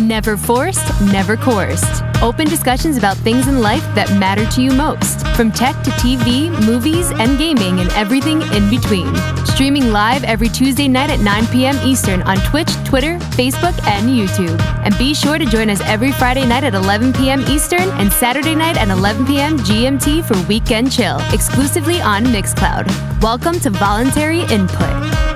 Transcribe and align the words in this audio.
Never 0.00 0.36
forced, 0.36 1.00
never 1.12 1.36
coerced. 1.36 2.02
Open 2.22 2.46
discussions 2.46 2.98
about 2.98 3.16
things 3.18 3.48
in 3.48 3.60
life 3.60 3.82
that 3.94 4.10
matter 4.18 4.44
to 4.50 4.62
you 4.62 4.72
most, 4.72 5.26
from 5.28 5.50
tech 5.50 5.82
to 5.84 5.90
TV, 5.92 6.50
movies, 6.66 7.10
and 7.12 7.38
gaming, 7.38 7.80
and 7.80 7.90
everything 7.92 8.42
in 8.52 8.68
between. 8.68 9.14
Streaming 9.46 9.92
live 9.92 10.24
every 10.24 10.48
Tuesday 10.48 10.88
night 10.88 11.10
at 11.10 11.20
9 11.20 11.46
p.m. 11.48 11.76
Eastern 11.86 12.22
on 12.22 12.36
Twitch, 12.38 12.70
Twitter, 12.84 13.18
Facebook, 13.36 13.78
and 13.86 14.08
YouTube. 14.10 14.60
And 14.84 14.96
be 14.98 15.14
sure 15.14 15.38
to 15.38 15.46
join 15.46 15.70
us 15.70 15.80
every 15.82 16.12
Friday 16.12 16.46
night 16.46 16.64
at 16.64 16.74
11 16.74 17.14
p.m. 17.14 17.40
Eastern 17.48 17.88
and 18.00 18.12
Saturday 18.12 18.54
night 18.54 18.76
at 18.76 18.88
11 18.88 19.26
p.m. 19.26 19.58
GMT 19.58 20.24
for 20.24 20.38
Weekend 20.48 20.92
Chill, 20.92 21.18
exclusively 21.32 22.00
on 22.00 22.24
Mixcloud. 22.24 22.86
Welcome 23.22 23.58
to 23.60 23.70
Voluntary 23.70 24.40
Input. 24.42 25.27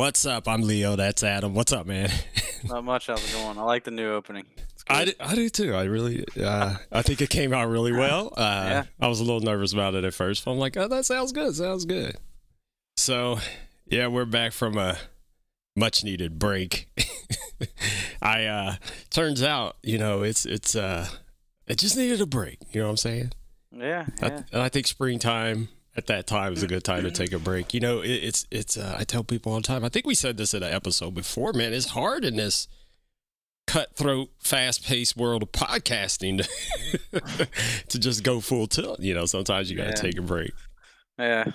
What's 0.00 0.24
up? 0.24 0.48
I'm 0.48 0.62
Leo. 0.62 0.96
That's 0.96 1.22
Adam. 1.22 1.52
What's 1.52 1.74
up, 1.74 1.84
man? 1.84 2.08
Not 2.64 2.84
much. 2.84 3.08
How's 3.08 3.22
it 3.22 3.36
going? 3.36 3.58
I 3.58 3.62
like 3.64 3.84
the 3.84 3.90
new 3.90 4.10
opening. 4.14 4.46
I, 4.88 5.04
do- 5.04 5.12
I 5.20 5.34
do 5.34 5.50
too. 5.50 5.74
I 5.74 5.84
really, 5.84 6.24
uh, 6.42 6.76
I 6.90 7.02
think 7.02 7.20
it 7.20 7.28
came 7.28 7.52
out 7.52 7.68
really 7.68 7.92
well. 7.92 8.32
Uh, 8.38 8.64
Yeah. 8.66 8.84
I 8.98 9.08
was 9.08 9.20
a 9.20 9.24
little 9.24 9.42
nervous 9.42 9.74
about 9.74 9.94
it 9.94 10.04
at 10.04 10.14
first, 10.14 10.42
but 10.42 10.52
I'm 10.52 10.58
like, 10.58 10.74
oh, 10.78 10.88
that 10.88 11.04
sounds 11.04 11.32
good. 11.32 11.54
Sounds 11.54 11.84
good. 11.84 12.16
So, 12.96 13.40
yeah, 13.88 14.06
we're 14.06 14.24
back 14.24 14.52
from 14.52 14.78
a 14.78 14.96
much 15.76 16.02
needed 16.02 16.38
break. 16.38 16.88
I, 18.22 18.46
uh, 18.46 18.76
turns 19.10 19.42
out, 19.42 19.76
you 19.82 19.98
know, 19.98 20.22
it's, 20.22 20.46
it's, 20.46 20.74
uh, 20.74 21.08
it 21.66 21.76
just 21.76 21.98
needed 21.98 22.22
a 22.22 22.26
break. 22.26 22.56
You 22.72 22.80
know 22.80 22.86
what 22.86 22.92
I'm 22.92 22.96
saying? 22.96 23.32
yeah, 23.76 24.06
I- 24.22 24.26
yeah. 24.28 24.42
and 24.50 24.62
I 24.62 24.70
think 24.70 24.86
springtime 24.86 25.68
at 26.00 26.06
that 26.06 26.26
time 26.26 26.54
is 26.54 26.62
a 26.62 26.66
good 26.66 26.82
time 26.82 27.02
to 27.02 27.10
take 27.10 27.30
a 27.32 27.38
break. 27.38 27.74
You 27.74 27.80
know, 27.80 28.00
it, 28.00 28.08
it's 28.08 28.46
it's. 28.50 28.78
Uh, 28.78 28.96
I 28.98 29.04
tell 29.04 29.22
people 29.22 29.52
all 29.52 29.58
the 29.58 29.66
time. 29.66 29.84
I 29.84 29.90
think 29.90 30.06
we 30.06 30.14
said 30.14 30.38
this 30.38 30.54
in 30.54 30.62
an 30.62 30.72
episode 30.72 31.14
before. 31.14 31.52
Man, 31.52 31.74
it's 31.74 31.90
hard 31.90 32.24
in 32.24 32.36
this 32.36 32.68
cutthroat, 33.66 34.30
fast-paced 34.40 35.16
world 35.16 35.42
of 35.42 35.52
podcasting 35.52 36.38
to, 37.12 37.48
to 37.88 37.98
just 37.98 38.24
go 38.24 38.40
full 38.40 38.66
tilt. 38.66 39.00
You 39.00 39.12
know, 39.14 39.26
sometimes 39.26 39.70
you 39.70 39.76
got 39.76 39.84
to 39.84 39.88
Yeah. 39.90 40.10
take 40.10 40.18
a 40.18 40.22
break. 40.22 40.52
Yeah. 41.18 41.52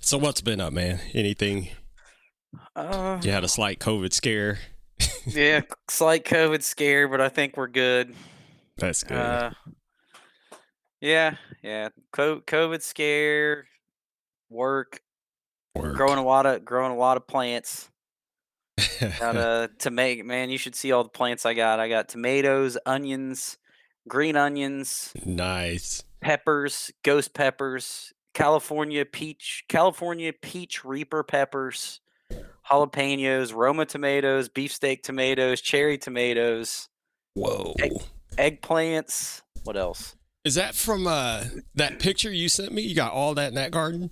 So 0.00 0.16
what's 0.16 0.40
been 0.40 0.60
up, 0.60 0.72
man? 0.72 1.00
Anything? 1.12 1.68
Uh, 2.74 3.20
You 3.22 3.30
had 3.30 3.44
a 3.44 3.48
slight 3.48 3.78
COVID 3.78 4.12
scare. 4.14 4.58
yeah. 5.26 5.60
Slight 5.90 6.24
COVID 6.24 6.62
scare, 6.62 7.08
but 7.08 7.20
I 7.20 7.28
think 7.28 7.56
we're 7.58 7.68
good. 7.68 8.14
That's 8.78 9.04
good. 9.04 9.18
Uh, 9.18 9.50
yeah, 11.00 11.36
yeah. 11.62 11.88
Co- 12.12 12.40
COVID 12.40 12.80
scare, 12.82 13.66
work, 14.52 15.00
Work. 15.74 15.96
growing 15.96 16.18
a 16.18 16.24
lot 16.24 16.46
of 16.46 16.64
growing 16.64 16.92
a 16.92 16.96
lot 16.96 17.16
of 17.16 17.26
plants. 17.26 17.88
Got 19.18 19.36
a 19.36 19.70
tomato. 19.78 20.22
Man, 20.24 20.50
you 20.50 20.58
should 20.58 20.74
see 20.74 20.92
all 20.92 21.02
the 21.02 21.08
plants 21.10 21.44
I 21.46 21.54
got. 21.54 21.80
I 21.80 21.88
got 21.88 22.08
tomatoes, 22.08 22.76
onions, 22.86 23.58
green 24.08 24.36
onions, 24.36 25.12
nice. 25.24 26.02
peppers, 26.20 26.90
ghost 27.02 27.34
peppers, 27.34 28.12
California 28.34 29.04
peach, 29.04 29.64
California 29.68 30.32
peach 30.32 30.84
reaper 30.84 31.22
peppers, 31.22 32.00
jalapenos, 32.70 33.54
Roma 33.54 33.84
tomatoes, 33.86 34.48
beefsteak 34.48 35.02
tomatoes, 35.02 35.60
cherry 35.60 35.98
tomatoes, 35.98 36.88
Whoa. 37.34 37.74
Egg- 37.78 38.60
eggplants. 38.60 39.42
What 39.64 39.76
else? 39.76 40.16
Is 40.44 40.54
that 40.56 40.74
from 40.74 41.06
uh 41.06 41.44
that 41.74 42.00
picture 42.00 42.32
you 42.32 42.48
sent 42.48 42.72
me? 42.72 42.82
You 42.82 42.94
got 42.96 43.12
all 43.12 43.34
that 43.34 43.48
in 43.48 43.54
that 43.54 43.70
garden? 43.70 44.10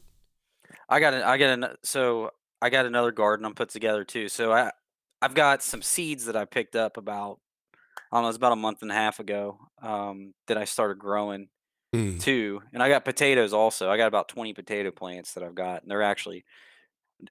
I 0.91 1.01
got 1.01 1.15
an, 1.15 1.23
I 1.23 1.39
got 1.39 1.51
an, 1.51 1.67
so 1.83 2.31
I 2.61 2.69
got 2.69 2.85
another 2.85 3.13
garden 3.13 3.47
I'm 3.47 3.55
put 3.55 3.71
together 3.71 4.05
too. 4.05 4.29
So 4.29 4.53
I 4.53 4.71
I've 5.23 5.35
got 5.35 5.63
some 5.63 5.81
seeds 5.83 6.27
that 6.27 6.37
I 6.37 6.45
picked 6.45 6.77
up 6.77 6.97
about 6.99 7.39
I 8.13 8.17
don't 8.17 8.25
know, 8.25 8.29
it's 8.29 8.37
about 8.37 8.53
a 8.53 8.57
month 8.57 8.83
and 8.83 8.91
a 8.91 8.95
half 8.95 9.21
ago 9.21 9.59
um, 9.83 10.35
that 10.49 10.57
I 10.59 10.65
started 10.65 10.99
growing 10.99 11.49
Mm. 11.93 12.21
too. 12.21 12.63
And 12.73 12.85
I 12.85 12.89
got 12.89 13.05
potatoes 13.05 13.53
also. 13.53 13.91
I 13.91 13.97
got 13.97 14.07
about 14.07 14.29
20 14.29 14.53
potato 14.55 14.93
plants 14.93 15.35
that 15.35 15.43
I've 15.43 15.57
got. 15.57 15.83
And 15.83 15.91
they're 15.91 16.03
actually 16.05 16.45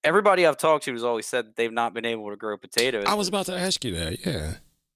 everybody 0.04 0.46
I've 0.46 0.58
talked 0.58 0.84
to 0.86 0.92
has 0.92 1.04
always 1.04 1.26
said 1.26 1.46
that 1.46 1.56
they've 1.56 1.72
not 1.72 1.94
been 1.94 2.04
able 2.06 2.30
to 2.30 2.36
grow 2.36 2.58
potatoes. 2.58 3.06
I 3.08 3.14
was 3.14 3.30
about 3.30 3.46
to 3.48 3.56
ask 3.58 3.84
you 3.86 3.96
that. 3.96 4.26
Yeah. 4.26 4.56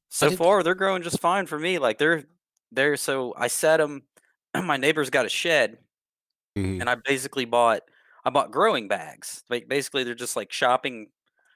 so 0.09 0.31
far 0.31 0.63
they're 0.63 0.75
growing 0.75 1.02
just 1.02 1.19
fine 1.22 1.46
for 1.46 1.57
me. 1.57 1.79
Like 1.79 1.97
they're 1.97 2.25
they're 2.73 2.97
so 2.97 3.34
I 3.38 3.47
set 3.47 3.78
them 3.78 4.03
my 4.53 4.75
neighbor's 4.78 5.09
got 5.09 5.25
a 5.25 5.29
shed 5.29 5.78
Mhm. 6.57 6.81
and 6.81 6.90
I 6.90 6.96
basically 6.96 7.46
bought 7.46 7.81
I 8.25 8.29
bought 8.29 8.51
growing 8.51 8.88
bags. 8.88 9.44
Like 9.50 9.67
basically 9.67 10.03
they're 10.03 10.16
just 10.16 10.35
like 10.35 10.51
shopping 10.51 11.09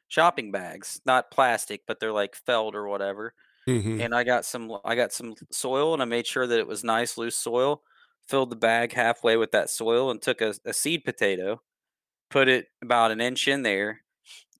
shopping 0.09 0.51
bags, 0.51 1.01
not 1.05 1.31
plastic, 1.31 1.83
but 1.88 2.00
they're 2.00 2.13
like 2.13 2.35
felt 2.35 2.75
or 2.75 2.88
whatever. 2.88 3.33
Mhm. 3.67 4.05
And 4.05 4.16
I 4.16 4.23
got 4.23 4.45
some 4.45 4.78
I 4.85 4.95
got 4.95 5.13
some 5.13 5.35
soil 5.51 5.94
and 5.94 6.01
I 6.01 6.05
made 6.05 6.28
sure 6.28 6.47
that 6.47 6.59
it 6.59 6.67
was 6.67 6.83
nice 6.83 7.17
loose 7.17 7.38
soil. 7.38 7.83
Filled 8.28 8.51
the 8.51 8.57
bag 8.57 8.94
halfway 8.94 9.38
with 9.38 9.51
that 9.51 9.69
soil 9.69 10.11
and 10.11 10.22
took 10.22 10.41
a, 10.41 10.53
a 10.66 10.73
seed 10.73 11.03
potato, 11.05 11.61
put 12.29 12.47
it 12.50 12.67
about 12.84 13.11
an 13.11 13.22
inch 13.22 13.47
in 13.47 13.63
there, 13.63 14.03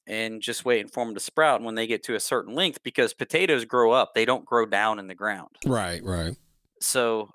and 0.08 0.42
just 0.42 0.66
waiting 0.66 0.90
for 0.90 1.06
them 1.06 1.14
to 1.16 1.20
sprout. 1.22 1.58
And 1.58 1.66
when 1.66 1.76
they 1.76 1.88
get 1.88 2.04
to 2.06 2.16
a 2.16 2.20
certain 2.22 2.56
length, 2.56 2.84
because 2.84 3.14
potatoes 3.14 3.66
grow 3.66 3.92
up, 3.92 4.14
they 4.16 4.26
don't 4.26 4.46
grow 4.46 4.66
down 4.66 5.00
in 5.00 5.08
the 5.08 5.16
ground 5.16 5.58
Right, 5.66 6.04
right. 6.04 6.36
so 6.82 7.30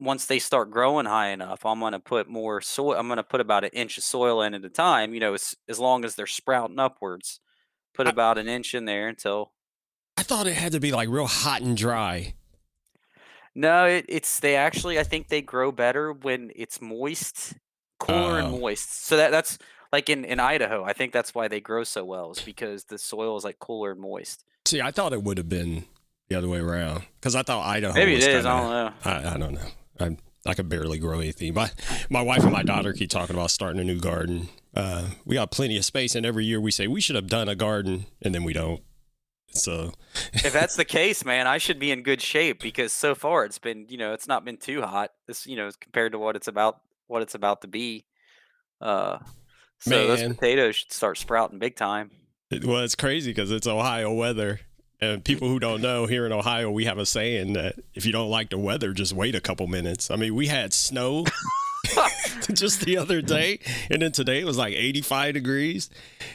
once 0.00 0.26
they 0.26 0.38
start 0.38 0.70
growing 0.70 1.06
high 1.06 1.28
enough, 1.28 1.64
I'm 1.66 1.80
gonna 1.80 1.98
put 2.00 2.28
more 2.28 2.60
soil. 2.60 2.94
I'm 2.94 3.08
gonna 3.08 3.22
put 3.22 3.40
about 3.40 3.64
an 3.64 3.70
inch 3.72 3.98
of 3.98 4.04
soil 4.04 4.42
in 4.42 4.54
at 4.54 4.64
a 4.64 4.68
time. 4.70 5.14
You 5.14 5.20
know, 5.20 5.34
as 5.34 5.54
as 5.68 5.78
long 5.78 6.04
as 6.04 6.14
they're 6.14 6.26
sprouting 6.26 6.78
upwards, 6.78 7.40
put 7.94 8.06
I- 8.06 8.10
about 8.10 8.38
an 8.38 8.48
inch 8.48 8.74
in 8.74 8.84
there 8.84 9.08
until. 9.08 9.52
I 10.16 10.22
thought 10.22 10.46
it 10.48 10.54
had 10.54 10.72
to 10.72 10.80
be 10.80 10.90
like 10.92 11.08
real 11.08 11.26
hot 11.28 11.62
and 11.62 11.76
dry. 11.76 12.34
No, 13.54 13.86
it, 13.86 14.04
it's 14.08 14.40
they 14.40 14.56
actually. 14.56 14.98
I 14.98 15.02
think 15.04 15.28
they 15.28 15.42
grow 15.42 15.72
better 15.72 16.12
when 16.12 16.50
it's 16.54 16.80
moist, 16.80 17.54
cooler 17.98 18.38
and 18.38 18.48
Oh. 18.54 18.58
moist. 18.58 19.04
So 19.06 19.16
that 19.16 19.30
that's 19.30 19.58
like 19.92 20.08
in 20.10 20.24
in 20.24 20.38
Idaho. 20.38 20.84
I 20.84 20.92
think 20.92 21.12
that's 21.12 21.34
why 21.34 21.48
they 21.48 21.60
grow 21.60 21.84
so 21.84 22.04
well 22.04 22.30
is 22.32 22.40
because 22.40 22.84
the 22.84 22.98
soil 22.98 23.36
is 23.36 23.44
like 23.44 23.58
cooler 23.58 23.92
and 23.92 24.00
moist. 24.00 24.44
See, 24.66 24.80
I 24.80 24.90
thought 24.90 25.12
it 25.12 25.22
would 25.22 25.38
have 25.38 25.48
been 25.48 25.86
the 26.28 26.36
other 26.36 26.48
way 26.48 26.58
around 26.58 27.04
because 27.20 27.34
I 27.34 27.42
thought 27.42 27.64
Idaho. 27.66 27.94
Maybe 27.94 28.14
it 28.14 28.18
is. 28.22 28.26
Kinda, 28.26 28.48
I 28.50 28.60
don't 28.60 28.70
know. 28.70 28.92
I, 29.04 29.34
I 29.34 29.38
don't 29.38 29.54
know. 29.54 29.68
I 30.00 30.16
I 30.46 30.54
could 30.54 30.68
barely 30.68 30.98
grow 30.98 31.20
anything. 31.20 31.54
My 31.54 31.70
my 32.08 32.22
wife 32.22 32.42
and 32.42 32.52
my 32.52 32.62
daughter 32.62 32.92
keep 32.92 33.10
talking 33.10 33.36
about 33.36 33.50
starting 33.50 33.80
a 33.80 33.84
new 33.84 34.00
garden. 34.00 34.48
Uh, 34.74 35.08
we 35.24 35.34
got 35.34 35.50
plenty 35.50 35.76
of 35.76 35.84
space, 35.84 36.14
and 36.14 36.24
every 36.24 36.44
year 36.44 36.60
we 36.60 36.70
say 36.70 36.86
we 36.86 37.00
should 37.00 37.16
have 37.16 37.28
done 37.28 37.48
a 37.48 37.54
garden, 37.54 38.06
and 38.22 38.34
then 38.34 38.44
we 38.44 38.52
don't. 38.52 38.82
So 39.50 39.92
if 40.32 40.52
that's 40.52 40.76
the 40.76 40.84
case, 40.84 41.24
man, 41.24 41.46
I 41.46 41.58
should 41.58 41.78
be 41.78 41.90
in 41.90 42.02
good 42.02 42.20
shape 42.20 42.62
because 42.62 42.92
so 42.92 43.14
far 43.14 43.44
it's 43.44 43.58
been, 43.58 43.86
you 43.88 43.98
know, 43.98 44.12
it's 44.12 44.28
not 44.28 44.44
been 44.44 44.56
too 44.56 44.82
hot. 44.82 45.10
This, 45.26 45.46
you 45.46 45.56
know, 45.56 45.70
compared 45.80 46.12
to 46.12 46.18
what 46.18 46.36
it's 46.36 46.48
about, 46.48 46.80
what 47.06 47.22
it's 47.22 47.34
about 47.34 47.62
to 47.62 47.68
be. 47.68 48.04
Uh, 48.80 49.18
so 49.80 50.06
those 50.06 50.22
potatoes 50.22 50.76
should 50.76 50.92
start 50.92 51.18
sprouting 51.18 51.58
big 51.58 51.76
time. 51.76 52.10
it, 52.50 52.64
well, 52.64 52.80
it's 52.80 52.94
crazy 52.94 53.30
because 53.30 53.50
it's 53.50 53.66
Ohio 53.66 54.12
weather. 54.12 54.60
And 55.00 55.22
people 55.24 55.48
who 55.48 55.60
don't 55.60 55.80
know, 55.80 56.06
here 56.06 56.26
in 56.26 56.32
Ohio, 56.32 56.70
we 56.70 56.84
have 56.86 56.98
a 56.98 57.06
saying 57.06 57.52
that 57.52 57.76
if 57.94 58.04
you 58.04 58.10
don't 58.12 58.30
like 58.30 58.50
the 58.50 58.58
weather, 58.58 58.92
just 58.92 59.12
wait 59.12 59.36
a 59.36 59.40
couple 59.40 59.66
minutes. 59.68 60.10
I 60.10 60.16
mean, 60.16 60.34
we 60.34 60.48
had 60.48 60.72
snow 60.72 61.24
just 62.52 62.80
the 62.80 62.96
other 62.96 63.22
day, 63.22 63.60
and 63.90 64.02
then 64.02 64.10
today 64.10 64.40
it 64.40 64.44
was 64.44 64.58
like 64.58 64.74
85 64.74 65.34
degrees. 65.34 65.88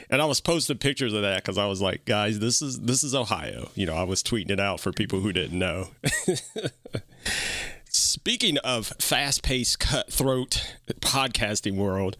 And 0.08 0.22
I 0.22 0.24
was 0.24 0.40
posting 0.40 0.78
pictures 0.78 1.12
of 1.12 1.22
that 1.22 1.42
because 1.42 1.58
I 1.58 1.66
was 1.66 1.82
like, 1.82 2.06
guys, 2.06 2.38
this 2.38 2.62
is 2.62 2.80
this 2.80 3.04
is 3.04 3.14
Ohio. 3.14 3.70
You 3.74 3.84
know, 3.84 3.94
I 3.94 4.04
was 4.04 4.22
tweeting 4.22 4.50
it 4.50 4.60
out 4.60 4.80
for 4.80 4.92
people 4.92 5.20
who 5.20 5.32
didn't 5.32 5.58
know. 5.58 5.88
Speaking 7.84 8.58
of 8.58 8.88
fast-paced, 8.98 9.78
cutthroat 9.78 10.74
podcasting 11.00 11.76
world, 11.76 12.16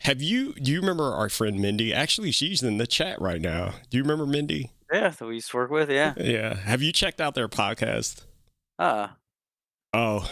have 0.00 0.20
you 0.20 0.52
do 0.54 0.72
you 0.72 0.80
remember 0.80 1.14
our 1.14 1.28
friend 1.28 1.60
Mindy? 1.60 1.92
Actually, 1.94 2.32
she's 2.32 2.62
in 2.62 2.78
the 2.78 2.86
chat 2.86 3.20
right 3.20 3.40
now. 3.40 3.74
Do 3.88 3.96
you 3.96 4.02
remember 4.02 4.26
Mindy? 4.26 4.72
Yeah, 4.92 5.08
that 5.10 5.26
we 5.26 5.34
used 5.34 5.50
to 5.50 5.56
work 5.56 5.70
with. 5.70 5.90
Yeah. 5.90 6.14
Yeah. 6.16 6.54
Have 6.56 6.82
you 6.82 6.92
checked 6.92 7.20
out 7.20 7.34
their 7.34 7.48
podcast? 7.48 8.24
Uh, 8.78 9.08
Oh, 9.94 10.30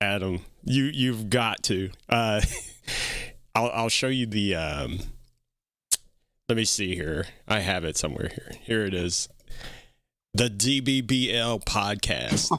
Adam, 0.00 0.40
you 0.64 0.84
you've 0.84 1.28
got 1.30 1.62
to. 1.64 1.90
Uh, 2.08 2.40
I'll 3.54 3.70
I'll 3.70 3.88
show 3.88 4.06
you 4.08 4.26
the. 4.26 4.54
Um, 4.54 4.98
let 6.48 6.56
me 6.56 6.64
see 6.64 6.94
here. 6.94 7.26
I 7.48 7.60
have 7.60 7.84
it 7.84 7.96
somewhere 7.96 8.28
here. 8.28 8.52
Here 8.62 8.84
it 8.84 8.94
is. 8.94 9.28
The 10.34 10.48
DBBL 10.48 11.64
podcast. 11.64 12.50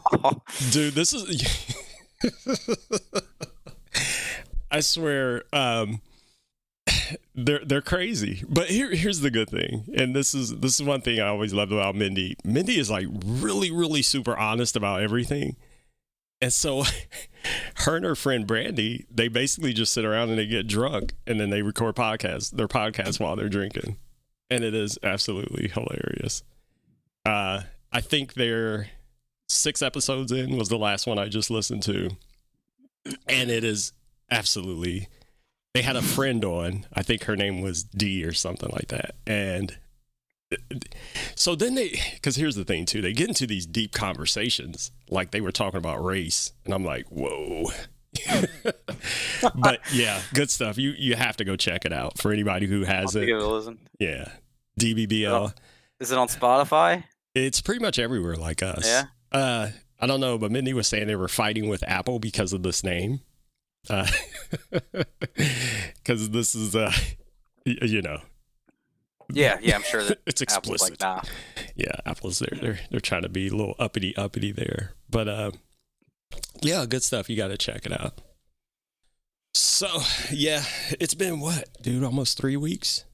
Dude, 0.71 0.93
this 0.93 1.13
is 1.13 1.61
I 4.71 4.79
swear 4.81 5.43
um 5.53 6.01
they're 7.35 7.63
they're 7.65 7.81
crazy. 7.81 8.43
But 8.47 8.67
here 8.67 8.93
here's 8.93 9.21
the 9.21 9.31
good 9.31 9.49
thing. 9.49 9.85
And 9.95 10.15
this 10.15 10.33
is 10.33 10.57
this 10.57 10.79
is 10.79 10.85
one 10.85 11.01
thing 11.01 11.19
I 11.19 11.27
always 11.27 11.53
loved 11.53 11.71
about 11.71 11.95
Mindy. 11.95 12.35
Mindy 12.43 12.79
is 12.79 12.89
like 12.89 13.07
really 13.25 13.71
really 13.71 14.01
super 14.01 14.37
honest 14.37 14.75
about 14.75 15.01
everything. 15.01 15.55
And 16.41 16.51
so 16.51 16.83
her 17.75 17.95
and 17.95 18.05
her 18.05 18.15
friend 18.15 18.45
Brandy, 18.45 19.05
they 19.09 19.27
basically 19.27 19.73
just 19.73 19.93
sit 19.93 20.05
around 20.05 20.29
and 20.29 20.37
they 20.37 20.45
get 20.45 20.67
drunk 20.67 21.13
and 21.25 21.39
then 21.39 21.49
they 21.49 21.61
record 21.61 21.95
podcasts, 21.95 22.51
their 22.51 22.67
podcasts 22.67 23.19
while 23.19 23.35
they're 23.35 23.49
drinking. 23.49 23.97
And 24.49 24.63
it 24.63 24.75
is 24.75 24.99
absolutely 25.01 25.69
hilarious. 25.69 26.43
Uh, 27.25 27.61
I 27.91 28.01
think 28.01 28.33
they're 28.33 28.89
six 29.47 29.81
episodes 29.81 30.31
in 30.31 30.57
was 30.57 30.69
the 30.69 30.77
last 30.77 31.07
one 31.07 31.17
I 31.17 31.27
just 31.27 31.49
listened 31.49 31.83
to. 31.83 32.11
And 33.27 33.49
it 33.49 33.63
is 33.63 33.93
absolutely 34.29 35.07
they 35.75 35.81
had 35.83 35.95
a 35.97 36.01
friend 36.01 36.43
on. 36.45 36.85
I 36.93 37.03
think 37.03 37.25
her 37.25 37.35
name 37.35 37.61
was 37.61 37.83
D 37.83 38.23
or 38.23 38.31
something 38.33 38.69
like 38.71 38.87
that. 38.87 39.15
And 39.27 39.77
so 41.35 41.53
then 41.55 41.75
they 41.75 41.99
because 42.13 42.35
here's 42.37 42.55
the 42.55 42.63
thing 42.63 42.85
too 42.85 43.01
they 43.01 43.11
get 43.13 43.27
into 43.27 43.47
these 43.47 43.65
deep 43.65 43.91
conversations 43.91 44.91
like 45.09 45.31
they 45.31 45.41
were 45.41 45.51
talking 45.51 45.79
about 45.79 46.01
race 46.05 46.53
and 46.63 46.73
i'm 46.73 46.85
like 46.85 47.05
whoa 47.09 47.65
but 49.55 49.79
yeah 49.91 50.21
good 50.35 50.49
stuff 50.51 50.77
you 50.77 50.91
you 50.97 51.15
have 51.15 51.35
to 51.35 51.43
go 51.43 51.55
check 51.55 51.83
it 51.83 51.91
out 51.91 52.17
for 52.19 52.31
anybody 52.31 52.67
who 52.67 52.83
has 52.83 53.15
I'll 53.15 53.23
it 53.23 53.25
give 53.25 53.37
it 53.37 53.43
a 53.43 53.47
listen. 53.47 53.79
yeah 53.99 54.29
dbbl 54.79 55.51
Is 55.99 56.11
it 56.11 56.17
on 56.17 56.27
Spotify? 56.27 57.03
it's 57.33 57.59
pretty 57.59 57.81
much 57.81 57.97
everywhere 57.97 58.35
like 58.35 58.61
us 58.61 58.85
Yeah. 58.85 59.05
uh 59.31 59.69
i 59.99 60.05
don't 60.07 60.19
know 60.21 60.37
but 60.37 60.51
mindy 60.51 60.73
was 60.73 60.87
saying 60.87 61.07
they 61.07 61.15
were 61.15 61.27
fighting 61.27 61.67
with 61.67 61.83
apple 61.87 62.19
because 62.19 62.53
of 62.53 62.61
this 62.61 62.83
name 62.83 63.19
uh 63.89 64.07
because 65.95 66.29
this 66.31 66.55
is 66.55 66.75
uh 66.75 66.91
you 67.65 68.01
know 68.01 68.19
Yeah, 69.31 69.57
yeah, 69.61 69.75
I'm 69.75 69.83
sure 69.83 70.03
that 70.03 70.19
it's 70.27 70.41
Apple's 70.41 70.81
explicit 70.81 71.01
like, 71.01 71.25
nah. 71.25 71.31
yeah, 71.75 71.95
Apple's 72.05 72.39
they're 72.39 72.57
they're 72.59 72.79
they're 72.91 72.99
trying 72.99 73.23
to 73.23 73.29
be 73.29 73.47
a 73.47 73.51
little 73.51 73.75
uppity 73.79 74.15
uppity 74.15 74.51
there. 74.51 74.93
But 75.09 75.27
uh, 75.27 75.51
yeah, 76.61 76.85
good 76.85 77.03
stuff. 77.03 77.29
You 77.29 77.35
got 77.37 77.47
to 77.47 77.57
check 77.57 77.85
it 77.85 77.91
out. 77.91 78.21
So 79.53 79.87
yeah, 80.31 80.63
it's 80.99 81.15
been 81.15 81.39
what, 81.39 81.69
dude? 81.81 82.03
Almost 82.03 82.37
three 82.37 82.57
weeks. 82.57 83.05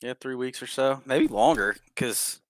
Yeah, 0.00 0.14
three 0.20 0.34
weeks 0.36 0.62
or 0.62 0.66
so, 0.68 1.02
maybe 1.06 1.26
longer, 1.26 1.76
because 1.88 2.40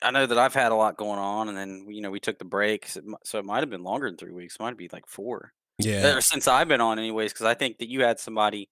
I 0.00 0.10
know 0.12 0.26
that 0.26 0.38
I've 0.38 0.54
had 0.54 0.70
a 0.70 0.76
lot 0.76 0.96
going 0.96 1.18
on, 1.18 1.48
and 1.48 1.56
then 1.56 1.86
you 1.88 2.00
know 2.02 2.10
we 2.10 2.20
took 2.20 2.38
the 2.38 2.44
breaks, 2.44 2.96
it 2.96 3.04
so 3.24 3.38
it 3.38 3.44
might 3.44 3.60
have 3.60 3.70
been 3.70 3.82
longer 3.82 4.08
than 4.08 4.16
three 4.16 4.32
weeks. 4.32 4.56
It 4.56 4.62
might 4.62 4.76
be 4.76 4.88
like 4.92 5.06
four, 5.06 5.52
Yeah, 5.80 6.16
Or 6.16 6.20
since 6.20 6.46
I've 6.48 6.68
been 6.68 6.80
on, 6.80 6.98
anyways. 6.98 7.32
Because 7.32 7.46
I 7.46 7.54
think 7.54 7.78
that 7.78 7.88
you 7.88 8.02
had 8.02 8.18
somebody 8.20 8.68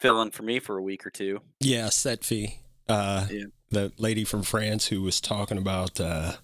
fill 0.00 0.20
in 0.22 0.30
for 0.30 0.42
me 0.42 0.58
for 0.58 0.76
a 0.76 0.82
week 0.82 1.06
or 1.06 1.10
two. 1.10 1.40
yeah. 1.60 1.88
Set 1.88 2.24
fee. 2.24 2.58
Uh, 2.88 3.26
Yeah. 3.30 3.44
the 3.70 3.92
lady 3.98 4.24
from 4.24 4.42
France 4.42 4.86
who 4.86 5.02
was 5.02 5.20
talking 5.20 5.58
about 5.58 5.98
uh, 6.00 6.34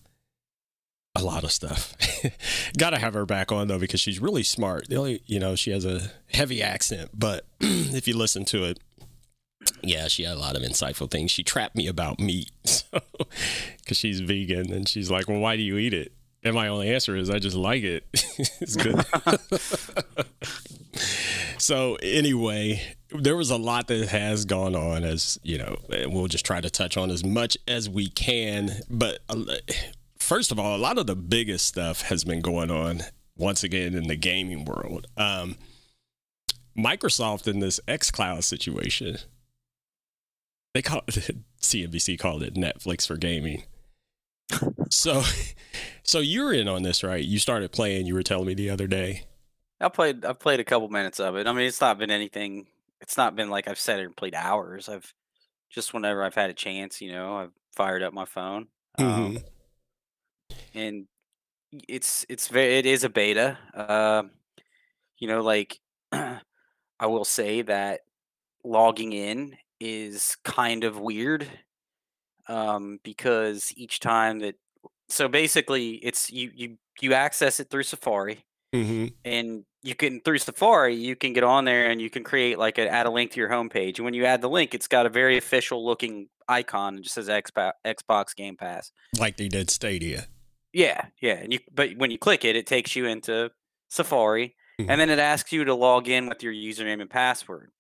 a 1.14 1.22
lot 1.22 1.44
of 1.44 1.52
stuff. 1.52 1.94
got 2.78 2.90
to 2.90 2.98
have 2.98 3.14
her 3.14 3.26
back 3.26 3.52
on 3.52 3.68
though 3.68 3.78
because 3.78 4.00
she's 4.00 4.18
really 4.20 4.42
smart. 4.42 4.88
The 4.88 4.96
only, 4.96 5.22
you 5.26 5.38
know, 5.38 5.54
she 5.54 5.70
has 5.70 5.84
a 5.84 6.10
heavy 6.32 6.62
accent, 6.62 7.10
but 7.14 7.44
if 7.60 8.08
you 8.08 8.16
listen 8.16 8.44
to 8.46 8.64
it, 8.64 8.78
yeah, 9.82 10.08
she 10.08 10.24
had 10.24 10.36
a 10.36 10.40
lot 10.40 10.56
of 10.56 10.62
insightful 10.62 11.08
things. 11.08 11.30
She 11.30 11.44
trapped 11.44 11.76
me 11.76 11.86
about 11.86 12.18
meat 12.18 12.50
because 12.92 13.96
she's 13.96 14.18
vegan, 14.18 14.72
and 14.72 14.88
she's 14.88 15.08
like, 15.08 15.28
"Well, 15.28 15.38
why 15.38 15.54
do 15.56 15.62
you 15.62 15.76
eat 15.78 15.94
it?" 15.94 16.12
And 16.44 16.54
my 16.54 16.68
only 16.68 16.92
answer 16.92 17.16
is, 17.16 17.30
"I 17.30 17.38
just 17.38 17.56
like 17.56 17.82
it. 17.82 18.04
it's 18.12 18.76
good." 18.76 19.04
so 21.58 21.96
anyway, 22.02 22.82
there 23.10 23.36
was 23.36 23.50
a 23.50 23.56
lot 23.56 23.86
that 23.88 24.08
has 24.08 24.44
gone 24.44 24.74
on, 24.74 25.04
as 25.04 25.38
you 25.42 25.58
know, 25.58 25.76
and 25.90 26.12
we'll 26.12 26.26
just 26.26 26.44
try 26.44 26.60
to 26.60 26.70
touch 26.70 26.96
on 26.96 27.10
as 27.10 27.24
much 27.24 27.56
as 27.68 27.88
we 27.88 28.08
can. 28.08 28.72
But 28.90 29.20
uh, 29.28 29.44
first 30.18 30.50
of 30.50 30.58
all, 30.58 30.76
a 30.76 30.78
lot 30.78 30.98
of 30.98 31.06
the 31.06 31.16
biggest 31.16 31.66
stuff 31.66 32.02
has 32.02 32.24
been 32.24 32.40
going 32.40 32.70
on 32.70 33.02
once 33.36 33.62
again 33.62 33.94
in 33.94 34.08
the 34.08 34.16
gaming 34.16 34.64
world. 34.64 35.06
Um, 35.16 35.56
Microsoft 36.76 37.46
in 37.46 37.60
this 37.60 37.80
xCloud 37.86 38.44
situation, 38.44 39.18
they 40.74 40.82
call 40.82 41.02
CNBC 41.60 42.18
called 42.18 42.42
it 42.42 42.54
Netflix 42.54 43.06
for 43.06 43.16
gaming. 43.16 43.64
So, 44.90 45.22
so 46.02 46.20
you're 46.20 46.52
in 46.52 46.68
on 46.68 46.82
this, 46.82 47.02
right? 47.02 47.24
You 47.24 47.38
started 47.38 47.72
playing. 47.72 48.06
You 48.06 48.14
were 48.14 48.22
telling 48.22 48.46
me 48.46 48.54
the 48.54 48.70
other 48.70 48.86
day. 48.86 49.24
I 49.80 49.88
played. 49.88 50.24
I've 50.24 50.38
played 50.38 50.60
a 50.60 50.64
couple 50.64 50.88
minutes 50.88 51.20
of 51.20 51.36
it. 51.36 51.46
I 51.46 51.52
mean, 51.52 51.66
it's 51.66 51.80
not 51.80 51.98
been 51.98 52.10
anything. 52.10 52.66
It's 53.00 53.16
not 53.16 53.34
been 53.34 53.50
like 53.50 53.68
I've 53.68 53.78
sat 53.78 54.00
and 54.00 54.16
played 54.16 54.34
hours. 54.34 54.88
I've 54.88 55.12
just 55.70 55.94
whenever 55.94 56.22
I've 56.24 56.34
had 56.34 56.50
a 56.50 56.54
chance, 56.54 57.00
you 57.00 57.12
know, 57.12 57.36
I've 57.36 57.52
fired 57.74 58.02
up 58.02 58.12
my 58.14 58.26
phone. 58.26 58.68
Um, 58.96 59.38
Mhm. 59.38 59.44
and 60.74 61.06
it's 61.88 62.26
it's 62.28 62.48
very 62.48 62.78
it 62.78 62.86
is 62.86 63.04
a 63.04 63.08
beta. 63.08 63.58
Uh, 63.74 64.24
you 65.18 65.28
know, 65.28 65.42
like 65.42 65.80
I 66.12 66.40
will 67.06 67.24
say 67.24 67.62
that 67.62 68.00
logging 68.64 69.12
in 69.12 69.56
is 69.80 70.36
kind 70.44 70.84
of 70.84 70.98
weird 71.00 71.48
um, 72.48 72.98
because 73.02 73.72
each 73.76 74.00
time 74.00 74.40
that 74.40 74.54
so 75.08 75.28
basically 75.28 75.92
it's 75.96 76.30
you 76.30 76.50
you 76.54 76.76
you 77.00 77.14
access 77.14 77.60
it 77.60 77.70
through 77.70 77.84
Safari 77.84 78.44
Mm-hmm. 78.74 79.08
and 79.26 79.64
you 79.82 79.94
can 79.94 80.20
through 80.20 80.38
Safari 80.38 80.94
you 80.94 81.14
can 81.14 81.34
get 81.34 81.44
on 81.44 81.66
there 81.66 81.90
and 81.90 82.00
you 82.00 82.08
can 82.08 82.24
create 82.24 82.58
like 82.58 82.78
a, 82.78 82.88
add 82.88 83.04
a 83.04 83.10
link 83.10 83.32
to 83.32 83.40
your 83.40 83.50
homepage 83.50 83.96
and 83.98 84.06
when 84.06 84.14
you 84.14 84.24
add 84.24 84.40
the 84.40 84.48
link 84.48 84.72
it's 84.74 84.88
got 84.88 85.04
a 85.04 85.10
very 85.10 85.36
official 85.36 85.84
looking 85.84 86.28
icon 86.48 86.94
and 86.94 87.02
just 87.04 87.14
says 87.14 87.28
Xbox 87.28 87.72
Xbox 87.86 88.34
Game 88.34 88.56
Pass. 88.56 88.90
Like 89.18 89.36
they 89.36 89.48
did 89.48 89.68
Stadia. 89.68 90.26
Yeah, 90.72 91.04
yeah. 91.20 91.34
And 91.34 91.52
you 91.52 91.58
but 91.70 91.90
when 91.98 92.10
you 92.10 92.16
click 92.18 92.46
it, 92.46 92.56
it 92.56 92.66
takes 92.66 92.96
you 92.96 93.04
into 93.04 93.50
Safari, 93.90 94.56
Mhm. 94.80 94.86
and 94.88 94.98
then 94.98 95.10
it 95.10 95.18
asks 95.18 95.52
you 95.52 95.64
to 95.64 95.74
log 95.74 96.08
in 96.08 96.26
with 96.26 96.42
your 96.42 96.54
username 96.54 97.02
and 97.02 97.10
password. 97.10 97.72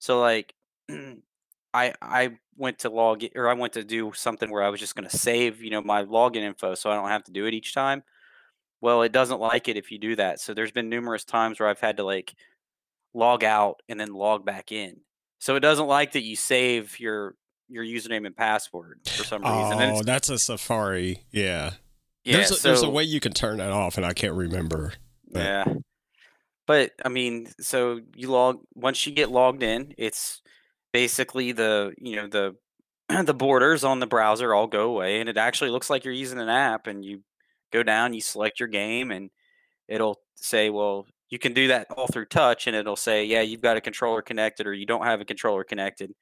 So 0.00 0.18
like, 0.20 0.52
I 1.72 1.94
I 2.02 2.38
went 2.56 2.80
to 2.80 2.90
log 2.90 3.22
or 3.34 3.48
I 3.48 3.54
went 3.54 3.72
to 3.74 3.84
do 3.84 4.12
something 4.14 4.50
where 4.50 4.62
I 4.62 4.68
was 4.68 4.80
just 4.80 4.94
going 4.94 5.08
to 5.08 5.16
save, 5.16 5.62
you 5.62 5.70
know, 5.70 5.80
my 5.82 6.04
login 6.04 6.42
info, 6.42 6.74
so 6.74 6.90
I 6.90 6.94
don't 6.94 7.08
have 7.08 7.24
to 7.24 7.32
do 7.32 7.46
it 7.46 7.54
each 7.54 7.72
time. 7.74 8.02
Well, 8.82 9.02
it 9.02 9.12
doesn't 9.12 9.40
like 9.40 9.68
it 9.68 9.76
if 9.76 9.90
you 9.92 9.98
do 9.98 10.16
that. 10.16 10.40
So 10.40 10.54
there's 10.54 10.70
been 10.72 10.88
numerous 10.88 11.24
times 11.24 11.60
where 11.60 11.68
I've 11.68 11.80
had 11.80 11.98
to 11.98 12.04
like 12.04 12.34
log 13.14 13.44
out 13.44 13.82
and 13.88 13.98
then 14.00 14.12
log 14.12 14.44
back 14.44 14.72
in. 14.72 15.00
So 15.38 15.56
it 15.56 15.60
doesn't 15.60 15.86
like 15.86 16.12
that 16.12 16.22
you 16.22 16.36
save 16.36 16.98
your 17.00 17.34
your 17.68 17.84
username 17.84 18.26
and 18.26 18.36
password 18.36 19.00
for 19.06 19.24
some 19.24 19.42
reason. 19.42 19.78
Oh, 19.96 20.02
that's 20.02 20.28
a 20.28 20.38
Safari. 20.38 21.24
Yeah. 21.30 21.74
yeah, 22.24 22.36
there's, 22.38 22.50
a, 22.58 22.62
there's 22.62 22.82
a 22.82 22.90
way 22.90 23.04
you 23.04 23.20
can 23.20 23.32
turn 23.32 23.58
that 23.58 23.70
off, 23.70 23.96
and 23.96 24.04
I 24.04 24.12
can't 24.12 24.34
remember. 24.34 24.92
but- 25.30 25.40
Yeah. 25.44 25.64
But 26.66 26.92
I 27.04 27.08
mean, 27.08 27.48
so 27.60 28.00
you 28.14 28.30
log 28.30 28.60
once 28.74 29.06
you 29.06 29.12
get 29.12 29.30
logged 29.30 29.62
in, 29.62 29.94
it's 29.98 30.40
basically 30.92 31.52
the 31.52 31.94
you 31.98 32.16
know 32.16 32.26
the 32.28 32.56
the 33.24 33.34
borders 33.34 33.84
on 33.84 34.00
the 34.00 34.06
browser 34.06 34.54
all 34.54 34.66
go 34.66 34.90
away, 34.90 35.20
and 35.20 35.28
it 35.28 35.36
actually 35.36 35.70
looks 35.70 35.90
like 35.90 36.04
you're 36.04 36.14
using 36.14 36.40
an 36.40 36.48
app. 36.48 36.86
And 36.86 37.04
you 37.04 37.24
go 37.72 37.82
down, 37.82 38.14
you 38.14 38.20
select 38.20 38.60
your 38.60 38.68
game, 38.68 39.10
and 39.10 39.30
it'll 39.88 40.22
say, 40.36 40.70
well, 40.70 41.06
you 41.30 41.38
can 41.38 41.54
do 41.54 41.68
that 41.68 41.88
all 41.92 42.08
through 42.08 42.26
touch, 42.26 42.66
and 42.66 42.76
it'll 42.76 42.96
say, 42.96 43.24
yeah, 43.26 43.42
you've 43.42 43.62
got 43.62 43.76
a 43.78 43.80
controller 43.82 44.22
connected, 44.22 44.66
or 44.66 44.74
you 44.74 44.86
don't 44.86 45.04
have 45.06 45.20
a 45.20 45.24
controller 45.26 45.64
connected. 45.64 46.14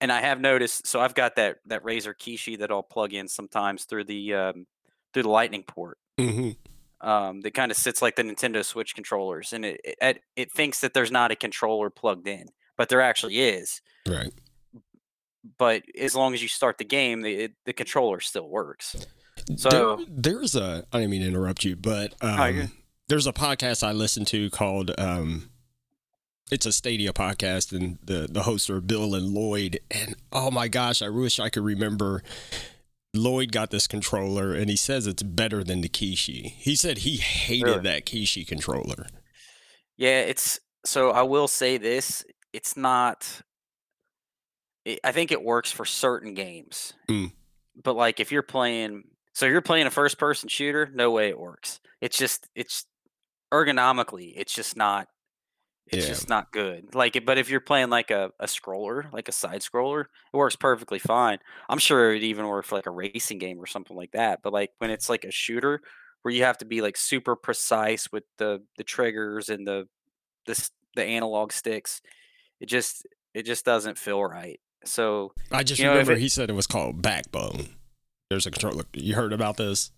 And 0.00 0.12
I 0.12 0.20
have 0.20 0.40
noticed, 0.40 0.86
so 0.86 1.00
I've 1.00 1.14
got 1.14 1.36
that 1.36 1.58
that 1.66 1.82
Razer 1.84 2.14
Kishi 2.14 2.58
that 2.58 2.70
I'll 2.72 2.82
plug 2.82 3.14
in 3.14 3.28
sometimes 3.28 3.84
through 3.86 4.04
the 4.04 4.34
um, 4.34 4.66
through 5.14 5.24
the 5.24 5.30
Lightning 5.30 5.64
port 5.64 5.98
Mhm. 6.18 6.56
um, 7.00 7.40
that 7.40 7.54
kind 7.54 7.70
of 7.70 7.76
sits 7.76 8.00
like 8.00 8.16
the 8.16 8.22
Nintendo 8.22 8.64
Switch 8.64 8.94
controllers, 8.94 9.52
and 9.52 9.64
it 9.64 9.80
it 9.84 10.22
it 10.36 10.52
thinks 10.52 10.80
that 10.80 10.94
there's 10.94 11.10
not 11.10 11.30
a 11.32 11.36
controller 11.36 11.90
plugged 11.90 12.28
in, 12.28 12.46
but 12.76 12.88
there 12.88 13.00
actually 13.00 13.40
is. 13.40 13.80
Right. 14.08 14.32
But 15.58 15.82
as 15.98 16.14
long 16.14 16.34
as 16.34 16.42
you 16.42 16.48
start 16.48 16.78
the 16.78 16.84
game, 16.84 17.22
the 17.22 17.34
it, 17.34 17.52
the 17.66 17.72
controller 17.72 18.20
still 18.20 18.48
works. 18.48 18.94
There- 19.48 19.56
So- 19.58 20.04
there's 20.08 20.54
a. 20.54 20.84
I 20.92 20.98
didn't 20.98 21.10
mean 21.10 21.22
to 21.22 21.28
interrupt 21.28 21.64
you, 21.64 21.74
but 21.76 22.14
um, 22.20 22.70
there's 23.08 23.26
a 23.26 23.32
podcast 23.32 23.82
I 23.86 23.92
listen 23.92 24.24
to 24.26 24.50
called. 24.50 24.92
Um, 24.98 25.50
it's 26.50 26.66
a 26.66 26.72
Stadia 26.72 27.12
podcast, 27.12 27.72
and 27.76 27.98
the 28.04 28.28
the 28.30 28.42
hosts 28.44 28.70
are 28.70 28.80
Bill 28.80 29.14
and 29.14 29.28
Lloyd. 29.28 29.80
And 29.90 30.14
oh 30.32 30.50
my 30.50 30.68
gosh, 30.68 31.02
I 31.02 31.08
wish 31.08 31.40
I 31.40 31.48
could 31.48 31.64
remember. 31.64 32.22
Lloyd 33.14 33.52
got 33.52 33.70
this 33.70 33.86
controller, 33.86 34.54
and 34.54 34.70
he 34.70 34.76
says 34.76 35.06
it's 35.06 35.22
better 35.22 35.62
than 35.62 35.80
the 35.82 35.88
Kishi. 35.88 36.52
He 36.52 36.74
said 36.76 36.98
he 36.98 37.16
hated 37.16 37.64
Really? 37.66 37.80
that 37.82 38.06
Kishi 38.06 38.46
controller. 38.46 39.06
Yeah, 39.98 40.20
it's 40.20 40.58
so 40.86 41.10
I 41.10 41.22
will 41.22 41.48
say 41.48 41.76
this: 41.78 42.24
it's 42.52 42.76
not. 42.76 43.42
It, 44.84 45.00
I 45.04 45.12
think 45.12 45.30
it 45.32 45.42
works 45.42 45.70
for 45.70 45.84
certain 45.84 46.34
games, 46.34 46.92
Mm. 47.08 47.32
but 47.82 47.94
like 47.94 48.18
if 48.20 48.32
you're 48.32 48.42
playing, 48.42 49.04
so 49.32 49.46
you're 49.46 49.60
playing 49.62 49.86
a 49.86 49.90
first-person 49.90 50.48
shooter, 50.48 50.90
no 50.92 51.10
way 51.10 51.28
it 51.28 51.38
works. 51.38 51.80
It's 52.00 52.18
just 52.18 52.48
it's 52.54 52.86
ergonomically, 53.52 54.32
it's 54.36 54.54
just 54.54 54.76
not. 54.76 55.08
It's 55.88 56.04
Yeah. 56.06 56.12
just 56.12 56.28
not 56.28 56.52
good. 56.52 56.94
Like, 56.94 57.16
it- 57.16 57.26
but 57.26 57.38
if 57.38 57.50
you're 57.50 57.60
playing 57.60 57.90
like 57.90 58.10
a, 58.10 58.30
a 58.40 58.46
scroller, 58.46 59.12
like 59.12 59.28
a 59.28 59.32
side 59.32 59.62
scroller, 59.62 60.02
it 60.32 60.36
works 60.36 60.56
perfectly 60.56 60.98
fine. 61.00 61.38
I'm 61.68 61.78
sure 61.78 62.14
it 62.14 62.22
even 62.22 62.46
works 62.46 62.68
for 62.68 62.76
like 62.76 62.86
a 62.86 62.90
racing 62.90 63.38
game 63.38 63.58
or 63.60 63.66
something 63.66 63.96
like 63.96 64.12
that. 64.12 64.40
But 64.42 64.52
like 64.52 64.70
when 64.78 64.90
it's 64.90 65.08
like 65.08 65.24
a 65.24 65.30
shooter 65.32 65.82
where 66.22 66.32
you 66.34 66.44
have 66.44 66.58
to 66.58 66.64
be 66.64 66.80
like 66.82 66.96
super 66.96 67.36
precise 67.36 68.10
with 68.12 68.24
the 68.38 68.64
the 68.78 68.84
triggers 68.84 69.48
and 69.48 69.66
the 69.66 69.88
the 70.46 70.70
the 70.96 71.04
analog 71.04 71.52
sticks. 71.52 72.00
It 72.62 72.66
just 72.68 73.06
it 73.34 73.42
just 73.44 73.64
doesn't 73.66 73.98
feel 73.98 74.22
right. 74.24 74.58
So 74.84 75.32
I 75.50 75.62
just 75.64 75.78
You 75.80 75.86
know, 75.86 75.92
remember 75.92 76.12
it- 76.12 76.20
he 76.20 76.28
said 76.28 76.48
it 76.48 76.54
was 76.54 76.66
called 76.66 77.02
Backbone. 77.02 77.68
There's 78.30 78.46
a 78.46 78.50
controller. 78.50 78.84
You 78.94 79.14
heard 79.14 79.32
about 79.34 79.56
this? 79.58 79.90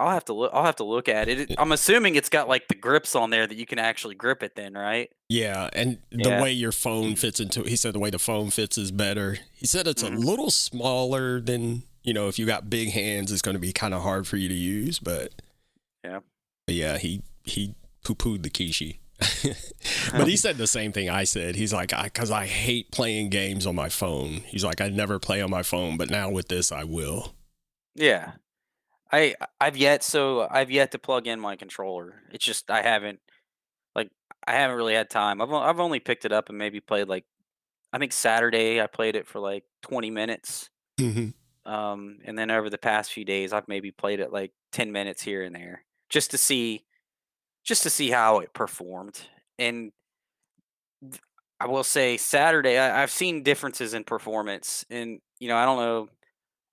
I'll 0.00 0.10
have 0.10 0.24
to 0.26 0.32
look. 0.32 0.50
I'll 0.54 0.64
have 0.64 0.76
to 0.76 0.84
look 0.84 1.08
at 1.08 1.28
it. 1.28 1.50
It- 1.50 1.54
I'm 1.58 1.72
assuming 1.72 2.14
it's 2.16 2.28
got 2.28 2.48
like 2.48 2.68
the 2.68 2.74
grips 2.74 3.14
on 3.14 3.30
there 3.30 3.46
that 3.46 3.56
you 3.56 3.66
can 3.66 3.78
actually 3.78 4.14
grip 4.14 4.42
it. 4.42 4.54
Then, 4.56 4.74
right? 4.74 5.10
Yeah, 5.28 5.68
and 5.72 5.98
the 6.10 6.30
Yeah. 6.30 6.42
way 6.42 6.52
your 6.52 6.72
phone 6.72 7.16
fits 7.16 7.38
into 7.40 7.62
he 7.64 7.76
said 7.76 7.92
the 7.92 7.98
way 7.98 8.10
the 8.10 8.18
phone 8.18 8.50
fits 8.50 8.78
is 8.78 8.90
better. 8.90 9.38
He 9.54 9.66
said 9.66 9.86
it's 9.86 10.02
Mhm. 10.02 10.14
a 10.14 10.18
little 10.18 10.50
smaller 10.50 11.40
than, 11.40 11.82
you 12.02 12.12
know, 12.12 12.28
if 12.28 12.38
you 12.38 12.46
got 12.46 12.70
big 12.70 12.90
hands 12.90 13.30
it's 13.32 13.42
going 13.42 13.54
to 13.56 13.60
be 13.60 13.72
kind 13.72 13.94
of 13.94 14.02
hard 14.02 14.26
for 14.28 14.36
you 14.36 14.48
to 14.48 14.54
use, 14.54 14.98
but 15.00 15.32
Yeah. 16.04 16.20
But 16.66 16.74
yeah, 16.76 16.98
he 16.98 17.22
he 17.44 17.74
poo-pooed 18.04 18.42
the 18.42 18.50
Kishi. 18.50 18.98
But 20.12 20.26
he 20.26 20.36
said 20.36 20.58
the 20.58 20.66
same 20.66 20.92
thing 20.92 21.08
I 21.08 21.24
said. 21.24 21.56
He's 21.56 21.72
like, 21.72 21.92
I 21.92 22.04
because 22.04 22.30
I 22.30 22.46
hate 22.46 22.90
playing 22.90 23.30
games 23.30 23.66
on 23.66 23.74
my 23.74 23.88
phone. 23.88 24.42
He's 24.46 24.64
like, 24.64 24.80
I 24.80 24.88
never 24.88 25.18
play 25.18 25.40
on 25.40 25.50
my 25.50 25.62
phone, 25.62 25.96
but 25.96 26.10
now 26.10 26.30
with 26.30 26.48
this, 26.48 26.72
I 26.72 26.84
will. 26.84 27.34
Yeah. 27.94 28.32
I 29.12 29.36
I've 29.60 29.76
yet 29.76 30.02
so 30.02 30.48
I've 30.50 30.70
yet 30.70 30.90
to 30.92 30.98
plug 30.98 31.26
in 31.26 31.38
my 31.38 31.56
controller. 31.56 32.22
It's 32.32 32.44
just 32.44 32.70
I 32.70 32.82
haven't 32.82 33.20
like 33.94 34.10
I 34.46 34.54
haven't 34.54 34.76
really 34.76 34.94
had 34.94 35.10
time. 35.10 35.40
I've 35.40 35.52
I've 35.52 35.80
only 35.80 36.00
picked 36.00 36.24
it 36.24 36.32
up 36.32 36.48
and 36.48 36.58
maybe 36.58 36.80
played 36.80 37.08
like 37.08 37.24
I 37.92 37.98
think 37.98 38.12
Saturday 38.12 38.80
I 38.80 38.88
played 38.88 39.14
it 39.14 39.28
for 39.28 39.38
like 39.38 39.64
20 39.82 40.10
minutes. 40.10 40.70
Um 41.64 42.18
and 42.24 42.36
then 42.36 42.50
over 42.50 42.68
the 42.68 42.78
past 42.78 43.12
few 43.12 43.24
days 43.24 43.52
I've 43.52 43.68
maybe 43.68 43.92
played 43.92 44.18
it 44.18 44.32
like 44.32 44.52
10 44.72 44.90
minutes 44.90 45.22
here 45.22 45.44
and 45.44 45.54
there 45.54 45.84
just 46.08 46.32
to 46.32 46.38
see 46.38 46.84
just 47.64 47.82
to 47.84 47.90
see 47.90 48.10
how 48.10 48.40
it 48.40 48.52
performed. 48.54 49.28
And 49.58 49.92
I 51.60 51.66
will 51.66 51.84
say 51.84 52.16
Saturday 52.16 52.78
I, 52.78 53.02
I've 53.02 53.10
seen 53.10 53.42
differences 53.42 53.94
in 53.94 54.04
performance 54.04 54.84
and 54.90 55.20
you 55.38 55.48
know 55.48 55.56
I 55.56 55.64
don't 55.64 55.78
know 55.78 56.08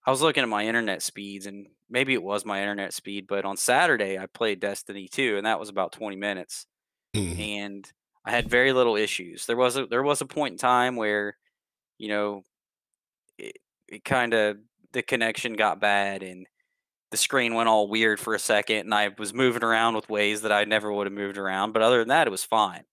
I 0.05 0.11
was 0.11 0.21
looking 0.21 0.43
at 0.43 0.49
my 0.49 0.65
internet 0.65 1.03
speeds 1.03 1.45
and 1.47 1.67
maybe 1.89 2.13
it 2.13 2.23
was 2.23 2.45
my 2.45 2.61
internet 2.61 2.93
speed, 2.93 3.27
but 3.27 3.45
on 3.45 3.57
Saturday 3.57 4.17
I 4.19 4.27
played 4.27 4.59
Destiny 4.61 5.07
2 5.07 5.37
and 5.37 5.45
that 5.45 5.59
was 5.59 5.69
about 5.69 5.91
20 5.93 6.15
minutes 6.17 6.67
Mhm. 7.13 7.45
and 7.45 7.91
I 8.25 8.31
had 8.31 8.49
very 8.49 8.73
little 8.73 8.97
issues. 8.97 9.45
There 9.47 9.57
was 9.57 9.77
a 9.77 9.87
there 9.87 10.03
was 10.03 10.21
a 10.21 10.25
point 10.27 10.53
in 10.53 10.59
time 10.59 10.95
where 10.97 11.37
you 11.99 12.09
know 12.09 12.43
it, 13.37 13.57
it 13.87 14.03
kind 14.05 14.33
of 14.33 14.57
the 14.93 15.01
connection 15.03 15.53
got 15.53 15.79
bad 15.79 16.23
and 16.23 16.47
the 17.11 17.17
screen 17.17 17.53
went 17.53 17.69
all 17.69 17.87
weird 17.87 18.19
for 18.19 18.33
a 18.33 18.39
second 18.39 18.77
and 18.79 18.93
I 18.93 19.09
was 19.17 19.33
moving 19.33 19.63
around 19.63 19.95
with 19.95 20.09
ways 20.09 20.41
that 20.41 20.51
I 20.51 20.63
never 20.63 20.91
would 20.91 21.07
have 21.07 21.13
moved 21.13 21.37
around, 21.37 21.73
but 21.73 21.81
other 21.81 21.99
than 21.99 22.07
that 22.07 22.25
it 22.27 22.31
was 22.31 22.43
fine. 22.43 22.83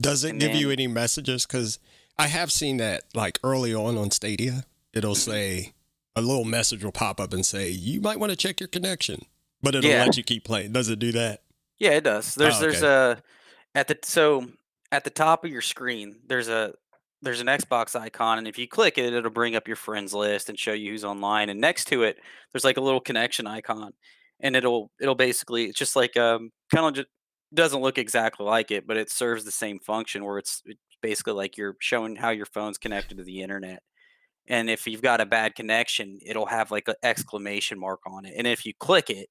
Does 0.00 0.24
it 0.24 0.30
And 0.30 0.40
give 0.40 0.54
you 0.54 0.70
any 0.70 0.86
messages? 0.86 1.44
Because 1.44 1.78
I 2.16 2.28
have 2.28 2.50
seen 2.52 2.76
that 2.78 3.02
like 3.14 3.38
early 3.42 3.74
on 3.74 3.98
on 3.98 4.10
Stadia, 4.10 4.64
it'll 4.92 5.14
say 5.16 5.74
a 6.16 6.20
little 6.22 6.44
message 6.44 6.82
will 6.84 6.92
pop 6.92 7.20
up 7.20 7.32
and 7.32 7.44
say 7.44 7.68
you 7.68 8.00
might 8.00 8.18
want 8.20 8.30
to 8.30 8.36
check 8.36 8.60
your 8.60 8.68
connection, 8.68 9.24
but 9.62 9.74
it'll 9.74 9.90
Yeah. 9.90 10.04
let 10.04 10.16
you 10.16 10.22
keep 10.22 10.44
playing. 10.44 10.72
Does 10.72 10.88
it 10.88 10.98
do 11.00 11.12
that? 11.12 11.42
Yeah, 11.78 11.90
it 11.90 12.04
does. 12.04 12.34
There's 12.34 12.56
Oh, 12.56 12.60
there's 12.60 12.82
a 12.82 13.22
at 13.74 13.88
the 13.88 13.98
so 14.02 14.48
at 14.90 15.04
the 15.04 15.10
top 15.10 15.44
of 15.44 15.50
your 15.50 15.62
screen 15.62 16.16
there's 16.26 16.48
a 16.48 16.74
there's 17.22 17.40
an 17.40 17.46
Xbox 17.46 17.98
icon 17.98 18.38
and 18.38 18.46
if 18.48 18.58
you 18.58 18.68
click 18.68 18.98
it 18.98 19.12
it'll 19.12 19.30
bring 19.30 19.56
up 19.56 19.66
your 19.66 19.76
friends 19.76 20.14
list 20.14 20.48
and 20.48 20.58
show 20.58 20.72
you 20.72 20.92
who's 20.92 21.04
online 21.04 21.48
and 21.48 21.60
next 21.60 21.86
to 21.86 22.02
it 22.02 22.18
there's 22.52 22.64
like 22.64 22.76
a 22.76 22.80
little 22.80 23.00
connection 23.00 23.46
icon 23.46 23.92
and 24.40 24.54
it'll 24.56 24.90
it'll 25.00 25.14
basically 25.14 25.64
it's 25.64 25.78
just 25.78 25.96
like 25.96 26.16
um 26.16 26.50
kind 26.72 26.86
of 26.86 26.94
just 26.94 27.08
doesn't 27.54 27.80
look 27.80 27.98
exactly 27.98 28.44
like 28.46 28.70
it 28.70 28.86
but 28.86 28.96
it 28.96 29.10
serves 29.10 29.44
the 29.44 29.50
same 29.50 29.78
function 29.78 30.24
where 30.24 30.38
it's, 30.38 30.62
it's 30.66 30.80
basically 31.02 31.32
like 31.32 31.56
you're 31.56 31.76
showing 31.80 32.14
how 32.16 32.30
your 32.30 32.46
phone's 32.46 32.78
connected 32.78 33.16
to 33.18 33.24
the 33.24 33.40
internet 33.42 33.82
and 34.48 34.70
if 34.70 34.86
you've 34.86 35.02
got 35.02 35.20
a 35.20 35.26
bad 35.26 35.54
connection 35.54 36.18
it'll 36.24 36.46
have 36.46 36.70
like 36.70 36.88
an 36.88 36.94
exclamation 37.02 37.78
mark 37.78 38.00
on 38.06 38.24
it 38.26 38.34
and 38.36 38.46
if 38.46 38.64
you 38.66 38.72
click 38.78 39.10
it 39.10 39.28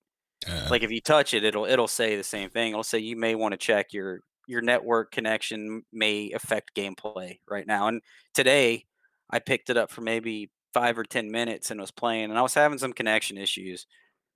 Uh, 0.48 0.68
like 0.70 0.84
if 0.84 0.92
you 0.92 1.02
touch 1.02 1.34
it 1.34 1.44
it'll 1.44 1.66
it'll 1.66 1.88
say 1.88 2.16
the 2.16 2.24
same 2.24 2.50
thing 2.50 2.72
it'll 2.72 2.84
say 2.84 3.00
you 3.00 3.16
may 3.16 3.36
want 3.36 3.54
to 3.54 3.58
check 3.58 3.94
your 3.94 4.22
your 4.48 4.62
network 4.62 5.12
connection 5.12 5.84
may 5.94 6.32
affect 6.32 6.76
gameplay 6.76 7.40
right 7.50 7.68
now 7.68 7.88
and 7.88 8.02
today 8.34 8.86
i 9.32 9.40
picked 9.40 9.70
it 9.70 9.78
up 9.78 9.92
for 9.92 10.02
maybe 10.02 10.52
five 10.74 10.98
or 10.98 11.04
ten 11.04 11.32
minutes 11.32 11.72
and 11.72 11.80
was 11.82 11.92
playing 11.92 12.26
and 12.30 12.38
i 12.38 12.42
was 12.42 12.54
having 12.54 12.78
some 12.78 12.94
connection 12.94 13.38
issues 13.38 13.88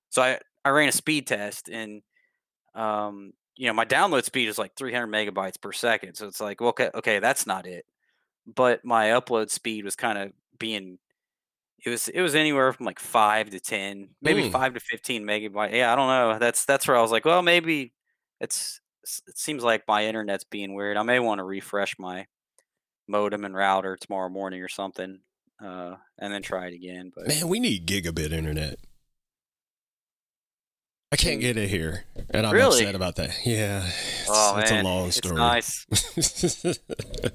so 0.10 0.22
i 0.22 0.40
i 0.66 0.70
ran 0.70 0.90
a 0.90 0.94
speed 0.94 1.28
test 1.28 1.70
and 1.70 2.02
um 2.76 3.34
you 3.58 3.68
know 3.68 3.74
my 3.74 3.86
download 3.86 4.24
speed 4.24 4.50
is 4.50 4.58
like 4.58 4.76
300 4.76 5.08
megabytes 5.08 5.60
per 5.62 5.72
second 5.72 6.16
so 6.16 6.28
it's 6.28 6.42
like 6.42 6.62
okay 6.62 6.90
okay 6.96 7.20
that's 7.20 7.46
not 7.48 7.66
it 7.68 7.86
but 8.48 8.84
my 8.86 9.08
upload 9.10 9.50
speed 9.50 9.86
was 9.86 9.96
kind 9.96 10.18
of 10.18 10.34
being 10.60 11.00
it 11.86 11.90
was 11.90 12.08
it 12.10 12.22
was 12.22 12.36
anywhere 12.36 12.72
from 12.74 12.86
like 12.86 13.00
five 13.00 13.50
to 13.52 13.60
ten, 13.60 14.10
maybe 14.22 14.44
Mm. 14.44 14.52
five 14.52 14.74
to 14.76 14.80
fifteen 14.80 15.24
megabyte. 15.24 15.74
Yeah, 15.74 15.92
I 15.92 15.96
don't 15.96 16.08
know. 16.08 16.40
That's 16.40 16.66
that's 16.66 16.88
where 16.88 16.98
I 16.98 17.02
was 17.02 17.12
like, 17.12 17.26
well, 17.26 17.42
maybe 17.42 17.94
it's 18.40 18.82
it 19.28 19.38
seems 19.38 19.64
like 19.64 19.88
my 19.88 20.06
internet's 20.06 20.44
being 20.44 20.74
weird. 20.74 20.98
I 20.98 21.04
may 21.04 21.20
want 21.20 21.40
to 21.40 21.44
refresh 21.44 21.98
my 22.00 22.28
modem 23.08 23.44
and 23.46 23.56
router 23.56 23.98
tomorrow 23.98 24.30
morning 24.30 24.62
or 24.62 24.70
something, 24.70 25.20
uh, 25.64 25.96
and 26.20 26.34
then 26.34 26.42
try 26.42 26.68
it 26.68 26.74
again. 26.74 27.12
But 27.16 27.28
man, 27.28 27.48
we 27.48 27.60
need 27.60 27.88
gigabit 27.88 28.32
internet. 28.32 28.78
I 31.14 31.18
can't 31.18 31.42
get 31.42 31.58
it 31.58 31.70
here, 31.70 32.06
and 32.30 32.48
I'm 32.48 32.54
Really? 32.54 32.80
upset 32.80 32.96
about 32.96 33.18
that. 33.18 33.32
Yeah, 33.46 33.86
it's, 33.86 34.28
oh 34.30 34.58
it's 34.60 34.72
a 34.72 34.82
long 34.82 35.12
story. 35.12 35.36
it's 35.58 35.86
nice. 36.66 36.80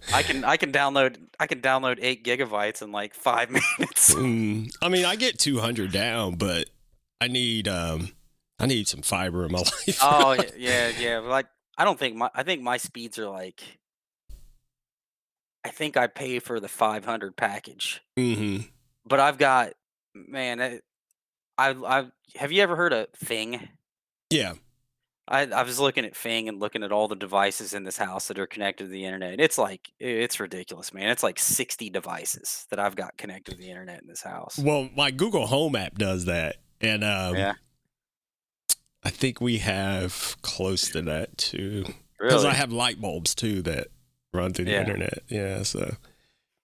I 0.14 0.22
can 0.22 0.44
I 0.44 0.56
can 0.56 0.72
download 0.72 1.18
I 1.38 1.46
can 1.46 1.60
download 1.60 1.98
eight 2.00 2.24
gigabytes 2.24 2.80
in 2.80 2.90
like 2.90 3.12
five 3.12 3.50
minutes. 3.78 4.14
Mm, 4.14 4.74
I 4.80 4.88
mean, 4.88 5.04
I 5.04 5.16
get 5.16 5.38
200 5.38 5.92
down, 5.92 6.36
but 6.36 6.70
I 7.20 7.28
need 7.28 7.68
um, 7.68 8.12
I 8.58 8.64
need 8.64 8.88
some 8.88 9.02
fiber 9.02 9.44
in 9.44 9.52
my 9.52 9.58
life. 9.86 9.98
oh 10.00 10.38
yeah, 10.56 10.90
yeah. 10.98 11.18
Like 11.18 11.46
I 11.78 11.84
don't 11.84 11.98
think 11.98 12.16
my 12.16 12.30
I 12.34 12.42
think 12.42 12.62
my 12.62 12.76
speeds 12.76 13.18
are 13.18 13.28
like. 13.28 13.62
I 15.64 15.70
think 15.70 15.96
I 15.96 16.06
pay 16.06 16.38
for 16.38 16.60
the 16.60 16.68
500 16.68 17.36
package. 17.36 18.00
hmm 18.16 18.58
but 19.04 19.20
I've 19.20 19.38
got 19.38 19.72
man, 20.14 20.60
I, 20.60 20.80
I 21.58 21.70
I 21.70 22.06
have 22.36 22.52
you 22.52 22.62
ever 22.62 22.76
heard 22.76 22.92
of 22.92 23.06
Fing? 23.14 23.68
Yeah, 24.30 24.54
I 25.28 25.42
I 25.46 25.62
was 25.62 25.78
looking 25.78 26.04
at 26.04 26.16
Fing 26.16 26.48
and 26.48 26.60
looking 26.60 26.82
at 26.82 26.92
all 26.92 27.08
the 27.08 27.16
devices 27.16 27.74
in 27.74 27.84
this 27.84 27.98
house 27.98 28.28
that 28.28 28.38
are 28.38 28.46
connected 28.46 28.84
to 28.84 28.90
the 28.90 29.04
internet. 29.04 29.32
and 29.32 29.40
It's 29.40 29.58
like 29.58 29.90
it's 30.00 30.40
ridiculous, 30.40 30.92
man. 30.92 31.08
It's 31.08 31.22
like 31.22 31.38
60 31.38 31.90
devices 31.90 32.66
that 32.70 32.78
I've 32.78 32.96
got 32.96 33.16
connected 33.16 33.52
to 33.52 33.56
the 33.58 33.70
internet 33.70 34.02
in 34.02 34.08
this 34.08 34.22
house. 34.22 34.58
well, 34.58 34.88
my 34.96 35.10
Google 35.10 35.46
Home 35.46 35.76
app 35.76 35.96
does 35.98 36.24
that, 36.26 36.56
and 36.80 37.04
um, 37.04 37.36
yeah, 37.36 37.54
I 39.06 39.10
think 39.10 39.40
we 39.40 39.58
have 39.58 40.36
close 40.42 40.90
to 40.90 41.02
that 41.02 41.38
too. 41.38 41.84
Because 42.18 42.42
really. 42.42 42.48
I 42.48 42.54
have 42.54 42.72
light 42.72 43.00
bulbs 43.00 43.34
too 43.34 43.62
that 43.62 43.86
run 44.32 44.52
through 44.52 44.64
the 44.64 44.72
Yeah. 44.72 44.80
internet. 44.80 45.18
Yeah, 45.28 45.62
so 45.62 45.94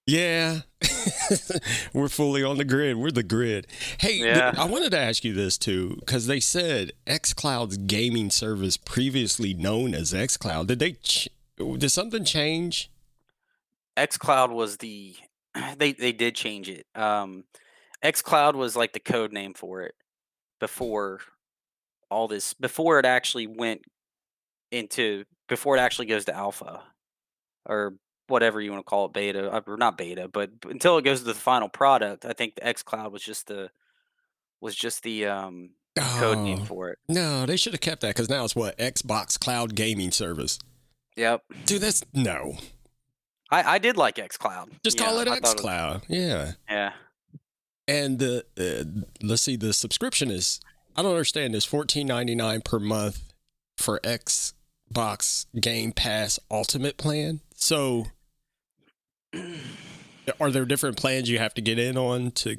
yeah, 0.07 0.63
we're 1.93 2.09
fully 2.09 2.43
on 2.43 2.57
the 2.59 2.65
grid. 2.65 2.97
We're 2.97 3.13
the 3.13 3.23
grid. 3.23 3.69
Hey, 4.01 4.19
th- 4.19 4.37
I 4.57 4.65
wanted 4.65 4.91
to 4.91 4.99
ask 4.99 5.23
you 5.25 5.33
this 5.33 5.57
too 5.57 5.97
because 6.01 6.27
they 6.27 6.41
said 6.41 6.93
XCloud's 7.07 7.77
gaming 7.77 8.29
service, 8.31 8.77
previously 8.77 9.55
known 9.55 9.95
as 9.95 10.13
XCloud, 10.13 10.67
did 10.67 10.81
they? 10.81 10.93
Ch- 10.95 11.29
did 11.57 11.91
something 11.91 12.25
change? 12.25 12.91
XCloud 13.97 14.51
was 14.51 14.79
the 14.79 15.15
they 15.77 15.93
they 15.93 16.13
did 16.13 16.35
change 16.35 16.69
it. 16.69 16.87
Um, 16.97 17.45
XCloud 18.03 18.55
was 18.55 18.75
like 18.75 18.95
the 18.95 19.01
code 19.01 19.33
name 19.33 19.55
for 19.55 19.83
it 19.83 19.95
before 20.59 21.21
all 22.13 22.29
this 22.29 22.55
before 22.55 22.99
it 22.99 23.07
actually 23.07 23.47
went 23.47 23.81
into 24.71 25.25
before 25.49 25.77
it 25.77 25.81
actually 25.81 26.07
goes 26.07 26.25
to 26.27 26.35
alpha 26.35 26.83
or 27.67 27.95
whatever 28.29 28.61
you 28.61 28.71
want 28.71 28.81
to 28.85 28.89
call 28.89 29.07
it 29.07 29.13
beta 29.13 29.51
uh, 29.51 29.61
or 29.67 29.77
not 29.77 29.99
beta 29.99 30.29
but 30.33 30.51
until 30.69 30.97
it 30.99 31.03
goes 31.05 31.19
to 31.21 31.25
the 31.27 31.35
final 31.35 31.69
product 31.69 32.25
i 32.25 32.33
think 32.33 32.55
the 32.55 32.67
x 32.67 32.83
cloud 32.83 33.13
was 33.13 33.23
just 33.23 33.47
the 33.49 33.71
was 34.61 34.75
just 34.75 35.03
the 35.03 35.27
um 35.27 35.71
code 36.19 36.39
name 36.39 36.61
Oh, 36.63 36.65
for 36.65 36.89
it 36.91 36.99
no, 37.09 37.45
they 37.45 37.57
should 37.57 37.75
have 37.75 37.81
kept 37.83 38.01
that 38.03 38.09
because 38.15 38.31
now 38.31 38.45
it's 38.45 38.57
what 38.57 38.79
Xbox 38.79 39.39
Cloud 39.39 39.75
Gaming 39.75 40.11
Service. 40.11 40.59
yep 41.17 41.43
Dude, 41.67 41.83
that's 41.83 42.03
no. 42.15 42.57
i 43.51 43.75
i 43.75 43.79
did 43.79 43.97
like 43.99 44.19
x 44.19 44.39
cloud 44.39 44.71
Just 44.83 44.99
Yeah, 44.99 45.05
call 45.07 45.19
it 45.21 45.29
thought 45.29 45.43
XCloud. 45.43 46.03
yeah. 46.09 46.53
yeah 46.71 46.93
And 47.89 48.19
the 48.19 48.45
uh, 48.59 49.03
let's 49.23 49.43
see, 49.43 49.57
the 49.57 49.73
subscription 49.75 50.31
is 50.31 50.61
I 50.97 51.03
don't 51.03 51.13
understand 51.13 51.55
this 51.55 51.65
fourteen 51.65 52.07
ninety 52.07 52.35
nine 52.35 52.61
per 52.61 52.79
month 52.79 53.33
for 53.79 54.01
Xbox 54.01 55.47
Game 55.61 55.93
Pass 55.93 56.39
Ultimate 56.51 56.97
plan. 56.97 57.41
So 57.55 58.07
are 60.41 60.51
there 60.51 60.65
different 60.65 60.97
plans 60.97 61.31
you 61.31 61.39
have 61.39 61.55
to 61.55 61.61
get 61.61 61.79
in 61.79 61.97
on 61.97 62.31
to? 62.33 62.57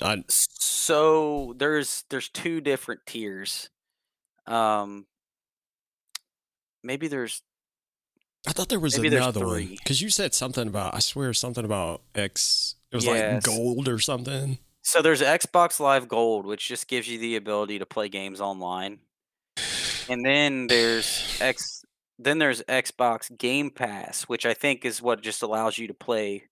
I, 0.00 0.24
so 0.28 1.54
there's 1.58 2.04
there's 2.08 2.28
two 2.28 2.60
different 2.60 3.02
tiers 3.06 3.68
Um, 4.46 5.06
maybe 6.82 7.08
there's 7.08 7.42
I 8.46 8.52
thought 8.52 8.68
there 8.68 8.80
was 8.80 8.98
another 8.98 9.46
one 9.46 9.66
because 9.66 10.02
you 10.02 10.10
said 10.10 10.34
something 10.34 10.66
about. 10.66 10.94
I 10.94 10.98
swear 10.98 11.32
something 11.32 11.64
about 11.64 12.02
X. 12.14 12.74
It 12.90 12.96
was 12.96 13.06
like 13.06 13.44
gold 13.44 13.88
or 13.88 14.00
something. 14.00 14.58
So 14.82 15.02
there's 15.02 15.22
Xbox 15.22 15.80
Live 15.80 16.08
Gold, 16.08 16.46
which 16.46 16.68
just 16.68 16.88
gives 16.88 17.08
you 17.08 17.18
the 17.18 17.36
ability 17.36 17.78
to 17.78 17.86
play 17.86 18.08
games 18.08 18.40
online, 18.40 18.98
and 20.08 20.24
then 20.24 20.66
there's 20.66 21.38
X. 21.40 21.84
Then 22.18 22.38
there's 22.38 22.62
Xbox 22.62 23.36
Game 23.36 23.70
Pass, 23.70 24.24
which 24.24 24.46
I 24.46 24.54
think 24.54 24.84
is 24.84 25.02
what 25.02 25.22
just 25.22 25.42
allows 25.42 25.78
you 25.78 25.88
to 25.88 25.94
play 25.94 26.44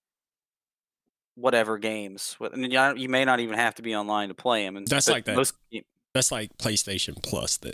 whatever 1.35 1.77
games. 1.77 2.35
And 2.39 2.71
you 2.99 3.09
may 3.09 3.25
not 3.25 3.39
even 3.39 3.57
have 3.57 3.75
to 3.75 3.81
be 3.81 3.95
online 3.95 4.29
to 4.29 4.33
play 4.33 4.65
them. 4.65 4.75
And 4.75 4.87
That's 4.87 5.07
like 5.07 5.25
that. 5.25 5.35
Most, 5.35 5.53
That's 6.13 6.31
like 6.31 6.57
PlayStation 6.57 7.21
Plus 7.21 7.57
then. 7.57 7.73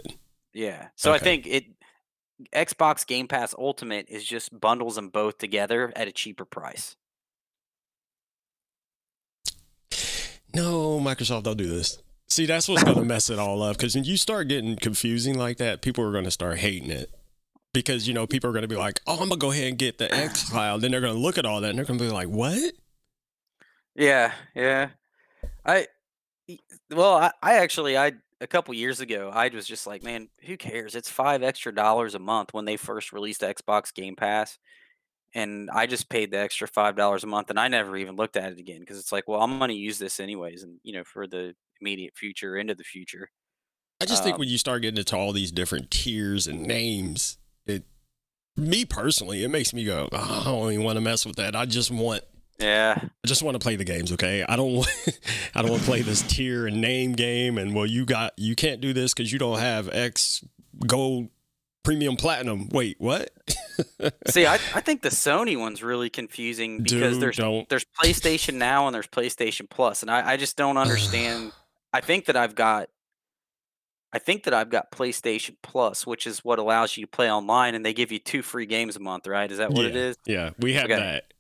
Yeah. 0.53 0.87
So 0.95 1.11
I 1.13 1.17
think 1.19 1.47
it 1.47 1.65
Xbox 2.53 3.05
Game 3.05 3.27
Pass 3.27 3.55
Ultimate 3.57 4.07
is 4.09 4.23
just 4.23 4.57
bundles 4.59 4.95
them 4.95 5.09
both 5.09 5.37
together 5.37 5.91
at 5.95 6.07
a 6.07 6.11
cheaper 6.11 6.45
price. 6.45 6.95
No, 10.57 10.99
Microsoft, 10.99 11.43
don't 11.43 11.55
do 11.55 11.67
this. 11.67 11.99
See, 12.27 12.47
that's 12.47 12.67
what's 12.67 12.83
going 12.83 12.97
to 12.97 13.05
mess 13.05 13.29
it 13.29 13.37
all 13.37 13.61
up 13.61 13.77
because 13.77 13.93
when 13.93 14.05
you 14.05 14.17
start 14.17 14.47
getting 14.47 14.75
confusing 14.75 15.37
like 15.37 15.57
that, 15.57 15.83
people 15.83 16.03
are 16.03 16.11
going 16.11 16.23
to 16.23 16.31
start 16.31 16.57
hating 16.57 16.89
it. 16.89 17.11
Because, 17.73 18.07
you 18.07 18.13
know, 18.15 18.25
people 18.25 18.49
are 18.49 18.53
going 18.53 18.63
to 18.63 18.67
be 18.67 18.75
like, 18.75 18.99
oh, 19.05 19.13
I'm 19.13 19.29
going 19.29 19.29
to 19.29 19.37
go 19.37 19.51
ahead 19.51 19.67
and 19.67 19.77
get 19.77 19.99
the 19.99 20.11
X 20.11 20.49
Cloud. 20.49 20.81
Then 20.81 20.89
they're 20.89 21.01
going 21.01 21.13
to 21.13 21.19
look 21.19 21.37
at 21.37 21.45
all 21.45 21.61
that 21.61 21.69
and 21.69 21.77
they're 21.77 21.85
going 21.85 21.99
to 21.99 22.05
be 22.05 22.09
like, 22.09 22.27
what? 22.27 22.73
Yeah, 23.95 24.33
yeah. 24.55 24.89
I, 25.63 25.85
well, 26.89 27.17
I, 27.17 27.31
I 27.43 27.53
actually 27.57 27.95
I 27.95 28.13
a 28.41 28.47
couple 28.47 28.73
years 28.73 28.99
ago 28.99 29.29
I 29.31 29.49
was 29.49 29.67
just 29.67 29.85
like, 29.85 30.01
man, 30.01 30.27
who 30.41 30.57
cares? 30.57 30.95
It's 30.95 31.09
five 31.09 31.43
extra 31.43 31.73
dollars 31.73 32.15
a 32.15 32.19
month 32.19 32.51
when 32.51 32.65
they 32.65 32.77
first 32.77 33.13
released 33.13 33.41
Xbox 33.41 33.93
Game 33.93 34.15
Pass. 34.15 34.57
And 35.36 35.69
I 35.69 35.86
just 35.86 36.10
paid 36.10 36.31
the 36.31 36.39
extra 36.39 36.67
five 36.67 36.96
dollars 36.96 37.24
a 37.24 37.27
month 37.27 37.50
and 37.50 37.60
I 37.60 37.67
never 37.67 37.96
even 37.98 38.15
looked 38.15 38.38
at 38.38 38.51
it 38.51 38.60
again 38.60 38.79
because 38.79 38.98
it's 38.98 39.12
like, 39.12 39.27
well, 39.27 39.41
I'm 39.41 39.60
gonna 39.60 39.74
use 39.74 40.00
this 40.00 40.19
anyways 40.19 40.63
and 40.63 40.79
you 40.84 40.93
know, 40.93 41.03
for 41.03 41.27
the 41.27 41.53
immediate 41.81 42.15
future, 42.15 42.55
into 42.55 42.75
the 42.75 42.84
future. 42.84 43.29
I 44.01 44.05
just 44.05 44.24
think 44.24 44.36
Um, 44.36 44.39
when 44.41 44.50
you 44.50 44.57
start 44.57 44.84
getting 44.84 44.98
into 44.98 45.15
all 45.17 45.34
these 45.34 45.51
different 45.51 45.89
tiers 45.91 46.46
and 46.48 46.63
names, 46.67 47.38
it, 47.65 47.84
me 48.55 48.86
personally, 48.86 49.43
it 49.43 49.50
makes 49.50 49.74
me 49.74 49.86
go, 49.86 50.07
oh, 50.12 50.41
I 50.41 50.43
don't 50.46 50.72
even 50.74 50.86
want 50.86 50.98
to 50.98 51.01
mess 51.01 51.25
with 51.25 51.36
that. 51.38 51.55
I 51.55 51.65
just 51.65 51.91
want 51.91 52.24
Yeah. 52.60 53.00
I 53.00 53.27
just 53.27 53.43
want 53.43 53.55
to 53.55 53.60
play 53.60 53.75
the 53.75 53.84
games, 53.84 54.12
okay? 54.13 54.43
I 54.48 54.55
don't 54.55 54.74
want 54.75 54.89
I 55.53 55.62
don't 55.62 55.72
want 55.72 55.81
to 55.84 55.88
play 55.88 56.01
this 56.01 56.22
tier 56.22 56.67
and 56.67 56.79
name 56.79 57.13
game 57.13 57.57
and 57.57 57.75
well 57.75 57.86
you 57.86 58.05
got 58.05 58.34
you 58.38 58.55
can't 58.55 58.81
do 58.81 58.93
this 58.93 59.13
cuz 59.13 59.31
you 59.31 59.39
don't 59.39 59.60
have 59.60 59.89
X 59.91 60.43
gold 60.86 61.29
premium 61.88 62.17
platinum. 62.17 62.67
Wait, 62.70 62.98
what? 63.00 63.29
See, 64.27 64.46
I, 64.46 64.56
I 64.74 64.82
think 64.82 65.01
the 65.01 65.10
Sony 65.10 65.58
one's 65.58 65.82
really 65.82 66.10
confusing 66.10 66.79
because 66.79 67.13
Dude, 67.13 67.22
there's 67.24 67.38
don't. 67.38 67.67
there's 67.70 67.86
PlayStation 68.00 68.56
Now 68.56 68.88
and 68.88 68.94
there's 68.94 69.08
PlayStation 69.08 69.70
Plus, 69.70 70.01
and 70.01 70.12
I, 70.12 70.32
I 70.34 70.38
just 70.38 70.58
don't 70.58 70.77
understand. 70.77 71.53
I 71.94 72.01
think 72.01 72.25
that 72.25 72.36
I've 72.36 72.53
got, 72.56 72.89
I 74.12 74.20
think 74.20 74.44
that 74.44 74.53
I've 74.53 74.70
got 74.70 74.91
PlayStation 74.91 75.56
Plus, 75.63 76.06
which 76.06 76.27
is 76.27 76.39
what 76.44 76.60
allows 76.60 76.98
you 76.98 77.06
to 77.06 77.10
play 77.10 77.32
online, 77.32 77.74
and 77.75 77.86
they 77.86 77.94
give 77.94 78.12
you 78.12 78.20
two 78.20 78.41
free 78.41 78.65
games 78.65 78.98
a 78.98 79.00
month, 79.00 79.25
right? 79.25 79.50
Is 79.50 79.58
that 79.60 79.72
what 79.72 79.86
it 79.86 79.96
Yeah. 79.96 80.01
is? 80.01 80.17
Yeah, 80.25 80.50
we 80.60 80.74
have 80.74 80.86
Okay. 80.91 80.96
that. 80.96 81.34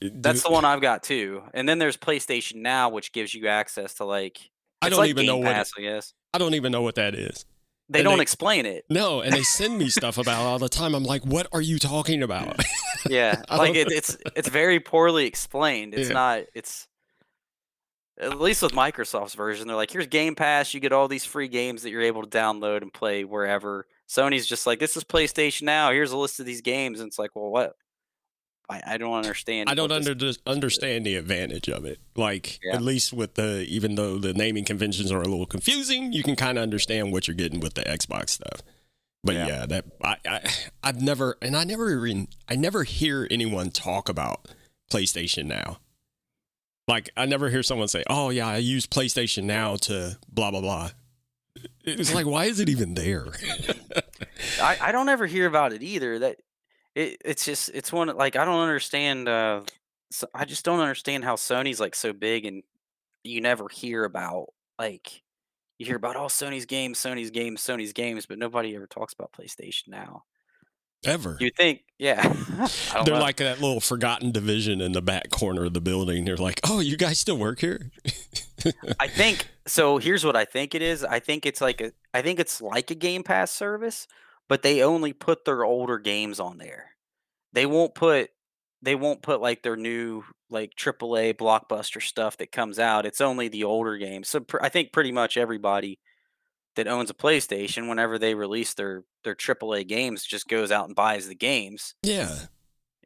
That's 0.00 0.42
the 0.44 0.50
one 0.50 0.64
I've 0.64 0.80
got 0.80 1.02
too. 1.02 1.42
And 1.52 1.68
then 1.68 1.78
there's 1.78 1.96
PlayStation 1.98 2.56
Now, 2.56 2.88
which 2.88 3.12
gives 3.12 3.34
you 3.34 3.48
access 3.48 3.94
to 3.94 4.04
like 4.04 4.38
I 4.80 4.88
don't 4.88 5.00
like 5.00 5.10
even 5.10 5.26
know 5.26 5.36
Game 5.36 5.44
what 5.44 5.56
it- 5.56 5.72
I 5.76 5.80
guess. 5.82 6.14
I 6.32 6.38
don't 6.38 6.54
even 6.54 6.72
know 6.72 6.82
what 6.82 6.94
that 6.94 7.14
is. 7.14 7.44
They 7.92 7.98
and 8.00 8.04
don't 8.06 8.18
they- 8.18 8.22
explain 8.22 8.66
it. 8.66 8.84
No, 8.88 9.20
and 9.20 9.32
they 9.34 9.42
send 9.42 9.76
me 9.76 9.88
stuff 9.90 10.16
about 10.16 10.40
it 10.42 10.46
all 10.46 10.58
the 10.58 10.68
time. 10.68 10.94
I'm 10.94 11.04
like, 11.04 11.22
"What 11.26 11.48
are 11.52 11.60
you 11.60 11.78
talking 11.78 12.22
about?" 12.22 12.60
Yeah, 13.08 13.42
like 13.50 13.74
it, 13.74 13.90
it's 13.90 14.16
it's 14.36 14.48
very 14.48 14.78
poorly 14.80 15.26
explained. 15.26 15.94
It's 15.94 16.08
Yeah. 16.08 16.14
not. 16.14 16.42
It's 16.54 16.86
at 18.20 18.38
least 18.38 18.62
with 18.62 18.72
Microsoft's 18.72 19.34
version, 19.34 19.66
they're 19.66 19.76
like, 19.76 19.90
"Here's 19.90 20.06
Game 20.06 20.34
Pass. 20.34 20.74
You 20.74 20.80
get 20.80 20.92
all 20.92 21.08
these 21.08 21.24
free 21.24 21.48
games 21.48 21.82
that 21.82 21.90
you're 21.90 22.02
able 22.02 22.22
to 22.22 22.28
download 22.28 22.82
and 22.82 22.92
play 22.92 23.24
wherever." 23.24 23.86
Sony's 24.08 24.46
just 24.46 24.66
like, 24.66 24.78
"This 24.78 24.96
is 24.96 25.04
PlayStation 25.04 25.62
Now. 25.62 25.90
Here's 25.90 26.12
a 26.12 26.16
list 26.16 26.38
of 26.40 26.46
these 26.46 26.60
games." 26.60 27.00
And 27.00 27.08
it's 27.08 27.18
like, 27.18 27.30
well, 27.34 27.50
what? 27.50 27.72
I, 28.70 28.82
I 28.86 28.96
don't 28.98 29.14
understand. 29.14 29.68
I 29.68 29.74
don't 29.74 29.90
under, 29.90 30.14
understand 30.46 31.04
the 31.04 31.16
advantage 31.16 31.68
of 31.68 31.84
it. 31.84 31.98
Like 32.14 32.60
Yeah. 32.62 32.76
at 32.76 32.82
least 32.82 33.12
with 33.12 33.34
the 33.34 33.66
even 33.68 33.96
though 33.96 34.18
the 34.18 34.32
naming 34.32 34.64
conventions 34.64 35.10
are 35.10 35.20
a 35.20 35.26
little 35.28 35.46
confusing, 35.46 36.12
you 36.12 36.22
can 36.22 36.36
kind 36.36 36.56
of 36.58 36.62
understand 36.62 37.12
what 37.12 37.26
you're 37.26 37.34
getting 37.34 37.60
with 37.60 37.74
the 37.74 37.82
Xbox 37.82 38.30
stuff. 38.30 38.62
But 39.24 39.34
Yeah. 39.34 39.46
yeah, 39.48 39.66
that 39.66 39.84
I, 40.02 40.16
I 40.26 40.50
I've 40.82 41.02
never 41.02 41.36
and 41.42 41.56
I 41.56 41.64
never 41.64 41.90
even 42.06 42.28
I 42.48 42.54
never 42.56 42.84
hear 42.84 43.26
anyone 43.30 43.70
talk 43.70 44.08
about 44.08 44.48
PlayStation 44.90 45.46
Now. 45.46 45.78
Like 46.88 47.10
I 47.16 47.26
never 47.26 47.50
hear 47.50 47.62
someone 47.62 47.88
say, 47.88 48.02
"Oh 48.08 48.30
yeah, 48.30 48.48
I 48.48 48.56
use 48.56 48.86
PlayStation 48.86 49.44
Now 49.44 49.76
to 49.76 50.16
blah 50.32 50.50
blah 50.50 50.60
blah." 50.60 50.90
It's 51.84 52.14
like, 52.14 52.26
why 52.26 52.46
is 52.46 52.60
it 52.60 52.68
even 52.68 52.94
there? 52.94 53.26
I, 54.62 54.78
I 54.80 54.92
don't 54.92 55.08
ever 55.08 55.26
hear 55.26 55.46
about 55.46 55.72
it 55.72 55.82
either. 55.82 56.18
That 56.20 56.38
it, 56.94 57.16
it's 57.24 57.44
just 57.44 57.70
it's 57.74 57.92
one 57.92 58.08
like 58.16 58.36
I 58.36 58.44
don't 58.44 58.60
understand. 58.60 59.28
Uh, 59.28 59.62
so 60.10 60.26
I 60.34 60.44
just 60.44 60.64
don't 60.64 60.80
understand 60.80 61.24
how 61.24 61.36
Sony's 61.36 61.80
like 61.80 61.94
so 61.94 62.12
big 62.12 62.44
and 62.44 62.62
you 63.22 63.40
never 63.40 63.68
hear 63.68 64.04
about 64.04 64.46
like 64.78 65.22
you 65.78 65.86
hear 65.86 65.96
about 65.96 66.16
all 66.16 66.28
Sony's 66.28 66.66
games, 66.66 66.98
Sony's 66.98 67.30
games, 67.30 67.62
Sony's 67.62 67.92
games, 67.92 68.26
but 68.26 68.38
nobody 68.38 68.74
ever 68.76 68.86
talks 68.86 69.14
about 69.14 69.32
PlayStation 69.32 69.88
now. 69.88 70.24
Ever? 71.06 71.38
You 71.40 71.50
think, 71.56 71.80
yeah? 71.98 72.22
They're 73.04 73.14
know. 73.14 73.20
like 73.20 73.36
that 73.36 73.62
little 73.62 73.80
forgotten 73.80 74.32
division 74.32 74.82
in 74.82 74.92
the 74.92 75.00
back 75.00 75.30
corner 75.30 75.64
of 75.64 75.72
the 75.72 75.80
building. 75.80 76.26
They're 76.26 76.36
like, 76.36 76.60
"Oh, 76.68 76.80
you 76.80 76.98
guys 76.98 77.18
still 77.18 77.38
work 77.38 77.60
here?" 77.60 77.90
I 79.00 79.06
think 79.06 79.48
so. 79.66 79.96
Here's 79.96 80.26
what 80.26 80.36
I 80.36 80.44
think 80.44 80.74
it 80.74 80.82
is. 80.82 81.02
I 81.02 81.18
think 81.18 81.46
it's 81.46 81.62
like 81.62 81.80
a. 81.80 81.92
I 82.12 82.20
think 82.20 82.38
it's 82.38 82.60
like 82.60 82.90
a 82.90 82.94
Game 82.94 83.22
Pass 83.22 83.50
service, 83.50 84.06
but 84.50 84.62
they 84.62 84.82
only 84.82 85.12
put 85.12 85.44
their 85.44 85.64
older 85.64 85.98
games 85.98 86.40
on 86.40 86.58
there. 86.58 86.90
They 87.54 87.64
won't 87.64 87.94
put. 87.94 88.30
They 88.82 88.94
won't 88.96 89.22
put 89.22 89.40
like 89.40 89.62
their 89.62 89.76
new 89.76 90.24
like 90.50 90.74
AAA 90.74 91.34
blockbuster 91.34 92.02
stuff 92.02 92.36
that 92.38 92.50
comes 92.50 92.78
out. 92.80 93.06
It's 93.06 93.20
only 93.20 93.46
the 93.48 93.62
older 93.64 93.96
games. 93.96 94.28
So 94.28 94.40
pr- 94.40 94.60
I 94.62 94.68
think 94.68 94.92
pretty 94.92 95.12
much 95.12 95.36
everybody 95.36 96.00
that 96.74 96.88
owns 96.88 97.10
a 97.10 97.14
PlayStation, 97.14 97.88
whenever 97.88 98.18
they 98.18 98.34
release 98.34 98.74
their 98.74 99.04
their 99.22 99.36
AAA 99.36 99.86
games, 99.86 100.24
just 100.24 100.48
goes 100.48 100.72
out 100.72 100.86
and 100.86 100.96
buys 100.96 101.28
the 101.28 101.34
games 101.36 101.94
yeah. 102.02 102.34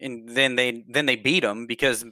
and 0.00 0.28
then 0.28 0.56
they 0.56 0.82
then 0.88 1.04
they 1.06 1.16
beat 1.16 1.40
them 1.42 1.66
because 1.66 2.04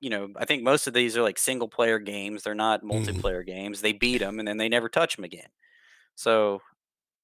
you 0.00 0.10
know 0.10 0.30
I 0.36 0.44
think 0.44 0.62
most 0.64 0.86
of 0.88 0.94
these 0.94 1.16
are 1.16 1.22
like 1.22 1.38
single 1.38 1.68
player 1.68 1.98
games. 2.00 2.42
They're 2.42 2.54
not 2.54 2.82
Mhm. 2.82 2.90
multiplayer 2.90 3.46
games. 3.46 3.80
They 3.80 3.92
beat 3.92 4.18
them 4.18 4.38
and 4.40 4.48
then 4.48 4.56
they 4.56 4.68
never 4.68 4.88
touch 4.88 5.14
them 5.16 5.24
again. 5.24 5.50
So 6.16 6.62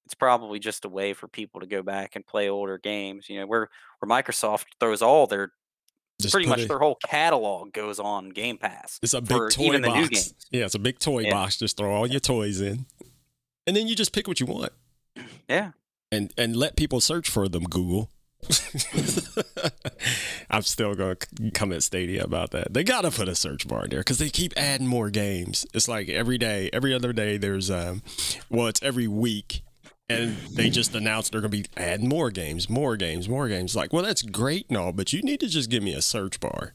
it's 0.05 0.13
probably 0.13 0.59
just 0.59 0.85
a 0.85 0.89
way 0.89 1.13
for 1.13 1.27
people 1.27 1.61
to 1.61 1.67
go 1.67 1.81
back 1.81 2.15
and 2.15 2.25
play 2.25 2.49
older 2.49 2.77
games. 2.77 3.29
You 3.29 3.39
know, 3.39 3.47
where 3.47 3.69
where 3.99 4.09
Microsoft 4.23 4.65
throws 4.79 5.01
all 5.01 5.27
their 5.27 5.51
Just 6.21 6.33
pretty 6.33 6.47
much 6.49 6.61
it- 6.61 6.67
their 6.67 6.79
whole 6.79 6.97
catalog 7.05 7.73
goes 7.73 7.99
on 7.99 8.29
Game 8.29 8.57
Pass. 8.57 8.99
It's 9.01 9.13
a 9.13 9.21
big 9.21 9.49
toy 9.51 9.63
even 9.63 9.81
the 9.81 9.89
new 9.93 10.09
box. 10.09 10.33
Yeah, 10.51 10.65
it's 10.65 10.75
a 10.75 10.79
big 10.79 10.99
toy 10.99 11.21
Yeah. 11.23 11.31
box. 11.31 11.57
Just 11.57 11.77
throw 11.77 11.93
all 11.93 12.07
your 12.07 12.19
toys 12.19 12.59
in, 12.61 12.85
and 13.65 13.75
then 13.75 13.87
you 13.87 13.95
just 13.95 14.11
pick 14.13 14.27
what 14.27 14.39
you 14.39 14.45
want, 14.45 14.71
Yeah, 15.49 15.71
and 16.11 16.33
and 16.37 16.55
let 16.55 16.75
people 16.75 16.99
search 17.01 17.29
for 17.29 17.47
them. 17.47 17.63
Google. 17.63 18.09
I'm 20.49 20.63
still 20.63 20.95
gonna 20.95 21.15
come 21.53 21.71
at 21.71 21.81
Stadia 21.83 22.23
about 22.23 22.51
that. 22.51 22.73
They 22.73 22.83
gotta 22.83 23.09
put 23.09 23.27
a 23.29 23.35
search 23.35 23.67
bar 23.67 23.85
in 23.85 23.89
there 23.89 23.99
because 24.01 24.17
they 24.17 24.29
keep 24.29 24.53
adding 24.57 24.87
more 24.87 25.09
games. 25.09 25.65
It's 25.73 25.87
like 25.87 26.09
every 26.09 26.37
day, 26.37 26.69
every 26.73 26.93
other 26.93 27.13
day. 27.13 27.37
There's 27.37 27.71
um, 27.71 28.01
well, 28.49 28.67
it's 28.67 28.81
every 28.83 29.07
week. 29.07 29.63
And 30.09 30.35
they 30.51 30.69
just 30.69 30.93
announced 30.93 31.31
they're 31.31 31.41
gonna 31.41 31.49
be 31.49 31.65
adding 31.77 32.09
more 32.09 32.29
games, 32.29 32.69
more 32.69 32.97
games, 32.97 33.27
more 33.29 33.47
games. 33.47 33.75
Like, 33.75 33.93
well, 33.93 34.03
that's 34.03 34.21
great 34.21 34.67
and 34.69 34.77
all, 34.77 34.91
but 34.91 35.13
you 35.13 35.21
need 35.21 35.39
to 35.39 35.47
just 35.47 35.69
give 35.69 35.81
me 35.81 35.93
a 35.93 36.01
search 36.01 36.39
bar 36.39 36.73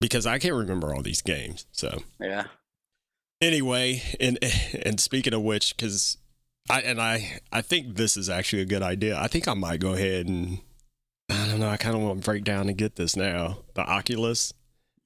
because 0.00 0.26
I 0.26 0.38
can't 0.38 0.54
remember 0.54 0.94
all 0.94 1.02
these 1.02 1.22
games. 1.22 1.66
So 1.72 2.02
yeah. 2.20 2.46
anyway, 3.40 4.02
and 4.18 4.38
and 4.84 4.98
speaking 5.00 5.32
of 5.32 5.42
which, 5.42 5.76
because 5.76 6.18
I 6.68 6.80
and 6.80 7.00
I 7.00 7.40
I 7.52 7.62
think 7.62 7.96
this 7.96 8.16
is 8.16 8.28
actually 8.28 8.62
a 8.62 8.66
good 8.66 8.82
idea. 8.82 9.18
I 9.18 9.28
think 9.28 9.46
I 9.46 9.54
might 9.54 9.80
go 9.80 9.92
ahead 9.94 10.26
and 10.26 10.58
I 11.30 11.46
don't 11.46 11.60
know. 11.60 11.68
I 11.68 11.76
kind 11.76 11.94
of 11.94 12.02
want 12.02 12.20
to 12.20 12.24
break 12.24 12.42
down 12.44 12.68
and 12.68 12.76
get 12.76 12.96
this 12.96 13.14
now. 13.16 13.58
The 13.74 13.82
Oculus, 13.82 14.52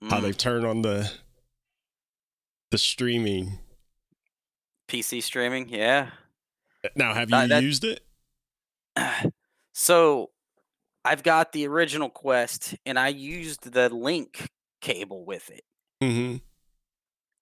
how 0.08 0.18
Mm, 0.18 0.22
they've 0.22 0.38
turned 0.38 0.64
on 0.64 0.80
the 0.82 1.10
the 2.70 2.78
streaming. 2.78 3.58
PC 4.88 5.22
streaming. 5.22 5.68
Yeah. 5.68 6.10
Now, 6.94 7.14
have 7.14 7.30
you 7.30 7.36
Uh, 7.36 7.46
that- 7.48 7.62
used 7.62 7.84
it? 7.84 8.00
so 9.72 10.30
I've 11.04 11.22
got 11.22 11.52
the 11.52 11.66
original 11.66 12.08
Quest 12.10 12.74
and 12.86 12.98
I 12.98 13.08
used 13.08 13.70
the 13.72 13.88
link 13.88 14.48
cable 14.80 15.24
with 15.24 15.50
it. 15.50 15.64
Mm-hmm. 16.02 16.36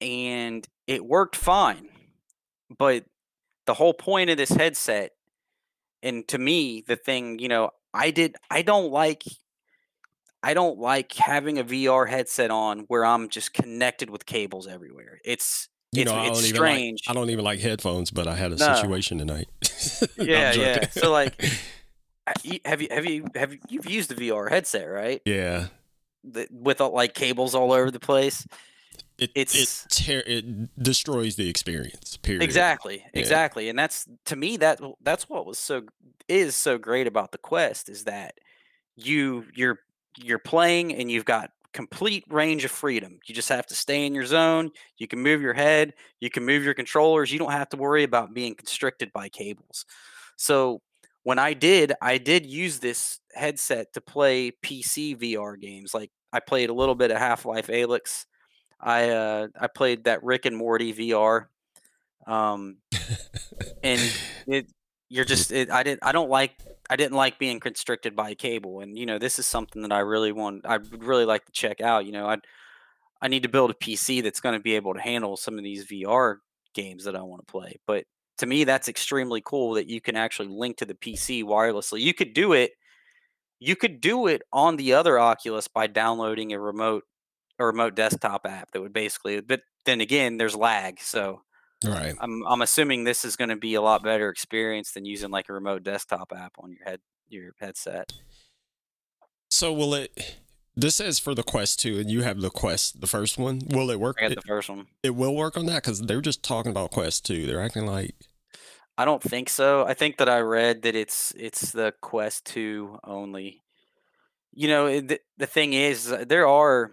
and 0.00 0.66
it 0.86 1.04
worked 1.04 1.36
fine. 1.36 1.88
But 2.76 3.04
the 3.66 3.74
whole 3.74 3.94
point 3.94 4.30
of 4.30 4.36
this 4.36 4.50
headset, 4.50 5.12
and 6.02 6.26
to 6.28 6.38
me, 6.38 6.82
the 6.86 6.96
thing, 6.96 7.38
you 7.38 7.48
know, 7.48 7.70
I 7.94 8.10
did 8.10 8.36
I 8.50 8.62
don't 8.62 8.90
like 8.92 9.22
I 10.42 10.54
don't 10.54 10.78
like 10.78 11.12
having 11.14 11.58
a 11.58 11.64
VR 11.64 12.08
headset 12.08 12.50
on 12.50 12.80
where 12.88 13.04
I'm 13.04 13.28
just 13.28 13.52
connected 13.54 14.10
with 14.10 14.26
cables 14.26 14.66
everywhere. 14.66 15.20
It's 15.24 15.68
You 15.92 16.02
it's 16.02 16.10
know, 16.10 16.16
I 16.16 16.28
it's 16.28 16.48
even 16.48 16.60
like 16.60 16.70
strange. 16.74 17.02
I 17.06 17.12
don't 17.12 17.28
even 17.30 17.44
like 17.44 17.60
headphones, 17.60 18.10
but 18.10 18.26
I 18.26 18.34
had 18.34 18.50
a 18.52 18.56
No. 18.56 18.74
situation 18.74 19.18
tonight. 19.18 19.48
Yeah, 20.18 20.52
yeah. 20.52 20.88
So 20.90 21.12
like, 21.12 21.38
have 22.26 22.44
you 22.44 22.60
have 22.64 23.04
you 23.04 23.26
have 23.34 23.52
you 23.52 23.58
you've 23.68 23.90
used 23.90 24.08
the 24.10 24.14
VR 24.14 24.48
headset, 24.48 24.88
right? 24.88 25.20
yeah, 25.26 25.66
The, 26.24 26.48
with 26.50 26.80
all, 26.80 26.92
like 26.94 27.14
cables 27.14 27.54
all 27.54 27.72
over 27.72 27.90
the 27.90 28.00
place. 28.00 28.46
it 29.18 29.30
It's- 29.34 29.84
it 29.84 29.90
tear, 29.90 30.22
it 30.26 30.82
destroys 30.82 31.36
the 31.36 31.48
experience. 31.50 32.16
Period. 32.16 32.42
Exactly, 32.42 33.02
Yeah. 33.12 33.20
exactly, 33.20 33.68
and 33.68 33.78
that's 33.78 34.06
to 34.26 34.36
me 34.36 34.56
that 34.58 34.80
that's 35.02 35.28
what 35.28 35.44
was 35.44 35.58
so 35.58 35.82
is 36.26 36.56
so 36.56 36.78
great 36.78 37.06
about 37.06 37.32
the 37.32 37.38
Quest 37.38 37.88
is 37.90 38.04
that 38.04 38.38
you 38.96 39.44
you're 39.54 39.78
you're 40.16 40.38
playing 40.38 40.94
and 40.94 41.10
you've 41.10 41.24
got 41.26 41.50
complete 41.72 42.24
range 42.28 42.64
of 42.64 42.70
freedom. 42.70 43.18
You 43.26 43.34
just 43.34 43.48
have 43.48 43.66
to 43.66 43.74
stay 43.74 44.06
in 44.06 44.14
your 44.14 44.26
zone. 44.26 44.70
You 44.98 45.08
can 45.08 45.20
move 45.20 45.40
your 45.40 45.54
head. 45.54 45.94
You 46.20 46.30
can 46.30 46.44
move 46.44 46.64
your 46.64 46.74
controllers. 46.74 47.32
You 47.32 47.38
don't 47.38 47.52
have 47.52 47.68
to 47.70 47.76
worry 47.76 48.04
about 48.04 48.34
being 48.34 48.54
constricted 48.54 49.12
by 49.12 49.28
cables. 49.28 49.86
So 50.36 50.80
when 51.22 51.38
I 51.38 51.54
did, 51.54 51.92
I 52.02 52.18
did 52.18 52.46
use 52.46 52.78
this 52.78 53.20
headset 53.34 53.92
to 53.94 54.00
play 54.00 54.52
PC 54.62 55.16
VR 55.16 55.60
games. 55.60 55.94
Like 55.94 56.10
I 56.32 56.40
played 56.40 56.70
a 56.70 56.74
little 56.74 56.94
bit 56.94 57.10
of 57.10 57.18
Half 57.18 57.44
Life 57.44 57.68
Alyx. 57.68 58.26
I 58.80 59.10
uh, 59.10 59.48
I 59.58 59.68
played 59.68 60.04
that 60.04 60.24
Rick 60.24 60.46
and 60.46 60.56
Morty 60.56 60.92
VR. 60.92 61.46
Um, 62.26 62.78
and 63.82 64.00
it 64.46 64.66
you're 65.08 65.24
just 65.24 65.52
it, 65.52 65.70
I 65.70 65.82
didn't 65.82 66.00
I 66.02 66.12
don't 66.12 66.30
like 66.30 66.54
I 66.92 66.96
didn't 66.96 67.16
like 67.16 67.38
being 67.38 67.58
constricted 67.58 68.14
by 68.14 68.34
cable 68.34 68.80
and 68.80 68.98
you 68.98 69.06
know 69.06 69.18
this 69.18 69.38
is 69.38 69.46
something 69.46 69.80
that 69.80 69.92
I 69.92 70.00
really 70.00 70.30
want 70.30 70.66
I 70.66 70.76
would 70.76 71.02
really 71.02 71.24
like 71.24 71.46
to 71.46 71.52
check 71.52 71.80
out 71.80 72.04
you 72.04 72.12
know 72.12 72.26
I 72.26 72.36
I 73.22 73.28
need 73.28 73.44
to 73.44 73.48
build 73.48 73.70
a 73.70 73.74
PC 73.74 74.22
that's 74.22 74.40
going 74.40 74.54
to 74.54 74.62
be 74.62 74.76
able 74.76 74.92
to 74.92 75.00
handle 75.00 75.38
some 75.38 75.56
of 75.56 75.64
these 75.64 75.86
VR 75.86 76.36
games 76.74 77.04
that 77.04 77.16
I 77.16 77.22
want 77.22 77.46
to 77.46 77.50
play 77.50 77.76
but 77.86 78.04
to 78.38 78.46
me 78.46 78.64
that's 78.64 78.88
extremely 78.88 79.40
cool 79.42 79.72
that 79.72 79.88
you 79.88 80.02
can 80.02 80.16
actually 80.16 80.48
link 80.48 80.76
to 80.78 80.84
the 80.84 80.92
PC 80.92 81.42
wirelessly. 81.42 82.00
You 82.00 82.12
could 82.12 82.34
do 82.34 82.52
it 82.52 82.72
you 83.58 83.74
could 83.74 84.02
do 84.02 84.26
it 84.26 84.42
on 84.52 84.76
the 84.76 84.92
other 84.92 85.18
Oculus 85.18 85.68
by 85.68 85.86
downloading 85.86 86.52
a 86.52 86.60
remote 86.60 87.04
a 87.58 87.64
remote 87.64 87.94
desktop 87.94 88.44
app 88.44 88.70
that 88.72 88.82
would 88.82 88.92
basically 88.92 89.40
but 89.40 89.62
then 89.86 90.02
again 90.02 90.36
there's 90.36 90.54
lag 90.54 91.00
so 91.00 91.40
Right. 91.84 92.14
I'm 92.20 92.44
I'm 92.46 92.62
assuming 92.62 93.04
this 93.04 93.24
is 93.24 93.36
going 93.36 93.50
to 93.50 93.56
be 93.56 93.74
a 93.74 93.82
lot 93.82 94.02
better 94.02 94.28
experience 94.28 94.92
than 94.92 95.04
using 95.04 95.30
like 95.30 95.48
a 95.48 95.52
remote 95.52 95.82
desktop 95.82 96.32
app 96.34 96.52
on 96.58 96.70
your 96.70 96.84
head 96.84 97.00
your 97.28 97.52
headset. 97.60 98.12
So 99.50 99.72
will 99.72 99.94
it? 99.94 100.36
This 100.74 100.96
says 100.96 101.18
for 101.18 101.34
the 101.34 101.42
Quest 101.42 101.80
2, 101.80 101.98
and 101.98 102.10
you 102.10 102.22
have 102.22 102.40
the 102.40 102.48
Quest, 102.48 103.02
the 103.02 103.06
first 103.06 103.36
one. 103.36 103.60
Will 103.68 103.90
it 103.90 104.00
work? 104.00 104.16
I 104.18 104.28
got 104.28 104.36
the 104.36 104.42
first 104.42 104.70
one. 104.70 104.86
it 105.02 105.14
will 105.14 105.36
work 105.36 105.58
on 105.58 105.66
that 105.66 105.82
because 105.82 106.00
they're 106.00 106.22
just 106.22 106.42
talking 106.42 106.70
about 106.70 106.90
Quest 106.90 107.26
2. 107.26 107.46
They're 107.46 107.62
acting 107.62 107.84
like 107.86 108.14
I 108.96 109.04
don't 109.04 109.22
think 109.22 109.48
so. 109.48 109.86
I 109.86 109.94
think 109.94 110.18
that 110.18 110.28
I 110.28 110.40
read 110.40 110.82
that 110.82 110.94
it's 110.94 111.32
it's 111.36 111.72
the 111.72 111.94
Quest 112.00 112.44
2 112.46 113.00
only. 113.04 113.60
You 114.54 114.68
know, 114.68 115.00
the, 115.00 115.18
the 115.38 115.46
thing 115.46 115.72
is 115.72 116.14
there 116.26 116.46
are 116.46 116.92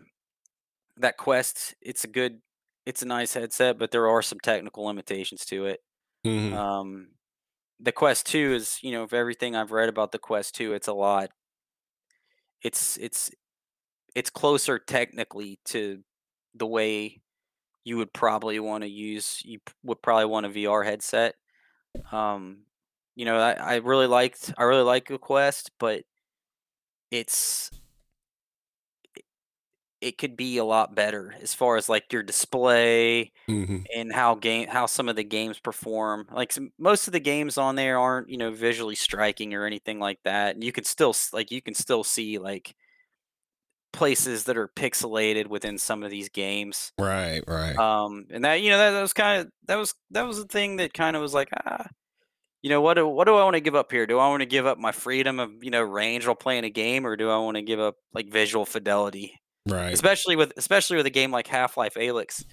that 0.98 1.18
Quest, 1.18 1.76
it's 1.82 2.04
a 2.04 2.08
good 2.08 2.40
it's 2.90 3.04
a 3.04 3.08
nice 3.08 3.34
headset, 3.36 3.78
but 3.80 3.92
there 3.92 4.10
are 4.10 4.22
some 4.24 4.40
technical 4.42 4.86
limitations 4.86 5.46
to 5.48 5.66
it. 5.68 5.82
mhm. 6.26 6.54
Um 6.54 7.12
the 7.80 7.92
Quest 7.94 8.26
2 8.28 8.54
is, 8.56 8.80
you 8.84 8.92
know, 8.94 9.04
of 9.04 9.14
everything 9.14 9.56
I've 9.56 9.72
read 9.74 9.90
about 9.90 10.12
the 10.14 10.20
Quest 10.20 10.56
2, 10.56 10.74
it's 10.74 10.88
a 10.90 10.94
lot 10.94 11.32
it's 12.62 12.98
it's 12.98 13.32
it's 14.16 14.30
closer 14.30 14.80
technically 14.80 15.60
to 15.66 16.04
the 16.56 16.68
way 16.68 17.22
you 17.86 17.98
would 17.98 18.14
probably 18.14 18.60
want 18.60 18.84
to 18.84 18.90
use 18.90 19.42
you 19.46 19.60
would 19.84 20.02
probably 20.04 20.26
want 20.26 20.46
a 20.46 20.50
VR 20.50 20.84
headset. 20.84 21.36
Um 22.12 22.66
you 23.16 23.26
know, 23.26 23.38
I, 23.40 23.54
I 23.54 23.76
really 23.78 24.08
liked 24.08 24.54
I 24.58 24.64
really 24.64 24.84
like 24.84 25.08
the 25.10 25.20
Quest, 25.20 25.72
but 25.80 26.06
it's 27.12 27.72
it 30.02 30.18
could 30.18 30.38
be 30.38 30.58
a 30.58 30.64
lot 30.64 30.96
better 30.96 31.34
as 31.42 31.54
far 31.54 31.76
as 31.78 31.90
like 31.90 32.12
your 32.14 32.24
display 32.24 33.32
Mhm. 33.50 33.86
and 33.96 34.14
how 34.14 34.36
game 34.36 34.68
how 34.68 34.86
some 34.86 35.10
of 35.10 35.16
the 35.16 35.24
games 35.24 35.60
perform. 35.60 36.28
Like 36.32 36.52
some, 36.54 36.72
most 36.78 37.08
of 37.08 37.14
the 37.14 37.20
games 37.20 37.58
on 37.58 37.76
there 37.76 38.00
aren't 38.00 38.30
you 38.30 38.38
know 38.38 38.52
visually 38.52 38.96
striking 38.96 39.54
or 39.54 39.66
anything 39.66 40.00
like 40.00 40.20
that. 40.24 40.56
And 40.56 40.64
you 40.64 40.72
can 40.72 40.84
still 40.86 41.14
like 41.34 41.52
you 41.52 41.62
can 41.62 41.74
still 41.74 42.04
see 42.04 42.38
like 42.38 42.76
places 43.92 44.44
that 44.46 44.58
are 44.58 44.68
pixelated 44.68 45.48
within 45.48 45.78
some 45.78 46.04
of 46.04 46.12
these 46.12 46.30
games. 46.30 46.92
right, 47.00 47.44
right. 47.48 47.76
Um, 47.78 48.26
and 48.30 48.46
that 48.46 48.62
you 48.62 48.70
know 48.70 48.78
that, 48.78 48.92
that 48.92 49.02
was 49.02 49.14
kind 49.14 49.42
of 49.42 49.52
that 49.66 49.76
was 49.76 49.94
that 50.12 50.24
was 50.28 50.38
the 50.38 50.46
thing 50.48 50.78
that 50.78 50.94
kind 50.94 51.16
of 51.16 51.22
was 51.22 51.34
like 51.34 51.50
ah. 51.66 51.88
You 52.62 52.70
know 52.70 52.82
what? 52.82 52.96
Do, 52.96 53.08
what 53.08 53.26
do 53.26 53.36
I 53.36 53.44
want 53.46 53.54
to 53.56 53.62
give 53.62 53.76
up 53.76 53.92
here? 53.92 54.06
Do 54.06 54.20
I 54.20 54.28
want 54.30 54.42
to 54.42 54.46
give 54.46 54.66
up 54.66 54.78
my 54.78 54.92
freedom 54.92 55.40
of 55.40 55.52
you 55.64 55.72
know 55.72 55.82
range 55.82 56.26
while 56.28 56.36
playing 56.36 56.66
a 56.66 56.70
game, 56.70 57.06
or 57.08 57.16
do 57.16 57.30
I 57.30 57.38
want 57.38 57.56
to 57.56 57.62
give 57.64 57.80
up 57.80 57.96
like 58.14 58.30
visual 58.30 58.66
fidelity? 58.66 59.40
Right. 59.72 59.94
especially 59.94 60.36
with 60.36 60.54
especially 60.58 60.98
with 60.98 61.06
a 61.06 61.10
game 61.12 61.32
like 61.32 61.48
Half-Life 61.48 61.96
Alyx, 61.96 62.44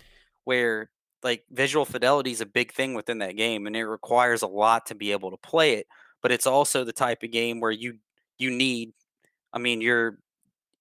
where 0.45 0.91
like 1.23 1.45
visual 1.51 1.85
fidelity 1.85 2.31
is 2.31 2.41
a 2.41 2.47
big 2.47 2.73
thing 2.73 2.95
within 2.95 3.19
that 3.19 3.37
game, 3.37 3.67
and 3.67 3.75
it 3.77 3.87
requires 3.87 4.43
a 4.43 4.47
lot 4.47 4.87
to 4.87 4.95
be 4.95 5.13
able 5.13 5.31
to 5.31 5.37
play 5.39 5.75
it. 5.75 5.87
But 6.23 6.33
it's 6.33 6.47
also 6.47 6.85
the 6.85 6.93
type 6.93 7.23
of 7.23 7.31
game 7.31 7.61
where 7.61 7.71
you 7.71 7.99
you 8.39 8.51
need, 8.51 8.93
I 9.53 9.59
mean, 9.59 9.81
you're 9.81 10.19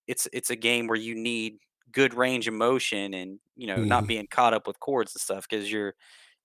it's 0.08 0.28
it's 0.34 0.50
a 0.50 0.56
game 0.56 0.88
where 0.88 0.98
you 0.98 1.16
need 1.16 1.58
good 1.92 2.14
range 2.14 2.48
of 2.48 2.54
motion 2.54 3.14
and 3.14 3.40
you 3.56 3.68
know 3.68 3.84
not 3.84 4.04
Mhm. 4.04 4.08
being 4.08 4.28
caught 4.30 4.54
up 4.54 4.68
with 4.68 4.80
cords 4.80 5.16
and 5.16 5.22
stuff 5.22 5.48
because 5.50 5.72
you're 5.72 5.96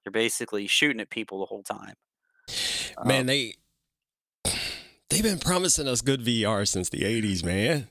you're 0.05 0.12
basically 0.12 0.66
shooting 0.66 1.00
at 1.00 1.11
people 1.11 1.40
the 1.40 1.46
whole 1.46 1.62
time. 1.62 1.94
Man, 3.05 3.20
Um, 3.20 3.26
they 3.26 3.55
they've 5.09 5.22
been 5.22 5.38
promising 5.38 5.88
us 5.88 6.00
good 6.00 6.20
VR 6.24 6.66
since 6.66 6.88
the 6.88 7.05
80s, 7.05 7.44
man. 7.44 7.88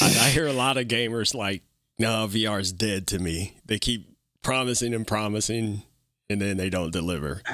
I, 0.00 0.06
I 0.06 0.08
hear 0.30 0.46
a 0.46 0.52
lot 0.52 0.76
of 0.76 0.88
gamers 0.88 1.34
like, 1.34 1.62
no, 1.98 2.26
VR 2.26 2.60
is 2.60 2.72
dead 2.72 3.06
to 3.08 3.18
me. 3.18 3.58
They 3.64 3.78
keep 3.78 4.08
promising 4.42 4.94
and 4.94 5.06
promising, 5.06 5.82
and 6.28 6.40
then 6.40 6.56
they 6.56 6.70
don't 6.70 6.92
deliver. 6.92 7.42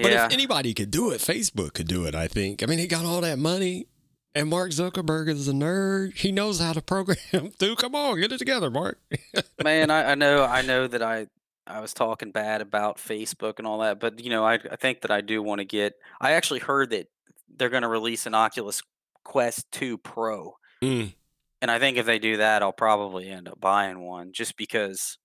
But 0.00 0.12
yeah, 0.12 0.26
if 0.26 0.32
anybody 0.32 0.72
could 0.72 0.90
do 0.90 1.10
it, 1.10 1.20
Facebook 1.20 1.74
could 1.74 1.86
do 1.86 2.06
it, 2.06 2.14
I 2.14 2.26
think. 2.26 2.62
I 2.62 2.66
mean, 2.66 2.78
he 2.78 2.86
got 2.86 3.04
all 3.04 3.20
that 3.20 3.38
money, 3.38 3.86
and 4.34 4.48
Mark 4.48 4.70
Zuckerberg 4.70 5.28
is 5.28 5.46
a 5.46 5.52
nerd. 5.52 6.16
He 6.16 6.32
knows 6.32 6.58
how 6.58 6.72
to 6.72 6.80
program. 6.80 7.18
Dude, 7.58 7.76
come 7.76 7.94
on, 7.94 8.18
get 8.18 8.32
it 8.32 8.38
together, 8.38 8.70
Mark. 8.70 8.98
man 9.62 9.90
I, 9.90 10.12
I 10.12 10.14
know 10.14 10.44
i 10.44 10.62
know 10.62 10.86
that 10.86 11.02
i 11.02 11.26
i 11.66 11.80
was 11.80 11.92
talking 11.92 12.30
bad 12.30 12.62
about 12.62 12.96
facebook 12.96 13.58
and 13.58 13.66
all 13.66 13.80
that 13.80 14.00
but 14.00 14.24
you 14.24 14.30
know 14.30 14.42
i, 14.44 14.54
I 14.54 14.76
think 14.76 15.02
that 15.02 15.10
i 15.10 15.20
do 15.20 15.42
want 15.42 15.58
to 15.58 15.66
get 15.66 15.94
i 16.18 16.32
actually 16.32 16.60
heard 16.60 16.90
that 16.90 17.08
they're 17.54 17.68
going 17.68 17.82
to 17.82 17.88
release 17.88 18.24
an 18.24 18.34
oculus 18.34 18.82
quest 19.22 19.70
2 19.72 19.98
pro 19.98 20.56
Mm, 20.82 21.12
and 21.60 21.70
i 21.70 21.78
think 21.78 21.96
if 21.96 22.06
they 22.06 22.18
do 22.18 22.36
that 22.38 22.62
i'll 22.62 22.72
probably 22.72 23.28
end 23.28 23.48
up 23.48 23.60
buying 23.60 24.00
one 24.00 24.32
just 24.32 24.56
because 24.56 25.18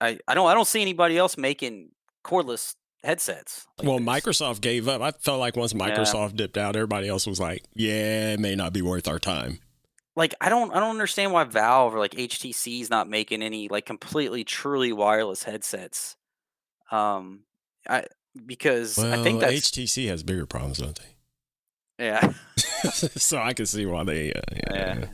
i 0.00 0.18
i 0.28 0.34
don't 0.34 0.48
i 0.48 0.54
don't 0.54 0.66
see 0.68 0.82
anybody 0.82 1.16
else 1.18 1.36
making 1.36 1.90
cordless 2.24 2.74
headsets 3.04 3.66
like 3.78 3.86
well, 3.86 3.98
this. 3.98 4.06
Microsoft 4.06 4.60
gave 4.60 4.88
up. 4.88 5.00
I 5.00 5.12
felt 5.12 5.38
like 5.38 5.54
once 5.56 5.72
Microsoft 5.72 6.34
dipped 6.34 6.58
out, 6.58 6.74
everybody 6.74 7.08
else 7.08 7.24
was 7.24 7.38
like, 7.38 7.62
yeah, 7.74 8.32
it 8.32 8.40
may 8.40 8.56
not 8.56 8.72
be 8.72 8.82
worth 8.82 9.06
our 9.06 9.20
time. 9.20 9.60
like 10.16 10.34
i 10.40 10.48
don't 10.48 10.72
i 10.72 10.80
don't 10.80 10.90
understand 10.90 11.32
why 11.32 11.44
valve 11.44 11.94
or 11.94 11.98
like 11.98 12.12
htc 12.12 12.80
is 12.80 12.90
not 12.90 13.08
making 13.08 13.42
any 13.42 13.68
like 13.68 13.86
completely 13.86 14.42
truly 14.42 14.92
wireless 14.92 15.44
headsets 15.44 16.16
um 16.90 17.40
i 17.88 18.04
because 18.44 18.96
Well, 18.98 19.18
i 19.18 19.22
think 19.22 19.40
that's 19.40 19.70
HTC 19.70 20.08
has 20.08 20.22
bigger 20.22 20.46
problems, 20.46 20.78
don't 20.78 20.98
they? 20.98 21.15
Yeah 21.98 22.32
so 22.92 23.38
I 23.38 23.52
can 23.52 23.66
see 23.66 23.86
why 23.86 24.04
they. 24.04 24.32
Uh, 24.32 24.40
yeah. 24.52 24.74
Yeah. 24.74 25.06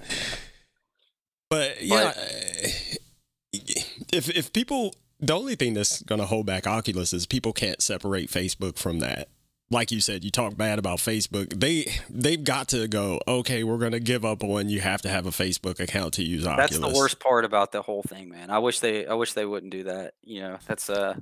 But 1.51 1.83
yeah, 1.83 2.12
uh, 2.16 2.68
if 4.12 4.31
if 4.31 4.53
people, 4.53 4.95
the 5.21 5.35
only 5.35 5.55
thing 5.55 5.75
that's 5.75 6.03
going 6.03 6.21
to 6.21 6.27
hold 6.27 6.47
back 6.47 6.66
Oculus 6.66 7.12
is 7.12 7.27
people 7.27 7.53
can't 7.53 7.83
separate 7.83 8.31
Facebook 8.31 8.79
from 8.79 9.01
that. 9.01 9.29
Like 9.71 9.90
you 9.90 10.01
said, 10.01 10.23
you 10.23 10.31
talk 10.31 10.57
bad 10.57 10.79
about 10.79 10.99
Facebook. 10.99 11.59
They 11.59 11.92
they've 12.11 12.42
got 12.42 12.68
to 12.68 12.88
go. 12.88 13.21
Okay, 13.29 13.64
we're 13.64 13.79
going 13.79 13.92
to 13.92 14.01
give 14.01 14.25
up 14.25 14.42
on 14.42 14.68
you 14.68 14.81
have 14.81 15.03
to 15.03 15.09
have 15.09 15.27
a 15.27 15.31
Facebook 15.31 15.79
account 15.81 16.14
to 16.14 16.23
use 16.23 16.47
Oculus. 16.47 16.71
that's 16.71 16.92
the 16.92 16.99
worst 16.99 17.21
part 17.21 17.45
about 17.45 17.73
the 17.73 17.83
whole 17.83 18.03
thing 18.03 18.29
man 18.29 18.51
i 18.51 18.59
wish 18.59 18.81
they 18.81 19.07
i 19.07 19.14
wish 19.14 19.33
they 19.33 19.47
wouldn't 19.47 19.73
do 19.73 19.85
that 19.85 20.14
you 20.23 20.40
know 20.40 20.59
that's 20.66 20.90
uh 20.90 21.14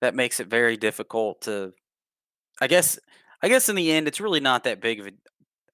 that 0.00 0.14
makes 0.14 0.40
it 0.40 0.48
very 0.48 0.76
difficult 0.76 1.40
to 1.42 1.72
i 2.60 2.66
guess 2.66 2.98
i 3.44 3.48
guess 3.48 3.68
in 3.68 3.76
the 3.76 3.92
end 3.92 4.08
it's 4.08 4.20
really 4.20 4.40
not 4.40 4.64
that 4.64 4.80
big 4.80 4.98
of 5.00 5.06
a 5.06 5.10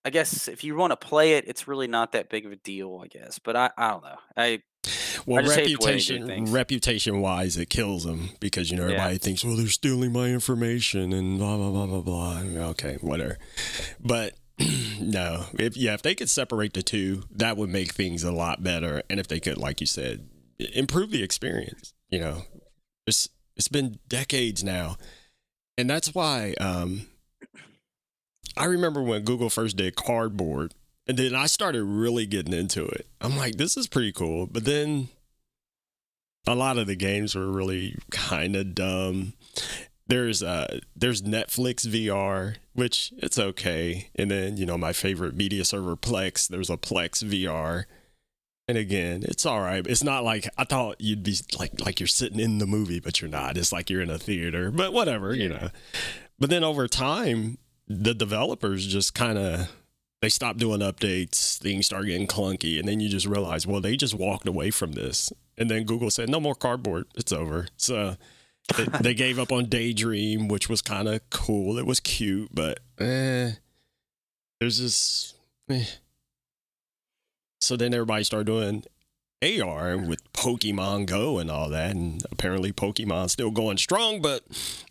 i 0.04 0.11
guess 0.11 0.48
if 0.48 0.62
you 0.62 0.74
want 0.76 0.90
to 0.90 0.96
play 0.96 1.35
it 1.35 1.44
it's 1.46 1.66
really 1.66 1.87
not 1.87 2.12
that 2.12 2.28
big 2.28 2.44
of 2.44 2.52
a 2.52 2.56
deal 2.56 3.00
i 3.02 3.06
guess 3.06 3.38
but 3.38 3.56
i 3.56 3.70
i 3.78 3.90
don't 3.90 4.04
know 4.04 4.18
i 4.37 4.61
Well, 5.26 5.38
I 5.40 5.42
just 5.42 5.56
hate 5.56 5.78
the 5.78 5.85
way 5.85 5.92
they 5.92 6.00
do 6.00 6.24
reputation 6.24 6.52
reputation 6.52 7.20
wise, 7.20 7.56
it 7.56 7.68
kills 7.68 8.04
them 8.04 8.30
because 8.40 8.70
you 8.70 8.76
know 8.76 8.85
everybody 8.85 9.18
thinks, 9.18 9.44
well, 9.44 9.56
they're 9.56 9.66
stealing 9.68 10.12
my 10.12 10.28
information 10.28 11.12
and 11.12 11.38
blah 11.38 11.56
blah 11.56 11.70
blah 11.70 11.87
blah 11.87 12.00
blah. 12.00 12.68
Okay, 12.70 12.96
whatever. 13.02 13.37
But 14.00 14.35
no, 15.00 15.44
if 15.59 15.76
yeah, 15.76 15.94
if 15.94 16.02
they 16.02 16.14
could 16.14 16.30
separate 16.30 16.72
the 16.72 16.83
two, 16.83 17.24
that 17.30 17.56
would 17.59 17.68
make 17.68 17.92
things 17.92 18.24
a 18.24 18.33
lot 18.33 18.62
better. 18.62 19.02
And 19.11 19.20
if 19.20 19.28
they 19.28 19.40
could, 19.40 19.59
like 19.59 19.80
you 19.80 19.87
said, 19.87 20.28
improve 20.74 21.11
the 21.11 21.22
experience. 21.22 21.92
You 22.09 22.20
know, 22.20 22.42
it's 23.06 23.28
it's 23.56 23.68
been 23.68 23.98
decades 24.09 24.64
now, 24.64 24.96
and 25.76 25.90
that's 25.90 26.14
why 26.14 26.54
um, 26.61 27.06
I 28.56 28.64
remember 28.64 29.02
when 29.02 29.22
Google 29.22 29.50
first 29.50 29.76
did 29.76 29.96
Cardboard. 29.96 30.74
And 31.06 31.18
then 31.18 31.34
I 31.34 31.46
started 31.46 31.82
really 31.82 32.26
getting 32.26 32.52
into 32.52 32.84
it. 32.86 33.06
I'm 33.20 33.36
like, 33.36 33.56
this 33.56 33.76
is 33.76 33.88
pretty 33.88 34.12
cool. 34.12 34.46
But 34.46 34.64
then 34.64 35.08
a 36.46 36.54
lot 36.54 36.78
of 36.78 36.86
the 36.86 36.94
games 36.94 37.34
were 37.34 37.50
really 37.50 37.96
kind 38.10 38.54
of 38.54 38.74
dumb. 38.74 39.32
There's 40.06 40.42
uh 40.42 40.80
there's 40.96 41.22
Netflix 41.22 41.86
VR, 41.86 42.56
which 42.74 43.12
it's 43.18 43.38
okay. 43.38 44.08
And 44.14 44.30
then, 44.30 44.56
you 44.56 44.66
know, 44.66 44.78
my 44.78 44.92
favorite 44.92 45.34
media 45.34 45.64
server 45.64 45.96
Plex, 45.96 46.48
there's 46.48 46.70
a 46.70 46.76
Plex 46.76 47.24
VR. 47.24 47.84
And 48.68 48.78
again, 48.78 49.24
it's 49.26 49.44
all 49.44 49.60
right. 49.60 49.84
It's 49.84 50.04
not 50.04 50.22
like 50.22 50.48
I 50.56 50.64
thought 50.64 51.00
you'd 51.00 51.24
be 51.24 51.36
like 51.58 51.84
like 51.84 51.98
you're 51.98 52.06
sitting 52.06 52.38
in 52.40 52.58
the 52.58 52.66
movie, 52.66 53.00
but 53.00 53.20
you're 53.20 53.30
not. 53.30 53.56
It's 53.56 53.72
like 53.72 53.90
you're 53.90 54.02
in 54.02 54.10
a 54.10 54.18
theater. 54.18 54.70
But 54.70 54.92
whatever, 54.92 55.34
you 55.34 55.48
know. 55.48 55.70
But 56.38 56.50
then 56.50 56.62
over 56.62 56.86
time, 56.86 57.58
the 57.90 58.14
developers 58.14 58.87
just 58.87 59.14
kind 59.14 59.37
of 59.37 59.68
they 60.22 60.29
stopped 60.29 60.59
doing 60.59 60.81
updates, 60.81 61.59
things 61.59 61.87
start 61.87 62.07
getting 62.07 62.26
clunky, 62.26 62.79
and 62.79 62.87
then 62.87 63.00
you 63.00 63.09
just 63.09 63.26
realize, 63.26 63.66
well, 63.66 63.81
they 63.81 63.96
just 63.96 64.14
walked 64.14 64.46
away 64.46 64.70
from 64.70 64.92
this. 64.92 65.33
And 65.59 65.70
then 65.70 65.85
Google 65.85 66.11
said, 66.11 66.29
no 66.29 66.38
more 66.38 66.55
cardboard, 66.55 67.07
it's 67.16 67.33
over. 67.33 67.66
So 67.76 68.16
they, 68.76 68.85
they 69.00 69.14
gave 69.14 69.38
up 69.38 69.50
on 69.50 69.64
Daydream, 69.64 70.46
which 70.46 70.68
was 70.68 70.83
kind 70.83 71.09
of 71.09 71.29
cool. 71.31 71.79
It 71.79 71.87
was 71.87 72.00
cute, 72.00 72.50
but 72.53 72.81
eh, 72.98 73.53
there's 74.61 74.79
just. 74.79 75.35
Eh. 75.68 75.85
So 77.61 77.76
then 77.76 77.92
everybody 77.92 78.22
started 78.24 78.46
doing 78.46 78.85
AR 79.42 79.96
with 79.96 80.31
Pokemon 80.35 81.07
Go 81.07 81.38
and 81.38 81.50
all 81.50 81.70
that, 81.70 81.92
and 81.92 82.22
apparently 82.31 82.72
Pokemon's 82.72 83.33
still 83.33 83.50
going 83.50 83.79
strong, 83.79 84.20
but 84.20 84.42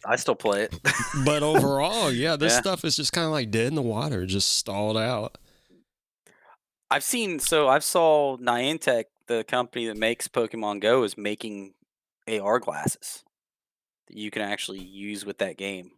I 0.05 0.15
still 0.15 0.35
play 0.35 0.63
it. 0.63 0.75
but 1.25 1.43
overall, 1.43 2.11
yeah, 2.11 2.35
this 2.35 2.53
Yeah. 2.53 2.61
stuff 2.61 2.83
is 2.83 2.95
just 2.95 3.13
kind 3.13 3.25
of 3.25 3.31
like 3.31 3.51
dead 3.51 3.67
in 3.67 3.75
the 3.75 3.81
water, 3.83 4.25
just 4.25 4.57
stalled 4.57 4.97
out. 4.97 5.37
I've 6.89 7.03
seen 7.03 7.37
so 7.39 7.67
I've 7.67 7.83
saw 7.83 8.37
Niantic, 8.37 9.05
the 9.27 9.43
company 9.43 9.85
that 9.85 9.97
makes 9.97 10.27
Pokemon 10.27 10.81
Go, 10.81 11.03
is 11.03 11.15
making 11.17 11.73
AR 12.27 12.57
glasses 12.59 13.23
that 14.07 14.17
you 14.17 14.31
can 14.31 14.41
actually 14.41 14.79
use 14.83 15.23
with 15.25 15.37
that 15.37 15.57
game. 15.57 15.91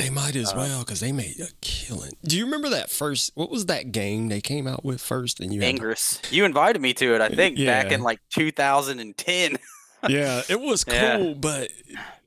They 0.00 0.10
might 0.10 0.34
as 0.36 0.52
Uh, 0.52 0.56
well 0.56 0.78
because 0.80 1.00
they 1.00 1.12
made 1.12 1.38
a 1.40 1.48
killing. 1.60 2.12
Do 2.24 2.36
you 2.36 2.44
remember 2.46 2.68
that 2.70 2.90
first? 2.90 3.32
What 3.34 3.50
was 3.50 3.66
that 3.66 3.92
game 3.92 4.28
they 4.28 4.40
came 4.40 4.66
out 4.66 4.84
with 4.84 5.00
first? 5.00 5.40
And 5.40 5.52
you 5.52 5.60
had 5.60 5.66
to- 5.66 5.70
Ingress. 5.76 6.20
You 6.30 6.44
invited 6.44 6.80
me 6.80 6.92
to 6.94 7.14
it, 7.14 7.20
I 7.20 7.28
think, 7.28 7.58
back 7.58 7.92
in 7.92 8.02
like 8.02 8.20
2010. 8.30 9.56
yeah, 10.08 10.42
it 10.48 10.60
was 10.60 10.84
cool, 10.84 10.94
Yeah. 10.94 11.34
but 11.34 11.70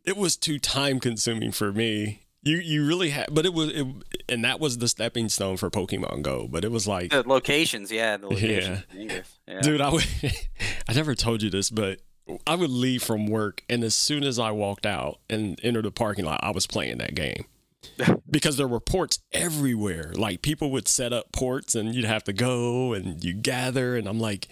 it 0.06 0.16
was 0.18 0.38
too 0.38 0.60
time 0.60 1.00
consuming 1.00 1.52
for 1.52 1.72
me. 1.74 2.20
You 2.46 2.58
you 2.58 2.86
really 2.86 3.10
had, 3.12 3.30
but 3.32 3.46
it 3.46 3.54
was, 3.54 3.70
it, 3.70 3.88
and 4.28 4.44
that 4.44 4.60
was 4.60 4.78
the 4.80 4.88
stepping 4.90 5.30
stone 5.30 5.56
for 5.58 5.70
Pokemon 5.70 6.22
Go. 6.24 6.48
But 6.50 6.66
it 6.66 6.72
was 6.72 6.86
like, 6.88 7.10
the 7.12 7.24
locations, 7.26 7.90
yeah, 7.92 8.18
the 8.18 8.28
locations. 8.30 8.84
Ingress. 8.94 9.40
Yeah. 9.48 9.62
dude, 9.62 9.80
I 9.82 9.90
would, 9.90 10.06
I 10.88 10.94
never 10.94 11.16
told 11.16 11.42
you 11.42 11.50
this, 11.50 11.70
but 11.70 12.00
I 12.46 12.56
would 12.56 12.70
leave 12.70 13.02
from 13.02 13.28
work, 13.28 13.64
and 13.70 13.82
as 13.84 13.96
soon 13.96 14.24
as 14.24 14.38
I 14.40 14.52
walked 14.52 14.86
out 14.86 15.20
and 15.30 15.58
entered 15.64 15.86
the 15.86 15.92
parking 15.92 16.26
lot, 16.26 16.42
I 16.44 16.52
was 16.52 16.68
playing 16.68 16.98
that 16.98 17.16
game. 17.16 17.46
because 18.30 18.58
there 18.58 18.68
were 18.68 18.80
ports 18.80 19.20
everywhere. 19.32 20.14
Like 20.16 20.42
people 20.42 20.72
would 20.72 20.88
set 20.88 21.14
up 21.14 21.32
ports 21.32 21.76
and 21.76 21.94
you'd 21.94 22.06
have 22.06 22.24
to 22.26 22.34
go 22.34 22.94
and 22.94 23.24
you 23.24 23.34
gather. 23.34 23.96
And 23.96 24.08
I'm 24.08 24.20
like, 24.20 24.48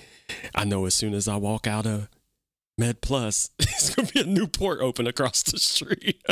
I 0.54 0.65
know 0.65 0.86
as 0.86 0.94
soon 0.94 1.13
as 1.13 1.28
I 1.28 1.36
walk 1.38 1.67
out 1.67 1.86
of 1.86 2.08
Med 2.78 3.02
Plus, 3.02 3.50
it's 3.60 3.94
going 3.94 4.08
to 4.08 4.13
be 4.13 4.22
a 4.22 4.26
new 4.26 4.48
port 4.48 4.80
open 4.82 5.08
across 5.08 5.44
the 5.44 5.60
street. 5.60 6.22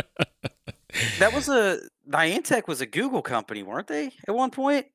That 1.19 1.33
was 1.33 1.47
a 1.47 1.79
Niantic 2.09 2.67
was 2.67 2.81
a 2.81 2.87
Google 2.87 3.21
company, 3.21 3.61
weren't 3.61 3.85
they? 3.85 4.11
At 4.27 4.33
one 4.33 4.49
point, 4.49 4.87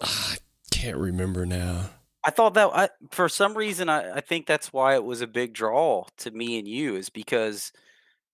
ah, 0.00 0.34
I 0.34 0.36
can't 0.72 0.96
remember 0.96 1.46
now. 1.46 1.90
I 2.24 2.30
thought 2.30 2.54
that 2.54 2.70
I, 2.74 2.88
for 3.12 3.28
some 3.28 3.56
reason 3.56 3.88
I, 3.88 4.16
I 4.16 4.20
think 4.20 4.46
that's 4.46 4.72
why 4.72 4.94
it 4.94 5.04
was 5.04 5.20
a 5.20 5.28
big 5.28 5.54
draw 5.54 6.06
to 6.18 6.32
me 6.32 6.58
and 6.58 6.66
you 6.66 6.96
is 6.96 7.08
because 7.08 7.72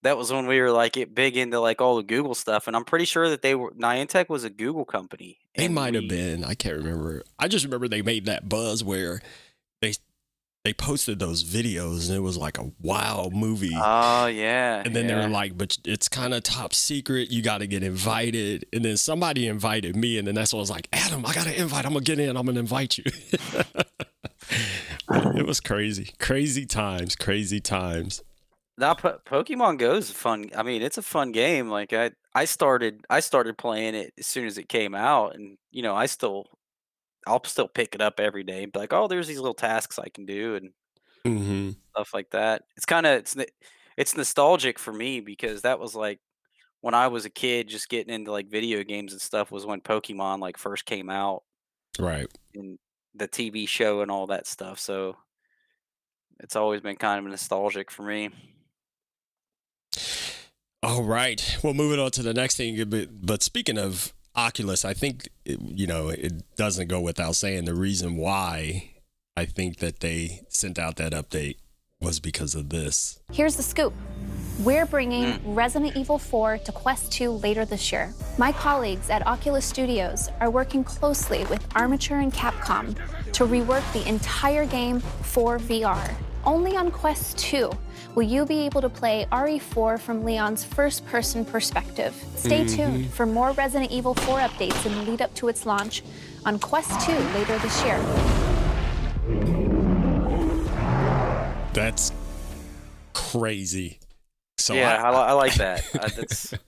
that 0.03 0.17
was 0.17 0.33
when 0.33 0.47
we 0.47 0.61
were 0.61 0.71
like 0.71 0.97
it 0.97 1.15
big 1.15 1.37
into 1.37 1.61
like 1.61 1.81
all 1.81 1.97
the 1.97 2.03
Google 2.03 2.35
stuff, 2.35 2.67
and 2.67 2.77
I'm 2.77 2.85
pretty 2.85 3.05
sure 3.05 3.29
that 3.31 3.43
they 3.43 3.55
were 3.55 3.71
Niantic 3.73 4.29
was 4.29 4.45
a 4.45 4.51
Google 4.51 4.85
company. 4.85 5.39
They 5.57 5.69
might 5.69 5.95
have 5.95 6.09
been. 6.09 6.45
I 6.45 6.55
can't 6.55 6.77
remember. 6.77 7.23
I 7.39 7.49
just 7.49 7.65
remember 7.65 7.89
they 7.89 8.03
made 8.03 8.27
that 8.27 8.49
buzz 8.49 8.83
where 8.83 9.21
they 9.81 9.93
they 10.65 10.73
posted 10.73 11.19
those 11.19 11.43
videos 11.43 12.09
and 12.09 12.17
it 12.17 12.21
was 12.21 12.37
like 12.37 12.57
a 12.57 12.71
wild 12.81 13.35
movie. 13.35 13.75
Oh 13.75 14.27
yeah, 14.27 14.83
And 14.85 14.95
then 14.95 15.09
they 15.09 15.15
were 15.15 15.29
like, 15.29 15.59
but 15.59 15.77
it's 15.85 16.09
kind 16.09 16.33
of 16.33 16.45
top 16.45 16.73
secret. 16.73 17.33
You 17.33 17.43
got 17.43 17.59
to 17.59 17.67
get 17.67 17.83
invited. 17.83 18.67
And 18.73 18.85
then 18.85 18.97
somebody 18.97 19.49
invited 19.49 19.97
me. 19.97 20.19
And 20.19 20.29
then 20.29 20.37
that's 20.37 20.53
when 20.53 20.59
I 20.59 20.63
was 20.63 20.71
like, 20.71 20.89
Adam, 20.93 21.27
I 21.27 21.35
got 21.35 21.47
to 21.47 21.61
invite. 21.61 21.85
I'm 21.85 21.93
going 21.93 22.05
to 22.05 22.17
get 22.17 22.21
in. 22.21 22.37
I'm 22.37 22.45
going 22.45 22.55
to 22.55 22.61
invite 22.61 22.97
you. 22.97 23.05
it 25.11 25.47
was 25.47 25.61
crazy. 25.61 26.13
Crazy 26.21 26.65
times. 26.65 27.17
Crazy 27.17 27.61
times. 27.61 28.23
Now, 28.79 28.95
po- 28.95 29.21
Pokemon 29.27 29.79
Go 29.79 29.95
is 29.97 30.11
fun. 30.11 30.51
I 30.57 30.63
mean, 30.63 30.83
it's 30.83 30.99
a 30.99 31.03
fun 31.03 31.33
game. 31.33 31.69
Like 31.69 31.93
I, 31.93 32.13
I 32.35 32.47
started, 32.47 33.05
I 33.11 33.21
started 33.21 33.59
playing 33.59 33.95
it 33.95 34.15
as 34.19 34.27
soon 34.27 34.47
as 34.47 34.59
it 34.59 34.69
came 34.69 34.95
out, 34.95 35.35
and 35.35 35.59
you 35.71 35.83
know, 35.83 35.95
I 35.95 36.07
still, 36.07 36.47
I'll 37.27 37.45
still 37.45 37.69
pick 37.69 37.95
it 37.95 38.03
up 38.03 38.21
every 38.21 38.45
day. 38.45 38.65
And 38.65 38.73
be 38.73 38.81
like, 38.81 38.93
oh, 38.95 39.09
there's 39.09 39.29
these 39.29 39.39
little 39.41 39.55
tasks 39.55 39.99
I 39.99 40.09
can 40.11 40.27
do 40.27 40.57
and 40.57 40.73
hmm 41.25 41.73
stuff 41.95 42.15
like 42.15 42.31
that. 42.31 42.65
It's 42.77 42.87
kind 42.87 43.07
of, 43.07 43.19
it's, 43.19 43.37
it's 43.97 44.17
nostalgic 44.17 44.79
for 44.79 44.93
me 44.93 45.21
because 45.21 45.63
that 45.63 45.79
was 45.79 45.95
like 45.95 46.21
when 46.81 46.95
I 46.95 47.09
was 47.09 47.25
a 47.27 47.31
kid, 47.31 47.69
just 47.69 47.89
getting 47.89 48.15
into 48.15 48.33
like 48.33 48.49
video 48.51 48.85
games 48.85 49.13
and 49.13 49.23
stuff. 49.23 49.53
Was 49.53 49.67
when 49.67 49.81
Pokemon 49.81 50.41
like 50.41 50.59
first 50.59 50.87
came 50.87 51.11
out 51.11 51.45
Right. 51.99 52.31
and 52.55 52.79
the 53.15 53.29
TV 53.29 53.67
show 53.67 54.01
and 54.01 54.11
all 54.11 54.27
that 54.29 54.47
stuff. 54.47 54.79
So 54.79 55.17
it's 56.41 56.57
always 56.57 56.81
been 56.81 56.97
kind 56.97 57.25
of 57.25 57.31
nostalgic 57.31 57.91
for 57.91 58.03
me. 58.03 58.31
All 60.83 61.05
right. 61.05 61.59
Well, 61.63 61.75
moving 61.75 62.01
on 62.01 62.11
to 62.13 62.23
the 62.23 62.35
next 62.35 62.57
thing. 62.57 62.83
But, 62.89 63.09
but 63.25 63.43
speaking 63.43 63.79
of 63.79 64.13
Oculus, 64.35 64.85
I 64.85 64.95
think, 64.95 65.29
it, 65.45 65.61
you 65.61 65.87
know, 65.87 66.09
it 66.09 66.57
doesn't 66.57 66.89
go 66.89 67.01
without 67.01 67.37
saying 67.37 67.67
the 67.67 67.75
reason 67.75 68.17
why 68.17 68.91
I 69.37 69.45
think 69.45 69.79
that 69.79 70.01
they 70.01 70.43
sent 70.49 70.81
out 70.81 70.97
that 70.97 71.13
update 71.13 71.57
was 72.01 72.19
because 72.19 72.57
of 72.57 72.71
this. 72.71 73.21
Here's 73.31 73.57
the 73.57 73.63
scoop. 73.63 73.95
We're 74.59 74.87
bringing 74.87 75.35
hmm. 75.35 75.55
Resident 75.55 75.97
Evil 75.97 76.19
4 76.19 76.59
to 76.59 76.73
Quest 76.73 77.13
2 77.13 77.31
later 77.31 77.65
this 77.65 77.93
year. 77.93 78.13
My 78.37 78.51
colleagues 78.51 79.09
at 79.09 79.25
Oculus 79.27 79.65
Studios 79.65 80.29
are 80.41 80.51
working 80.51 80.83
closely 80.83 81.45
with 81.45 81.65
Armature 81.77 82.19
and 82.19 82.33
Capcom 82.33 82.97
to 83.33 83.47
rework 83.47 83.91
the 83.93 84.07
entire 84.09 84.67
game 84.67 84.99
for 85.01 85.59
VR. 85.59 86.13
Only 86.45 86.77
on 86.77 86.91
Quest 86.91 87.39
2 87.39 87.71
will 88.15 88.23
you 88.23 88.45
be 88.45 88.61
able 88.61 88.81
to 88.81 88.89
play 88.89 89.27
RE4 89.33 89.99
from 89.99 90.25
Leon's 90.25 90.65
first 90.65 91.07
person 91.07 91.45
perspective. 91.45 92.15
Stay 92.37 92.67
tuned 92.67 93.13
for 93.13 93.27
more 93.27 93.53
Resident 93.53 93.91
Evil 93.91 94.15
4 94.15 94.39
updates 94.41 94.85
in 94.87 94.95
the 94.95 95.03
lead 95.11 95.23
up 95.23 95.35
to 95.37 95.49
its 95.49 95.65
launch 95.67 96.03
on 96.45 96.59
Quest 96.59 97.07
2 97.07 97.13
later 97.13 97.59
this 97.59 97.85
year. 97.85 97.99
That's 101.73 102.13
crazy. 103.15 103.99
So 104.59 104.75
yeah, 104.75 105.03
I, 105.03 105.11
I, 105.11 105.29
I 105.29 105.33
like 105.33 105.55
that. 105.55 105.83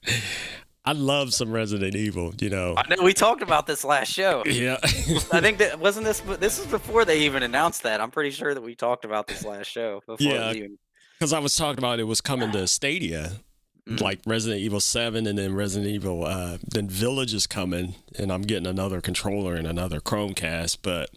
Uh, 0.87 0.91
I 0.91 0.93
love 0.93 1.33
some 1.33 1.51
Resident 1.51 1.97
Evil, 1.97 2.35
you 2.39 2.51
know. 2.51 2.75
I 2.77 2.83
know 2.95 3.03
we 3.03 3.15
talked 3.15 3.41
about 3.41 3.67
this 3.67 3.85
last 3.85 4.13
show. 4.13 4.43
Yeah. 4.45 4.77
I 4.83 5.41
think 5.41 5.57
that 5.57 5.79
wasn't 5.81 6.05
this. 6.05 6.21
This 6.21 6.59
is 6.59 6.67
before 6.67 7.07
they 7.07 7.21
even 7.21 7.43
announced 7.43 7.85
that. 7.85 8.03
I'm 8.03 8.11
pretty 8.11 8.29
sure 8.31 8.53
that 8.53 8.61
we 8.61 8.75
talked 8.75 9.07
about 9.07 9.27
this 9.27 9.47
last 9.47 9.69
show. 9.69 10.03
Before 10.07 10.27
it 10.27 10.35
Yeah. 10.35 10.53
even- 10.53 10.79
Because 11.19 11.33
I 11.33 11.39
was 11.39 11.57
talking 11.57 11.79
about 11.79 12.01
it 12.01 12.05
was 12.05 12.21
coming 12.21 12.53
to 12.53 12.67
Stadia, 12.67 13.41
Mhm. 13.89 14.01
like 14.01 14.21
Resident 14.27 14.61
Evil 14.63 14.81
7 14.81 15.27
and 15.27 15.39
then 15.39 15.55
Resident 15.55 15.91
Evil, 15.93 16.25
uh, 16.25 16.59
then 16.67 16.89
Village 16.89 17.35
is 17.35 17.47
coming, 17.47 17.95
and 18.19 18.33
I'm 18.33 18.43
getting 18.43 18.67
another 18.67 19.01
controller 19.01 19.55
and 19.55 19.67
another 19.67 20.01
Chromecast. 20.01 20.79
But 20.83 21.11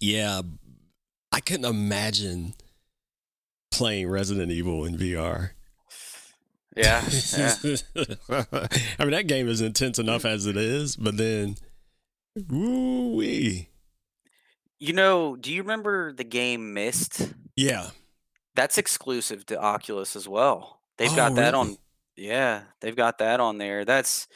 yeah, 0.00 0.42
I 1.32 1.40
couldn't 1.40 1.64
imagine 1.66 2.54
playing 3.70 4.08
Resident 4.08 4.50
Evil 4.52 4.84
in 4.84 4.96
VR. 4.96 5.50
yeah, 6.76 7.04
yeah. 7.36 7.54
I 8.30 9.04
mean, 9.04 9.10
that 9.10 9.26
game 9.26 9.48
is 9.48 9.60
intense 9.60 9.98
enough 9.98 10.24
as 10.24 10.46
it 10.46 10.56
is, 10.56 10.94
but 10.96 11.16
then, 11.16 11.56
woo 12.48 13.16
wee. 13.16 13.68
You 14.78 14.92
know, 14.92 15.34
do 15.34 15.52
you 15.52 15.62
remember 15.62 16.12
the 16.12 16.22
game 16.24 16.72
Myst? 16.72 17.32
Yeah. 17.56 17.90
That's 18.58 18.78
exclusive 18.78 19.46
to 19.46 19.60
Oculus 19.60 20.16
as 20.16 20.28
well. 20.28 20.82
They've 20.98 21.12
Oh, 21.12 21.16
got 21.16 21.36
that 21.36 21.54
really? 21.54 21.54
on 21.54 21.78
yeah, 22.16 22.64
they've 22.80 22.96
got 22.96 23.18
that 23.18 23.40
on 23.40 23.58
there. 23.58 23.84
That's 23.86 24.28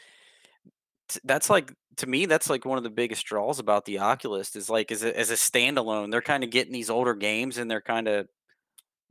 that's 1.25 1.51
like 1.51 1.73
to 1.97 2.07
me 2.07 2.27
that's 2.27 2.49
like 2.49 2.65
one 2.65 2.79
of 2.79 2.85
the 2.85 2.91
biggest 2.91 3.27
draws 3.27 3.59
about 3.59 3.85
the 3.85 3.99
Oculus 3.99 4.57
is 4.57 4.71
like 4.71 4.91
as 4.93 5.03
a, 5.05 5.19
as 5.19 5.31
a 5.31 5.35
standalone. 5.35 6.11
They're 6.11 6.23
kind 6.23 6.45
of 6.45 6.51
getting 6.51 6.73
these 6.73 6.91
older 6.91 7.15
games 7.15 7.59
and 7.59 7.71
they're 7.71 7.81
kind 7.83 8.09
of 8.09 8.29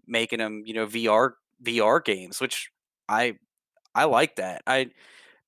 making 0.08 0.40
them, 0.40 0.64
you 0.66 0.74
know, 0.76 0.88
VR 0.88 1.34
VR 1.64 2.04
games, 2.04 2.42
which 2.42 2.72
I 3.10 3.36
I 3.96 4.06
like 4.06 4.38
that. 4.38 4.64
I 4.68 4.92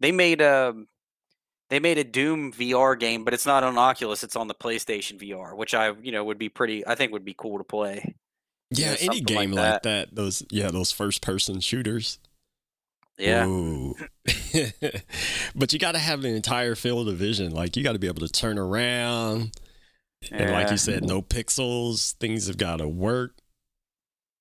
they 0.02 0.12
made 0.13 0.41
a 0.41 0.76
they 1.69 1.80
made 1.80 1.99
a 1.99 2.06
Doom 2.06 2.54
VR 2.54 2.99
game, 2.99 3.26
but 3.26 3.34
it's 3.36 3.47
not 3.47 3.63
on 3.63 3.78
Oculus, 3.78 4.23
it's 4.23 4.38
on 4.38 4.47
the 4.49 4.56
PlayStation 4.56 5.19
VR, 5.21 5.58
which 5.58 5.76
I, 5.76 5.93
you 6.02 6.13
know, 6.13 6.26
would 6.26 6.39
be 6.39 6.49
pretty 6.49 6.86
I 6.88 6.95
think 6.95 7.13
would 7.13 7.26
be 7.26 7.36
cool 7.38 7.60
to 7.60 7.65
play. 7.65 8.15
You 8.75 8.86
Yeah, 8.86 8.91
know, 8.91 8.95
any 8.99 9.21
something 9.21 9.33
like 9.33 9.49
game 9.49 9.51
like 9.51 9.81
that. 9.81 9.83
that. 9.83 10.15
Those 10.15 10.43
yeah, 10.49 10.69
those 10.71 10.91
first 10.91 11.21
person 11.21 11.59
shooters. 11.59 12.19
Yeah. 13.17 13.49
But 15.55 15.73
you 15.73 15.79
got 15.79 15.93
to 15.93 15.99
have 15.99 16.23
an 16.25 16.33
entire 16.36 16.75
field 16.75 17.07
of 17.09 17.17
vision. 17.17 17.51
Like 17.51 17.75
you 17.75 17.83
got 17.83 17.93
to 17.93 17.99
be 17.99 18.07
able 18.07 18.25
to 18.25 18.31
turn 18.31 18.57
around, 18.57 19.51
and 20.38 20.51
like 20.51 20.71
you 20.71 20.77
said, 20.77 21.03
no 21.05 21.21
pixels. 21.21 22.13
Things 22.15 22.47
have 22.47 22.57
got 22.57 22.77
to 22.77 22.88
work. 22.88 23.36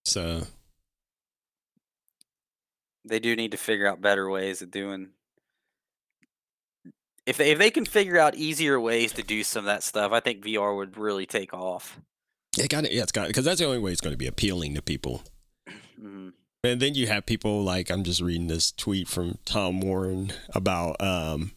So 0.04 0.42
they 3.04 3.20
do 3.20 3.36
need 3.36 3.52
to 3.52 3.56
figure 3.56 3.86
out 3.86 4.00
better 4.00 4.28
ways 4.28 4.60
of 4.62 4.70
doing 4.70 5.12
if 7.26 7.36
they 7.36 7.50
if 7.52 7.58
they 7.58 7.70
can 7.70 7.84
figure 7.84 8.18
out 8.18 8.34
easier 8.34 8.80
ways 8.80 9.12
to 9.12 9.22
do 9.22 9.42
some 9.44 9.60
of 9.60 9.66
that 9.66 9.82
stuff, 9.82 10.12
I 10.12 10.20
think 10.20 10.42
VR 10.42 10.74
would 10.76 10.96
really 10.96 11.26
take 11.26 11.52
off. 11.54 12.00
It 12.58 12.68
got 12.68 12.90
yeah, 12.90 13.02
it's 13.02 13.12
got 13.12 13.28
because 13.28 13.44
that's 13.44 13.60
the 13.60 13.66
only 13.66 13.78
way 13.78 13.92
it's 13.92 14.00
going 14.00 14.14
to 14.14 14.18
be 14.18 14.26
appealing 14.26 14.74
to 14.74 14.82
people. 14.82 15.22
Mhm. 16.00 16.32
And 16.64 16.80
then 16.80 16.94
you 16.94 17.06
have 17.08 17.26
people 17.26 17.62
like 17.62 17.90
I'm 17.90 18.04
just 18.04 18.20
reading 18.20 18.46
this 18.46 18.72
tweet 18.72 19.08
from 19.08 19.38
Tom 19.44 19.80
Warren 19.80 20.32
about 20.54 21.00
um 21.00 21.52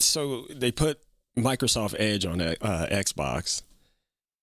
so 0.00 0.46
they 0.50 0.70
put 0.70 1.00
Microsoft 1.36 1.96
Edge 1.98 2.24
on 2.26 2.40
uh, 2.40 2.54
Xbox. 2.90 3.62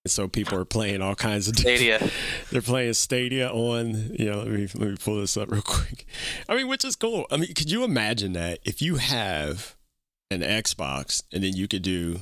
And 0.03 0.11
so 0.11 0.27
people 0.27 0.57
are 0.57 0.65
playing 0.65 1.01
all 1.01 1.13
kinds 1.15 1.47
of 1.47 1.55
Stadia. 1.55 2.09
They're 2.51 2.61
playing 2.61 2.93
Stadia 2.95 3.49
on, 3.49 4.15
you 4.17 4.31
know, 4.31 4.39
let 4.39 4.47
me, 4.47 4.67
let 4.73 4.89
me 4.89 4.97
pull 4.97 5.19
this 5.19 5.37
up 5.37 5.51
real 5.51 5.61
quick. 5.61 6.07
I 6.49 6.55
mean, 6.55 6.67
which 6.67 6.83
is 6.83 6.95
cool. 6.95 7.27
I 7.31 7.37
mean, 7.37 7.53
could 7.53 7.69
you 7.69 7.83
imagine 7.83 8.33
that 8.33 8.59
if 8.65 8.81
you 8.81 8.95
have 8.95 9.75
an 10.31 10.41
Xbox 10.41 11.21
and 11.31 11.43
then 11.43 11.55
you 11.55 11.67
could 11.67 11.83
do 11.83 12.21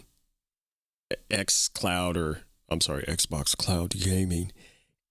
X 1.31 1.67
Cloud 1.67 2.17
or, 2.17 2.41
I'm 2.69 2.81
sorry, 2.81 3.03
Xbox 3.03 3.55
Cloud 3.55 3.91
Gaming 3.91 4.51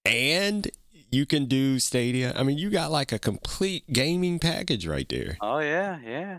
and 0.04 0.70
you 1.10 1.26
can 1.26 1.46
do 1.46 1.78
Stadia? 1.78 2.32
I 2.36 2.42
mean, 2.42 2.58
you 2.58 2.70
got 2.70 2.90
like 2.90 3.12
a 3.12 3.18
complete 3.18 3.92
gaming 3.92 4.38
package 4.38 4.86
right 4.86 5.08
there. 5.08 5.36
Oh 5.40 5.58
yeah, 5.58 5.98
yeah. 6.04 6.38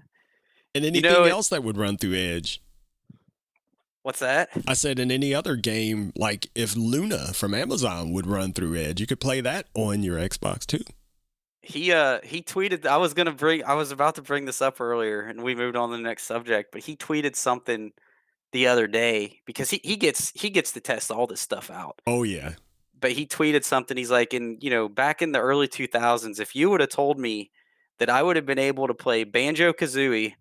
And 0.75 0.85
anything 0.85 1.11
know, 1.11 1.23
else 1.23 1.49
that 1.49 1.63
would 1.63 1.77
run 1.77 1.97
through 1.97 2.15
Edge. 2.15 2.61
What's 4.03 4.19
that? 4.19 4.49
I 4.67 4.73
said 4.73 4.97
in 4.99 5.11
any 5.11 5.33
other 5.33 5.55
game, 5.55 6.13
like 6.15 6.49
if 6.55 6.75
Luna 6.75 7.33
from 7.33 7.53
Amazon 7.53 8.13
would 8.13 8.27
run 8.27 8.53
through 8.53 8.75
Edge, 8.75 9.01
you 9.01 9.07
could 9.07 9.19
play 9.19 9.41
that 9.41 9.67
on 9.73 10.03
your 10.03 10.17
Xbox 10.17 10.65
too. 10.65 10.83
He 11.61 11.91
uh 11.91 12.19
he 12.23 12.41
tweeted 12.41 12.85
I 12.85 12.97
was 12.97 13.13
gonna 13.13 13.33
bring 13.33 13.63
I 13.63 13.73
was 13.73 13.91
about 13.91 14.15
to 14.15 14.21
bring 14.21 14.45
this 14.45 14.61
up 14.61 14.79
earlier 14.79 15.21
and 15.21 15.43
we 15.43 15.53
moved 15.55 15.75
on 15.75 15.89
to 15.89 15.97
the 15.97 16.01
next 16.01 16.23
subject, 16.23 16.71
but 16.71 16.83
he 16.83 16.95
tweeted 16.95 17.35
something 17.35 17.91
the 18.51 18.67
other 18.67 18.87
day 18.87 19.41
because 19.45 19.69
he, 19.69 19.79
he 19.83 19.95
gets 19.95 20.31
he 20.39 20.49
gets 20.49 20.71
to 20.73 20.79
test 20.79 21.11
all 21.11 21.27
this 21.27 21.41
stuff 21.41 21.69
out. 21.69 22.01
Oh 22.07 22.23
yeah. 22.23 22.53
but 22.99 23.11
he 23.11 23.25
tweeted 23.25 23.63
something. 23.63 23.95
He's 23.97 24.11
like, 24.11 24.33
in 24.33 24.57
you 24.61 24.69
know, 24.69 24.89
back 24.89 25.21
in 25.21 25.31
the 25.31 25.39
early 25.39 25.67
2000s, 25.67 26.39
if 26.39 26.55
you 26.55 26.69
would 26.69 26.81
have 26.81 26.89
told 26.89 27.19
me 27.19 27.51
that 27.99 28.09
I 28.09 28.23
would 28.23 28.35
have 28.35 28.45
been 28.45 28.59
able 28.59 28.87
to 28.87 28.93
play 28.93 29.23
Banjo 29.23 29.73
Kazooie 29.73 30.33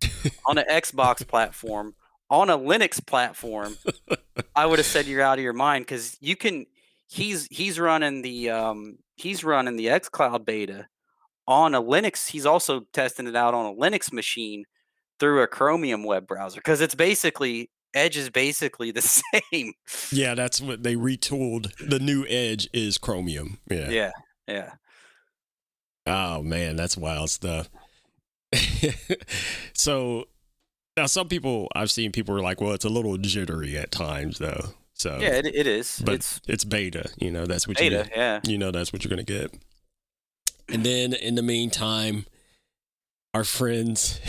on 0.45 0.57
an 0.57 0.65
Xbox 0.69 1.27
platform, 1.27 1.93
on 2.29 2.49
a 2.49 2.57
Linux 2.57 3.05
platform, 3.05 3.77
I 4.55 4.65
would 4.65 4.79
have 4.79 4.85
said 4.85 5.05
you're 5.07 5.21
out 5.21 5.37
of 5.37 5.43
your 5.43 5.53
mind 5.53 5.85
because 5.85 6.17
you 6.19 6.35
can. 6.35 6.65
He's 7.11 7.47
he's 7.49 7.79
running 7.79 8.21
the 8.21 8.51
um 8.51 8.99
he's 9.15 9.43
running 9.43 9.77
the 9.77 9.87
XCloud 9.87 10.45
beta 10.45 10.87
on 11.47 11.73
a 11.73 11.81
Linux. 11.81 12.27
He's 12.29 12.45
also 12.45 12.81
testing 12.93 13.25
it 13.25 13.35
out 13.35 13.55
on 13.55 13.65
a 13.65 13.73
Linux 13.75 14.13
machine 14.13 14.65
through 15.19 15.41
a 15.41 15.47
Chromium 15.47 16.03
web 16.03 16.27
browser 16.27 16.59
because 16.59 16.81
it's 16.81 16.93
basically 16.93 17.71
Edge 17.93 18.17
is 18.17 18.29
basically 18.29 18.91
the 18.91 19.01
same. 19.51 19.73
Yeah, 20.11 20.35
that's 20.35 20.61
what 20.61 20.83
they 20.83 20.95
retooled. 20.95 21.71
The 21.77 21.99
new 21.99 22.25
Edge 22.27 22.69
is 22.73 22.97
Chromium. 22.97 23.59
Yeah. 23.69 23.89
Yeah, 23.89 24.11
yeah. 24.47 24.71
Oh 26.05 26.41
man, 26.41 26.75
that's 26.75 26.97
wild 26.97 27.29
stuff. 27.29 27.69
so 29.73 30.25
now 30.97 31.05
some 31.05 31.27
people 31.27 31.67
I've 31.75 31.91
seen 31.91 32.11
people 32.11 32.35
are 32.35 32.41
like, 32.41 32.61
well, 32.61 32.73
it's 32.73 32.85
a 32.85 32.89
little 32.89 33.17
jittery 33.17 33.77
at 33.77 33.91
times 33.91 34.39
though. 34.39 34.69
So 34.93 35.17
Yeah, 35.19 35.35
it, 35.35 35.45
it 35.45 35.67
is. 35.67 36.01
but 36.03 36.15
it's 36.15 36.41
it's, 36.47 36.63
beta. 36.65 37.09
You 37.17 37.31
know, 37.31 37.45
that's 37.45 37.67
what 37.67 37.79
you 37.79 37.89
beta. 37.89 38.03
get. 38.09 38.17
Yeah. 38.17 38.39
you 38.45 38.57
know 38.57 38.71
that's 38.71 38.91
what 38.91 39.03
you're 39.03 39.09
gonna 39.09 39.23
get. 39.23 39.53
And 40.67 40.85
then 40.85 41.13
in 41.13 41.35
the 41.35 41.41
meantime, 41.41 42.25
our 43.33 43.43
friends, 43.43 44.19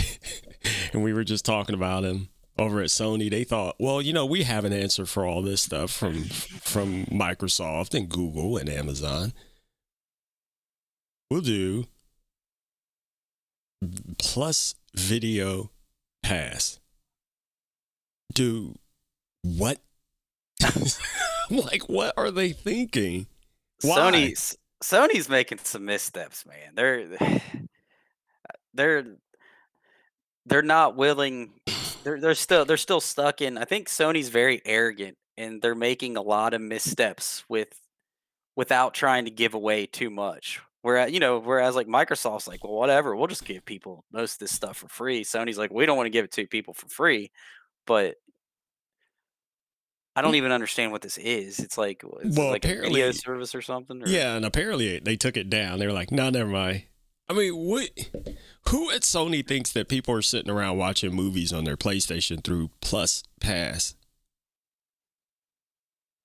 and 0.92 1.02
we 1.02 1.12
were 1.12 1.24
just 1.24 1.44
talking 1.44 1.74
about 1.74 2.04
him 2.04 2.28
over 2.60 2.80
at 2.80 2.88
Sony. 2.88 3.30
They 3.30 3.44
thought, 3.44 3.76
well, 3.78 4.00
you 4.02 4.12
know, 4.12 4.26
we 4.26 4.42
have 4.42 4.64
an 4.64 4.72
answer 4.72 5.06
for 5.06 5.24
all 5.24 5.42
this 5.42 5.62
stuff 5.62 5.90
from 5.90 6.24
from 6.24 7.06
Microsoft 7.06 7.94
and 7.94 8.08
Google 8.08 8.56
and 8.56 8.68
Amazon. 8.68 9.32
We'll 11.30 11.40
do 11.40 11.86
plus 14.18 14.74
video 14.94 15.70
pass. 16.22 16.78
Do 18.32 18.76
what? 19.42 19.78
Like, 21.52 21.88
what 21.88 22.14
are 22.16 22.30
they 22.30 22.52
thinking? 22.52 23.26
Why? 23.82 23.98
Sony's 23.98 24.56
Sony's 24.84 25.28
making 25.28 25.58
some 25.64 25.84
missteps, 25.84 26.46
man. 26.46 26.76
They're 26.76 27.08
they're 28.74 29.04
they're 30.46 30.62
not 30.62 30.94
willing. 30.94 31.54
They're 32.04 32.20
they're 32.20 32.34
still 32.34 32.64
they're 32.64 32.76
still 32.76 33.00
stuck 33.00 33.40
in. 33.40 33.58
I 33.58 33.64
think 33.64 33.88
Sony's 33.88 34.28
very 34.28 34.62
arrogant, 34.64 35.16
and 35.36 35.60
they're 35.60 35.74
making 35.74 36.16
a 36.16 36.22
lot 36.22 36.54
of 36.54 36.60
missteps 36.60 37.44
with 37.48 37.68
without 38.56 38.94
trying 38.94 39.24
to 39.26 39.30
give 39.30 39.54
away 39.54 39.86
too 39.86 40.10
much. 40.10 40.60
Whereas 40.82 41.12
you 41.12 41.20
know, 41.20 41.38
whereas 41.38 41.76
like 41.76 41.86
Microsoft's 41.86 42.48
like, 42.48 42.64
well, 42.64 42.72
whatever, 42.72 43.14
we'll 43.14 43.26
just 43.26 43.44
give 43.44 43.64
people 43.64 44.04
most 44.12 44.34
of 44.34 44.38
this 44.40 44.52
stuff 44.52 44.78
for 44.78 44.88
free. 44.88 45.24
Sony's 45.24 45.58
like, 45.58 45.72
we 45.72 45.86
don't 45.86 45.96
want 45.96 46.06
to 46.06 46.10
give 46.10 46.24
it 46.24 46.32
to 46.32 46.46
people 46.46 46.72
for 46.72 46.88
free, 46.88 47.30
but 47.86 48.16
I 50.16 50.22
don't 50.22 50.34
even 50.34 50.52
understand 50.52 50.92
what 50.92 51.02
this 51.02 51.18
is. 51.18 51.60
It's 51.60 51.78
like, 51.78 52.02
it's 52.22 52.36
Well, 52.36 52.50
like 52.50 52.64
a 52.64 52.80
video 52.80 53.12
service 53.12 53.54
or 53.54 53.62
something. 53.62 54.02
Or? 54.02 54.08
Yeah, 54.08 54.34
and 54.34 54.44
apparently 54.44 54.98
they 54.98 55.16
took 55.16 55.36
it 55.36 55.48
down. 55.48 55.78
They 55.78 55.86
were 55.86 55.92
like, 55.92 56.10
no, 56.10 56.30
never 56.30 56.50
mind. 56.50 56.82
I 57.30 57.32
mean, 57.32 57.54
what? 57.54 57.90
Who 58.70 58.90
at 58.90 59.02
Sony 59.02 59.46
thinks 59.46 59.72
that 59.72 59.86
people 59.88 60.12
are 60.12 60.20
sitting 60.20 60.50
around 60.50 60.78
watching 60.78 61.14
movies 61.14 61.52
on 61.52 61.62
their 61.62 61.76
PlayStation 61.76 62.42
through 62.42 62.70
Plus 62.80 63.22
Pass? 63.40 63.94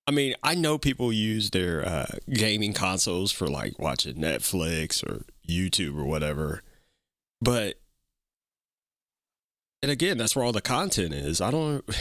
I 0.08 0.10
mean, 0.10 0.34
I 0.42 0.56
know 0.56 0.78
people 0.78 1.12
use 1.12 1.50
their 1.50 1.86
uh, 1.86 2.06
gaming 2.28 2.72
consoles 2.72 3.30
for 3.30 3.46
like 3.46 3.78
watching 3.78 4.16
Netflix 4.16 5.04
or 5.04 5.24
YouTube 5.48 5.96
or 5.96 6.04
whatever, 6.04 6.62
but 7.40 7.76
and 9.80 9.92
again, 9.92 10.18
that's 10.18 10.34
where 10.34 10.44
all 10.44 10.50
the 10.50 10.60
content 10.60 11.14
is. 11.14 11.40
I 11.40 11.50
don't. 11.50 11.84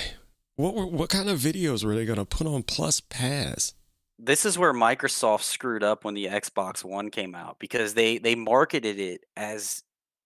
What 0.57 0.89
what 0.89 1.09
kind 1.09 1.27
of 1.27 1.37
videos 1.37 1.83
were 1.83 1.95
they 1.95 2.05
going 2.05 2.17
to 2.17 2.23
put 2.23 2.47
on 2.47 2.63
Plus 2.63 3.01
Pass? 3.01 3.73
This 4.17 4.45
is 4.45 4.57
where 4.57 4.73
Microsoft 4.73 5.43
screwed 5.43 5.83
up 5.83 6.05
when 6.05 6.13
the 6.13 6.25
Xbox 6.25 6.83
One 6.83 7.09
came 7.09 7.35
out 7.35 7.57
because 7.59 7.93
they 7.93 8.17
they 8.17 8.35
marketed 8.35 8.99
it 8.99 9.21
as 9.35 9.83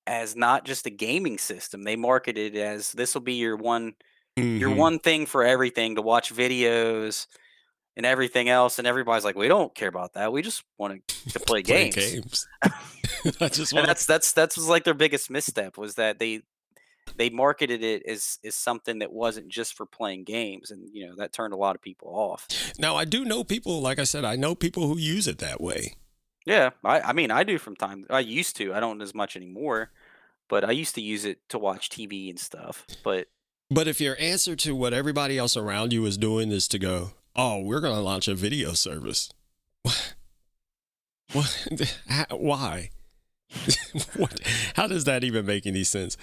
as 0.07 0.35
not 0.35 0.65
just 0.65 0.85
a 0.85 0.89
gaming 0.91 1.37
system. 1.37 1.83
They 1.83 1.95
marketed 1.95 2.55
it 2.55 2.59
as 2.59 2.91
this 2.91 3.13
will 3.13 3.21
be 3.21 3.33
your 3.33 3.55
one 3.55 3.93
your 4.37 4.69
Mhm. 4.69 4.77
one 4.77 4.99
thing 4.99 5.25
for 5.25 5.43
everything 5.43 5.95
to 5.95 6.01
watch 6.01 6.33
videos 6.33 7.27
and 7.97 8.05
everything 8.05 8.47
else. 8.47 8.79
And 8.79 8.87
everybody's 8.87 9.25
like, 9.25 9.35
we 9.35 9.47
don't 9.49 9.75
care 9.75 9.89
about 9.89 10.13
that. 10.13 10.31
We 10.31 10.41
just 10.41 10.63
want 10.77 11.05
to, 11.07 11.33
to 11.33 11.39
play, 11.45 11.61
play 11.61 11.89
games. 11.89 11.95
games. 11.95 12.47
I 13.41 13.49
just 13.49 13.73
And 13.73 13.77
want 13.79 13.87
that's 13.87 14.05
that's 14.05 14.31
that's 14.31 14.55
was 14.55 14.67
like 14.69 14.85
their 14.85 14.93
biggest 14.93 15.29
misstep 15.29 15.77
was 15.77 15.95
that 15.95 16.19
they 16.19 16.41
they 17.19 17.29
marketed 17.29 17.83
it 17.83 18.01
as 18.07 18.39
as 18.45 18.55
something 18.55 18.99
that 18.99 19.11
wasn't 19.11 19.49
just 19.49 19.75
for 19.75 19.85
playing 19.85 20.23
games, 20.23 20.71
and 20.71 20.89
you 20.93 21.05
know 21.05 21.15
that 21.17 21.33
turned 21.33 21.53
a 21.53 21.57
lot 21.57 21.75
of 21.75 21.81
people 21.81 22.07
off. 22.15 22.47
now. 22.79 22.95
I 22.95 23.03
do 23.03 23.25
know 23.25 23.43
people, 23.43 23.81
like 23.81 23.99
I 23.99 24.05
said, 24.05 24.23
I 24.23 24.37
know 24.37 24.55
people 24.55 24.87
who 24.87 24.97
use 24.97 25.27
it 25.27 25.37
that 25.39 25.59
way. 25.59 25.95
Yeah, 26.45 26.69
I, 26.83 27.01
I 27.01 27.13
mean, 27.13 27.29
I 27.29 27.43
do 27.43 27.59
from 27.59 27.75
time. 27.75 28.05
I 28.09 28.21
used 28.21 28.55
to. 28.55 28.73
I 28.73 28.79
don't 28.79 29.01
as 29.01 29.13
much 29.13 29.35
anymore, 29.35 29.91
but 30.47 30.63
I 30.63 30.71
used 30.71 30.95
to 30.95 31.01
use 31.01 31.25
it 31.25 31.39
to 31.49 31.59
watch 31.59 31.89
TV 31.89 32.29
and 32.29 32.39
stuff. 32.39 32.87
But 33.03 33.27
But 33.69 33.89
if 33.89 33.99
your 33.99 34.15
answer 34.17 34.55
to 34.55 34.73
what 34.73 34.93
everybody 34.93 35.37
else 35.37 35.57
around 35.57 35.91
you 35.91 36.05
is 36.05 36.17
doing 36.17 36.51
is 36.51 36.69
to 36.69 36.79
go, 36.79 37.11
"Oh, 37.35 37.59
we're 37.59 37.81
going 37.81 37.95
to 37.95 38.01
launch 38.01 38.29
a 38.29 38.33
video 38.33 38.71
service," 38.71 39.29
what? 39.83 40.15
What? 41.33 41.67
Why? 42.31 42.91
what? 44.15 44.39
How 44.75 44.87
does 44.87 45.03
that 45.03 45.23
even 45.23 45.45
make 45.45 45.65
any 45.65 45.83
sense? 45.83 46.17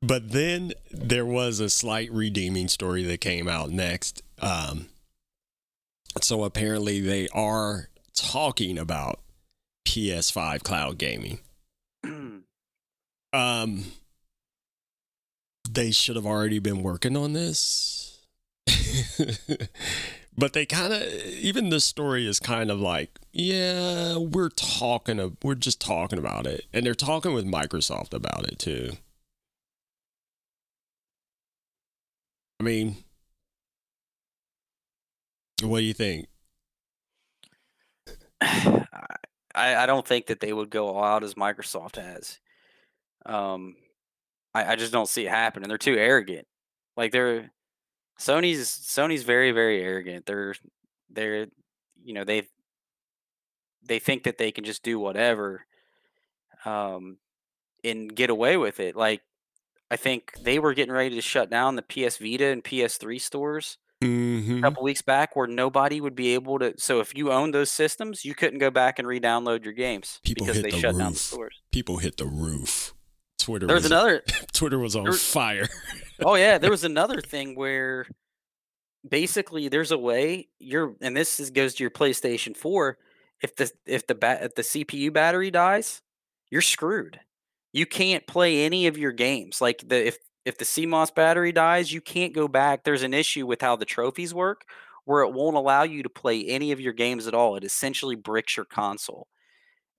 But 0.00 0.30
then 0.30 0.72
there 0.92 1.26
was 1.26 1.58
a 1.58 1.68
slight 1.68 2.10
redeeming 2.12 2.68
story 2.68 3.02
that 3.04 3.20
came 3.20 3.48
out 3.48 3.70
next. 3.70 4.22
Um, 4.40 4.86
so 6.20 6.44
apparently 6.44 7.00
they 7.00 7.28
are 7.34 7.88
talking 8.14 8.78
about 8.78 9.20
PS5 9.86 10.62
cloud 10.62 10.98
gaming. 10.98 11.40
um, 13.32 13.84
they 15.68 15.90
should 15.90 16.16
have 16.16 16.26
already 16.26 16.58
been 16.58 16.82
working 16.82 17.16
on 17.16 17.32
this. 17.32 18.20
but 20.36 20.52
they 20.52 20.64
kind 20.66 20.92
of 20.92 21.02
even 21.02 21.70
this 21.70 21.84
story 21.84 22.26
is 22.26 22.38
kind 22.38 22.70
of 22.70 22.78
like 22.78 23.18
yeah 23.32 24.16
we're 24.16 24.50
talking 24.50 25.18
of, 25.18 25.36
we're 25.42 25.54
just 25.54 25.80
talking 25.80 26.18
about 26.18 26.46
it 26.46 26.66
and 26.72 26.84
they're 26.84 26.94
talking 26.94 27.32
with 27.32 27.46
microsoft 27.46 28.12
about 28.12 28.46
it 28.46 28.58
too 28.58 28.92
i 32.60 32.62
mean 32.62 32.96
what 35.62 35.78
do 35.78 35.84
you 35.84 35.94
think 35.94 36.28
I, 39.58 39.82
I 39.82 39.86
don't 39.86 40.06
think 40.06 40.26
that 40.26 40.40
they 40.40 40.52
would 40.52 40.70
go 40.70 40.88
all 40.88 41.02
out 41.02 41.24
as 41.24 41.34
Microsoft 41.34 41.96
has. 41.96 42.38
Um, 43.26 43.74
I, 44.54 44.72
I 44.72 44.76
just 44.76 44.92
don't 44.92 45.08
see 45.08 45.26
it 45.26 45.30
happening. 45.30 45.68
They're 45.68 45.78
too 45.78 45.96
arrogant. 45.96 46.46
Like 46.96 47.12
they're 47.12 47.50
Sony's 48.20 48.68
Sony's 48.68 49.22
very 49.24 49.50
very 49.52 49.82
arrogant. 49.82 50.26
They're 50.26 50.54
they're 51.10 51.46
you 52.02 52.14
know 52.14 52.24
they 52.24 52.48
they 53.84 53.98
think 53.98 54.24
that 54.24 54.38
they 54.38 54.52
can 54.52 54.64
just 54.64 54.82
do 54.82 54.98
whatever 54.98 55.64
um 56.64 57.18
and 57.84 58.14
get 58.14 58.30
away 58.30 58.56
with 58.56 58.80
it. 58.80 58.96
Like 58.96 59.22
I 59.90 59.96
think 59.96 60.32
they 60.42 60.58
were 60.58 60.74
getting 60.74 60.92
ready 60.92 61.14
to 61.14 61.20
shut 61.22 61.50
down 61.50 61.76
the 61.76 61.82
PS 61.82 62.18
Vita 62.18 62.46
and 62.46 62.62
PS3 62.62 63.20
stores 63.20 63.78
mm-hmm. 64.02 64.58
a 64.58 64.60
couple 64.60 64.82
weeks 64.82 65.02
back 65.02 65.34
where 65.34 65.46
nobody 65.46 66.00
would 66.00 66.14
be 66.14 66.34
able 66.34 66.58
to 66.58 66.74
so 66.76 67.00
if 67.00 67.16
you 67.16 67.32
owned 67.32 67.54
those 67.54 67.70
systems, 67.70 68.24
you 68.24 68.34
couldn't 68.34 68.58
go 68.58 68.70
back 68.70 68.98
and 68.98 69.08
re-download 69.08 69.64
your 69.64 69.72
games 69.74 70.20
People 70.24 70.44
because 70.46 70.56
hit 70.56 70.64
they 70.64 70.70
the 70.70 70.78
shut 70.78 70.92
down 70.92 70.98
the 70.98 71.04
roof. 71.10 71.16
stores. 71.18 71.62
people 71.72 71.96
hit 71.98 72.16
the 72.18 72.26
roof 72.26 72.94
twitter 73.38 73.66
There's 73.66 73.84
was, 73.84 73.90
another 73.90 74.22
twitter 74.52 74.78
was 74.78 74.94
on 74.96 75.04
there- 75.04 75.12
fire 75.14 75.68
oh 76.24 76.34
yeah, 76.34 76.58
there 76.58 76.70
was 76.70 76.84
another 76.92 77.20
thing 77.20 77.54
where 77.56 78.06
basically 79.08 79.68
there's 79.68 79.92
a 79.92 79.98
way 79.98 80.48
you're 80.58 80.94
and 81.00 81.16
this 81.16 81.40
is, 81.40 81.50
goes 81.50 81.74
to 81.74 81.84
your 81.84 81.90
PlayStation 81.90 82.56
4 82.56 82.98
if 83.40 83.54
the 83.56 83.70
if 83.86 84.06
the 84.06 84.14
ba- 84.14 84.40
if 84.42 84.54
the 84.56 84.62
CPU 84.62 85.12
battery 85.12 85.50
dies, 85.52 86.02
you're 86.50 86.60
screwed. 86.60 87.20
You 87.72 87.86
can't 87.86 88.26
play 88.26 88.64
any 88.64 88.86
of 88.86 88.96
your 88.98 89.12
games. 89.12 89.60
Like 89.60 89.82
the 89.86 90.06
if 90.08 90.18
if 90.44 90.56
the 90.58 90.64
CMOS 90.64 91.14
battery 91.14 91.52
dies, 91.52 91.92
you 91.92 92.00
can't 92.00 92.34
go 92.34 92.48
back. 92.48 92.84
There's 92.84 93.02
an 93.02 93.12
issue 93.14 93.46
with 93.46 93.60
how 93.60 93.76
the 93.76 93.84
trophies 93.84 94.32
work 94.32 94.62
where 95.04 95.22
it 95.22 95.32
won't 95.32 95.56
allow 95.56 95.82
you 95.82 96.02
to 96.02 96.08
play 96.08 96.44
any 96.46 96.72
of 96.72 96.80
your 96.80 96.92
games 96.92 97.26
at 97.26 97.34
all. 97.34 97.56
It 97.56 97.64
essentially 97.64 98.14
bricks 98.16 98.56
your 98.56 98.66
console. 98.66 99.26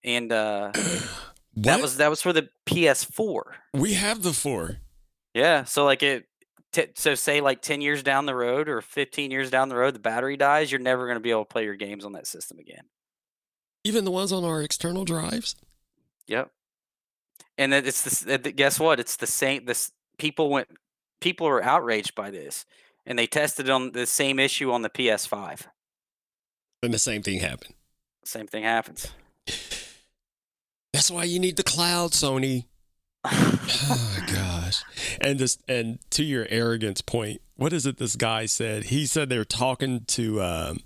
And 0.03 0.31
uh 0.31 0.71
that 1.57 1.81
was 1.81 1.97
that 1.97 2.09
was 2.09 2.21
for 2.21 2.33
the 2.33 2.49
PS4. 2.67 3.41
we 3.73 3.93
have 3.93 4.23
the 4.23 4.33
four 4.33 4.77
Yeah, 5.33 5.63
so 5.65 5.85
like 5.85 6.01
it 6.03 6.25
t- 6.71 6.87
so 6.95 7.15
say 7.15 7.41
like 7.41 7.61
10 7.61 7.81
years 7.81 8.01
down 8.03 8.25
the 8.25 8.35
road 8.35 8.69
or 8.69 8.81
15 8.81 9.29
years 9.31 9.49
down 9.51 9.69
the 9.69 9.75
road 9.75 9.93
the 9.95 9.99
battery 9.99 10.37
dies, 10.37 10.71
you're 10.71 10.79
never 10.79 11.05
going 11.05 11.17
to 11.17 11.21
be 11.21 11.31
able 11.31 11.45
to 11.45 11.49
play 11.53 11.63
your 11.65 11.75
games 11.75 12.05
on 12.05 12.13
that 12.13 12.27
system 12.27 12.57
again. 12.59 12.83
even 13.83 14.05
the 14.05 14.11
ones 14.11 14.31
on 14.31 14.43
our 14.43 14.61
external 14.61 15.05
drives 15.05 15.55
Yep. 16.27 16.51
And 17.59 17.73
it's 17.73 18.01
this 18.03 18.41
guess 18.55 18.79
what? 18.79 19.01
It's 19.01 19.17
the 19.17 19.27
same 19.27 19.65
this 19.65 19.91
people 20.17 20.49
went 20.49 20.69
people 21.19 21.45
were 21.45 21.61
outraged 21.61 22.15
by 22.15 22.31
this 22.31 22.65
and 23.05 23.19
they 23.19 23.27
tested 23.27 23.69
on 23.69 23.91
the 23.91 24.05
same 24.05 24.39
issue 24.39 24.71
on 24.71 24.81
the 24.81 24.89
PS5. 24.89 25.67
and 26.81 26.93
the 26.93 26.99
same 26.99 27.21
thing 27.21 27.39
happened 27.41 27.73
Same 28.23 28.47
thing 28.47 28.63
happens. 28.63 29.11
that's 30.93 31.11
why 31.11 31.25
you 31.25 31.37
need 31.39 31.57
the 31.57 31.63
cloud 31.63 32.11
sony 32.11 32.65
oh 33.25 34.17
gosh 34.33 34.81
and 35.19 35.37
this 35.39 35.57
and 35.67 35.99
to 36.11 36.23
your 36.23 36.47
arrogance 36.49 37.01
point 37.01 37.41
what 37.55 37.73
is 37.73 37.85
it 37.85 37.97
this 37.97 38.15
guy 38.15 38.45
said 38.45 38.85
he 38.85 39.05
said 39.05 39.27
they're 39.27 39.43
talking 39.43 40.05
to 40.05 40.41
um 40.41 40.79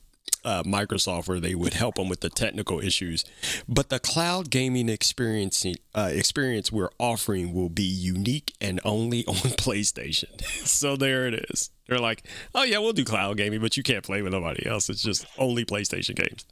uh, 0.43 0.63
Microsoft 0.63 1.27
where 1.27 1.39
they 1.39 1.55
would 1.55 1.73
help 1.73 1.95
them 1.95 2.09
with 2.09 2.19
the 2.21 2.29
technical 2.29 2.79
issues, 2.79 3.25
but 3.67 3.89
the 3.89 3.99
cloud 3.99 4.49
gaming 4.49 4.89
experience 4.89 5.65
uh, 5.95 6.09
experience 6.11 6.71
we're 6.71 6.89
offering 6.99 7.53
will 7.53 7.69
be 7.69 7.83
unique 7.83 8.53
and 8.59 8.79
only 8.83 9.25
on 9.27 9.35
PlayStation. 9.35 10.41
so 10.65 10.95
there 10.95 11.27
it 11.27 11.45
is. 11.49 11.69
They're 11.87 11.99
like, 11.99 12.23
oh 12.55 12.63
yeah, 12.63 12.79
we'll 12.79 12.93
do 12.93 13.05
cloud 13.05 13.37
gaming, 13.37 13.61
but 13.61 13.77
you 13.77 13.83
can't 13.83 14.03
play 14.03 14.21
with 14.21 14.31
nobody 14.31 14.65
else. 14.65 14.89
It's 14.89 15.03
just 15.03 15.25
only 15.37 15.65
PlayStation 15.65 16.15
games. 16.15 16.45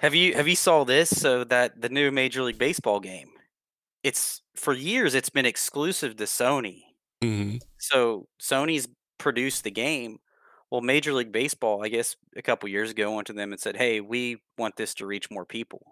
Have 0.00 0.14
you 0.14 0.34
have 0.34 0.46
you 0.46 0.56
saw 0.56 0.84
this? 0.84 1.10
So 1.10 1.44
that 1.44 1.80
the 1.80 1.88
new 1.88 2.10
Major 2.10 2.42
League 2.42 2.58
Baseball 2.58 3.00
game, 3.00 3.30
it's 4.04 4.42
for 4.54 4.72
years 4.72 5.14
it's 5.14 5.30
been 5.30 5.46
exclusive 5.46 6.16
to 6.16 6.24
Sony. 6.24 6.82
Mm-hmm. 7.22 7.58
So 7.78 8.28
Sony's 8.40 8.88
produced 9.18 9.64
the 9.64 9.70
game. 9.70 10.20
Well, 10.70 10.80
Major 10.80 11.12
League 11.14 11.32
Baseball, 11.32 11.82
I 11.82 11.88
guess 11.88 12.16
a 12.36 12.42
couple 12.42 12.68
years 12.68 12.90
ago, 12.90 13.14
went 13.14 13.26
to 13.28 13.32
them 13.32 13.52
and 13.52 13.60
said, 13.60 13.76
"Hey, 13.76 14.00
we 14.00 14.38
want 14.56 14.76
this 14.76 14.94
to 14.94 15.06
reach 15.06 15.30
more 15.30 15.46
people. 15.46 15.82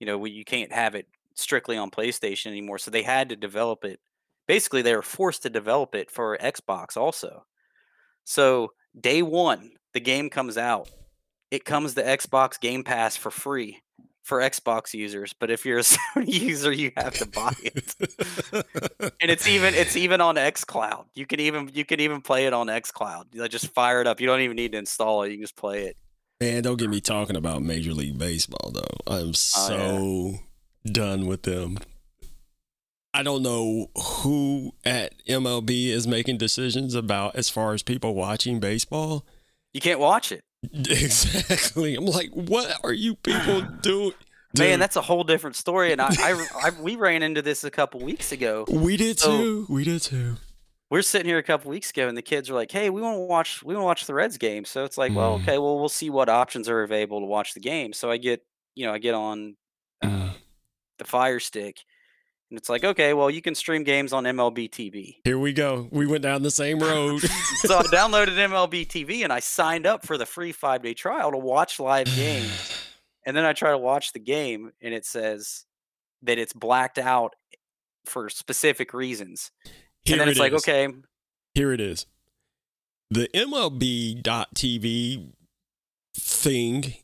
You 0.00 0.06
know, 0.06 0.18
we, 0.18 0.30
you 0.30 0.44
can't 0.44 0.72
have 0.72 0.94
it 0.94 1.06
strictly 1.34 1.76
on 1.76 1.90
PlayStation 1.90 2.46
anymore." 2.46 2.78
So 2.78 2.90
they 2.90 3.02
had 3.02 3.28
to 3.30 3.36
develop 3.36 3.84
it. 3.84 4.00
Basically, 4.46 4.82
they 4.82 4.94
were 4.94 5.02
forced 5.02 5.42
to 5.42 5.50
develop 5.50 5.94
it 5.94 6.10
for 6.10 6.36
Xbox 6.38 6.96
also. 6.96 7.46
So 8.24 8.72
day 8.98 9.22
one, 9.22 9.72
the 9.94 10.00
game 10.00 10.28
comes 10.30 10.58
out. 10.58 10.90
It 11.50 11.64
comes 11.64 11.94
to 11.94 12.02
Xbox 12.02 12.60
Game 12.60 12.84
Pass 12.84 13.16
for 13.16 13.30
free 13.30 13.82
for 14.22 14.38
Xbox 14.40 14.94
users, 14.94 15.32
but 15.32 15.50
if 15.50 15.66
you're 15.66 15.78
a 15.78 15.82
Sony 15.82 16.28
user, 16.28 16.72
you 16.72 16.92
have 16.96 17.14
to 17.14 17.26
buy 17.26 17.52
it. 17.62 17.94
and 19.20 19.30
it's 19.30 19.46
even 19.46 19.74
it's 19.74 19.96
even 19.96 20.20
on 20.20 20.36
XCloud. 20.36 21.06
You 21.14 21.26
can 21.26 21.40
even 21.40 21.70
you 21.72 21.84
can 21.84 22.00
even 22.00 22.20
play 22.20 22.46
it 22.46 22.52
on 22.52 22.68
XCloud. 22.68 23.26
You 23.32 23.46
just 23.48 23.68
fire 23.68 24.00
it 24.00 24.06
up. 24.06 24.20
You 24.20 24.26
don't 24.26 24.40
even 24.40 24.56
need 24.56 24.72
to 24.72 24.78
install 24.78 25.22
it. 25.22 25.30
You 25.30 25.36
can 25.36 25.42
just 25.42 25.56
play 25.56 25.86
it. 25.86 25.96
Man, 26.40 26.62
don't 26.62 26.76
get 26.76 26.90
me 26.90 27.00
talking 27.00 27.36
about 27.36 27.62
Major 27.62 27.92
League 27.92 28.18
Baseball 28.18 28.72
though. 28.72 29.12
I'm 29.12 29.28
oh, 29.28 29.32
so 29.32 30.34
done 30.84 31.26
with 31.26 31.42
them. 31.42 31.78
I 33.14 33.22
don't 33.22 33.42
know 33.42 33.88
who 33.94 34.72
at 34.84 35.12
MLB 35.26 35.88
is 35.88 36.06
making 36.06 36.38
decisions 36.38 36.94
about 36.94 37.36
as 37.36 37.50
far 37.50 37.74
as 37.74 37.82
people 37.82 38.14
watching 38.14 38.58
baseball. 38.58 39.26
You 39.74 39.82
can't 39.82 40.00
watch 40.00 40.32
it. 40.32 40.44
Exactly. 40.72 41.94
I'm 41.96 42.06
like, 42.06 42.30
what 42.32 42.78
are 42.84 42.92
you 42.92 43.14
people 43.16 43.62
doing? 43.82 44.12
Man, 44.58 44.78
that's 44.78 44.96
a 44.96 45.00
whole 45.00 45.24
different 45.24 45.56
story. 45.56 45.92
And 45.92 46.00
I, 46.00 46.08
I, 46.10 46.46
I 46.64 46.70
we 46.80 46.96
ran 46.96 47.22
into 47.22 47.42
this 47.42 47.64
a 47.64 47.70
couple 47.70 48.00
weeks 48.00 48.32
ago. 48.32 48.64
we 48.68 48.96
did 48.96 49.18
so- 49.18 49.36
too. 49.36 49.66
We 49.68 49.84
did 49.84 50.02
too. 50.02 50.36
We're 50.90 51.00
sitting 51.00 51.26
here 51.26 51.38
a 51.38 51.42
couple 51.42 51.70
weeks 51.70 51.88
ago, 51.90 52.06
and 52.06 52.18
the 52.18 52.20
kids 52.22 52.50
were 52.50 52.54
like, 52.56 52.70
"Hey, 52.70 52.90
we 52.90 53.00
want 53.00 53.14
to 53.16 53.20
watch. 53.20 53.62
We 53.62 53.72
want 53.74 53.82
to 53.82 53.86
watch 53.86 54.06
the 54.06 54.12
Reds 54.12 54.36
game." 54.36 54.66
So 54.66 54.84
it's 54.84 54.98
like, 54.98 55.14
well, 55.14 55.38
Mm. 55.38 55.42
okay, 55.42 55.56
well, 55.56 55.78
we'll 55.78 55.88
see 55.88 56.10
what 56.10 56.28
options 56.28 56.68
are 56.68 56.82
available 56.82 57.20
to 57.20 57.24
watch 57.24 57.54
the 57.54 57.60
game. 57.60 57.94
So 57.94 58.10
I 58.10 58.18
get, 58.18 58.44
you 58.74 58.84
know, 58.86 58.92
I 58.92 58.98
get 58.98 59.14
on 59.14 59.56
Mm. 60.04 60.32
the 60.98 61.04
Fire 61.04 61.40
Stick, 61.40 61.78
and 62.52 62.58
it's 62.58 62.68
like, 62.68 62.84
okay, 62.84 63.14
well, 63.14 63.30
you 63.30 63.40
can 63.40 63.54
stream 63.54 63.82
games 63.82 64.12
on 64.12 64.24
MLB 64.24 64.68
TV. 64.68 65.16
Here 65.24 65.38
we 65.38 65.54
go. 65.54 65.88
We 65.90 66.06
went 66.06 66.22
down 66.22 66.42
the 66.42 66.50
same 66.50 66.78
road. 66.82 67.22
so 67.22 67.78
I 67.78 67.82
downloaded 67.84 68.36
MLB 68.36 68.86
TV 68.86 69.24
and 69.24 69.32
I 69.32 69.40
signed 69.40 69.86
up 69.86 70.04
for 70.04 70.18
the 70.18 70.26
free 70.26 70.52
five 70.52 70.82
day 70.82 70.92
trial 70.92 71.30
to 71.32 71.38
watch 71.38 71.80
live 71.80 72.14
games. 72.14 72.78
And 73.24 73.36
then 73.36 73.44
I 73.44 73.52
try 73.52 73.70
to 73.70 73.78
watch 73.78 74.12
the 74.12 74.18
game 74.18 74.72
and 74.82 74.92
it 74.92 75.06
says 75.06 75.64
that 76.22 76.38
it's 76.38 76.52
blacked 76.52 76.98
out 76.98 77.36
for 78.04 78.28
specific 78.28 78.92
reasons. 78.92 79.52
Here 80.04 80.14
and 80.14 80.22
then 80.22 80.26
it 80.26 80.32
it's 80.32 80.40
like, 80.40 80.52
is. 80.52 80.64
okay, 80.64 80.88
Here 81.54 81.72
it 81.72 81.80
is. 81.80 82.06
The 83.12 83.28
MLB.TV 83.32 84.24
thing 86.18 86.94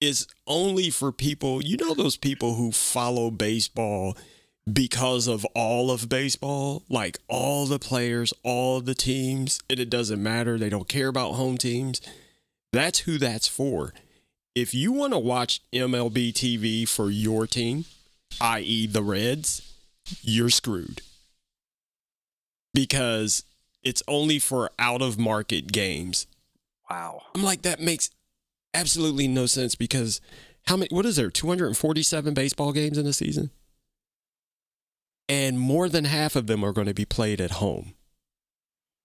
is 0.00 0.26
only 0.48 0.90
for 0.90 1.12
people, 1.12 1.62
you 1.62 1.76
know, 1.76 1.94
those 1.94 2.16
people 2.16 2.56
who 2.56 2.72
follow 2.72 3.30
baseball 3.30 4.16
because 4.70 5.26
of 5.26 5.44
all 5.54 5.90
of 5.90 6.08
baseball, 6.08 6.82
like 6.88 7.18
all 7.28 7.66
the 7.66 7.78
players, 7.78 8.32
all 8.42 8.80
the 8.80 8.94
teams, 8.94 9.60
and 9.68 9.78
it 9.78 9.90
doesn't 9.90 10.22
matter. 10.22 10.58
They 10.58 10.68
don't 10.68 10.88
care 10.88 11.08
about 11.08 11.32
home 11.32 11.58
teams. 11.58 12.00
That's 12.72 13.00
who 13.00 13.18
that's 13.18 13.48
for. 13.48 13.92
If 14.54 14.74
you 14.74 14.92
want 14.92 15.12
to 15.12 15.18
watch 15.18 15.60
MLB 15.72 16.32
TV 16.32 16.88
for 16.88 17.10
your 17.10 17.46
team, 17.46 17.84
i.e., 18.40 18.86
the 18.86 19.02
Reds, 19.02 19.62
you're 20.22 20.50
screwed 20.50 21.02
because 22.74 23.44
it's 23.82 24.02
only 24.06 24.38
for 24.38 24.70
out 24.78 25.02
of 25.02 25.18
market 25.18 25.72
games. 25.72 26.26
Wow. 26.88 27.22
I'm 27.34 27.42
like, 27.42 27.62
that 27.62 27.80
makes 27.80 28.10
absolutely 28.74 29.28
no 29.28 29.46
sense 29.46 29.74
because 29.74 30.20
how 30.66 30.76
many, 30.76 30.88
what 30.90 31.06
is 31.06 31.16
there, 31.16 31.30
247 31.30 32.34
baseball 32.34 32.72
games 32.72 32.98
in 32.98 33.06
a 33.06 33.12
season? 33.12 33.50
And 35.30 35.60
more 35.60 35.88
than 35.88 36.04
half 36.06 36.34
of 36.34 36.48
them 36.48 36.64
are 36.64 36.72
going 36.72 36.88
to 36.88 36.94
be 36.94 37.04
played 37.04 37.40
at 37.40 37.52
home. 37.52 37.94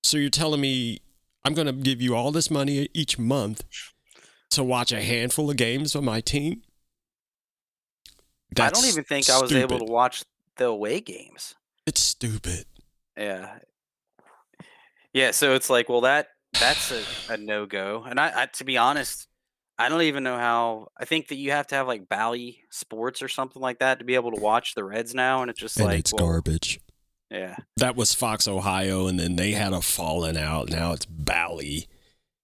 So 0.04 0.18
you're 0.18 0.30
telling 0.30 0.60
me 0.60 1.02
I'm 1.46 1.54
going 1.54 1.68
to 1.68 1.74
give 1.74 2.02
you 2.02 2.16
all 2.16 2.32
this 2.32 2.50
money 2.50 2.90
each 2.96 3.20
month 3.20 3.64
to 4.50 4.64
watch 4.64 4.92
a 4.92 5.02
handful 5.02 5.50
of 5.52 5.58
games 5.58 5.94
of 5.94 6.04
my 6.04 6.20
team? 6.20 6.64
I 8.60 8.70
don't 8.70 8.86
even 8.86 9.04
think 9.04 9.30
I 9.30 9.40
was 9.40 9.52
able 9.52 9.80
to 9.80 9.86
watch 9.86 10.24
the 10.58 10.66
away 10.66 11.02
games. 11.02 11.56
It's 11.86 12.02
stupid. 12.02 12.66
Yeah. 13.16 13.60
Yeah, 15.14 15.32
so 15.32 15.54
it's 15.54 15.70
like, 15.70 15.90
well, 15.90 16.02
that 16.02 16.30
that's 16.60 16.92
a, 16.92 17.04
a 17.34 17.38
no 17.38 17.66
go. 17.66 18.04
And 18.08 18.20
I, 18.20 18.44
I, 18.44 18.46
to 18.48 18.64
be 18.64 18.78
honest, 18.78 19.28
I 19.78 19.90
don't 19.90 20.04
even 20.04 20.24
know 20.24 20.38
how. 20.38 20.88
I 20.98 21.06
think 21.06 21.28
that 21.28 21.36
you 21.36 21.52
have 21.52 21.68
to 21.68 21.76
have 21.76 21.88
like 21.88 22.08
Bally 22.08 22.62
Sports 22.70 23.22
or 23.22 23.28
something 23.28 23.62
like 23.62 23.80
that 23.80 24.00
to 24.00 24.06
be 24.06 24.16
able 24.16 24.32
to 24.32 24.42
watch 24.42 24.74
the 24.74 24.84
Reds 24.84 25.14
now, 25.14 25.42
and 25.42 25.52
it's 25.52 25.60
just 25.60 25.78
and 25.78 25.88
like 25.88 26.00
it's 26.00 26.14
well, 26.14 26.26
garbage. 26.26 26.80
Yeah, 27.30 27.58
That 27.78 27.96
was 27.96 28.14
Fox 28.14 28.48
Ohio, 28.48 29.08
and 29.08 29.20
then 29.20 29.36
they 29.36 29.52
had 29.52 29.74
a 29.74 29.82
falling 29.82 30.38
out. 30.38 30.70
Now 30.70 30.94
it's 30.94 31.06
Bally. 31.06 31.88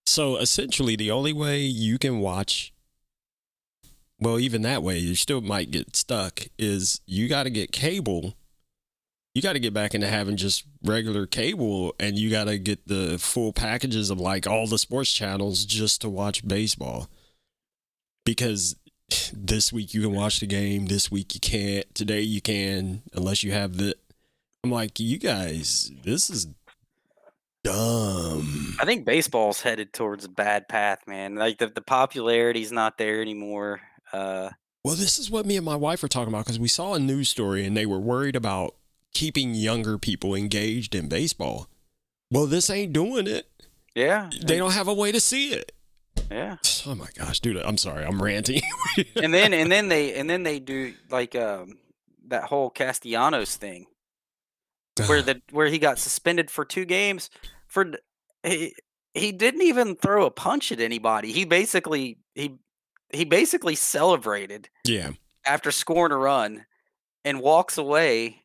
So 0.06 0.38
essentially, 0.38 0.96
the 0.96 1.12
only 1.12 1.32
way 1.32 1.62
you 1.62 1.98
can 1.98 2.20
watch, 2.20 2.74
well, 4.20 4.40
even 4.40 4.64
that 4.64 4.84
way, 4.84 4.98
you 4.98 5.16
still 5.16 5.40
might 5.40 5.72
get 5.72 5.96
stuck, 5.96 6.42
is 6.58 7.00
you 7.06 7.30
got 7.30 7.44
to 7.44 7.50
get 7.50 7.72
cable. 7.72 8.34
You 9.34 9.42
got 9.42 9.54
to 9.54 9.60
get 9.60 9.74
back 9.74 9.96
into 9.96 10.08
having 10.08 10.36
just 10.36 10.66
regular 10.84 11.26
cable, 11.26 11.96
and 11.98 12.18
you 12.18 12.30
got 12.30 12.46
to 12.46 12.58
get 12.58 12.88
the 12.88 13.18
full 13.18 13.54
packages 13.54 14.10
of 14.10 14.20
like 14.20 14.46
all 14.48 14.68
the 14.68 14.80
sports 14.80 15.14
channels 15.14 15.64
just 15.64 16.02
to 16.02 16.10
watch 16.10 16.46
baseball. 16.46 17.08
Because 18.26 18.76
this 19.34 19.74
week 19.74 19.94
you 19.94 20.02
can 20.02 20.14
watch 20.14 20.40
the 20.40 20.48
game, 20.48 20.86
this 20.86 21.12
week 21.12 21.34
you 21.34 21.40
can't, 21.40 21.94
today 21.96 22.22
you 22.22 22.42
can, 22.42 23.02
unless 23.14 23.44
you 23.44 23.52
have 23.52 23.78
the. 23.78 23.96
I'm 24.64 24.72
like, 24.72 25.00
you 25.00 25.18
guys, 25.18 25.92
this 26.04 26.30
is 26.30 26.48
dumb. 27.64 28.76
I 28.80 28.86
think 28.86 29.06
baseball's 29.06 29.62
headed 29.62 29.94
towards 29.94 30.26
a 30.26 30.30
bad 30.30 30.68
path, 30.68 31.00
man. 31.08 31.36
Like 31.36 31.58
the 31.58 31.68
the 31.68 31.82
popularity's 31.82 32.72
not 32.72 32.98
there 32.98 33.22
anymore. 33.22 33.82
Uh, 34.14 34.50
Well, 34.84 34.96
this 34.96 35.18
is 35.18 35.30
what 35.32 35.46
me 35.46 35.58
and 35.58 35.66
my 35.66 35.76
wife 35.76 36.02
were 36.02 36.08
talking 36.08 36.34
about 36.34 36.46
because 36.46 36.60
we 36.60 36.68
saw 36.68 36.94
a 36.94 37.00
news 37.00 37.30
story 37.30 37.66
and 37.66 37.76
they 37.76 37.86
were 37.86 38.00
worried 38.00 38.36
about 38.36 38.76
keeping 39.14 39.54
younger 39.54 39.98
people 39.98 40.36
engaged 40.36 40.96
in 40.96 41.08
baseball. 41.08 41.68
Well, 42.32 42.46
this 42.46 42.70
ain't 42.70 42.94
doing 42.94 43.28
it. 43.28 43.48
yeah, 43.94 44.30
They 44.46 44.58
don't 44.58 44.72
have 44.74 44.88
a 44.88 44.94
way 44.94 45.12
to 45.12 45.20
see 45.20 45.54
it. 45.54 45.74
Yeah. 46.30 46.58
Oh 46.86 46.96
my 46.96 47.08
gosh, 47.16 47.40
dude, 47.40 47.58
I'm 47.58 47.78
sorry, 47.78 48.06
I'm 48.06 48.22
ranting. 48.22 48.62
and 49.22 49.34
then 49.34 49.54
and 49.54 49.72
then 49.72 49.88
they 49.88 50.16
and 50.16 50.30
then 50.30 50.44
they 50.44 50.60
do 50.60 50.94
like 51.10 51.36
um 51.36 51.78
that 52.28 52.46
whole 52.46 52.70
Castellanos 52.70 53.56
thing 53.56 53.88
where 55.08 55.22
the 55.22 55.42
where 55.52 55.68
he 55.68 55.80
got 55.80 56.00
suspended 56.00 56.52
for 56.52 56.66
two 56.66 56.86
games 56.86 57.30
for 57.68 57.92
he 58.44 58.74
he 59.14 59.32
didn't 59.32 59.62
even 59.64 59.96
throw 59.96 60.26
a 60.26 60.32
punch 60.32 60.72
at 60.72 60.80
anybody. 60.80 61.32
He 61.32 61.46
basically 61.46 62.18
he 62.36 62.58
he 63.12 63.26
basically 63.26 63.76
celebrated 63.76 64.70
yeah, 64.86 65.12
after 65.46 65.72
scoring 65.72 66.14
a 66.14 66.18
run 66.18 66.66
and 67.24 67.42
walks 67.42 67.78
away 67.78 68.41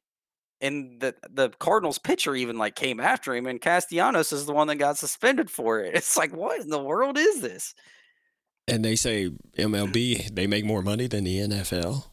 and 0.66 1.00
the 1.00 1.14
the 1.30 1.50
Cardinals 1.58 1.98
pitcher 1.98 2.34
even 2.34 2.58
like 2.58 2.74
came 2.74 3.00
after 3.00 3.34
him 3.34 3.46
and 3.46 3.60
Castellanos 3.60 4.32
is 4.32 4.46
the 4.46 4.52
one 4.52 4.66
that 4.68 4.76
got 4.76 4.98
suspended 4.98 5.50
for 5.50 5.80
it. 5.80 5.94
It's 5.96 6.16
like 6.16 6.34
what 6.34 6.60
in 6.60 6.68
the 6.68 6.82
world 6.82 7.16
is 7.18 7.40
this? 7.40 7.74
and 8.68 8.84
they 8.84 8.96
say 8.96 9.30
MLB 9.56 10.34
they 10.34 10.46
make 10.46 10.64
more 10.64 10.82
money 10.82 11.06
than 11.06 11.24
the 11.24 11.38
NFL. 11.38 12.06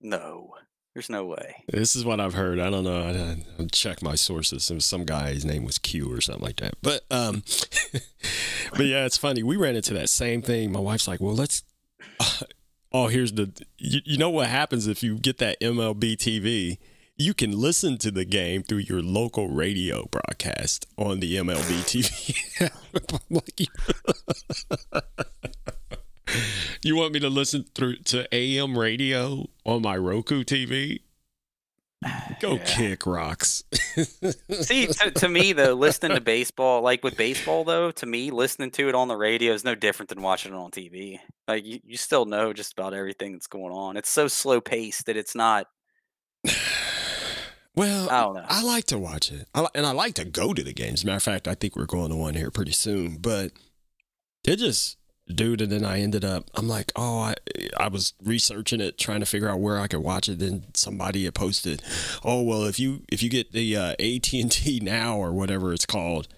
No. 0.00 0.54
There's 0.94 1.10
no 1.10 1.26
way. 1.26 1.62
This 1.68 1.94
is 1.94 2.06
what 2.06 2.20
I've 2.20 2.32
heard. 2.32 2.58
I 2.58 2.70
don't 2.70 2.84
know. 2.84 3.02
I, 3.02 3.62
I 3.62 3.66
check 3.66 4.00
my 4.00 4.14
sources. 4.14 4.66
There 4.66 4.76
was 4.76 4.86
some 4.86 5.04
guy. 5.04 5.34
His 5.34 5.44
name 5.44 5.62
was 5.62 5.76
Q 5.78 6.10
or 6.10 6.22
something 6.22 6.42
like 6.42 6.56
that. 6.56 6.76
But 6.80 7.04
um, 7.10 7.42
but 8.72 8.86
yeah, 8.86 9.04
it's 9.04 9.18
funny. 9.18 9.42
We 9.42 9.58
ran 9.58 9.76
into 9.76 9.92
that 9.92 10.08
same 10.08 10.40
thing. 10.40 10.72
My 10.72 10.80
wife's 10.80 11.06
like, 11.06 11.20
"Well, 11.20 11.34
let's." 11.34 11.64
oh, 12.92 13.08
here's 13.08 13.32
the. 13.32 13.52
You, 13.76 14.00
you 14.06 14.16
know 14.16 14.30
what 14.30 14.46
happens 14.46 14.86
if 14.86 15.02
you 15.02 15.18
get 15.18 15.36
that 15.36 15.60
MLB 15.60 16.16
TV? 16.16 16.78
You 17.18 17.32
can 17.32 17.52
listen 17.58 17.96
to 17.98 18.10
the 18.10 18.26
game 18.26 18.62
through 18.62 18.78
your 18.88 19.00
local 19.02 19.48
radio 19.48 20.04
broadcast 20.10 20.86
on 20.98 21.20
the 21.20 21.36
MLB 21.36 21.82
TV. 21.86 22.36
You 26.82 26.96
want 26.96 27.14
me 27.14 27.20
to 27.20 27.30
listen 27.30 27.64
through 27.74 27.96
to 28.06 28.26
AM 28.34 28.76
radio 28.78 29.46
on 29.64 29.82
my 29.82 29.96
Roku 29.96 30.44
TV? 30.44 31.00
Go 32.40 32.54
Yeah. 32.56 32.64
kick 32.64 33.06
rocks. 33.06 33.64
See, 34.60 34.86
to, 34.88 35.10
to 35.12 35.28
me 35.28 35.52
though, 35.52 35.72
listening 35.74 36.16
to 36.16 36.20
baseball, 36.20 36.82
like 36.82 37.02
with 37.02 37.16
baseball 37.16 37.64
though, 37.64 37.90
to 37.92 38.06
me, 38.06 38.30
listening 38.30 38.70
to 38.72 38.88
it 38.88 38.94
on 38.94 39.08
the 39.08 39.16
radio 39.16 39.52
is 39.54 39.64
no 39.64 39.74
different 39.74 40.10
than 40.10 40.20
watching 40.20 40.52
it 40.52 40.56
on 40.56 40.70
TV. 40.72 41.18
Like 41.48 41.64
you, 41.64 41.80
you 41.84 41.96
still 41.96 42.26
know 42.26 42.52
just 42.52 42.72
about 42.72 42.92
everything 42.92 43.32
that's 43.32 43.46
going 43.46 43.72
on. 43.72 43.96
It's 43.96 44.10
so 44.10 44.28
slow 44.28 44.60
paced 44.60 45.06
that 45.06 45.16
it's 45.16 45.34
not. 45.34 45.66
Well, 47.76 48.08
I 48.10 48.22
don't 48.22 48.34
know. 48.34 48.44
I 48.48 48.62
like 48.62 48.86
to 48.86 48.98
watch 48.98 49.30
it, 49.30 49.46
I, 49.54 49.66
and 49.74 49.84
I 49.84 49.92
like 49.92 50.14
to 50.14 50.24
go 50.24 50.54
to 50.54 50.64
the 50.64 50.72
games. 50.72 51.04
Matter 51.04 51.16
of 51.16 51.22
fact, 51.22 51.46
I 51.46 51.54
think 51.54 51.76
we're 51.76 51.86
going 51.86 52.10
to 52.10 52.16
one 52.16 52.34
here 52.34 52.50
pretty 52.50 52.72
soon. 52.72 53.18
But 53.18 53.52
it 54.44 54.56
just, 54.56 54.96
dude, 55.28 55.60
and 55.60 55.70
then 55.70 55.84
I 55.84 56.00
ended 56.00 56.24
up. 56.24 56.50
I'm 56.54 56.68
like, 56.68 56.90
oh, 56.96 57.18
I, 57.18 57.34
I 57.76 57.88
was 57.88 58.14
researching 58.22 58.80
it, 58.80 58.96
trying 58.96 59.20
to 59.20 59.26
figure 59.26 59.48
out 59.48 59.60
where 59.60 59.78
I 59.78 59.88
could 59.88 60.00
watch 60.00 60.28
it. 60.28 60.38
Then 60.38 60.64
somebody 60.72 61.24
had 61.24 61.34
posted, 61.34 61.82
oh, 62.24 62.42
well, 62.42 62.64
if 62.64 62.80
you 62.80 63.02
if 63.12 63.22
you 63.22 63.28
get 63.28 63.52
the 63.52 63.76
uh, 63.76 63.90
AT 63.98 64.32
and 64.32 64.50
T 64.50 64.80
now 64.82 65.18
or 65.18 65.32
whatever 65.32 65.74
it's 65.74 65.86
called, 65.86 66.28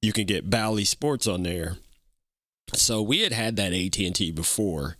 you 0.00 0.14
can 0.14 0.24
get 0.24 0.48
Bally 0.48 0.84
Sports 0.84 1.26
on 1.26 1.42
there. 1.42 1.76
So 2.74 3.02
we 3.02 3.20
had 3.20 3.32
had 3.32 3.56
that 3.56 3.72
AT 3.74 3.98
and 3.98 4.14
T 4.14 4.30
before, 4.30 4.96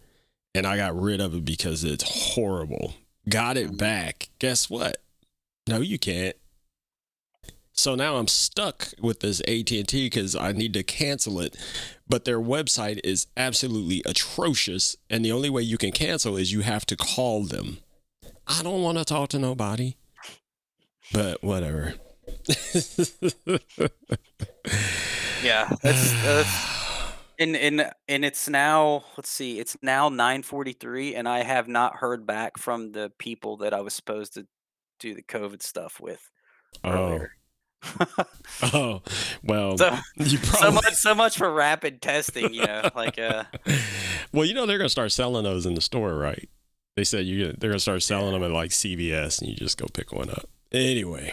and 0.54 0.66
I 0.66 0.76
got 0.76 1.00
rid 1.00 1.20
of 1.20 1.34
it 1.34 1.46
because 1.46 1.82
it's 1.82 2.34
horrible. 2.34 2.94
Got 3.28 3.56
it 3.56 3.76
back. 3.76 4.28
Guess 4.38 4.68
what? 4.68 4.98
No, 5.68 5.80
you 5.80 5.98
can't. 5.98 6.34
So 7.72 7.94
now 7.94 8.16
I'm 8.16 8.26
stuck 8.26 8.88
with 9.00 9.20
this 9.20 9.40
AT&T 9.42 9.84
because 9.84 10.34
I 10.34 10.50
need 10.52 10.74
to 10.74 10.82
cancel 10.82 11.38
it, 11.38 11.56
but 12.08 12.24
their 12.24 12.40
website 12.40 12.98
is 13.04 13.28
absolutely 13.36 14.02
atrocious, 14.04 14.96
and 15.08 15.24
the 15.24 15.30
only 15.30 15.50
way 15.50 15.62
you 15.62 15.78
can 15.78 15.92
cancel 15.92 16.36
is 16.36 16.52
you 16.52 16.62
have 16.62 16.84
to 16.86 16.96
call 16.96 17.44
them. 17.44 17.78
I 18.48 18.62
don't 18.64 18.82
want 18.82 18.98
to 18.98 19.04
talk 19.04 19.28
to 19.28 19.38
nobody, 19.38 19.94
but 21.12 21.44
whatever. 21.44 21.94
Yeah, 25.42 25.68
that's 25.82 26.12
that's. 26.24 26.66
And, 27.38 27.54
and 27.54 27.92
and 28.08 28.24
it's 28.24 28.48
now 28.48 29.04
let's 29.16 29.30
see 29.30 29.60
it's 29.60 29.76
now 29.80 30.08
9:43 30.08 31.16
and 31.16 31.28
I 31.28 31.44
have 31.44 31.68
not 31.68 31.94
heard 31.96 32.26
back 32.26 32.58
from 32.58 32.90
the 32.90 33.12
people 33.18 33.58
that 33.58 33.72
I 33.72 33.80
was 33.80 33.94
supposed 33.94 34.34
to 34.34 34.48
do 34.98 35.14
the 35.14 35.22
covid 35.22 35.62
stuff 35.62 36.00
with 36.00 36.30
oh, 36.84 36.90
earlier. 36.90 37.32
oh, 38.62 39.02
well, 39.44 39.78
so 39.78 39.96
you 40.16 40.38
so 40.38 40.70
much 40.70 40.94
so 40.94 41.14
much 41.14 41.36
for 41.36 41.52
rapid 41.52 42.02
testing, 42.02 42.52
you 42.52 42.66
know, 42.66 42.88
like 42.94 43.18
uh 43.18 43.44
well, 44.32 44.44
you 44.44 44.54
know 44.54 44.66
they're 44.66 44.78
gonna 44.78 44.88
start 44.88 45.12
selling 45.12 45.44
those 45.44 45.66
in 45.66 45.74
the 45.74 45.80
store, 45.80 46.14
right? 46.16 46.48
They 46.96 47.04
said 47.04 47.26
you 47.26 47.52
they're 47.52 47.70
gonna 47.70 47.78
start 47.78 48.02
selling 48.02 48.32
them 48.32 48.42
at 48.42 48.50
like 48.50 48.70
CVS, 48.70 49.40
and 49.40 49.50
you 49.50 49.56
just 49.56 49.78
go 49.78 49.86
pick 49.92 50.12
one 50.12 50.30
up. 50.30 50.48
Anyway, 50.72 51.32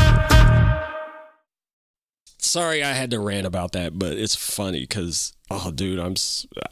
Sorry 2.51 2.83
I 2.83 2.93
had 2.93 3.11
to 3.11 3.19
rant 3.19 3.45
about 3.47 3.71
that, 3.73 3.97
but 3.97 4.13
it's 4.17 4.35
funny 4.35 4.81
because 4.81 5.33
oh, 5.49 5.71
dude, 5.71 5.99
I'm 5.99 6.15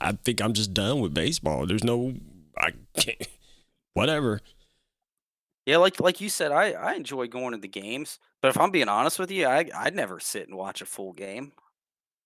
I 0.01 0.13
think 0.13 0.41
I'm 0.41 0.53
just 0.53 0.73
done 0.73 0.99
with 0.99 1.13
baseball. 1.13 1.65
There's 1.65 1.83
no 1.83 2.15
I 2.57 2.71
can't 2.95 3.27
whatever. 3.93 4.41
Yeah, 5.65 5.77
like 5.77 5.99
like 5.99 6.19
you 6.21 6.29
said, 6.29 6.51
I 6.51 6.71
I 6.71 6.93
enjoy 6.95 7.27
going 7.27 7.51
to 7.53 7.57
the 7.59 7.67
games, 7.67 8.19
but 8.41 8.49
if 8.49 8.57
I'm 8.59 8.71
being 8.71 8.89
honest 8.89 9.19
with 9.19 9.31
you, 9.31 9.45
I 9.45 9.69
I'd 9.75 9.95
never 9.95 10.19
sit 10.19 10.47
and 10.47 10.57
watch 10.57 10.81
a 10.81 10.85
full 10.85 11.13
game. 11.13 11.53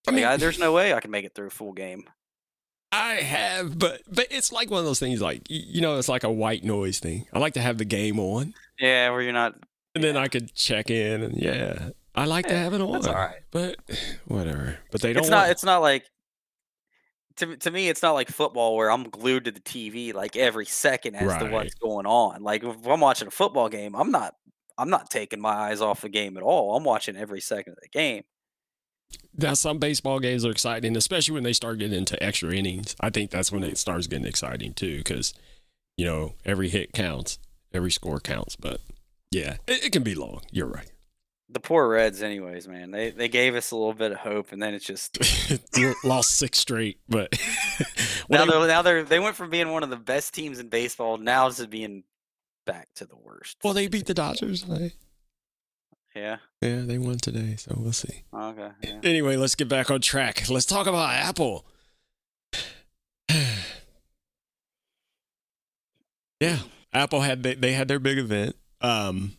I 0.07 0.11
Like, 0.11 0.15
mean, 0.15 0.25
I, 0.25 0.37
there's 0.37 0.59
no 0.59 0.71
way 0.73 0.93
I 0.93 0.99
can 1.01 1.11
make 1.11 1.25
it 1.25 1.35
through 1.35 1.47
a 1.47 1.51
full 1.51 1.73
game. 1.73 2.05
I 2.91 3.15
have, 3.15 3.79
but 3.79 4.01
but 4.07 4.27
it's 4.29 4.51
like 4.51 4.69
one 4.69 4.79
of 4.79 4.85
those 4.85 4.99
things. 4.99 5.21
Like 5.21 5.41
you 5.49 5.81
know, 5.81 5.97
it's 5.97 6.09
like 6.09 6.23
a 6.23 6.31
white 6.31 6.63
noise 6.63 6.99
thing. 6.99 7.25
I 7.33 7.39
like 7.39 7.53
to 7.55 7.61
have 7.61 7.77
the 7.79 7.85
game 7.85 8.19
on, 8.19 8.53
Yeah, 8.79 9.09
where 9.09 9.21
you're 9.21 9.33
not. 9.33 9.55
and 9.95 10.03
then 10.03 10.15
I 10.15 10.27
could 10.27 10.53
check 10.53 10.89
in, 10.91 11.23
and 11.23 11.35
yeah, 11.37 11.89
I 12.15 12.25
like 12.25 12.47
to 12.47 12.55
have 12.55 12.73
it 12.73 12.81
on. 12.81 12.91
that's 12.91 13.07
all 13.07 13.13
right. 13.13 13.39
But 13.51 13.77
whatever. 14.27 14.77
But 14.91 15.01
they 15.01 15.13
don't. 15.13 15.21
It's 15.23 15.29
not. 15.29 15.37
want- 15.43 15.51
It's 15.51 15.63
not 15.63 15.81
like. 15.81 16.05
To, 17.37 17.57
to 17.57 17.71
me, 17.71 17.89
it's 17.89 18.03
not 18.03 18.11
like 18.11 18.29
football 18.29 18.75
where 18.75 18.91
I'm 18.91 19.05
glued 19.09 19.45
to 19.45 19.51
the 19.51 19.59
TV 19.59 20.13
like 20.13 20.35
every 20.35 20.67
second 20.67 21.15
as 21.15 21.23
to 21.39 21.45
what's 21.51 21.73
going 21.73 22.05
on. 22.05 22.43
Like 22.43 22.63
if 22.63 22.85
I'm 22.85 22.99
watching 22.99 23.27
a 23.27 23.31
football 23.31 23.69
game, 23.69 23.95
I'm 23.95 24.11
not. 24.11 24.35
I'm 24.77 24.89
not 24.89 25.09
taking 25.11 25.39
my 25.39 25.51
eyes 25.53 25.81
off 25.81 26.01
the 26.01 26.09
game 26.09 26.35
at 26.37 26.41
all. 26.43 26.75
I'm 26.75 26.83
watching 26.83 27.15
every 27.15 27.41
second 27.41 27.73
of 27.73 27.79
the 27.81 27.89
game. 27.89 28.23
Now, 29.37 29.53
some 29.53 29.77
baseball 29.77 30.19
games 30.19 30.43
are 30.45 30.49
exciting, 30.49 30.97
especially 30.97 31.35
when 31.35 31.43
they 31.43 31.53
start 31.53 31.77
getting 31.77 31.95
into 31.97 32.21
extra 32.23 32.51
innings. 32.51 32.95
I 32.99 33.11
think 33.11 33.29
that's 33.29 33.51
when 33.51 33.63
it 33.63 33.77
starts 33.77 34.07
getting 34.07 34.25
exciting 34.25 34.73
too, 34.73 34.97
because 34.97 35.33
you 35.97 36.05
know 36.05 36.33
every 36.45 36.69
hit 36.69 36.91
counts, 36.93 37.37
every 37.73 37.91
score 37.91 38.19
counts. 38.19 38.55
But 38.55 38.79
yeah, 39.31 39.57
it, 39.67 39.85
it 39.85 39.91
can 39.91 40.01
be 40.03 40.15
long. 40.15 40.41
You're 40.51 40.67
right. 40.67 40.91
The 41.49 41.59
poor 41.59 41.87
Reds, 41.87 42.23
anyways, 42.23 42.67
man. 42.67 42.89
They 42.91 43.11
they 43.11 43.27
gave 43.27 43.53
us 43.55 43.71
a 43.71 43.75
little 43.75 43.93
bit 43.93 44.11
of 44.11 44.17
hope, 44.19 44.51
and 44.53 44.61
then 44.61 44.73
it's 44.73 44.85
just 44.85 45.17
Lost 46.03 46.31
six 46.37 46.57
straight, 46.57 46.99
but 47.07 47.31
now 48.29 48.45
they- 48.45 48.51
they're 48.51 48.67
now 48.67 48.81
they're 48.81 49.03
they 49.03 49.19
went 49.19 49.35
from 49.35 49.49
being 49.49 49.71
one 49.71 49.83
of 49.83 49.89
the 49.89 49.97
best 49.97 50.33
teams 50.33 50.57
in 50.59 50.69
baseball 50.69 51.17
now 51.17 51.49
to 51.49 51.67
being 51.67 52.03
back 52.65 52.87
to 52.95 53.05
the 53.05 53.17
worst. 53.17 53.57
well, 53.63 53.73
they 53.73 53.87
beat 53.87 54.05
the 54.07 54.13
Dodgers. 54.13 54.63
They- 54.63 54.93
yeah. 56.15 56.37
yeah, 56.61 56.81
they 56.81 56.97
won 56.99 57.17
today, 57.17 57.55
so 57.57 57.73
we'll 57.77 57.91
see. 57.91 58.23
Okay. 58.33 58.69
Yeah. 58.83 58.99
Anyway, 59.03 59.35
let's 59.35 59.55
get 59.55 59.67
back 59.67 59.89
on 59.91 59.99
track. 59.99 60.47
Let's 60.49 60.65
talk 60.67 60.85
about 60.87 61.09
Apple. 61.11 61.65
yeah, 66.39 66.59
Apple 66.93 67.21
had 67.21 67.43
they, 67.43 67.55
they 67.55 67.73
had 67.73 67.87
their 67.87 67.99
big 67.99 68.17
event. 68.17 68.55
Um, 68.81 69.33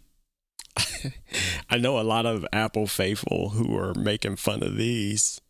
I 1.71 1.79
know 1.79 1.99
a 1.99 2.03
lot 2.03 2.27
of 2.27 2.47
Apple 2.53 2.87
faithful 2.87 3.51
who 3.51 3.77
are 3.77 3.95
making 3.95 4.37
fun 4.37 4.63
of 4.63 4.77
these. 4.77 5.41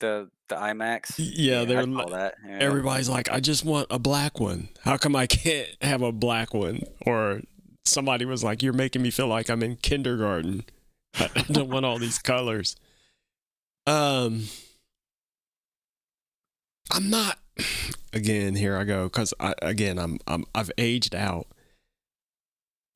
The 0.00 0.30
the 0.48 0.56
iMacs. 0.56 1.14
Yeah, 1.18 1.64
they're 1.64 1.80
I 1.80 1.82
li- 1.82 2.10
that. 2.10 2.34
Yeah. 2.46 2.58
Everybody's 2.60 3.08
like, 3.08 3.30
I 3.30 3.40
just 3.40 3.64
want 3.64 3.88
a 3.90 3.98
black 3.98 4.38
one. 4.38 4.68
How 4.82 4.96
come 4.96 5.16
I 5.16 5.26
can't 5.26 5.68
have 5.80 6.02
a 6.02 6.12
black 6.12 6.54
one? 6.54 6.80
Or 7.04 7.40
somebody 7.84 8.24
was 8.24 8.44
like, 8.44 8.62
You're 8.62 8.72
making 8.72 9.02
me 9.02 9.10
feel 9.10 9.28
like 9.28 9.48
I'm 9.50 9.62
in 9.62 9.76
kindergarten. 9.76 10.64
I 11.14 11.28
don't 11.50 11.70
want 11.70 11.86
all 11.86 11.98
these 11.98 12.18
colors. 12.18 12.76
Um, 13.86 14.44
I'm 16.90 17.10
not. 17.10 17.38
Again, 18.12 18.54
here 18.54 18.76
I 18.76 18.84
go 18.84 19.04
because 19.04 19.34
I 19.38 19.52
again 19.60 19.98
I'm 19.98 20.18
I'm 20.26 20.44
I've 20.54 20.70
aged 20.78 21.14
out. 21.14 21.46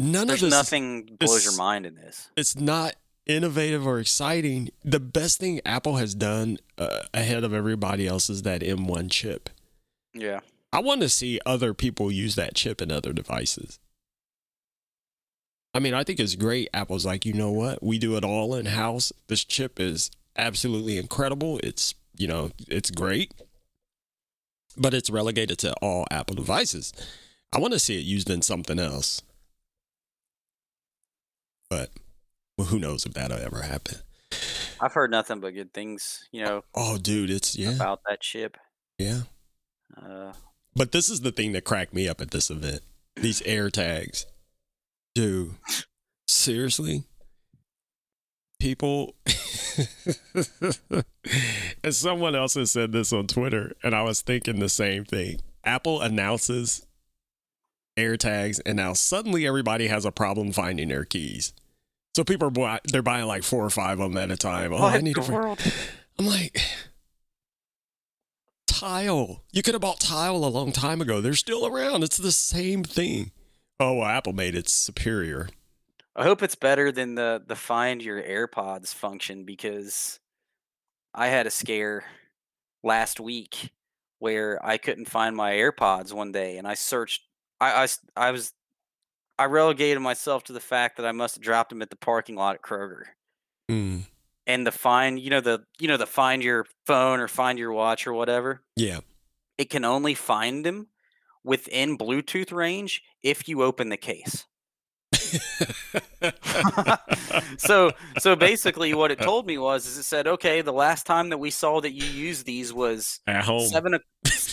None 0.00 0.28
There's 0.28 0.42
of 0.42 0.48
this. 0.48 0.58
nothing 0.58 1.04
blows 1.18 1.44
your 1.44 1.56
mind 1.56 1.84
in 1.84 1.94
this. 1.94 2.30
It's 2.34 2.56
not 2.56 2.94
innovative 3.26 3.86
or 3.86 4.00
exciting. 4.00 4.70
The 4.82 4.98
best 4.98 5.38
thing 5.38 5.60
Apple 5.66 5.96
has 5.96 6.14
done 6.14 6.56
uh, 6.78 7.00
ahead 7.12 7.44
of 7.44 7.52
everybody 7.52 8.06
else 8.06 8.30
is 8.30 8.42
that 8.42 8.62
M1 8.62 9.10
chip. 9.10 9.50
Yeah. 10.14 10.40
I 10.72 10.80
want 10.80 11.02
to 11.02 11.10
see 11.10 11.38
other 11.44 11.74
people 11.74 12.10
use 12.10 12.34
that 12.36 12.54
chip 12.54 12.80
in 12.80 12.90
other 12.90 13.12
devices. 13.12 13.78
I 15.74 15.80
mean, 15.80 15.92
I 15.92 16.02
think 16.02 16.18
it's 16.18 16.34
great. 16.34 16.70
Apple's 16.72 17.04
like, 17.04 17.26
you 17.26 17.34
know 17.34 17.50
what? 17.50 17.82
We 17.82 17.98
do 17.98 18.16
it 18.16 18.24
all 18.24 18.54
in 18.54 18.66
house. 18.66 19.12
This 19.28 19.44
chip 19.44 19.78
is 19.78 20.10
absolutely 20.34 20.96
incredible. 20.96 21.60
It's, 21.62 21.94
you 22.16 22.26
know, 22.26 22.52
it's 22.68 22.90
great, 22.90 23.34
but 24.78 24.94
it's 24.94 25.10
relegated 25.10 25.58
to 25.58 25.74
all 25.82 26.06
Apple 26.10 26.36
devices. 26.36 26.94
I 27.52 27.58
want 27.58 27.74
to 27.74 27.78
see 27.78 27.98
it 27.98 28.04
used 28.04 28.30
in 28.30 28.40
something 28.40 28.78
else. 28.78 29.20
But 31.70 31.90
well, 32.58 32.66
who 32.66 32.78
knows 32.80 33.06
if 33.06 33.14
that'll 33.14 33.38
ever 33.38 33.62
happen? 33.62 33.96
I've 34.80 34.92
heard 34.92 35.10
nothing 35.10 35.40
but 35.40 35.54
good 35.54 35.72
things, 35.72 36.28
you 36.32 36.44
know, 36.44 36.64
Oh, 36.74 36.98
dude, 36.98 37.30
it's, 37.30 37.56
yeah, 37.56 37.74
about 37.74 38.00
that 38.08 38.24
ship. 38.24 38.56
yeah. 38.98 39.20
Uh, 39.96 40.32
But 40.74 40.92
this 40.92 41.08
is 41.10 41.20
the 41.20 41.32
thing 41.32 41.52
that 41.52 41.64
cracked 41.64 41.92
me 41.94 42.08
up 42.08 42.20
at 42.20 42.30
this 42.30 42.50
event. 42.50 42.80
These 43.16 43.42
air 43.42 43.70
tags. 43.70 44.26
Dude, 45.14 45.54
seriously? 46.28 47.04
People 48.60 49.14
and 51.84 51.94
someone 51.94 52.34
else 52.34 52.54
has 52.54 52.70
said 52.72 52.92
this 52.92 53.12
on 53.12 53.26
Twitter, 53.26 53.72
and 53.82 53.94
I 53.94 54.02
was 54.02 54.20
thinking 54.22 54.58
the 54.60 54.68
same 54.68 55.04
thing. 55.04 55.40
Apple 55.64 56.00
announces 56.00 56.86
air 58.00 58.16
tags, 58.16 58.58
and 58.60 58.76
now 58.76 58.92
suddenly 58.92 59.46
everybody 59.46 59.88
has 59.88 60.04
a 60.04 60.12
problem 60.12 60.52
finding 60.52 60.88
their 60.88 61.04
keys. 61.04 61.52
So 62.16 62.24
people 62.24 62.48
are 62.48 62.50
buy- 62.50 62.80
they're 62.84 63.02
buying 63.02 63.26
like 63.26 63.42
four 63.44 63.64
or 63.64 63.70
five 63.70 64.00
of 64.00 64.12
them 64.12 64.18
at 64.22 64.30
a 64.30 64.36
time. 64.36 64.72
Oh, 64.72 64.78
I 64.78 64.92
what 64.94 65.02
need 65.02 65.16
the 65.16 65.22
to. 65.22 65.32
world? 65.32 65.60
I'm 66.18 66.26
like, 66.26 66.60
tile. 68.66 69.42
You 69.52 69.62
could 69.62 69.74
have 69.74 69.80
bought 69.80 70.00
tile 70.00 70.36
a 70.36 70.46
long 70.46 70.72
time 70.72 71.00
ago. 71.00 71.20
They're 71.20 71.34
still 71.34 71.66
around. 71.66 72.02
It's 72.02 72.16
the 72.16 72.32
same 72.32 72.82
thing. 72.84 73.30
Oh, 73.78 73.94
well, 73.94 74.08
Apple 74.08 74.32
made 74.32 74.54
it 74.54 74.68
superior. 74.68 75.48
I 76.16 76.24
hope 76.24 76.42
it's 76.42 76.56
better 76.56 76.90
than 76.92 77.14
the 77.14 77.42
the 77.46 77.56
find 77.56 78.02
your 78.02 78.20
AirPods 78.20 78.92
function 78.92 79.44
because 79.44 80.18
I 81.14 81.28
had 81.28 81.46
a 81.46 81.50
scare 81.50 82.04
last 82.82 83.20
week 83.20 83.70
where 84.18 84.58
I 84.64 84.76
couldn't 84.76 85.08
find 85.08 85.34
my 85.36 85.52
AirPods 85.52 86.12
one 86.12 86.32
day, 86.32 86.58
and 86.58 86.66
I 86.66 86.74
searched. 86.74 87.22
I 87.60 87.84
I, 87.84 87.88
I 88.16 88.30
was 88.30 88.52
I 89.38 89.44
relegated 89.46 90.02
myself 90.02 90.44
to 90.44 90.52
the 90.52 90.60
fact 90.60 90.96
that 90.98 91.06
I 91.06 91.12
must 91.12 91.34
have 91.36 91.42
dropped 91.42 91.72
him 91.72 91.82
at 91.82 91.90
the 91.90 91.96
parking 91.96 92.36
lot 92.36 92.54
at 92.56 92.62
Kroger. 92.62 93.04
Mm, 93.70 94.02
And 94.46 94.66
the 94.66 94.72
find, 94.72 95.18
you 95.18 95.30
know 95.30 95.40
the 95.40 95.64
you 95.78 95.88
know 95.88 95.96
the 95.96 96.06
find 96.06 96.42
your 96.42 96.66
phone 96.86 97.20
or 97.20 97.28
find 97.28 97.58
your 97.58 97.72
watch 97.72 98.06
or 98.06 98.12
whatever. 98.12 98.62
yeah. 98.76 99.00
It 99.58 99.68
can 99.70 99.84
only 99.84 100.14
find 100.14 100.64
them 100.64 100.86
within 101.44 101.98
Bluetooth 101.98 102.50
range 102.50 103.02
if 103.22 103.46
you 103.48 103.62
open 103.62 103.90
the 103.90 103.96
case. 103.98 104.46
so 107.58 107.90
so 108.18 108.36
basically 108.36 108.94
what 108.94 109.10
it 109.10 109.20
told 109.20 109.46
me 109.46 109.58
was 109.58 109.86
is 109.86 109.98
it 109.98 110.02
said 110.04 110.26
okay 110.26 110.60
the 110.62 110.72
last 110.72 111.06
time 111.06 111.28
that 111.30 111.38
we 111.38 111.50
saw 111.50 111.80
that 111.80 111.92
you 111.92 112.04
used 112.04 112.46
these 112.46 112.72
was 112.72 113.20
At 113.26 113.44
home. 113.44 113.66
seven 113.68 113.94
o- 113.96 113.98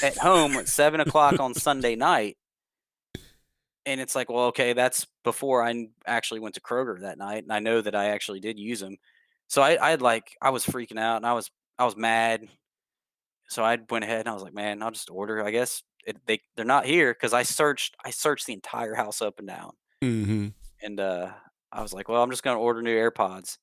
at 0.04 0.18
home 0.18 0.54
at 0.54 0.68
seven 0.68 1.00
o'clock 1.00 1.40
on 1.40 1.54
sunday 1.54 1.96
night 1.96 2.38
and 3.88 4.00
it's 4.00 4.16
like 4.16 4.30
well 4.30 4.46
okay 4.46 4.74
that's 4.74 5.08
before 5.24 5.64
I 5.64 5.88
actually 6.06 6.40
went 6.40 6.56
to 6.56 6.62
kroger 6.62 7.02
that 7.02 7.18
night 7.18 7.44
and 7.44 7.52
i 7.52 7.60
know 7.60 7.82
that 7.82 7.96
i 7.96 8.10
actually 8.10 8.40
did 8.40 8.60
use 8.60 8.80
them 8.80 8.98
so 9.48 9.64
i 9.64 9.84
i 9.84 9.90
had 9.90 10.02
like 10.02 10.38
i 10.42 10.52
was 10.52 10.66
freaking 10.66 11.00
out 11.00 11.18
and 11.18 11.26
i 11.26 11.34
was 11.34 11.50
i 11.80 11.86
was 11.86 11.96
mad. 11.96 12.48
So 13.50 13.64
i 13.64 13.78
went 13.90 14.04
ahead 14.04 14.20
and 14.20 14.30
i 14.30 14.34
was 14.34 14.44
like 14.44 14.54
man 14.54 14.84
i'll 14.84 14.92
just 14.92 15.10
order. 15.10 15.44
I 15.44 15.52
guess 15.52 15.82
it, 16.06 16.18
they 16.28 16.42
they're 16.56 16.66
not 16.66 16.86
here 16.86 17.14
because 17.14 17.34
i 17.34 17.44
searched 17.44 17.96
i 18.06 18.12
searched 18.12 18.46
the 18.46 18.54
entire 18.54 18.94
house 18.94 19.22
up 19.22 19.40
and 19.40 19.48
down. 19.48 19.72
Hmm 20.02 20.50
and 20.82 21.00
uh, 21.00 21.30
I 21.72 21.82
was 21.82 21.94
like, 21.94 22.10
"Well, 22.10 22.22
I'm 22.22 22.30
just 22.30 22.44
going 22.44 22.56
to 22.56 22.62
order 22.62 22.82
new 22.82 22.96
AirPods." 22.96 23.58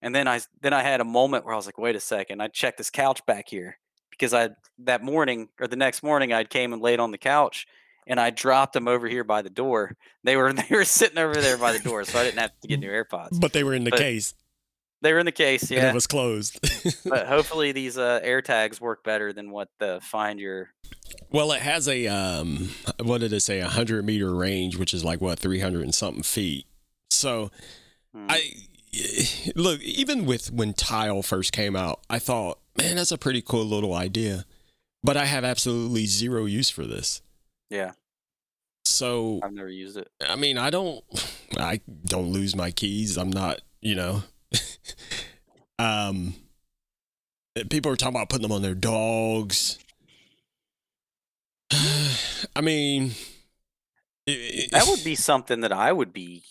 And 0.00 0.14
then 0.14 0.28
I 0.28 0.40
then 0.60 0.72
I 0.72 0.82
had 0.82 1.00
a 1.00 1.04
moment 1.04 1.44
where 1.44 1.54
I 1.54 1.56
was 1.56 1.66
like, 1.66 1.78
"Wait 1.78 1.96
a 1.96 2.00
second! 2.00 2.40
I 2.40 2.48
checked 2.48 2.78
this 2.78 2.90
couch 2.90 3.24
back 3.26 3.48
here. 3.48 3.78
Because 4.10 4.34
I 4.34 4.50
that 4.78 5.02
morning 5.02 5.48
or 5.60 5.68
the 5.68 5.76
next 5.76 6.02
morning 6.02 6.32
I'd 6.32 6.50
came 6.50 6.72
and 6.72 6.82
laid 6.82 6.98
on 7.00 7.12
the 7.12 7.18
couch 7.18 7.66
and 8.08 8.18
I 8.18 8.30
dropped 8.30 8.72
them 8.72 8.88
over 8.88 9.06
here 9.06 9.22
by 9.22 9.42
the 9.42 9.50
door. 9.50 9.96
They 10.24 10.36
were 10.36 10.52
they 10.68 10.68
were 10.70 10.84
sitting 10.84 11.18
over 11.18 11.34
there 11.40 11.56
by 11.58 11.72
the 11.72 11.78
door, 11.78 12.02
so 12.04 12.18
I 12.18 12.24
didn't 12.24 12.40
have 12.40 12.58
to 12.62 12.68
get 12.68 12.80
new 12.80 12.88
AirPods. 12.90 13.40
But 13.40 13.52
they 13.52 13.62
were 13.62 13.74
in 13.74 13.84
the 13.84 13.90
But- 13.90 14.00
case 14.00 14.34
They 15.00 15.12
were 15.12 15.20
in 15.20 15.26
the 15.26 15.32
case, 15.32 15.62
and 15.70 15.78
yeah. 15.78 15.90
it 15.90 15.94
was 15.94 16.08
closed. 16.08 16.58
but 17.08 17.26
hopefully 17.34 17.70
these 17.70 17.96
uh, 17.96 18.18
AirTags 18.24 18.80
work 18.80 19.04
better 19.04 19.32
than 19.32 19.52
what 19.52 19.68
the 19.78 20.00
Find 20.02 20.40
Your. 20.40 20.70
well, 21.30 21.52
it 21.52 21.60
has 21.62 21.86
a, 21.86 22.08
um, 22.08 22.70
what 23.00 23.20
did 23.20 23.32
it 23.32 23.40
say? 23.40 23.60
A 23.60 23.64
100 23.64 24.04
meter 24.04 24.34
range, 24.34 24.76
which 24.76 24.92
is 24.92 25.04
like, 25.04 25.20
what, 25.20 25.38
300 25.38 25.82
and 25.84 25.94
something 25.94 26.24
feet. 26.24 26.66
So 27.10 27.50
Hmm. 28.14 28.26
I 28.30 28.42
look 29.54 29.80
even 29.82 30.24
with 30.26 30.50
when 30.50 30.72
tile 30.72 31.22
first 31.22 31.52
came 31.52 31.76
out, 31.76 32.00
I 32.08 32.18
thought, 32.18 32.58
man, 32.76 32.96
that's 32.96 33.12
a 33.12 33.18
pretty 33.18 33.42
cool 33.42 33.64
little 33.66 33.94
idea. 33.94 34.44
But 35.04 35.16
I 35.16 35.26
have 35.26 35.44
absolutely 35.44 36.06
zero 36.06 36.46
use 36.46 36.70
for 36.70 36.84
this. 36.84 37.22
yeah, 37.70 37.92
So 38.98 39.38
I've 39.44 39.52
never 39.52 39.68
used 39.68 39.96
it. 39.96 40.08
I 40.28 40.34
mean, 40.34 40.58
I 40.58 40.70
don't, 40.70 41.04
I 41.56 41.80
don't 42.04 42.32
lose 42.32 42.56
my 42.56 42.72
keys. 42.72 43.16
I'm 43.16 43.30
not, 43.30 43.60
you 43.80 43.94
know, 43.94 44.24
um, 45.78 46.34
people 47.70 47.92
are 47.92 47.96
talking 47.96 48.16
about 48.16 48.28
putting 48.28 48.42
them 48.42 48.50
on 48.50 48.62
their 48.62 48.74
dogs. 48.74 49.78
I 51.70 52.60
mean, 52.60 53.12
That 54.26 54.86
would 54.88 55.04
be 55.04 55.14
something 55.14 55.60
that 55.60 55.72
I 55.72 55.92
would 55.92 56.12
be. 56.12 56.42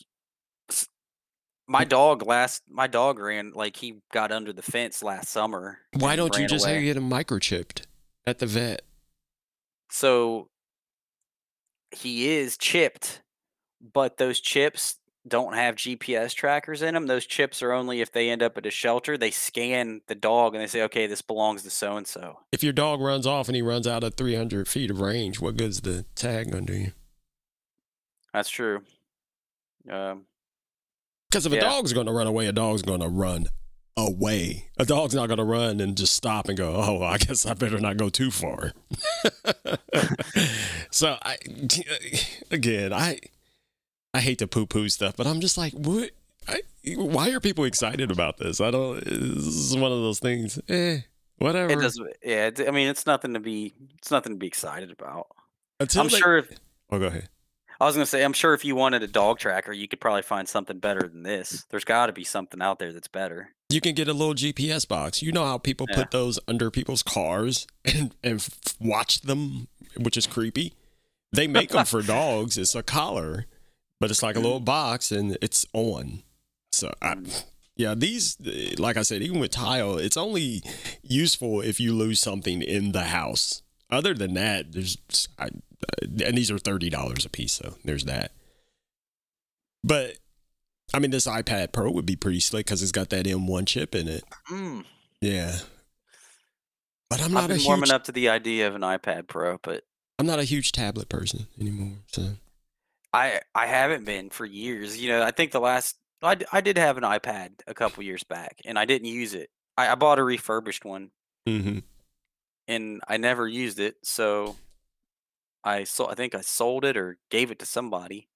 My 1.67 1.83
dog 1.83 2.25
last, 2.25 2.63
my 2.69 2.87
dog 2.87 3.19
ran 3.19 3.51
like 3.53 3.75
he 3.75 3.95
got 4.13 4.31
under 4.31 4.53
the 4.53 4.61
fence 4.61 5.03
last 5.03 5.27
summer. 5.27 5.79
Why 5.99 6.15
don't 6.15 6.37
you 6.37 6.47
just 6.47 6.65
away. 6.65 6.81
get 6.85 6.95
him 6.95 7.09
microchipped 7.09 7.81
at 8.25 8.39
the 8.39 8.45
vet? 8.45 8.83
So 9.91 10.47
he 11.91 12.29
is 12.29 12.57
chipped, 12.57 13.21
but 13.93 14.17
those 14.17 14.39
chips 14.39 14.97
don't 15.27 15.55
have 15.55 15.75
GPS 15.75 16.33
trackers 16.33 16.81
in 16.81 16.93
them. 16.93 17.07
Those 17.07 17.25
chips 17.25 17.61
are 17.61 17.73
only 17.73 17.99
if 18.01 18.11
they 18.11 18.29
end 18.29 18.41
up 18.41 18.57
at 18.57 18.65
a 18.65 18.71
shelter. 18.71 19.17
They 19.17 19.31
scan 19.31 20.01
the 20.07 20.15
dog 20.15 20.53
and 20.55 20.61
they 20.63 20.67
say, 20.67 20.83
okay, 20.83 21.05
this 21.05 21.21
belongs 21.21 21.63
to 21.63 21.69
so 21.69 21.97
and 21.97 22.07
so. 22.07 22.39
If 22.51 22.63
your 22.63 22.71
dog 22.73 23.01
runs 23.01 23.27
off 23.27 23.47
and 23.49 23.55
he 23.55 23.61
runs 23.61 23.87
out 23.87 24.03
of 24.03 24.15
300 24.15 24.67
feet 24.67 24.89
of 24.89 25.01
range, 25.01 25.41
what 25.41 25.57
good's 25.57 25.81
the 25.81 26.05
tag 26.15 26.51
gonna 26.51 26.65
do 26.65 26.73
you? 26.73 26.91
That's 28.33 28.49
true. 28.49 28.81
Um, 29.89 30.25
Because 31.29 31.45
if 31.45 31.53
a 31.53 31.59
dog's 31.59 31.93
going 31.93 32.07
to 32.07 32.13
run 32.13 32.27
away, 32.27 32.47
a 32.47 32.51
dog's 32.51 32.81
going 32.81 32.99
to 32.99 33.07
run 33.07 33.47
away. 33.97 34.69
A 34.77 34.85
dog's 34.85 35.15
not 35.15 35.27
going 35.27 35.39
to 35.39 35.43
run 35.43 35.81
and 35.81 35.97
just 35.97 36.13
stop 36.13 36.47
and 36.47 36.57
go, 36.57 36.75
oh, 36.75 37.03
I 37.03 37.17
guess 37.17 37.45
I 37.45 37.53
better 37.55 37.79
not 37.79 37.97
go 37.97 38.09
too 38.09 38.29
far. 38.31 38.71
so 40.91 41.17
I, 41.23 41.37
again, 42.51 42.93
I, 42.93 43.19
I 44.13 44.19
hate 44.21 44.39
to 44.39 44.47
poo-poo 44.47 44.89
stuff, 44.89 45.15
but 45.17 45.27
I'm 45.27 45.41
just 45.41 45.57
like, 45.57 45.73
what? 45.73 46.11
I, 46.47 46.61
why 46.95 47.31
are 47.31 47.39
people 47.39 47.65
excited 47.65 48.11
about 48.11 48.37
this? 48.37 48.61
I 48.61 48.71
don't. 48.71 49.03
This 49.03 49.13
is 49.45 49.75
one 49.75 49.91
of 49.91 49.99
those 49.99 50.19
things. 50.19 50.59
Eh, 50.69 50.99
whatever. 51.39 51.73
it 51.73 51.81
does. 51.81 51.99
Yeah. 52.23 52.51
I 52.65 52.71
mean, 52.71 52.87
it's 52.87 53.05
nothing 53.05 53.33
to 53.33 53.41
be. 53.41 53.73
It's 53.97 54.11
nothing 54.11 54.33
to 54.33 54.37
be 54.37 54.47
excited 54.47 54.91
about. 54.91 55.27
Until 55.81 56.03
I'm 56.03 56.07
they- 56.07 56.17
sure. 56.17 56.37
If, 56.37 56.59
Oh, 56.89 56.99
go 56.99 57.07
ahead. 57.07 57.27
I 57.81 57.85
was 57.85 57.95
gonna 57.95 58.05
say, 58.05 58.23
I'm 58.23 58.31
sure 58.33 58.53
if 58.53 58.63
you 58.63 58.75
wanted 58.77 59.03
a 59.03 59.07
dog 59.07 59.39
tracker, 59.39 59.73
you 59.73 59.89
could 59.89 59.99
probably 59.99 60.21
find 60.21 60.47
something 60.47 60.79
better 60.79 61.01
than 61.07 61.23
this. 61.23 61.65
There's 61.69 61.83
got 61.83 62.05
to 62.07 62.13
be 62.13 62.23
something 62.23 62.61
out 62.61 62.79
there 62.79 62.93
that's 62.93 63.09
better. 63.09 63.49
You 63.69 63.81
can 63.81 63.95
get 63.95 64.07
a 64.07 64.13
little 64.13 64.33
GPS 64.33 64.87
box. 64.87 65.21
You 65.21 65.31
know 65.31 65.45
how 65.45 65.57
people 65.57 65.87
Yeah. 65.89 65.95
put 65.97 66.11
those 66.11 66.39
under 66.47 66.71
people's 66.71 67.03
cars 67.03 67.67
and, 67.85 68.15
and 68.23 68.35
f- 68.39 68.75
watch 68.79 69.21
them, 69.21 69.67
which 69.97 70.15
is 70.17 70.25
creepy. 70.27 70.73
They 71.33 71.47
make 71.47 71.69
them 71.71 71.85
for 71.85 72.01
dogs. 72.17 72.57
It's 72.57 72.75
a 72.75 72.83
collar, 72.83 73.45
but 73.99 74.09
it's 74.09 74.23
like 74.23 74.37
a 74.37 74.39
little 74.39 74.61
box 74.61 75.11
and 75.11 75.37
it's 75.41 75.65
on. 75.73 76.23
So, 76.71 76.93
I, 77.01 77.15
mm. 77.15 77.43
yeah, 77.75 77.93
these, 77.93 78.37
like 78.77 78.95
I 78.95 79.01
said, 79.01 79.21
even 79.21 79.39
with 79.39 79.51
tile, 79.51 79.97
it's 79.97 80.15
only 80.17 80.63
useful 81.03 81.59
if 81.59 81.79
you 81.79 81.93
lose 81.93 82.21
something 82.21 82.61
in 82.61 82.93
the 82.93 83.05
house. 83.05 83.63
Other 83.89 84.13
than 84.13 84.33
that, 84.35 84.71
there's, 84.71 84.97
I, 85.37 85.49
and 86.01 86.37
these 86.37 86.51
are 86.51 86.57
$30 86.57 87.25
a 87.25 87.29
piece. 87.29 87.53
So 87.53 87.75
there's 87.83 88.05
that. 88.05 88.31
But 89.83 90.17
I 90.93 90.99
mean, 90.99 91.11
this 91.11 91.27
iPad 91.27 91.73
Pro 91.73 91.91
would 91.91 92.05
be 92.05 92.15
pretty 92.15 92.39
slick 92.39 92.65
because 92.65 92.81
it's 92.81 92.91
got 92.91 93.09
that 93.09 93.25
M1 93.25 93.67
chip 93.67 93.93
in 93.93 94.07
it. 94.07 94.23
Mm. 94.49 94.85
Yeah. 95.21 95.57
But 97.09 97.19
I'm 97.19 97.25
I've 97.25 97.31
not 97.31 97.43
a 97.45 97.47
been 97.49 97.57
huge, 97.57 97.67
warming 97.67 97.91
up 97.91 98.05
to 98.05 98.11
the 98.11 98.29
idea 98.29 98.67
of 98.67 98.75
an 98.75 98.81
iPad 98.81 99.27
Pro, 99.27 99.57
but 99.61 99.83
I'm 100.19 100.25
not 100.25 100.39
a 100.39 100.43
huge 100.43 100.71
tablet 100.71 101.09
person 101.09 101.47
anymore. 101.59 101.97
So 102.07 102.31
I 103.13 103.41
I 103.55 103.65
haven't 103.67 104.05
been 104.05 104.29
for 104.29 104.45
years. 104.45 105.01
You 105.01 105.09
know, 105.09 105.23
I 105.23 105.31
think 105.31 105.51
the 105.51 105.59
last 105.61 105.97
I, 106.21 106.35
d- 106.35 106.45
I 106.51 106.61
did 106.61 106.77
have 106.77 106.97
an 106.97 107.03
iPad 107.03 107.61
a 107.67 107.73
couple 107.73 108.03
years 108.03 108.23
back, 108.23 108.59
and 108.65 108.77
I 108.77 108.85
didn't 108.85 109.07
use 109.07 109.33
it. 109.33 109.49
I, 109.77 109.89
I 109.89 109.95
bought 109.95 110.19
a 110.19 110.23
refurbished 110.23 110.83
one, 110.83 111.11
hmm 111.45 111.79
and 112.67 113.01
I 113.07 113.15
never 113.17 113.47
used 113.47 113.79
it. 113.79 113.95
So 114.03 114.57
I 115.63 115.85
sold. 115.85 116.11
I 116.11 116.15
think 116.15 116.35
I 116.35 116.41
sold 116.41 116.83
it 116.83 116.97
or 116.97 117.17
gave 117.31 117.51
it 117.51 117.59
to 117.59 117.65
somebody, 117.65 118.27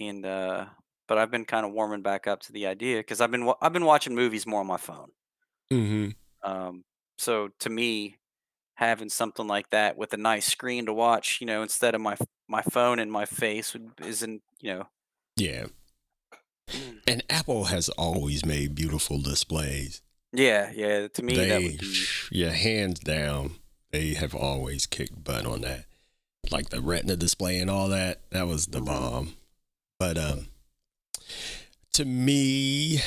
and 0.00 0.26
uh, 0.26 0.66
but 1.08 1.18
I've 1.18 1.30
been 1.30 1.44
kind 1.44 1.66
of 1.66 1.72
warming 1.72 2.02
back 2.02 2.26
up 2.26 2.40
to 2.42 2.52
the 2.52 2.66
idea 2.66 2.98
because 2.98 3.20
I've 3.20 3.30
been 3.30 3.50
I've 3.60 3.72
been 3.72 3.84
watching 3.84 4.14
movies 4.14 4.46
more 4.46 4.60
on 4.60 4.66
my 4.66 4.76
phone. 4.76 5.10
hmm 5.70 6.08
Um, 6.42 6.84
so 7.18 7.48
to 7.60 7.70
me, 7.70 8.18
having 8.74 9.08
something 9.08 9.48
like 9.48 9.70
that 9.70 9.96
with 9.98 10.12
a 10.12 10.16
nice 10.16 10.46
screen 10.46 10.86
to 10.86 10.92
watch, 10.92 11.40
you 11.40 11.46
know, 11.46 11.62
instead 11.62 11.94
of 11.96 12.00
my 12.00 12.16
my 12.46 12.62
phone 12.62 12.98
in 13.00 13.10
my 13.10 13.24
face, 13.24 13.72
would, 13.72 13.90
isn't 14.04 14.42
you 14.60 14.74
know. 14.74 14.88
yeah. 15.36 15.66
And 17.06 17.22
Apple 17.30 17.64
has 17.64 17.88
always 17.90 18.44
made 18.44 18.74
beautiful 18.74 19.18
displays. 19.20 20.02
Yeah, 20.32 20.70
yeah. 20.74 21.08
To 21.08 21.22
me, 21.22 21.34
that 21.36 21.48
they, 21.48 21.64
would 21.64 21.78
be 21.78 22.04
yeah, 22.30 22.50
hands 22.50 23.00
down, 23.00 23.52
they 23.90 24.12
have 24.12 24.34
always 24.34 24.84
kicked 24.86 25.24
butt 25.24 25.46
on 25.46 25.62
that. 25.62 25.86
Like 26.50 26.68
the 26.68 26.82
Retina 26.82 27.16
display 27.16 27.58
and 27.60 27.70
all 27.70 27.88
that. 27.88 28.30
That 28.30 28.46
was 28.46 28.66
the 28.66 28.80
Mhm. 28.80 28.84
bomb. 28.86 29.34
But 29.98 30.18
um, 30.18 30.48
to 31.92 32.04
me, 32.04 33.00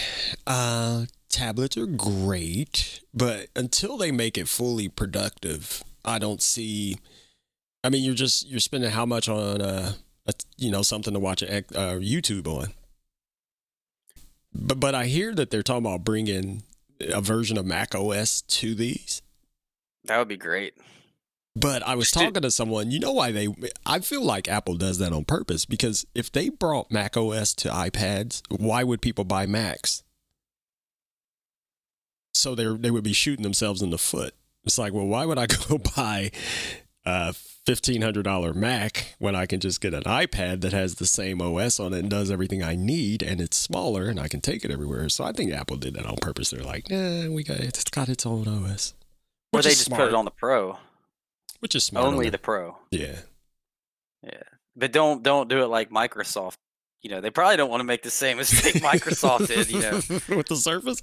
uh, 0.47 1.05
tablets 1.29 1.77
are 1.77 1.85
great, 1.85 3.01
but 3.13 3.47
until 3.55 3.97
they 3.97 4.11
make 4.11 4.37
it 4.37 4.47
fully 4.47 4.89
productive, 4.89 5.83
I 6.03 6.19
don't 6.19 6.41
see. 6.41 6.97
I 7.83 7.89
mean, 7.89 8.03
you're 8.03 8.13
just 8.13 8.47
you're 8.47 8.59
spending 8.59 8.91
how 8.91 9.05
much 9.05 9.29
on 9.29 9.61
a, 9.61 9.95
you 10.57 10.71
know, 10.71 10.81
something 10.81 11.13
to 11.13 11.19
watch 11.19 11.41
a, 11.41 11.59
uh, 11.59 11.95
YouTube 11.95 12.47
on. 12.47 12.73
But 14.53 14.79
but 14.79 14.95
I 14.95 15.05
hear 15.05 15.33
that 15.35 15.49
they're 15.49 15.63
talking 15.63 15.85
about 15.85 16.03
bringing 16.03 16.63
a 16.99 17.21
version 17.21 17.57
of 17.57 17.65
Mac 17.65 17.95
OS 17.95 18.41
to 18.41 18.75
these. 18.75 19.21
that 20.05 20.17
would 20.19 20.27
be 20.27 20.37
great. 20.37 20.73
But 21.55 21.83
I 21.83 21.95
was 21.95 22.07
Sti- 22.07 22.25
talking 22.25 22.41
to 22.43 22.51
someone, 22.51 22.91
you 22.91 22.99
know 22.99 23.11
why 23.11 23.31
they 23.31 23.47
I 23.85 23.99
feel 23.99 24.23
like 24.23 24.47
Apple 24.47 24.75
does 24.75 24.99
that 24.99 25.11
on 25.11 25.25
purpose 25.25 25.65
because 25.65 26.05
if 26.15 26.31
they 26.31 26.49
brought 26.49 26.91
Mac 26.91 27.17
OS 27.17 27.53
to 27.55 27.69
iPads, 27.69 28.41
why 28.49 28.83
would 28.83 29.01
people 29.01 29.25
buy 29.25 29.45
Macs? 29.45 30.03
So 32.33 32.55
they 32.55 32.73
they 32.77 32.91
would 32.91 33.03
be 33.03 33.13
shooting 33.13 33.43
themselves 33.43 33.81
in 33.81 33.89
the 33.89 33.97
foot. 33.97 34.33
It's 34.63 34.77
like, 34.77 34.93
well, 34.93 35.07
why 35.07 35.25
would 35.25 35.37
I 35.37 35.47
go 35.67 35.77
buy 35.77 36.31
a 37.05 37.33
fifteen 37.33 38.01
hundred 38.01 38.23
dollar 38.23 38.53
Mac 38.53 39.15
when 39.19 39.35
I 39.35 39.45
can 39.45 39.59
just 39.59 39.81
get 39.81 39.93
an 39.93 40.03
iPad 40.03 40.61
that 40.61 40.71
has 40.71 40.95
the 40.95 41.05
same 41.05 41.41
OS 41.41 41.81
on 41.81 41.93
it 41.93 41.99
and 41.99 42.09
does 42.09 42.31
everything 42.31 42.63
I 42.63 42.75
need 42.75 43.21
and 43.21 43.41
it's 43.41 43.57
smaller 43.57 44.07
and 44.07 44.21
I 44.21 44.29
can 44.29 44.39
take 44.39 44.63
it 44.63 44.71
everywhere. 44.71 45.09
So 45.09 45.25
I 45.25 45.33
think 45.33 45.51
Apple 45.51 45.75
did 45.75 45.95
that 45.95 46.05
on 46.05 46.15
purpose. 46.21 46.51
They're 46.51 46.63
like, 46.63 46.89
nah, 46.89 47.29
we 47.29 47.43
got 47.43 47.59
it's 47.59 47.83
got 47.85 48.07
its 48.07 48.25
own 48.25 48.47
OS. 48.47 48.93
Or 49.51 49.61
they 49.61 49.71
is 49.71 49.79
just 49.79 49.91
put 49.91 50.07
it 50.07 50.13
on 50.13 50.23
the 50.23 50.31
Pro, 50.31 50.77
which 51.61 51.73
is 51.75 51.83
smart. 51.85 52.05
only 52.05 52.25
their- 52.25 52.31
the 52.31 52.37
Pro. 52.37 52.77
yeah. 52.91 53.19
Yeah, 54.23 54.43
but 54.75 54.91
don't 54.91 55.23
don't 55.23 55.49
do 55.49 55.63
it 55.63 55.67
like 55.67 55.89
Microsoft. 55.89 56.57
You 57.01 57.09
know, 57.09 57.21
they 57.21 57.31
probably 57.31 57.57
don't 57.57 57.71
want 57.71 57.79
to 57.81 57.85
make 57.85 58.03
the 58.03 58.11
same 58.11 58.37
mistake 58.37 58.75
Microsoft 58.83 59.47
did. 59.47 59.71
You 59.71 59.79
know, 59.81 59.95
with 60.37 60.47
the 60.47 60.55
Surface. 60.55 60.99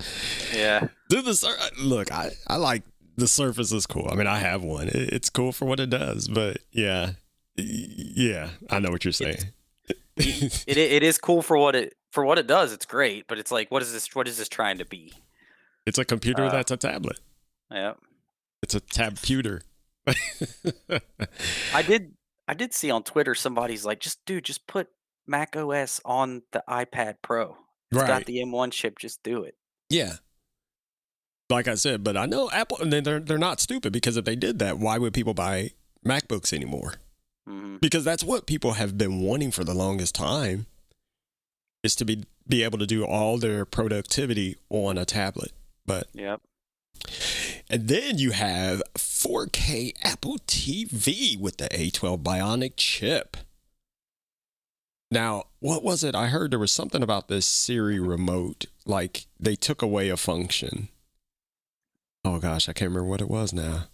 yeah, 0.54 0.86
Dude, 1.08 1.24
the 1.24 1.34
Sur- 1.34 1.56
look, 1.80 2.12
I 2.12 2.30
I 2.46 2.54
like 2.56 2.84
the 3.16 3.26
Surface 3.26 3.72
is 3.72 3.84
cool. 3.86 4.06
I 4.08 4.14
mean, 4.14 4.28
I 4.28 4.38
have 4.38 4.62
one. 4.62 4.86
It, 4.86 4.94
it's 4.94 5.30
cool 5.30 5.50
for 5.50 5.64
what 5.64 5.80
it 5.80 5.90
does, 5.90 6.28
but 6.28 6.58
yeah, 6.70 7.14
yeah, 7.56 8.50
I 8.70 8.78
know 8.78 8.90
what 8.92 9.04
you're 9.04 9.10
saying. 9.10 9.38
it 10.16 10.76
i- 10.76 10.80
it 10.80 11.02
is 11.02 11.18
cool 11.18 11.42
for 11.42 11.58
what 11.58 11.74
it 11.74 11.94
for 12.12 12.24
what 12.24 12.38
it 12.38 12.46
does. 12.46 12.72
It's 12.72 12.86
great, 12.86 13.26
but 13.26 13.38
it's 13.38 13.50
like, 13.50 13.68
what 13.72 13.82
is 13.82 13.92
this? 13.92 14.14
What 14.14 14.28
is 14.28 14.38
this 14.38 14.48
trying 14.48 14.78
to 14.78 14.84
be? 14.84 15.12
it's 15.86 15.98
a 15.98 16.04
computer 16.04 16.44
Uh, 16.44 16.50
that's 16.50 16.70
a 16.70 16.76
tablet. 16.76 17.18
Yeah, 17.70 17.94
It's 18.62 18.74
a 18.76 18.80
tabputer. 18.80 19.62
I 21.74 21.82
did 21.82 22.14
I 22.46 22.54
did 22.54 22.72
see 22.74 22.90
on 22.90 23.02
Twitter 23.02 23.34
somebody's 23.34 23.84
like, 23.84 24.00
just 24.00 24.24
dude, 24.24 24.44
just 24.44 24.66
put 24.66 24.88
Mac 25.26 25.56
OS 25.56 26.00
on 26.04 26.42
the 26.52 26.62
iPad 26.68 27.16
Pro. 27.22 27.56
It's 27.90 28.02
got 28.02 28.26
the 28.26 28.38
M1 28.38 28.72
chip. 28.72 28.98
Just 28.98 29.22
do 29.22 29.42
it. 29.44 29.54
Yeah. 29.88 30.14
Like 31.50 31.68
I 31.68 31.76
said, 31.76 32.04
but 32.04 32.16
I 32.16 32.26
know 32.26 32.50
Apple, 32.50 32.78
and 32.80 32.92
they're 32.92 33.20
they're 33.20 33.38
not 33.38 33.60
stupid 33.60 33.92
because 33.92 34.16
if 34.18 34.24
they 34.24 34.36
did 34.36 34.58
that, 34.58 34.78
why 34.78 34.98
would 34.98 35.14
people 35.14 35.32
buy 35.34 35.70
MacBooks 36.06 36.52
anymore? 36.52 36.94
hmm 37.46 37.76
Because 37.80 38.04
that's 38.04 38.22
what 38.22 38.46
people 38.46 38.72
have 38.72 38.98
been 38.98 39.20
wanting 39.20 39.50
for 39.50 39.64
the 39.64 39.72
longest 39.74 40.14
time, 40.14 40.66
is 41.82 41.94
to 41.96 42.04
be 42.04 42.24
be 42.46 42.62
able 42.62 42.78
to 42.78 42.86
do 42.86 43.04
all 43.04 43.38
their 43.38 43.64
productivity 43.64 44.56
on 44.68 44.98
a 44.98 45.06
tablet. 45.06 45.52
But 45.86 46.08
Yep. 46.12 46.42
And 47.70 47.88
then 47.88 48.18
you 48.18 48.30
have 48.32 48.82
4K 48.94 49.94
Apple 50.02 50.38
TV 50.46 51.38
with 51.38 51.58
the 51.58 51.68
A12 51.68 52.22
Bionic 52.22 52.72
chip. 52.76 53.36
Now, 55.10 55.44
what 55.60 55.82
was 55.82 56.04
it? 56.04 56.14
I 56.14 56.26
heard 56.26 56.50
there 56.50 56.58
was 56.58 56.72
something 56.72 57.02
about 57.02 57.28
this 57.28 57.46
Siri 57.46 57.98
remote, 57.98 58.66
like 58.84 59.26
they 59.40 59.56
took 59.56 59.80
away 59.80 60.10
a 60.10 60.16
function. 60.16 60.88
Oh 62.24 62.38
gosh, 62.38 62.68
I 62.68 62.72
can't 62.72 62.90
remember 62.90 63.08
what 63.08 63.22
it 63.22 63.30
was 63.30 63.52
now. 63.52 63.84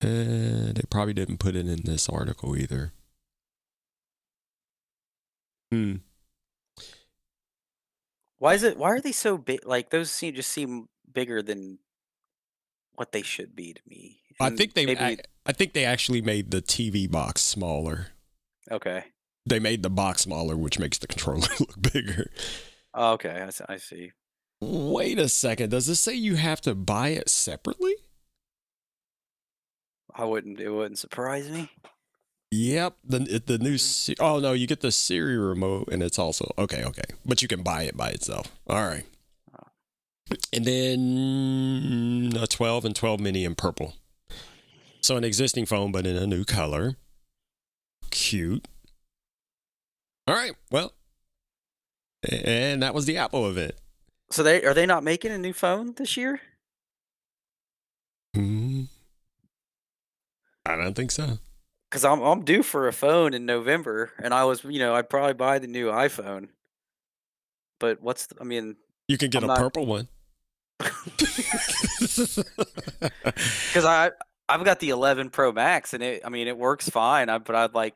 Uh, 0.00 0.72
they 0.72 0.82
probably 0.88 1.14
didn't 1.14 1.38
put 1.38 1.56
it 1.56 1.66
in 1.66 1.82
this 1.84 2.08
article 2.08 2.56
either. 2.56 2.92
Hmm. 5.72 5.96
Why 8.38 8.54
is 8.54 8.62
it? 8.62 8.76
Why 8.76 8.88
are 8.90 9.00
they 9.00 9.12
so 9.12 9.36
big? 9.38 9.66
Like 9.66 9.90
those 9.90 10.10
seem 10.10 10.34
just 10.34 10.50
seem 10.52 10.88
bigger 11.12 11.42
than 11.42 11.78
what 12.94 13.12
they 13.12 13.22
should 13.22 13.54
be 13.56 13.72
to 13.74 13.80
me. 13.86 14.20
I 14.40 14.48
And 14.48 14.56
think 14.58 14.74
they 14.74 14.86
maybe- 14.86 15.00
I, 15.00 15.16
I 15.46 15.52
think 15.52 15.72
they 15.72 15.84
actually 15.84 16.20
made 16.22 16.50
the 16.50 16.62
TV 16.62 17.10
box 17.10 17.40
smaller. 17.42 18.08
okay. 18.70 19.04
They 19.46 19.58
made 19.58 19.82
the 19.82 19.88
box 19.90 20.22
smaller, 20.22 20.56
which 20.58 20.78
makes 20.78 20.98
the 20.98 21.06
controller 21.06 21.46
look 21.60 21.80
bigger. 21.92 22.30
Oh, 22.92 23.12
okay, 23.12 23.30
I 23.48 23.72
I 23.72 23.76
see. 23.78 24.12
Wait 24.60 25.18
a 25.18 25.28
second. 25.28 25.70
Does 25.70 25.86
this 25.86 26.00
say 26.00 26.12
you 26.14 26.34
have 26.36 26.60
to 26.62 26.74
buy 26.74 27.08
it 27.10 27.28
separately? 27.30 27.94
I 30.14 30.24
wouldn't. 30.24 30.60
It 30.60 30.70
wouldn't 30.70 30.98
surprise 30.98 31.48
me. 31.48 31.70
Yep. 32.50 32.96
The 33.04 33.42
the 33.44 33.58
new 33.58 33.76
Se- 33.76 34.16
oh 34.20 34.38
no, 34.38 34.52
you 34.52 34.66
get 34.66 34.80
the 34.80 34.90
Siri 34.92 35.36
remote 35.36 35.88
and 35.92 36.02
it's 36.02 36.18
also 36.18 36.52
okay, 36.56 36.82
okay. 36.84 37.02
But 37.26 37.42
you 37.42 37.48
can 37.48 37.62
buy 37.62 37.82
it 37.82 37.96
by 37.96 38.08
itself. 38.08 38.50
All 38.66 38.86
right. 38.86 39.04
And 40.52 40.64
then 40.64 42.32
a 42.38 42.46
12 42.46 42.84
and 42.84 42.94
12 42.94 43.20
mini 43.20 43.44
in 43.44 43.54
purple. 43.54 43.94
So 45.00 45.16
an 45.16 45.24
existing 45.24 45.66
phone, 45.66 45.90
but 45.90 46.06
in 46.06 46.16
a 46.16 46.26
new 46.26 46.44
color. 46.44 46.96
Cute. 48.10 48.66
All 50.26 50.34
right. 50.34 50.52
Well, 50.70 50.92
and 52.28 52.82
that 52.82 52.94
was 52.94 53.06
the 53.06 53.16
Apple 53.16 53.48
event. 53.48 53.72
So 54.30 54.42
they 54.42 54.64
are 54.64 54.74
they 54.74 54.86
not 54.86 55.04
making 55.04 55.32
a 55.32 55.38
new 55.38 55.52
phone 55.52 55.94
this 55.96 56.16
year? 56.16 56.40
Hmm. 58.34 58.84
I 60.66 60.76
don't 60.76 60.94
think 60.94 61.10
so. 61.10 61.38
Because 61.90 62.04
I'm 62.04 62.20
I'm 62.20 62.44
due 62.44 62.62
for 62.62 62.88
a 62.88 62.92
phone 62.92 63.34
in 63.34 63.46
November, 63.46 64.12
and 64.22 64.34
I 64.34 64.44
was 64.44 64.64
you 64.64 64.78
know 64.78 64.94
I'd 64.94 65.08
probably 65.08 65.34
buy 65.34 65.58
the 65.58 65.66
new 65.66 65.86
iPhone. 65.86 66.48
But 67.80 68.02
what's 68.02 68.26
the, 68.26 68.36
I 68.40 68.44
mean? 68.44 68.76
You 69.06 69.16
can 69.16 69.30
get 69.30 69.42
I'm 69.42 69.50
a 69.50 69.54
not- 69.54 69.58
purple 69.58 69.86
one. 69.86 70.08
Because 73.68 73.84
I 73.84 74.10
I've 74.48 74.64
got 74.64 74.80
the 74.80 74.90
11 74.90 75.30
Pro 75.30 75.52
Max, 75.52 75.94
and 75.94 76.02
it 76.02 76.22
I 76.24 76.28
mean 76.28 76.48
it 76.48 76.56
works 76.56 76.88
fine. 76.88 77.28
I 77.28 77.38
but 77.38 77.54
I'd 77.54 77.74
like 77.74 77.94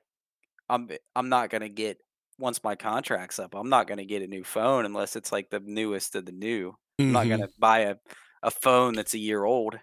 I'm 0.68 0.90
I'm 1.14 1.28
not 1.28 1.50
gonna 1.50 1.68
get 1.68 1.98
once 2.38 2.62
my 2.62 2.74
contract's 2.74 3.38
up. 3.38 3.54
I'm 3.54 3.68
not 3.68 3.86
gonna 3.86 4.04
get 4.04 4.22
a 4.22 4.26
new 4.26 4.44
phone 4.44 4.84
unless 4.84 5.16
it's 5.16 5.32
like 5.32 5.50
the 5.50 5.60
newest 5.60 6.14
of 6.14 6.26
the 6.26 6.32
new. 6.32 6.74
I'm 6.98 7.12
not 7.12 7.28
gonna 7.28 7.46
mm-hmm. 7.46 7.60
buy 7.60 7.78
a 7.80 7.96
a 8.42 8.50
phone 8.50 8.94
that's 8.94 9.14
a 9.14 9.18
year 9.18 9.44
old. 9.44 9.78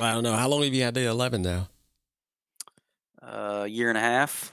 I 0.00 0.12
don't 0.12 0.22
know. 0.22 0.34
How 0.34 0.48
long 0.48 0.62
have 0.62 0.74
you 0.74 0.82
had 0.82 0.94
the 0.94 1.06
11 1.06 1.42
now? 1.42 1.68
A 3.22 3.66
year 3.66 3.88
and 3.88 3.98
a 3.98 4.02
half. 4.02 4.52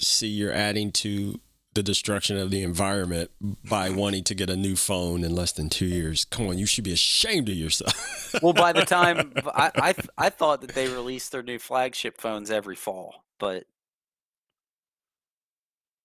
See, 0.00 0.28
you're 0.28 0.52
adding 0.52 0.92
to 0.92 1.40
the 1.74 1.82
destruction 1.82 2.38
of 2.38 2.50
the 2.50 2.62
environment 2.62 3.30
by 3.40 3.90
wanting 3.90 4.24
to 4.24 4.34
get 4.34 4.50
a 4.50 4.56
new 4.56 4.74
phone 4.74 5.22
in 5.22 5.34
less 5.34 5.52
than 5.52 5.68
two 5.68 5.86
years. 5.86 6.24
Come 6.24 6.48
on, 6.48 6.58
you 6.58 6.66
should 6.66 6.84
be 6.84 6.92
ashamed 6.92 7.48
of 7.48 7.54
yourself. 7.54 8.12
Well, 8.42 8.52
by 8.52 8.74
the 8.74 8.84
time 8.84 9.32
I, 9.46 9.70
I 9.76 9.94
I 10.18 10.28
thought 10.28 10.60
that 10.60 10.74
they 10.74 10.88
released 10.88 11.32
their 11.32 11.42
new 11.42 11.58
flagship 11.58 12.20
phones 12.20 12.50
every 12.50 12.76
fall, 12.76 13.24
but 13.38 13.64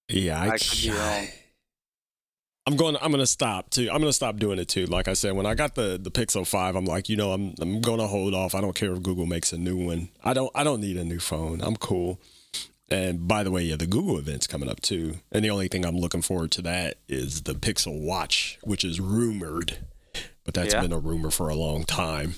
yeah, 0.07 0.39
I, 0.39 0.51
I 0.51 0.57
could 0.57 0.81
be 0.81 0.91
wrong. 0.91 1.27
I'm 2.67 2.75
going. 2.75 2.95
I'm 3.01 3.11
going 3.11 3.19
to 3.23 3.27
stop 3.27 3.71
too. 3.71 3.83
I'm 3.89 3.97
going 3.97 4.03
to 4.09 4.13
stop 4.13 4.37
doing 4.37 4.59
it 4.59 4.67
too. 4.67 4.85
Like 4.85 5.07
I 5.07 5.13
said, 5.13 5.33
when 5.35 5.45
I 5.47 5.55
got 5.55 5.73
the 5.75 5.97
the 6.01 6.11
Pixel 6.11 6.45
Five, 6.45 6.75
I'm 6.75 6.85
like, 6.85 7.09
you 7.09 7.15
know, 7.17 7.31
I'm 7.31 7.55
I'm 7.59 7.81
going 7.81 7.99
to 7.99 8.07
hold 8.07 8.35
off. 8.35 8.53
I 8.53 8.61
don't 8.61 8.75
care 8.75 8.91
if 8.93 9.01
Google 9.01 9.25
makes 9.25 9.51
a 9.51 9.57
new 9.57 9.77
one. 9.77 10.09
I 10.23 10.33
don't. 10.33 10.51
I 10.53 10.63
don't 10.63 10.79
need 10.81 10.97
a 10.97 11.03
new 11.03 11.19
phone. 11.19 11.61
I'm 11.61 11.75
cool. 11.75 12.19
And 12.89 13.27
by 13.27 13.43
the 13.43 13.51
way, 13.51 13.63
yeah, 13.63 13.77
the 13.77 13.87
Google 13.87 14.17
event's 14.19 14.47
coming 14.47 14.69
up 14.69 14.81
too. 14.81 15.15
And 15.31 15.43
the 15.45 15.49
only 15.49 15.69
thing 15.69 15.85
I'm 15.85 15.97
looking 15.97 16.21
forward 16.21 16.51
to 16.51 16.61
that 16.63 16.97
is 17.07 17.43
the 17.43 17.53
Pixel 17.53 17.99
Watch, 18.01 18.59
which 18.63 18.83
is 18.83 18.99
rumored, 18.99 19.77
but 20.43 20.53
that's 20.53 20.73
Yeah. 20.73 20.81
been 20.81 20.91
a 20.91 20.99
rumor 20.99 21.31
for 21.31 21.47
a 21.49 21.55
long 21.55 21.85
time. 21.85 22.33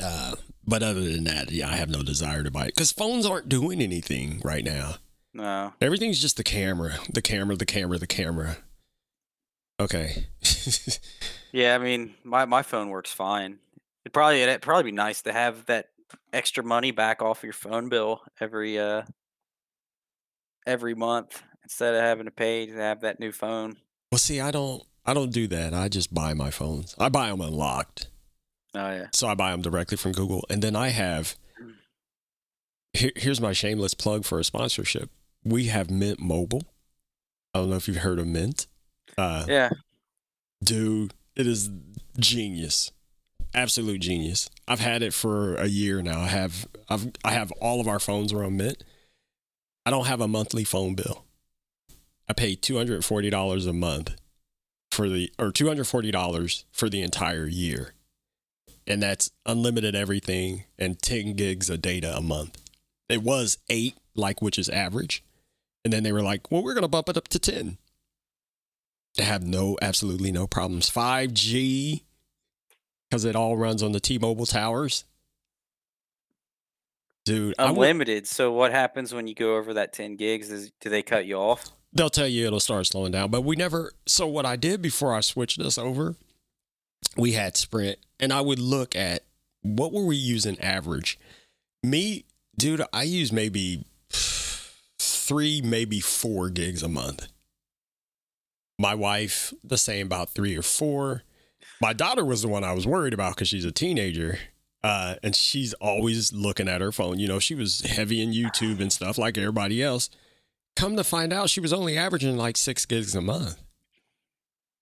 Uh, 0.00 0.34
but 0.66 0.82
other 0.82 1.00
than 1.00 1.24
that, 1.24 1.50
yeah, 1.50 1.68
I 1.70 1.76
have 1.76 1.88
no 1.88 2.02
desire 2.02 2.42
to 2.42 2.50
buy 2.50 2.64
it 2.66 2.74
because 2.74 2.92
phones 2.92 3.24
aren't 3.24 3.48
doing 3.48 3.80
anything 3.80 4.40
right 4.44 4.64
now. 4.64 4.96
no. 5.32 5.72
Everything's 5.80 6.20
just 6.20 6.36
the 6.36 6.44
camera, 6.44 6.98
the 7.12 7.22
camera, 7.22 7.56
the 7.56 7.66
camera, 7.66 7.98
the 7.98 8.06
camera. 8.06 8.58
Okay. 9.78 10.26
Yeah, 11.52 11.74
I 11.74 11.78
mean, 11.78 12.14
my, 12.24 12.44
my 12.44 12.62
phone 12.62 12.88
works 12.90 13.12
fine. 13.12 13.58
It 14.04 14.12
probably 14.12 14.42
it'd 14.42 14.62
probably 14.62 14.90
be 14.90 14.96
nice 14.96 15.22
to 15.22 15.32
have 15.32 15.66
that 15.66 15.86
extra 16.32 16.62
money 16.62 16.90
back 16.90 17.22
off 17.22 17.42
your 17.42 17.52
phone 17.52 17.88
bill 17.88 18.20
every 18.40 18.78
uh 18.78 19.02
every 20.66 20.94
month 20.94 21.42
instead 21.62 21.94
of 21.94 22.00
having 22.02 22.26
to 22.26 22.30
pay 22.30 22.66
to 22.66 22.72
have 22.74 23.00
that 23.00 23.18
new 23.20 23.32
phone. 23.32 23.76
well, 24.12 24.18
see, 24.18 24.40
I 24.40 24.50
don't, 24.50 24.82
I 25.04 25.14
don't 25.14 25.32
do 25.32 25.46
that. 25.48 25.72
I 25.74 25.88
just 25.88 26.12
buy 26.14 26.34
my 26.34 26.50
phones. 26.50 26.94
I 26.98 27.08
buy 27.08 27.28
them 27.30 27.40
unlocked, 27.40 28.08
Oh 28.74 28.90
yeah. 28.90 29.06
so 29.12 29.26
I 29.28 29.34
buy 29.34 29.50
them 29.50 29.62
directly 29.62 29.96
from 29.96 30.12
Google, 30.12 30.44
and 30.50 30.62
then 30.62 30.76
I 30.76 30.88
have. 30.88 31.36
Here, 32.92 33.12
here's 33.16 33.40
my 33.40 33.52
shameless 33.52 33.94
plug 33.94 34.24
for 34.24 34.38
a 34.38 34.44
sponsorship. 34.44 35.10
We 35.44 35.66
have 35.66 35.90
Mint 35.90 36.18
Mobile. 36.20 36.62
I 37.54 37.58
don't 37.60 37.70
know 37.70 37.76
if 37.76 37.88
you've 37.88 37.98
heard 37.98 38.18
of 38.18 38.26
Mint. 38.26 38.66
Uh, 39.18 39.44
Yeah. 39.48 39.70
dude 40.62 41.14
it 41.36 41.46
is 41.46 41.70
genius. 42.18 42.90
Absolute 43.54 44.00
genius. 44.00 44.48
I've 44.66 44.80
had 44.80 45.02
it 45.02 45.12
for 45.14 45.54
a 45.56 45.66
year 45.66 46.02
now. 46.02 46.20
I 46.22 46.26
have 46.28 46.66
i've 46.88 47.10
i 47.24 47.32
have 47.32 47.52
all 47.52 47.80
of 47.80 47.88
our 47.88 47.98
phones 48.00 48.32
are 48.32 48.42
on 48.44 48.56
mint. 48.56 48.82
I 49.84 49.90
don't 49.90 50.06
have 50.06 50.20
a 50.20 50.28
monthly 50.28 50.64
phone 50.64 50.94
bill. 50.94 51.24
I 52.28 52.32
pay 52.32 52.56
$240 52.56 53.68
a 53.68 53.72
month 53.72 54.16
for 54.90 55.08
the 55.08 55.30
or 55.38 55.52
$240 55.52 56.64
for 56.72 56.88
the 56.88 57.02
entire 57.02 57.46
year. 57.46 57.94
And 58.86 59.02
that's 59.02 59.30
unlimited 59.44 59.94
everything 59.94 60.64
and 60.78 61.00
10 61.00 61.34
gigs 61.34 61.68
of 61.70 61.82
data 61.82 62.16
a 62.16 62.20
month. 62.22 62.60
It 63.08 63.22
was 63.22 63.58
8 63.68 63.94
like 64.14 64.40
which 64.42 64.58
is 64.58 64.68
average. 64.68 65.22
And 65.84 65.92
then 65.92 66.02
they 66.02 66.12
were 66.12 66.22
like 66.22 66.50
well 66.50 66.62
we're 66.62 66.74
going 66.74 66.82
to 66.82 66.88
bump 66.88 67.08
it 67.08 67.16
up 67.16 67.28
to 67.28 67.38
10 67.38 67.76
they 67.76 67.76
have 69.24 69.42
no, 69.42 69.76
absolutely 69.80 70.32
no 70.32 70.46
problems. 70.46 70.90
5G, 70.90 72.02
because 73.08 73.24
it 73.24 73.36
all 73.36 73.56
runs 73.56 73.82
on 73.82 73.92
the 73.92 74.00
T 74.00 74.18
Mobile 74.18 74.46
towers. 74.46 75.04
Dude, 77.24 77.54
Unlimited. 77.58 78.28
So 78.28 78.52
what 78.52 78.70
happens 78.70 79.12
when 79.12 79.26
you 79.26 79.34
go 79.34 79.56
over 79.56 79.74
that 79.74 79.92
10 79.92 80.14
gigs? 80.16 80.50
Is 80.50 80.70
do 80.80 80.88
they 80.88 81.02
cut 81.02 81.26
you 81.26 81.36
off? 81.36 81.72
they'll 81.96 82.10
tell 82.10 82.26
you 82.26 82.46
it'll 82.46 82.60
start 82.60 82.86
slowing 82.86 83.12
down. 83.12 83.30
But 83.30 83.42
we 83.42 83.56
never, 83.56 83.92
so 84.06 84.26
what 84.26 84.46
I 84.46 84.56
did 84.56 84.82
before 84.82 85.14
I 85.14 85.20
switched 85.20 85.58
this 85.58 85.78
over, 85.78 86.14
we 87.16 87.32
had 87.32 87.56
Sprint, 87.56 87.98
and 88.20 88.32
I 88.32 88.40
would 88.40 88.58
look 88.58 88.94
at 88.94 89.22
what 89.62 89.92
were 89.92 90.04
we 90.04 90.16
using 90.16 90.60
average. 90.60 91.18
Me, 91.82 92.24
dude, 92.56 92.82
I 92.92 93.04
use 93.04 93.32
maybe 93.32 93.84
three, 94.98 95.60
maybe 95.62 96.00
four 96.00 96.50
gigs 96.50 96.82
a 96.82 96.88
month. 96.88 97.28
My 98.78 98.94
wife, 98.94 99.54
the 99.64 99.78
same, 99.78 100.06
about 100.06 100.30
three 100.30 100.56
or 100.56 100.62
four. 100.62 101.22
My 101.80 101.92
daughter 101.92 102.24
was 102.24 102.42
the 102.42 102.48
one 102.48 102.64
I 102.64 102.72
was 102.72 102.86
worried 102.86 103.14
about 103.14 103.34
because 103.34 103.48
she's 103.48 103.64
a 103.64 103.72
teenager. 103.72 104.38
Uh, 104.84 105.16
and 105.22 105.34
she's 105.34 105.72
always 105.74 106.32
looking 106.32 106.68
at 106.68 106.80
her 106.80 106.92
phone. 106.92 107.18
You 107.18 107.26
know, 107.26 107.38
she 107.38 107.54
was 107.54 107.80
heavy 107.80 108.22
in 108.22 108.32
YouTube 108.32 108.80
and 108.80 108.92
stuff 108.92 109.18
like 109.18 109.36
everybody 109.36 109.82
else. 109.82 110.10
Come 110.76 110.96
to 110.96 111.04
find 111.04 111.32
out, 111.32 111.50
she 111.50 111.60
was 111.60 111.72
only 111.72 111.96
averaging 111.98 112.36
like 112.36 112.56
six 112.56 112.86
gigs 112.86 113.14
a 113.14 113.20
month. 113.20 113.60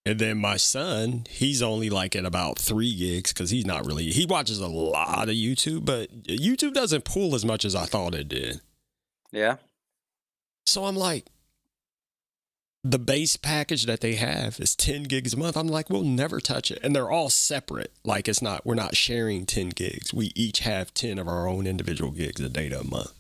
And 0.05 0.19
then 0.19 0.37
my 0.37 0.59
son, 0.59 1.25
he's 1.31 1.63
only 1.63 1.89
like 1.89 2.15
at 2.15 2.27
about 2.27 2.59
three 2.59 2.95
gigs 2.95 3.33
because 3.33 3.49
he's 3.49 3.65
not 3.65 3.87
really, 3.87 4.11
he 4.11 4.27
watches 4.27 4.61
a 4.61 4.69
lot 4.69 5.31
of 5.31 5.35
YouTube, 5.35 5.87
but 5.87 6.11
YouTube 6.25 6.75
doesn't 6.75 7.07
pull 7.07 7.35
as 7.35 7.45
much 7.45 7.65
as 7.65 7.75
I 7.75 7.87
thought 7.87 8.15
it 8.15 8.29
did. 8.29 8.61
Yeah. 9.33 9.57
So 10.67 10.85
I'm 10.85 10.97
like, 10.97 11.25
the 12.87 12.99
base 12.99 13.37
package 13.37 13.87
that 13.87 14.03
they 14.03 14.15
have 14.17 14.61
is 14.61 14.77
10 14.77 15.05
gigs 15.05 15.33
a 15.33 15.39
month. 15.39 15.57
I'm 15.57 15.67
like, 15.69 15.89
we'll 15.89 16.03
never 16.03 16.39
touch 16.39 16.71
it. 16.71 16.81
And 16.83 16.95
they're 16.95 17.11
all 17.11 17.31
separate. 17.31 17.93
Like 18.05 18.29
it's 18.29 18.43
not, 18.43 18.67
we're 18.67 18.75
not 18.75 18.95
sharing 18.95 19.47
10 19.47 19.71
gigs. 19.71 20.13
We 20.13 20.33
each 20.35 20.61
have 20.61 20.93
10 20.93 21.19
of 21.19 21.27
our 21.27 21.49
own 21.49 21.67
individual 21.67 22.11
gigs 22.11 22.43
of 22.43 22.53
data 22.53 22.81
a 22.81 22.85
month. 22.85 23.15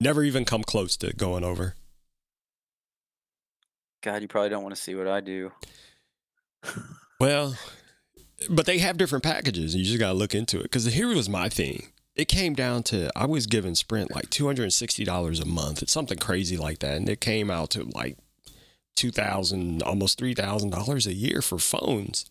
Never 0.00 0.22
even 0.22 0.44
come 0.44 0.62
close 0.62 0.96
to 0.98 1.12
going 1.12 1.42
over. 1.42 1.74
God, 4.00 4.22
you 4.22 4.28
probably 4.28 4.50
don't 4.50 4.62
want 4.62 4.76
to 4.76 4.80
see 4.80 4.94
what 4.94 5.08
I 5.08 5.20
do. 5.20 5.52
Well, 7.20 7.56
but 8.48 8.66
they 8.66 8.78
have 8.78 8.96
different 8.96 9.24
packages. 9.24 9.74
You 9.74 9.84
just 9.84 9.98
got 9.98 10.10
to 10.10 10.14
look 10.14 10.36
into 10.36 10.60
it. 10.60 10.62
Because 10.62 10.84
here 10.84 11.08
was 11.08 11.28
my 11.28 11.48
thing. 11.48 11.88
It 12.14 12.28
came 12.28 12.54
down 12.54 12.84
to 12.84 13.10
I 13.16 13.26
was 13.26 13.48
giving 13.48 13.74
Sprint 13.74 14.14
like 14.14 14.30
two 14.30 14.46
hundred 14.46 14.62
and 14.62 14.72
sixty 14.72 15.02
dollars 15.02 15.40
a 15.40 15.44
month. 15.44 15.82
It's 15.82 15.90
something 15.90 16.18
crazy 16.18 16.56
like 16.56 16.78
that, 16.78 16.96
and 16.96 17.08
it 17.08 17.20
came 17.20 17.50
out 17.50 17.70
to 17.70 17.82
like 17.84 18.18
two 18.98 19.10
thousand, 19.10 19.82
almost 19.82 20.18
three 20.18 20.34
thousand 20.34 20.70
dollars 20.70 21.06
a 21.06 21.14
year 21.14 21.40
for 21.40 21.58
phones. 21.58 22.28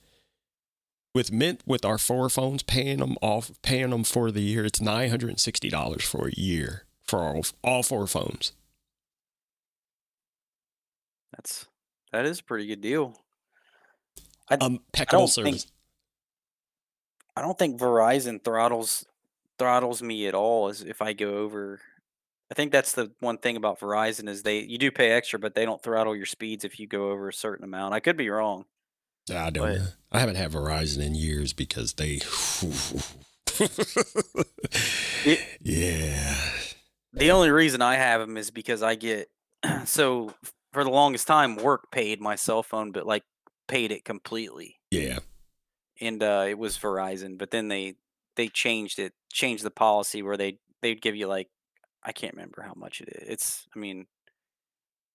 With 1.15 1.31
Mint, 1.31 1.61
with 1.65 1.83
our 1.83 1.97
four 1.97 2.29
phones, 2.29 2.61
paying 2.61 2.99
them 2.99 3.15
off, 3.21 3.49
paying 3.63 3.89
them 3.89 4.03
for 4.03 4.29
the 4.29 4.41
year, 4.41 4.65
it's 4.65 4.81
nine 4.81 5.09
hundred 5.09 5.29
and 5.29 5.39
sixty 5.39 5.69
dollars 5.69 6.03
for 6.03 6.27
a 6.27 6.33
year 6.33 6.83
for 7.07 7.19
all, 7.19 7.45
all 7.63 7.81
four 7.83 8.05
phones. 8.05 8.51
That's 11.31 11.65
that 12.11 12.25
is 12.25 12.39
a 12.39 12.43
pretty 12.43 12.67
good 12.67 12.81
deal. 12.81 13.15
I, 14.49 14.55
Um, 14.55 14.79
I 14.95 15.05
don't 15.05 15.27
think. 15.29 15.61
I 17.35 17.41
don't 17.41 17.57
think 17.57 17.79
Verizon 17.79 18.43
throttles 18.43 19.05
throttles 19.57 20.01
me 20.01 20.27
at 20.27 20.35
all 20.35 20.67
as 20.69 20.81
if 20.81 21.01
I 21.01 21.13
go 21.13 21.37
over. 21.37 21.79
I 22.49 22.53
think 22.55 22.71
that's 22.71 22.93
the 22.93 23.11
one 23.19 23.37
thing 23.37 23.57
about 23.57 23.79
Verizon 23.79 24.29
is 24.29 24.43
they 24.43 24.59
you 24.59 24.77
do 24.77 24.89
pay 24.91 25.11
extra, 25.11 25.37
but 25.39 25.53
they 25.55 25.65
don't 25.65 25.81
throttle 25.83 26.15
your 26.15 26.25
speeds 26.25 26.63
if 26.63 26.79
you 26.79 26.87
go 26.87 27.11
over 27.11 27.27
a 27.29 27.33
certain 27.33 27.65
amount. 27.65 27.93
I 27.93 27.99
could 27.99 28.15
be 28.17 28.29
wrong. 28.29 28.65
I 29.33 29.49
don't. 29.49 29.67
but- 29.67 29.93
I 30.11 30.19
haven't 30.19 30.35
had 30.37 30.51
Verizon 30.53 31.03
in 31.05 31.15
years 31.15 31.51
because 31.53 31.93
they. 31.93 32.21
It- 35.25 35.39
yeah. 35.61 36.35
The 37.13 37.31
only 37.31 37.49
reason 37.49 37.81
I 37.81 37.95
have 37.95 38.21
them 38.21 38.37
is 38.37 38.51
because 38.51 38.83
I 38.83 38.95
get 38.95 39.29
so 39.85 40.33
for 40.73 40.83
the 40.83 40.89
longest 40.89 41.27
time 41.27 41.55
work 41.55 41.91
paid 41.91 42.21
my 42.21 42.35
cell 42.35 42.63
phone, 42.63 42.91
but 42.91 43.05
like 43.05 43.23
paid 43.67 43.91
it 43.91 44.05
completely. 44.05 44.75
Yeah. 44.91 45.19
and 45.99 46.21
uh, 46.23 46.45
it 46.47 46.57
was 46.57 46.77
Verizon. 46.77 47.37
But 47.37 47.51
then 47.51 47.67
they 47.67 47.95
they 48.35 48.47
changed 48.47 48.99
it, 48.99 49.13
changed 49.33 49.63
the 49.63 49.71
policy 49.71 50.21
where 50.21 50.37
they 50.37 50.59
they'd 50.81 51.01
give 51.01 51.15
you 51.15 51.27
like 51.27 51.49
I 52.03 52.11
can't 52.11 52.33
remember 52.33 52.61
how 52.61 52.73
much 52.75 53.01
it 53.01 53.09
is. 53.09 53.27
It's 53.27 53.67
I 53.75 53.79
mean, 53.79 54.05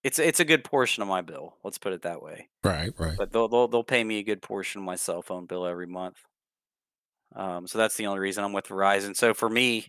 it's 0.02 0.18
it's 0.18 0.40
a 0.40 0.44
good 0.44 0.64
portion 0.64 1.02
of 1.02 1.08
my 1.08 1.20
bill. 1.20 1.56
Let's 1.64 1.78
put 1.78 1.92
it 1.92 2.02
that 2.02 2.22
way. 2.22 2.48
Right. 2.64 2.92
Right. 2.98 3.16
But 3.16 3.32
they'll 3.32 3.48
they'll, 3.48 3.68
they'll 3.68 3.84
pay 3.84 4.04
me 4.04 4.18
a 4.18 4.24
good 4.24 4.42
portion 4.42 4.80
of 4.80 4.84
my 4.84 4.96
cell 4.96 5.22
phone 5.22 5.46
bill 5.46 5.66
every 5.66 5.86
month. 5.86 6.18
Um, 7.34 7.66
so 7.66 7.78
that's 7.78 7.96
the 7.96 8.06
only 8.06 8.20
reason 8.20 8.44
I'm 8.44 8.52
with 8.52 8.68
Verizon. 8.68 9.16
So 9.16 9.32
for 9.32 9.48
me, 9.48 9.88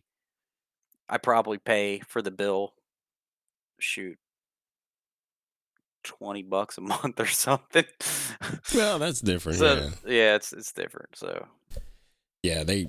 I 1.09 1.17
probably 1.17 1.57
pay 1.57 2.01
for 2.07 2.21
the 2.21 2.31
bill. 2.31 2.73
Shoot. 3.79 4.17
20 6.03 6.43
bucks 6.43 6.77
a 6.77 6.81
month 6.81 7.19
or 7.19 7.25
something. 7.25 7.85
Well, 8.75 8.99
that's 8.99 9.21
different. 9.21 9.59
so 9.59 9.75
yeah. 9.75 9.89
yeah, 10.05 10.35
it's 10.35 10.53
it's 10.53 10.71
different. 10.71 11.15
So 11.15 11.47
Yeah, 12.43 12.63
they 12.63 12.87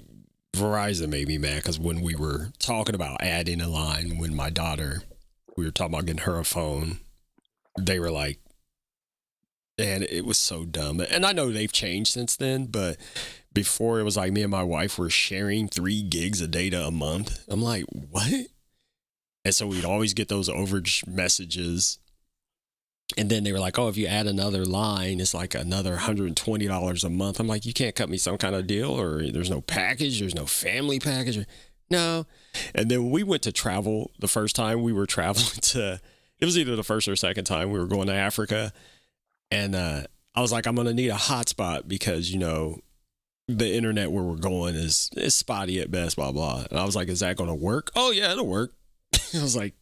Verizon 0.55 1.09
made 1.09 1.29
me 1.29 1.39
mad 1.39 1.57
because 1.57 1.79
when 1.79 2.01
we 2.01 2.15
were 2.15 2.53
talking 2.59 2.95
about 2.95 3.23
adding 3.23 3.61
a 3.61 3.69
line, 3.69 4.19
when 4.19 4.35
my 4.35 4.51
daughter, 4.51 5.03
we 5.57 5.65
were 5.65 5.71
talking 5.71 5.95
about 5.95 6.07
getting 6.07 6.23
her 6.23 6.39
a 6.39 6.45
phone, 6.45 7.01
they 7.79 7.99
were 7.99 8.11
like, 8.11 8.39
and 9.77 10.05
it 10.05 10.25
was 10.25 10.39
so 10.39 10.65
dumb. 10.65 11.01
And 11.01 11.27
I 11.27 11.33
know 11.33 11.51
they've 11.51 11.73
changed 11.73 12.13
since 12.13 12.37
then, 12.37 12.67
but 12.67 12.97
before 13.53 13.99
it 13.99 14.05
was 14.05 14.17
like 14.17 14.33
me 14.33 14.43
and 14.43 14.51
my 14.51 14.63
wife 14.63 14.99
were 14.99 15.11
sharing 15.11 15.69
three 15.69 16.03
gigs 16.03 16.41
of 16.41 16.51
data 16.51 16.85
a 16.85 16.91
month. 16.91 17.45
I'm 17.49 17.63
like, 17.63 17.85
what? 17.89 18.47
And 19.45 19.55
so 19.55 19.67
we'd 19.67 19.85
always 19.85 20.15
get 20.15 20.29
those 20.29 20.49
overage 20.49 21.07
messages. 21.07 21.99
And 23.17 23.31
then 23.31 23.45
they 23.45 23.53
were 23.53 23.61
like, 23.61 23.79
oh, 23.79 23.89
if 23.89 23.97
you 23.97 24.07
add 24.07 24.27
another 24.27 24.65
line, 24.65 25.21
it's 25.21 25.35
like 25.35 25.55
another 25.55 25.97
$120 25.97 27.05
a 27.05 27.09
month. 27.11 27.39
I'm 27.39 27.47
like, 27.47 27.67
you 27.67 27.73
can't 27.73 27.95
cut 27.95 28.09
me 28.09 28.17
some 28.17 28.39
kind 28.39 28.55
of 28.55 28.67
deal, 28.67 28.99
or 28.99 29.23
there's 29.31 29.51
no 29.51 29.61
package, 29.61 30.21
there's 30.21 30.35
no 30.35 30.47
family 30.47 30.99
package. 30.99 31.47
No. 31.91 32.27
And 32.75 32.91
then 32.91 33.11
we 33.11 33.23
went 33.23 33.43
to 33.43 33.53
travel 33.53 34.11
the 34.19 34.29
first 34.29 34.57
time 34.57 34.83
we 34.83 34.93
were 34.93 35.07
traveling 35.07 35.61
to, 35.61 36.01
it 36.41 36.45
was 36.45 36.59
either 36.59 36.77
the 36.77 36.83
first 36.83 37.07
or 37.07 37.15
second 37.15 37.45
time 37.45 37.71
we 37.71 37.79
were 37.79 37.87
going 37.87 38.09
to 38.09 38.15
Africa. 38.15 38.73
And 39.51 39.75
uh, 39.75 40.05
I 40.35 40.41
was 40.41 40.51
like, 40.51 40.67
I'm 40.67 40.75
to 40.87 40.95
need 40.95 41.11
a 41.11 41.15
hotspot 41.15 41.87
because, 41.87 42.33
you 42.33 42.39
know, 42.39 42.79
the 43.47 43.75
internet 43.75 44.11
where 44.11 44.25
we're 44.25 44.37
going 44.37 44.75
is, 44.75 45.11
is 45.15 45.35
spotty 45.35 45.79
at 45.79 45.91
best, 45.91 46.17
blah, 46.17 46.33
blah. 46.33 46.65
And 46.71 46.79
I 46.79 46.85
was 46.85 46.97
like, 46.97 47.09
is 47.09 47.21
that 47.21 47.37
to 47.49 47.55
work? 47.55 47.91
Oh, 47.95 48.11
yeah, 48.11 48.33
it'll 48.33 48.47
work. 48.47 48.73
I 49.35 49.43
was 49.43 49.55
like, 49.55 49.75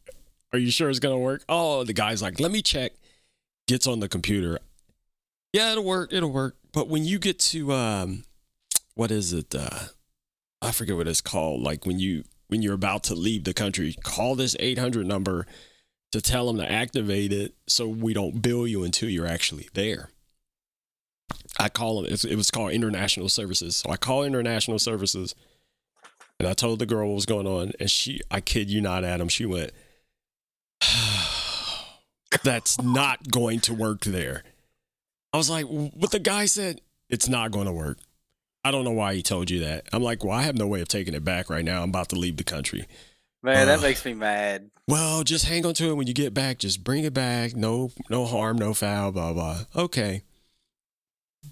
are 0.53 0.59
you 0.59 0.73
sure 0.73 0.91
it's 0.91 0.99
to 1.15 1.19
work? 1.19 1.45
Oh, 1.49 1.85
the 1.85 1.93
guy's 1.93 2.21
like, 2.21 2.41
let 2.41 2.51
me 2.51 2.61
check 2.61 2.93
gets 3.69 3.87
on 3.87 4.01
the 4.01 4.09
computer. 4.09 4.59
Yeah, 5.53 5.73
it'll 5.73 5.85
work. 5.85 6.13
It'll 6.13 6.33
work. 6.33 6.57
But 6.73 6.89
when 6.89 7.05
you 7.05 7.19
get 7.19 7.39
to 7.41 7.73
um, 7.73 8.25
what 8.95 9.11
is 9.11 9.33
it? 9.33 9.55
Uh, 9.55 9.87
I 10.61 10.73
forget 10.73 10.97
what 10.97 11.09
it's 11.09 11.21
called. 11.21 11.63
Like 11.63 11.87
when 11.87 11.99
you 11.99 12.25
when 12.49 12.63
you're 12.63 12.75
about 12.75 13.05
to 13.05 13.15
leave 13.15 13.45
the 13.45 13.55
country, 13.55 13.95
call 14.03 14.35
this 14.35 14.57
800 14.61 15.07
number 15.07 15.47
to 16.13 16.21
tell 16.21 16.47
them 16.47 16.59
to 16.59 16.71
activate 16.71 17.33
it 17.33 17.55
so 17.67 17.89
we 17.89 18.13
don't 18.13 18.43
bill 18.43 18.67
you 18.67 18.85
until 18.85 19.09
you're 19.09 19.27
actually 19.27 19.69
there. 19.75 20.11
I 21.59 21.69
call 21.69 22.03
them. 22.03 22.13
It 22.13 22.37
was 22.37 22.51
called 22.51 22.73
international 22.73 23.29
services. 23.29 23.77
So 23.77 23.91
I 23.91 23.97
call 23.97 24.23
international 24.23 24.79
services, 24.79 25.35
and 26.39 26.47
I 26.47 26.53
told 26.53 26.79
the 26.79 26.87
girl 26.87 27.09
what 27.09 27.15
was 27.15 27.27
going 27.27 27.47
on, 27.47 27.73
and 27.81 27.91
she, 27.91 28.21
I 28.31 28.41
kid 28.41 28.71
you 28.71 28.81
not, 28.81 29.05
Adam, 29.05 29.29
she 29.29 29.47
went 29.47 29.73
that's 32.45 32.81
not 32.81 33.31
going 33.31 33.61
to 33.61 33.75
work 33.75 34.03
there. 34.03 34.43
I 35.33 35.37
was 35.39 35.49
like, 35.51 35.67
what 35.67 36.11
the 36.11 36.19
guy 36.19 36.45
said, 36.47 36.81
it's 37.09 37.29
not 37.29 37.51
going 37.51 37.67
to 37.67 37.73
work. 37.73 37.99
I 38.65 38.71
don't 38.71 38.85
know 38.85 38.91
why 38.93 39.15
he 39.15 39.23
told 39.23 39.51
you 39.51 39.61
that. 39.61 39.87
I'm 39.93 40.03
like, 40.03 40.23
well, 40.25 40.37
I 40.39 40.43
have 40.43 40.57
no 40.57 40.67
way 40.67 40.81
of 40.81 40.89
taking 40.89 41.15
it 41.15 41.25
back 41.25 41.51
right 41.51 41.65
now. 41.65 41.83
I'm 41.83 41.89
about 41.89 42.09
to 42.11 42.17
leave 42.17 42.37
the 42.37 42.45
country. 42.45 42.87
man, 43.43 43.67
that 43.67 43.81
Uh, 43.81 43.83
makes 43.83 44.05
me 44.05 44.15
mad. 44.15 44.71
Well, 44.87 45.25
just 45.25 45.47
hang 45.47 45.67
on 45.67 45.75
to 45.75 45.91
it 45.91 45.95
when 45.95 46.07
you 46.07 46.15
get 46.15 46.33
back. 46.35 46.59
Just 46.59 46.85
bring 46.85 47.03
it 47.05 47.15
back. 47.15 47.57
No, 47.57 47.91
no 48.09 48.25
harm, 48.27 48.57
no 48.59 48.73
foul, 48.75 49.11
blah, 49.13 49.33
blah. 49.33 49.61
Okay. 49.75 50.23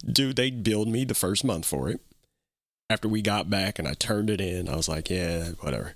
Dude, 0.06 0.36
they 0.36 0.50
billed 0.50 0.88
me 0.88 1.04
the 1.04 1.14
first 1.14 1.44
month 1.44 1.66
for 1.66 1.88
it. 1.88 2.00
After 2.88 3.08
we 3.08 3.22
got 3.22 3.50
back 3.50 3.78
and 3.78 3.88
I 3.88 3.94
turned 3.94 4.30
it 4.30 4.40
in, 4.40 4.68
I 4.68 4.76
was 4.76 4.88
like, 4.88 5.10
yeah, 5.10 5.50
whatever. 5.60 5.94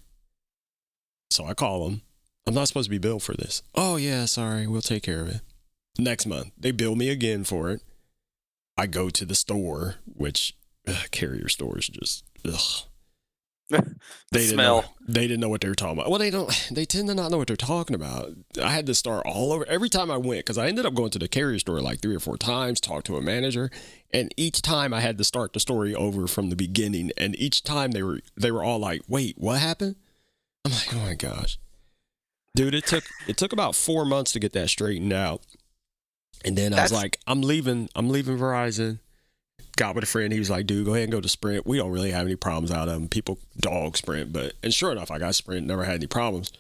So 1.31 1.45
I 1.47 1.55
call 1.55 1.89
them. 1.89 2.03
I'm 2.47 2.55
not 2.55 2.69
supposed 2.69 2.87
to 2.87 2.91
be 2.91 2.99
billed 2.99 3.23
for 3.23 3.35
this. 3.35 3.63
Oh, 3.75 3.97
yeah, 3.97 4.27
sorry. 4.27 4.67
We'll 4.67 4.83
take 4.83 5.03
care 5.03 5.21
of 5.21 5.29
it. 5.29 5.41
Next 5.99 6.27
month, 6.27 6.51
they 6.59 6.73
bill 6.73 6.95
me 6.97 7.09
again 7.09 7.45
for 7.45 7.71
it. 7.71 7.81
I 8.77 8.87
go 8.87 9.09
to 9.11 9.25
the 9.25 9.35
store, 9.37 9.97
which 10.05 10.57
ugh, 10.87 11.11
carrier 11.11 11.49
stores 11.49 11.89
just, 11.89 12.25
ugh. 12.47 12.89
They 14.31 14.41
didn't 14.41 14.55
Smell. 14.55 14.83
know. 14.83 14.89
They 15.09 15.23
didn't 15.29 15.41
know 15.41 15.49
what 15.49 15.61
they 15.63 15.69
were 15.69 15.75
talking 15.75 15.97
about. 15.99 16.11
Well, 16.11 16.19
they 16.19 16.31
don't. 16.31 16.51
They 16.71 16.85
tend 16.85 17.09
to 17.09 17.15
not 17.15 17.31
know 17.31 17.39
what 17.39 17.47
they're 17.47 17.57
talking 17.57 17.95
about. 17.95 18.31
I 18.63 18.71
had 18.71 18.85
to 18.87 18.95
start 18.95 19.25
all 19.27 19.53
over 19.53 19.65
every 19.69 19.89
time 19.89 20.11
I 20.11 20.17
went 20.19 20.41
because 20.41 20.59
I 20.59 20.67
ended 20.67 20.85
up 20.85 20.95
going 20.95 21.11
to 21.11 21.19
the 21.19 21.29
carrier 21.29 21.59
store 21.61 21.81
like 21.81 22.01
three 22.01 22.15
or 22.17 22.21
four 22.21 22.37
times, 22.37 22.81
talk 22.81 23.05
to 23.05 23.17
a 23.17 23.23
manager, 23.23 23.71
and 24.13 24.35
each 24.37 24.61
time 24.61 24.93
I 24.93 25.01
had 25.01 25.17
to 25.19 25.25
start 25.25 25.53
the 25.55 25.61
story 25.61 25.95
over 25.95 26.27
from 26.27 26.51
the 26.51 26.57
beginning. 26.57 27.11
And 27.17 27.39
each 27.39 27.63
time 27.63 27.93
they 27.93 28.03
were 28.03 28.21
they 28.37 28.51
were 28.51 28.63
all 28.65 28.79
like, 28.81 29.03
"Wait, 29.09 29.37
what 29.39 29.61
happened?" 29.61 29.97
I'm 30.67 30.73
like, 30.73 30.93
"Oh 30.95 30.99
my 30.99 31.15
gosh, 31.15 31.59
dude!" 32.55 32.75
It 32.75 32.87
took 32.87 33.05
it 33.27 33.37
took 33.37 33.53
about 33.53 33.75
four 33.75 34.05
months 34.05 34.33
to 34.33 34.41
get 34.41 34.53
that 34.53 34.69
straightened 34.71 35.13
out. 35.13 35.43
And 36.45 36.57
then 36.59 36.75
I 36.75 36.83
was 36.83 36.93
like, 36.93 37.19
"I'm 37.27 37.43
leaving. 37.43 37.89
I'm 37.95 38.09
leaving 38.11 38.39
Verizon." 38.39 38.99
got 39.77 39.97
with 39.97 40.05
a 40.05 40.07
friend. 40.07 40.33
He 40.33 40.39
was 40.39 40.51
like, 40.51 40.67
dude, 40.67 40.87
go 40.87 40.93
ahead 40.95 41.03
and 41.05 41.13
go 41.13 41.21
to 41.21 41.29
Sprint. 41.29 41.67
We 41.67 41.79
don't 41.79 41.91
really 41.91 42.13
have 42.13 42.27
any 42.27 42.37
problems 42.37 42.71
out 42.71 42.87
of 42.87 42.95
them. 42.95 43.09
People 43.09 43.41
dog 43.59 43.97
Sprint, 43.97 44.33
but 44.33 44.53
and 44.63 44.73
sure 44.73 44.93
enough, 44.93 45.11
I 45.11 45.19
got 45.19 45.35
Sprint, 45.35 45.67
never 45.67 45.83
had 45.85 45.97
any 45.97 46.07
problems. 46.07 46.53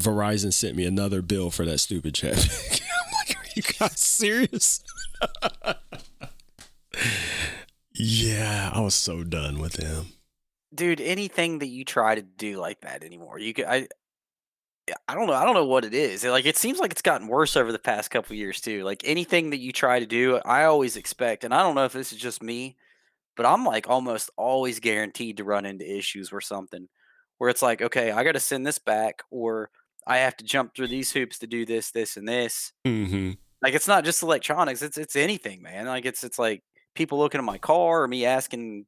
Verizon 0.00 0.52
sent 0.52 0.76
me 0.76 0.84
another 0.84 1.22
bill 1.22 1.50
for 1.50 1.64
that 1.64 1.78
stupid 1.78 2.14
chat. 2.14 2.36
I'm 2.72 3.12
like, 3.18 3.36
are 3.36 3.48
you 3.56 3.62
guys 3.62 3.98
serious? 3.98 4.84
yeah, 7.94 8.70
I 8.72 8.80
was 8.80 8.94
so 8.94 9.24
done 9.24 9.58
with 9.58 9.72
them. 9.74 10.06
dude 10.74 11.00
anything 11.00 11.58
that 11.60 11.68
you 11.68 11.84
try 11.84 12.14
to 12.14 12.22
do 12.22 12.58
like 12.58 12.80
that 12.82 13.02
anymore 13.02 13.38
you 13.38 13.54
could 13.54 13.64
i 13.64 13.86
i 15.08 15.14
don't 15.14 15.26
know 15.26 15.32
i 15.32 15.44
don't 15.44 15.54
know 15.54 15.64
what 15.64 15.84
it 15.84 15.94
is 15.94 16.24
like 16.24 16.46
it 16.46 16.56
seems 16.56 16.78
like 16.78 16.92
it's 16.92 17.02
gotten 17.02 17.26
worse 17.26 17.56
over 17.56 17.72
the 17.72 17.78
past 17.78 18.10
couple 18.10 18.32
of 18.32 18.38
years 18.38 18.60
too 18.60 18.84
like 18.84 19.02
anything 19.04 19.50
that 19.50 19.58
you 19.58 19.72
try 19.72 19.98
to 19.98 20.06
do 20.06 20.40
i 20.44 20.64
always 20.64 20.96
expect 20.96 21.44
and 21.44 21.52
i 21.52 21.62
don't 21.62 21.74
know 21.74 21.84
if 21.84 21.92
this 21.92 22.12
is 22.12 22.18
just 22.18 22.42
me 22.42 22.76
but 23.36 23.46
i'm 23.46 23.64
like 23.64 23.88
almost 23.88 24.30
always 24.36 24.78
guaranteed 24.80 25.36
to 25.36 25.44
run 25.44 25.66
into 25.66 25.96
issues 25.96 26.32
or 26.32 26.40
something 26.40 26.88
where 27.38 27.50
it's 27.50 27.62
like 27.62 27.82
okay 27.82 28.10
i 28.12 28.22
got 28.22 28.32
to 28.32 28.40
send 28.40 28.66
this 28.66 28.78
back 28.78 29.22
or 29.30 29.70
i 30.06 30.18
have 30.18 30.36
to 30.36 30.44
jump 30.44 30.74
through 30.74 30.88
these 30.88 31.10
hoops 31.12 31.38
to 31.38 31.46
do 31.46 31.66
this 31.66 31.90
this 31.90 32.16
and 32.16 32.28
this 32.28 32.72
Mm-hmm. 32.86 33.32
like 33.62 33.74
it's 33.74 33.88
not 33.88 34.04
just 34.04 34.22
electronics 34.22 34.82
it's 34.82 34.98
it's 34.98 35.16
anything 35.16 35.62
man 35.62 35.86
like 35.86 36.04
it's 36.04 36.22
it's 36.22 36.38
like 36.38 36.62
people 36.94 37.18
looking 37.18 37.38
at 37.40 37.44
my 37.44 37.58
car 37.58 38.02
or 38.02 38.08
me 38.08 38.24
asking 38.24 38.86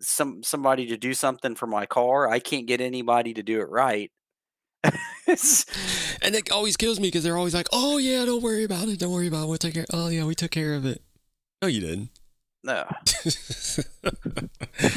some 0.00 0.42
somebody 0.42 0.86
to 0.86 0.96
do 0.96 1.12
something 1.12 1.54
for 1.54 1.66
my 1.66 1.86
car 1.86 2.28
i 2.28 2.38
can't 2.38 2.66
get 2.66 2.80
anybody 2.80 3.34
to 3.34 3.42
do 3.42 3.60
it 3.60 3.68
right 3.68 4.10
And 6.22 6.34
it 6.34 6.50
always 6.50 6.76
kills 6.76 7.00
me 7.00 7.08
because 7.08 7.24
they're 7.24 7.38
always 7.38 7.54
like, 7.54 7.68
"Oh 7.72 7.98
yeah, 7.98 8.24
don't 8.24 8.42
worry 8.42 8.64
about 8.64 8.88
it. 8.88 8.98
Don't 8.98 9.12
worry 9.12 9.28
about 9.28 9.44
it. 9.44 9.48
We'll 9.48 9.58
take 9.58 9.74
care." 9.74 9.86
Oh 9.92 10.08
yeah, 10.08 10.24
we 10.24 10.34
took 10.34 10.50
care 10.50 10.74
of 10.74 10.84
it. 10.84 11.02
No, 11.62 11.68
you 11.68 11.80
didn't. 11.80 12.10
no 12.64 12.84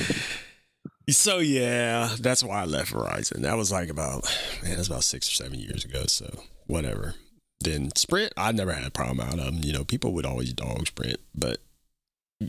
so 1.09 1.39
yeah, 1.39 2.15
that's 2.19 2.43
why 2.43 2.61
I 2.61 2.65
left 2.65 2.93
Verizon. 2.93 3.41
That 3.41 3.57
was 3.57 3.71
like 3.71 3.89
about 3.89 4.23
man, 4.63 4.75
that's 4.75 4.87
about 4.87 5.03
six 5.03 5.29
or 5.29 5.35
seven 5.35 5.59
years 5.59 5.85
ago. 5.85 6.05
So 6.07 6.43
whatever. 6.67 7.15
Then 7.59 7.95
Sprint, 7.95 8.33
I 8.35 8.51
never 8.51 8.73
had 8.73 8.85
a 8.85 8.91
problem 8.91 9.19
out 9.19 9.39
of 9.39 9.45
them. 9.45 9.59
You 9.61 9.73
know, 9.73 9.83
people 9.83 10.13
would 10.13 10.25
always 10.25 10.53
dog 10.53 10.87
Sprint, 10.87 11.19
but 11.33 11.59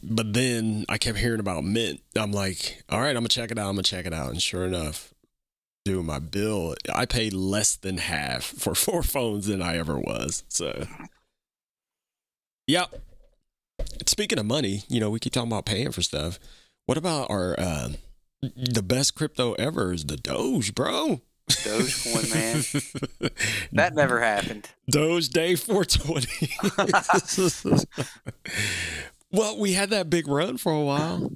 but 0.02 0.32
then 0.32 0.84
I 0.88 0.98
kept 0.98 1.18
hearing 1.18 1.40
about 1.40 1.64
Mint. 1.64 2.00
I'm 2.16 2.32
like, 2.32 2.82
all 2.88 3.00
right, 3.00 3.10
I'm 3.10 3.16
gonna 3.16 3.28
check 3.28 3.50
it 3.50 3.58
out. 3.58 3.68
I'm 3.68 3.76
gonna 3.76 3.84
check 3.84 4.06
it 4.06 4.12
out, 4.12 4.30
and 4.30 4.42
sure 4.42 4.64
enough, 4.64 5.14
doing 5.86 6.04
my 6.04 6.18
bill, 6.18 6.74
I 6.92 7.06
paid 7.06 7.32
less 7.32 7.76
than 7.76 7.98
half 7.98 8.42
for 8.42 8.74
four 8.84 9.02
phones 9.02 9.46
than 9.46 9.62
I 9.62 9.78
ever 9.78 9.98
was. 9.98 10.44
So, 10.48 10.86
yep. 12.66 13.00
Speaking 14.06 14.38
of 14.38 14.46
money, 14.46 14.82
you 14.88 15.00
know, 15.00 15.10
we 15.10 15.20
keep 15.20 15.32
talking 15.32 15.50
about 15.50 15.64
paying 15.64 15.92
for 15.92 16.02
stuff. 16.02 16.38
What 16.86 16.98
about 16.98 17.30
our 17.30 17.54
uh, 17.58 17.90
the 18.42 18.82
best 18.82 19.14
crypto 19.14 19.54
ever 19.54 19.92
is 19.92 20.06
the 20.06 20.16
Doge, 20.16 20.74
bro. 20.74 21.20
Dogecoin, 21.48 22.34
man. 22.34 23.30
that 23.72 23.94
never 23.94 24.20
happened. 24.20 24.68
Doge 24.90 25.28
Day 25.28 25.54
420. 25.54 28.02
well, 29.30 29.56
we 29.58 29.74
had 29.74 29.90
that 29.90 30.10
big 30.10 30.26
run 30.26 30.56
for 30.56 30.72
a 30.72 30.80
while. 30.80 31.30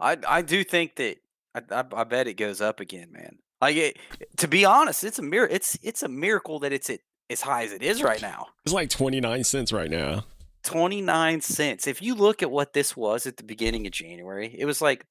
I 0.00 0.18
I 0.26 0.42
do 0.42 0.64
think 0.64 0.96
that 0.96 1.21
I, 1.54 1.62
I, 1.70 1.84
I 1.94 2.04
bet 2.04 2.26
it 2.26 2.34
goes 2.34 2.60
up 2.60 2.80
again, 2.80 3.08
man. 3.12 3.38
Like 3.60 3.76
it, 3.76 3.98
to 4.38 4.48
be 4.48 4.64
honest, 4.64 5.04
it's 5.04 5.18
a 5.18 5.22
mir- 5.22 5.48
it's 5.48 5.78
it's 5.82 6.02
a 6.02 6.08
miracle 6.08 6.58
that 6.60 6.72
it's 6.72 6.90
at 6.90 7.00
as 7.30 7.40
high 7.40 7.64
as 7.64 7.72
it 7.72 7.82
is 7.82 8.02
right 8.02 8.20
now. 8.20 8.48
It's 8.64 8.74
like 8.74 8.90
29 8.90 9.44
cents 9.44 9.72
right 9.72 9.90
now. 9.90 10.24
29 10.64 11.40
cents. 11.40 11.86
If 11.86 12.02
you 12.02 12.14
look 12.14 12.42
at 12.42 12.50
what 12.50 12.72
this 12.72 12.96
was 12.96 13.26
at 13.26 13.36
the 13.36 13.44
beginning 13.44 13.86
of 13.86 13.92
January, 13.92 14.54
it 14.58 14.64
was 14.64 14.80
like 14.80 15.06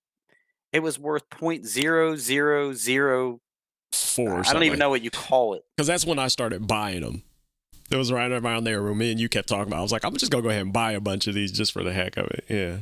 it 0.74 0.82
was 0.82 1.00
worth 1.00 1.30
point 1.30 1.66
zero 1.66 2.16
zero 2.16 2.74
zero 2.74 3.40
Four. 3.94 4.40
I 4.46 4.54
don't 4.54 4.64
even 4.64 4.80
know 4.80 4.90
what 4.90 5.02
you 5.02 5.12
call 5.12 5.54
it. 5.54 5.64
Because 5.76 5.88
that's 5.88 6.06
when 6.06 6.20
I 6.20 6.28
started 6.28 6.66
buying 6.68 7.02
them. 7.02 7.24
It 7.90 7.98
was 7.98 8.12
right 8.12 8.32
around 8.32 8.64
there 8.64 8.82
where 8.82 8.96
me 8.96 9.12
and 9.12 9.20
you 9.20 9.28
kept 9.28 9.50
talking 9.50 9.68
about. 9.68 9.80
I 9.80 9.82
was 9.82 9.92
like, 9.92 10.06
I'm 10.06 10.16
just 10.16 10.32
gonna 10.32 10.44
go 10.44 10.50
ahead 10.50 10.62
and 10.62 10.72
buy 10.72 10.94
a 10.94 11.02
bunch 11.02 11.28
of 11.28 11.34
these 11.34 11.52
just 11.52 11.74
for 11.74 11.84
the 11.84 11.92
heck 11.92 12.16
of 12.16 12.28
it. 12.28 12.46
Yeah. 12.48 12.78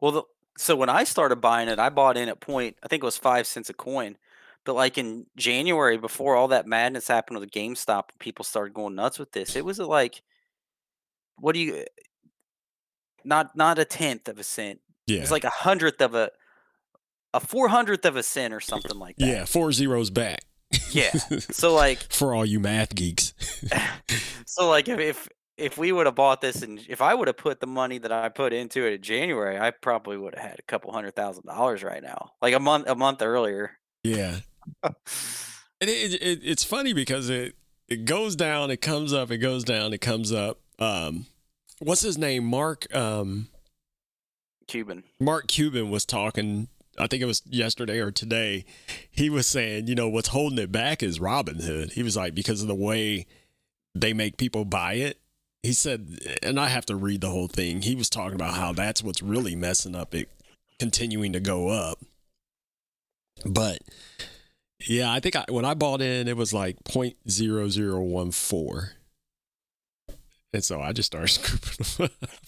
Well, 0.00 0.12
the, 0.12 0.22
so 0.56 0.76
when 0.76 0.88
I 0.88 1.04
started 1.04 1.36
buying 1.36 1.68
it, 1.68 1.78
I 1.78 1.88
bought 1.88 2.16
in 2.16 2.28
at 2.28 2.40
point. 2.40 2.76
I 2.82 2.88
think 2.88 3.02
it 3.02 3.06
was 3.06 3.16
five 3.16 3.46
cents 3.46 3.70
a 3.70 3.74
coin. 3.74 4.16
But 4.64 4.74
like 4.74 4.98
in 4.98 5.26
January, 5.36 5.96
before 5.96 6.34
all 6.34 6.48
that 6.48 6.66
madness 6.66 7.06
happened 7.06 7.38
with 7.38 7.50
the 7.50 7.60
GameStop, 7.60 8.04
people 8.18 8.44
started 8.44 8.74
going 8.74 8.96
nuts 8.96 9.18
with 9.18 9.32
this. 9.32 9.54
It 9.54 9.64
was 9.64 9.78
like, 9.78 10.22
what 11.38 11.52
do 11.52 11.60
you? 11.60 11.84
Not 13.24 13.56
not 13.56 13.78
a 13.78 13.84
tenth 13.84 14.28
of 14.28 14.38
a 14.38 14.42
cent. 14.42 14.80
Yeah. 15.06 15.20
It's 15.20 15.30
like 15.30 15.44
a 15.44 15.50
hundredth 15.50 16.00
of 16.00 16.14
a, 16.14 16.30
a 17.32 17.38
four 17.38 17.68
hundredth 17.68 18.04
of 18.04 18.16
a 18.16 18.22
cent 18.22 18.52
or 18.52 18.60
something 18.60 18.98
like 18.98 19.16
that. 19.18 19.26
Yeah. 19.26 19.44
Four 19.44 19.72
zeros 19.72 20.10
back. 20.10 20.40
Yeah. 20.90 21.10
So 21.50 21.74
like, 21.74 21.98
for 22.12 22.34
all 22.34 22.44
you 22.44 22.58
math 22.58 22.94
geeks. 22.94 23.34
so 24.46 24.68
like 24.68 24.88
if 24.88 24.98
if, 24.98 25.28
if 25.56 25.78
we 25.78 25.92
would 25.92 26.06
have 26.06 26.14
bought 26.14 26.40
this 26.40 26.62
and 26.62 26.80
if 26.88 27.00
I 27.00 27.14
would 27.14 27.28
have 27.28 27.36
put 27.36 27.60
the 27.60 27.66
money 27.66 27.98
that 27.98 28.12
I 28.12 28.28
put 28.28 28.52
into 28.52 28.86
it 28.86 28.94
in 28.94 29.02
January, 29.02 29.58
I 29.58 29.70
probably 29.70 30.16
would 30.16 30.34
have 30.34 30.50
had 30.50 30.58
a 30.58 30.62
couple 30.62 30.92
hundred 30.92 31.16
thousand 31.16 31.46
dollars 31.46 31.82
right 31.82 32.02
now. 32.02 32.32
Like 32.42 32.54
a 32.54 32.60
month 32.60 32.88
a 32.88 32.94
month 32.94 33.22
earlier. 33.22 33.72
Yeah. 34.04 34.40
and 34.82 34.94
it, 35.80 36.14
it, 36.14 36.40
it's 36.42 36.64
funny 36.64 36.92
because 36.92 37.30
it 37.30 37.56
it 37.88 38.04
goes 38.04 38.36
down, 38.36 38.70
it 38.70 38.80
comes 38.80 39.12
up, 39.12 39.30
it 39.30 39.38
goes 39.38 39.64
down, 39.64 39.92
it 39.92 40.00
comes 40.00 40.32
up. 40.32 40.60
Um, 40.78 41.26
what's 41.78 42.02
his 42.02 42.18
name? 42.18 42.44
Mark 42.44 42.92
um, 42.94 43.48
Cuban. 44.66 45.04
Mark 45.20 45.48
Cuban 45.48 45.90
was 45.90 46.04
talking. 46.04 46.68
I 46.98 47.06
think 47.06 47.22
it 47.22 47.26
was 47.26 47.42
yesterday 47.46 47.98
or 47.98 48.10
today. 48.10 48.64
He 49.10 49.28
was 49.28 49.46
saying, 49.46 49.86
you 49.86 49.94
know, 49.94 50.08
what's 50.08 50.28
holding 50.28 50.58
it 50.58 50.72
back 50.72 51.02
is 51.02 51.18
Robinhood. 51.18 51.92
He 51.92 52.02
was 52.02 52.16
like, 52.16 52.34
because 52.34 52.62
of 52.62 52.68
the 52.68 52.74
way 52.74 53.26
they 53.94 54.12
make 54.12 54.38
people 54.38 54.64
buy 54.64 54.94
it. 54.94 55.20
He 55.66 55.72
said, 55.72 56.20
and 56.42 56.60
I 56.60 56.68
have 56.68 56.86
to 56.86 56.94
read 56.94 57.20
the 57.20 57.30
whole 57.30 57.48
thing. 57.48 57.82
He 57.82 57.96
was 57.96 58.08
talking 58.08 58.36
about 58.36 58.54
how 58.54 58.72
that's 58.72 59.02
what's 59.02 59.20
really 59.20 59.56
messing 59.56 59.96
up 59.96 60.14
it 60.14 60.28
continuing 60.78 61.32
to 61.32 61.40
go 61.40 61.68
up. 61.68 61.98
But 63.44 63.80
yeah, 64.86 65.12
I 65.12 65.18
think 65.20 65.34
I, 65.34 65.44
when 65.48 65.64
I 65.64 65.72
bought 65.74 66.00
in, 66.00 66.28
it 66.28 66.36
was 66.36 66.54
like 66.54 66.76
0.0014. 66.84 68.88
And 70.52 70.64
so 70.64 70.80
I 70.80 70.92
just 70.92 71.08
started 71.08 71.28
scooping 71.28 71.84
them 71.98 72.10
up. 72.32 72.40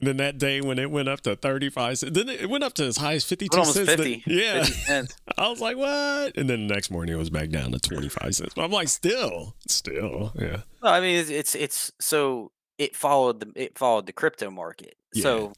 And 0.00 0.06
then 0.08 0.16
that 0.18 0.38
day 0.38 0.60
when 0.60 0.78
it 0.78 0.90
went 0.90 1.08
up 1.08 1.22
to 1.22 1.34
35 1.34 1.98
cents, 1.98 2.12
then 2.14 2.28
it 2.28 2.48
went 2.48 2.62
up 2.62 2.72
to 2.74 2.84
as 2.84 2.98
high 2.98 3.14
as 3.14 3.24
52 3.24 3.56
Almost 3.58 3.74
cents. 3.74 3.88
fifty. 3.88 4.22
yeah. 4.26 4.62
50 4.62 4.72
cents. 4.82 5.16
I 5.38 5.48
was 5.48 5.60
like, 5.60 5.76
what? 5.76 6.36
And 6.36 6.48
then 6.48 6.68
the 6.68 6.74
next 6.74 6.90
morning 6.90 7.14
it 7.14 7.18
was 7.18 7.30
back 7.30 7.50
down 7.50 7.72
to 7.72 7.80
25 7.80 8.34
cents. 8.36 8.54
But 8.54 8.62
I'm 8.64 8.70
like, 8.70 8.88
still, 8.88 9.56
still, 9.66 10.32
yeah. 10.38 10.58
No, 10.82 10.90
I 10.90 11.00
mean 11.00 11.18
it's, 11.18 11.30
it's 11.30 11.54
it's 11.54 11.92
so 12.00 12.52
it 12.78 12.94
followed 12.94 13.40
the 13.40 13.52
it 13.56 13.76
followed 13.78 14.06
the 14.06 14.12
crypto 14.12 14.50
market. 14.50 14.94
Yeah. 15.14 15.22
So 15.22 15.52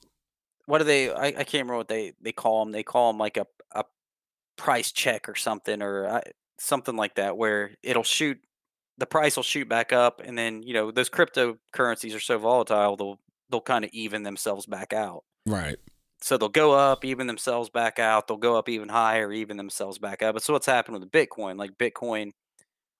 what 0.66 0.78
do 0.78 0.84
they? 0.84 1.12
I, 1.12 1.26
I 1.26 1.32
can't 1.32 1.53
remember 1.64 1.76
what 1.76 1.88
they 1.88 2.14
they 2.22 2.32
call 2.32 2.64
them. 2.64 2.72
They 2.72 2.82
call 2.82 3.12
them 3.12 3.18
like 3.18 3.36
a 3.36 3.47
a 3.72 3.84
price 4.57 4.91
check 4.93 5.28
or 5.28 5.34
something 5.34 5.82
or 5.82 6.07
uh, 6.07 6.20
something 6.59 6.97
like 6.97 7.16
that, 7.16 7.36
where 7.36 7.72
it'll 7.82 8.03
shoot 8.05 8.38
the 8.97 9.07
price 9.07 9.36
will 9.36 9.43
shoot 9.43 9.68
back 9.68 9.93
up, 9.93 10.22
and 10.24 10.38
then 10.38 10.62
you 10.62 10.72
know 10.72 10.91
those 10.91 11.11
cryptocurrencies 11.11 12.14
are 12.16 12.20
so 12.20 12.38
volatile 12.38 12.97
they'll 12.97 13.20
they'll 13.51 13.61
kind 13.61 13.85
of 13.85 13.91
even 13.93 14.23
themselves 14.23 14.67
back 14.67 14.93
out. 14.93 15.25
Right. 15.47 15.77
So 16.23 16.37
they'll 16.37 16.49
go 16.49 16.73
up, 16.73 17.05
even 17.05 17.27
themselves 17.27 17.71
back 17.71 17.99
out. 17.99 18.29
They'll 18.29 18.37
go 18.37 18.57
up 18.57 18.69
even 18.69 18.89
higher, 18.89 19.33
even 19.33 19.57
themselves 19.57 19.99
back 19.99 20.23
out. 20.23 20.35
But 20.35 20.43
so 20.43 20.53
what's 20.53 20.67
happened 20.67 21.01
with 21.01 21.11
Bitcoin? 21.11 21.59
Like 21.59 21.79
Bitcoin, 21.79 22.33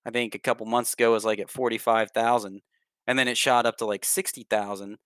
I 0.07 0.11
think 0.11 0.35
a 0.35 0.39
couple 0.39 0.67
months 0.67 0.95
ago 0.95 1.13
was 1.13 1.25
like 1.25 1.39
at 1.39 1.51
forty 1.51 1.77
five 1.79 2.11
thousand, 2.13 2.63
and 3.07 3.19
then 3.19 3.29
it 3.29 3.37
shot 3.37 3.67
up 3.67 3.77
to 3.79 3.85
like 3.85 4.05
sixty 4.07 4.45
thousand, 4.49 4.97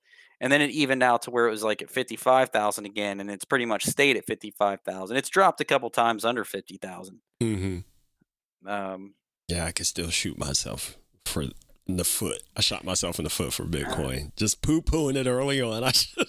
and 0.41 0.53
then 0.53 0.61
it 0.61 0.71
evened 0.71 1.03
out 1.03 1.23
to 1.23 1.31
where 1.33 1.49
it 1.49 1.51
was 1.51 1.65
like 1.65 1.83
at 1.83 1.91
fifty 1.91 2.15
five 2.17 2.51
thousand 2.51 2.87
again, 2.87 3.19
and 3.19 3.31
it's 3.31 3.45
pretty 3.45 3.67
much 3.67 3.85
stayed 3.87 4.17
at 4.17 4.27
fifty 4.27 4.53
five 4.53 4.81
thousand. 4.83 5.17
It's 5.17 5.29
dropped 5.29 5.61
a 5.61 5.65
couple 5.65 5.91
times 5.91 6.25
under 6.25 6.45
fifty 6.45 6.77
thousand. 6.77 7.19
Mm-hmm. 7.43 8.69
Um, 8.69 9.15
Yeah, 9.49 9.65
I 9.65 9.73
could 9.73 9.87
still 9.87 10.11
shoot 10.11 10.39
myself 10.39 10.97
for 11.27 11.45
in 11.87 11.97
the 11.97 12.05
foot. 12.05 12.43
I 12.57 12.61
shot 12.61 12.85
myself 12.85 13.19
in 13.19 13.25
the 13.25 13.31
foot 13.31 13.53
for 13.53 13.65
Bitcoin. 13.65 14.35
Just 14.37 14.63
poo 14.63 14.81
pooing 14.81 15.17
it 15.17 15.27
early 15.27 15.61
on. 15.61 15.85
I 15.85 15.93
should. 15.93 16.27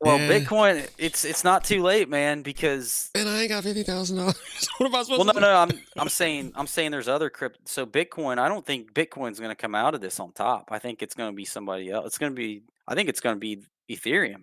well, 0.00 0.18
Yeah. 0.18 0.28
Bitcoin, 0.28 0.88
it's 0.98 1.24
it's 1.24 1.44
not 1.44 1.64
too 1.64 1.82
late, 1.82 2.08
man, 2.08 2.42
because 2.42 3.10
And 3.14 3.28
I 3.28 3.42
ain't 3.42 3.48
got 3.50 3.64
fifty 3.64 3.82
thousand 3.82 4.18
dollars. 4.18 4.36
What 4.78 4.86
am 4.86 4.94
I 4.94 5.02
supposed 5.02 5.18
well, 5.18 5.26
no, 5.26 5.32
to 5.32 5.40
no, 5.40 5.54
I'm 5.54 5.70
I'm 5.96 6.08
saying 6.08 6.52
I'm 6.54 6.66
saying 6.66 6.90
there's 6.90 7.08
other 7.08 7.30
crypto. 7.30 7.60
So 7.64 7.86
Bitcoin, 7.86 8.38
I 8.38 8.48
don't 8.48 8.64
think 8.64 8.92
Bitcoin's 8.92 9.40
going 9.40 9.50
to 9.50 9.56
come 9.56 9.74
out 9.74 9.94
of 9.94 10.00
this 10.00 10.20
on 10.20 10.32
top. 10.32 10.68
I 10.70 10.78
think 10.78 11.02
it's 11.02 11.14
going 11.14 11.30
to 11.32 11.36
be 11.36 11.44
somebody 11.44 11.90
else. 11.90 12.06
It's 12.06 12.18
going 12.18 12.32
to 12.32 12.36
be. 12.36 12.62
I 12.86 12.94
think 12.94 13.08
it's 13.08 13.20
going 13.20 13.36
to 13.36 13.40
be 13.40 13.62
Ethereum. 13.90 14.42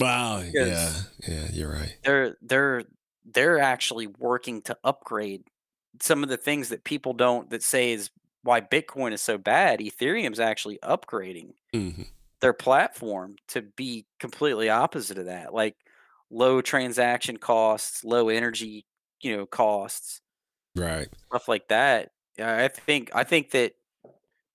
Wow. 0.00 0.42
Yeah. 0.52 0.92
Yeah. 1.26 1.48
You're 1.52 1.72
right. 1.72 1.96
They're 2.04 2.36
they're 2.42 2.84
they're 3.24 3.58
actually 3.58 4.06
working 4.06 4.62
to 4.62 4.76
upgrade 4.84 5.42
some 6.00 6.22
of 6.22 6.28
the 6.28 6.36
things 6.36 6.68
that 6.68 6.84
people 6.84 7.12
don't 7.12 7.50
that 7.50 7.62
say 7.62 7.92
is 7.92 8.10
why 8.46 8.60
Bitcoin 8.60 9.12
is 9.12 9.20
so 9.20 9.36
bad. 9.36 9.80
Ethereum's 9.80 10.40
actually 10.40 10.78
upgrading 10.82 11.52
hmm 11.72 12.02
their 12.40 12.52
platform 12.52 13.34
to 13.48 13.62
be 13.62 14.06
completely 14.20 14.68
opposite 14.68 15.16
of 15.16 15.24
that, 15.26 15.54
like 15.54 15.74
low 16.30 16.60
transaction 16.60 17.38
costs, 17.38 18.04
low 18.04 18.28
energy, 18.28 18.84
you 19.22 19.36
know, 19.36 19.46
costs. 19.46 20.20
Right. 20.74 21.08
stuff 21.28 21.48
like 21.48 21.68
that. 21.68 22.10
I 22.38 22.68
think 22.68 23.10
I 23.14 23.24
think 23.24 23.52
that 23.52 23.72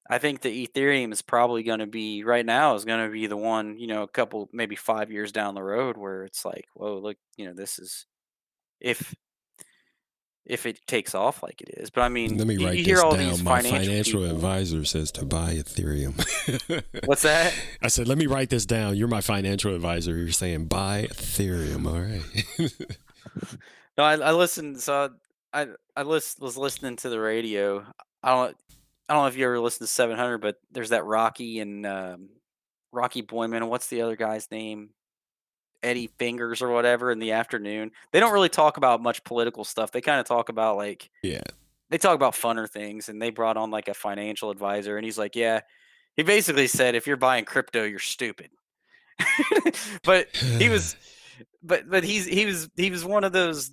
I 0.08 0.20
think 0.20 0.42
that 0.42 0.54
Ethereum 0.54 1.12
is 1.12 1.22
probably 1.22 1.64
going 1.64 1.80
to 1.80 1.88
be 1.88 2.24
right 2.24 2.46
now 2.46 2.76
is 2.76 2.86
going 2.86 3.06
to 3.06 3.12
be 3.12 3.28
the 3.28 3.38
one 3.38 3.80
you 3.80 3.88
know 3.88 4.04
a 4.04 4.08
couple 4.08 4.50
maybe 4.54 4.76
five 4.76 5.12
years 5.12 5.32
down 5.32 5.56
the 5.56 5.64
road 5.64 5.98
where 5.98 6.24
it's 6.24 6.46
like 6.46 6.68
whoa 6.74 7.00
look 7.00 7.18
you 7.38 7.46
know 7.46 7.54
this 7.54 7.80
is 7.80 8.06
if 8.80 9.16
if 10.46 10.66
it 10.66 10.86
takes 10.88 11.14
off 11.16 11.44
like 11.44 11.62
it 11.62 11.70
is. 11.78 11.90
But 11.90 12.02
I 12.02 12.10
mean, 12.10 12.38
Let 12.38 12.48
me 12.48 12.58
write 12.58 12.78
you 12.78 12.84
this 12.86 13.00
all 13.00 13.16
down. 13.16 13.30
these 13.30 13.44
My 13.44 13.62
financial, 13.62 13.80
financial 13.86 14.26
advisor 14.26 14.86
says 14.86 15.12
to 15.14 15.26
buy 15.26 15.56
Ethereum. 15.56 16.14
What's 17.06 17.22
that? 17.22 17.54
I 17.82 17.88
said, 17.88 18.08
let 18.08 18.18
me 18.18 18.28
write 18.28 18.50
this 18.50 18.66
down. 18.66 18.96
You're 18.96 19.08
my 19.08 19.22
financial 19.22 19.74
advisor. 19.76 20.18
You're 20.18 20.32
saying 20.32 20.66
buy 20.66 21.08
Ethereum. 21.10 21.86
All 21.86 22.00
right. 22.00 22.74
No, 23.98 24.06
I, 24.06 24.14
I 24.14 24.32
listened. 24.32 24.80
So 24.80 25.10
I 25.54 25.68
I 25.96 26.04
list, 26.04 26.40
was 26.40 26.58
listening 26.58 26.96
to 26.98 27.10
the 27.10 27.20
radio. 27.20 27.86
I 28.24 28.30
don't 28.30 28.58
I 29.10 29.14
don't 29.14 29.24
know 29.24 29.28
if 29.28 29.36
you 29.36 29.46
ever 29.46 29.60
listened 29.60 29.88
to 29.88 29.94
700, 29.94 30.38
but 30.40 30.56
there's 30.72 30.90
that 30.90 31.04
Rocky 31.04 31.60
and 31.60 31.86
um, 31.86 32.30
Rocky 32.94 33.22
Boiman. 33.22 33.68
What's 33.68 33.88
the 33.88 34.02
other 34.02 34.16
guy's 34.16 34.50
name? 34.50 34.92
Eddie 35.84 36.12
Fingers 36.18 36.62
or 36.62 36.70
whatever 36.70 37.12
in 37.12 37.20
the 37.20 37.32
afternoon. 37.32 37.92
They 38.12 38.20
don't 38.20 38.34
really 38.34 38.50
talk 38.50 38.78
about 38.78 39.02
much 39.02 39.24
political 39.24 39.64
stuff. 39.64 39.92
They 39.92 40.02
kind 40.02 40.20
of 40.20 40.26
talk 40.26 40.50
about 40.50 40.78
like 40.78 41.10
yeah. 41.24 41.44
they 41.90 41.98
talk 41.98 42.16
about 42.16 42.34
funner 42.34 42.70
things. 42.70 43.10
And 43.10 43.22
they 43.22 43.30
brought 43.30 43.58
on 43.58 43.72
like 43.72 43.88
a 43.88 43.94
financial 43.94 44.50
advisor, 44.50 44.98
and 44.98 45.06
he's 45.06 45.18
like, 45.18 45.36
yeah. 45.36 45.62
He 46.18 46.24
basically 46.24 46.68
said, 46.68 46.96
if 46.96 47.08
you're 47.08 47.16
buying 47.16 47.46
crypto, 47.46 47.84
you're 47.84 48.00
stupid. 48.00 48.50
but 50.04 50.28
he 50.36 50.70
was 50.70 50.96
but 51.64 51.90
but 51.90 52.04
he's 52.04 52.26
he 52.26 52.46
was 52.46 52.70
he 52.76 52.92
was 52.92 53.06
one 53.06 53.24
of 53.24 53.32
those 53.32 53.72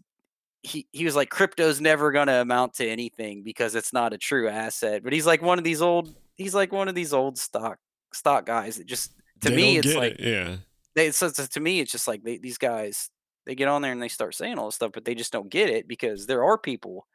he, 0.62 0.86
he 0.92 1.04
was 1.04 1.14
like 1.14 1.30
crypto's 1.30 1.80
never 1.80 2.10
going 2.10 2.26
to 2.26 2.40
amount 2.40 2.74
to 2.74 2.86
anything 2.86 3.42
because 3.42 3.74
it's 3.74 3.92
not 3.92 4.12
a 4.12 4.18
true 4.18 4.48
asset 4.48 5.02
but 5.04 5.12
he's 5.12 5.24
like 5.24 5.40
one 5.40 5.56
of 5.56 5.64
these 5.64 5.80
old 5.80 6.14
he's 6.36 6.54
like 6.54 6.72
one 6.72 6.88
of 6.88 6.94
these 6.94 7.12
old 7.12 7.38
stock 7.38 7.78
stock 8.12 8.44
guys 8.44 8.76
that 8.76 8.86
just 8.86 9.12
to 9.40 9.50
They 9.50 9.56
me 9.56 9.78
it's 9.78 9.94
like 9.94 10.18
it. 10.18 10.20
yeah. 10.20 10.56
They 10.94 11.10
so, 11.10 11.28
so 11.28 11.46
to 11.46 11.60
me 11.60 11.80
it's 11.80 11.92
just 11.92 12.08
like 12.08 12.22
they, 12.22 12.38
these 12.38 12.58
guys 12.58 13.10
they 13.46 13.54
get 13.54 13.68
on 13.68 13.82
there 13.82 13.92
and 13.92 14.02
they 14.02 14.08
start 14.08 14.34
saying 14.34 14.58
all 14.58 14.66
this 14.66 14.74
stuff 14.76 14.92
but 14.92 15.04
they 15.04 15.14
just 15.14 15.32
don't 15.32 15.50
get 15.50 15.68
it 15.70 15.86
because 15.88 16.26
there 16.26 16.44
are 16.44 16.58
people 16.58 17.06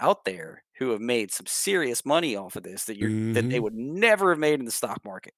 out 0.00 0.24
there 0.24 0.62
who 0.78 0.90
have 0.90 1.00
made 1.00 1.30
some 1.32 1.46
serious 1.46 2.04
money 2.04 2.36
off 2.36 2.56
of 2.56 2.62
this 2.62 2.84
that 2.84 2.96
you're 2.96 3.32
that 3.32 3.48
they 3.48 3.58
Mhm. 3.58 3.62
would 3.62 3.74
never 3.74 4.30
have 4.30 4.38
made 4.38 4.58
in 4.58 4.64
the 4.66 4.70
stock 4.72 5.04
market 5.04 5.34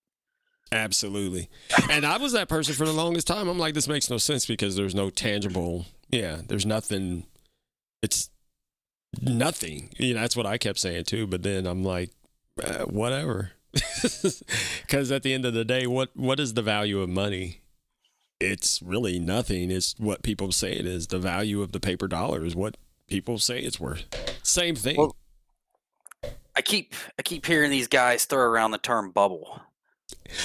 Absolutely. 0.71 1.49
And 1.89 2.05
I 2.05 2.19
was 2.19 2.33
that 2.33 2.47
person 2.51 2.75
for 2.75 2.85
the 2.85 2.93
longest 2.93 3.27
time. 3.27 3.49
I'm 3.49 3.59
like, 3.59 3.73
this 3.73 3.89
makes 3.89 4.11
no 4.11 4.19
sense 4.19 4.45
because 4.45 4.77
there's 4.77 4.95
no 4.95 5.09
tangible, 5.09 5.87
yeah, 6.11 6.43
there's 6.47 6.67
nothing. 6.67 7.25
It's 8.03 8.29
nothing. 9.23 9.89
You 9.97 10.13
know, 10.13 10.21
that's 10.21 10.37
what 10.37 10.45
I 10.45 10.59
kept 10.59 10.79
saying 10.79 11.05
too. 11.05 11.27
But 11.27 11.43
then 11.43 11.67
I'm 11.67 11.85
like, 11.85 12.11
uh, 12.63 12.85
whatever. 12.85 13.53
Because 14.83 15.11
at 15.11 15.23
the 15.23 15.33
end 15.33 15.45
of 15.45 15.55
the 15.55 15.65
day, 15.65 15.87
what 15.87 16.11
what 16.15 16.39
is 16.41 16.53
the 16.55 16.63
value 16.63 17.01
of 17.01 17.09
money? 17.09 17.61
It's 18.41 18.81
really 18.83 19.19
nothing. 19.19 19.71
It's 19.71 19.95
what 19.99 20.23
people 20.23 20.53
say 20.53 20.73
it 20.73 20.87
is. 20.87 21.09
The 21.09 21.19
value 21.19 21.61
of 21.63 21.73
the 21.73 21.81
paper 21.81 22.07
dollar 22.07 22.45
is 22.45 22.55
what 22.55 22.77
people 23.09 23.39
say 23.39 23.61
it's 23.61 23.81
worth. 23.81 24.05
Same 24.43 24.77
thing. 24.77 24.97
Well, 24.97 25.17
I 26.55 26.63
keep 26.63 26.95
I 27.19 27.23
keep 27.23 27.47
hearing 27.47 27.71
these 27.71 27.89
guys 27.89 28.25
throw 28.25 28.43
around 28.43 28.71
the 28.71 28.79
term 28.79 29.11
bubble, 29.11 29.61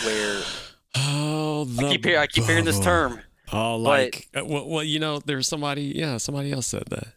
where 0.06 0.41
oh, 0.95 1.68
I 1.80 1.91
keep 1.91 2.06
hear, 2.06 2.20
I 2.20 2.28
keep 2.28 2.45
hearing 2.45 2.65
this 2.65 2.80
term. 2.80 3.20
Oh, 3.52 3.78
like 3.78 4.30
but, 4.34 4.44
uh, 4.44 4.45
well, 4.45 4.68
well, 4.68 4.84
you 4.84 4.99
know, 4.99 5.20
there's 5.20 5.48
somebody. 5.48 5.94
Yeah, 5.95 6.18
somebody 6.18 6.52
else 6.52 6.68
said 6.68 6.86
that. 6.88 7.07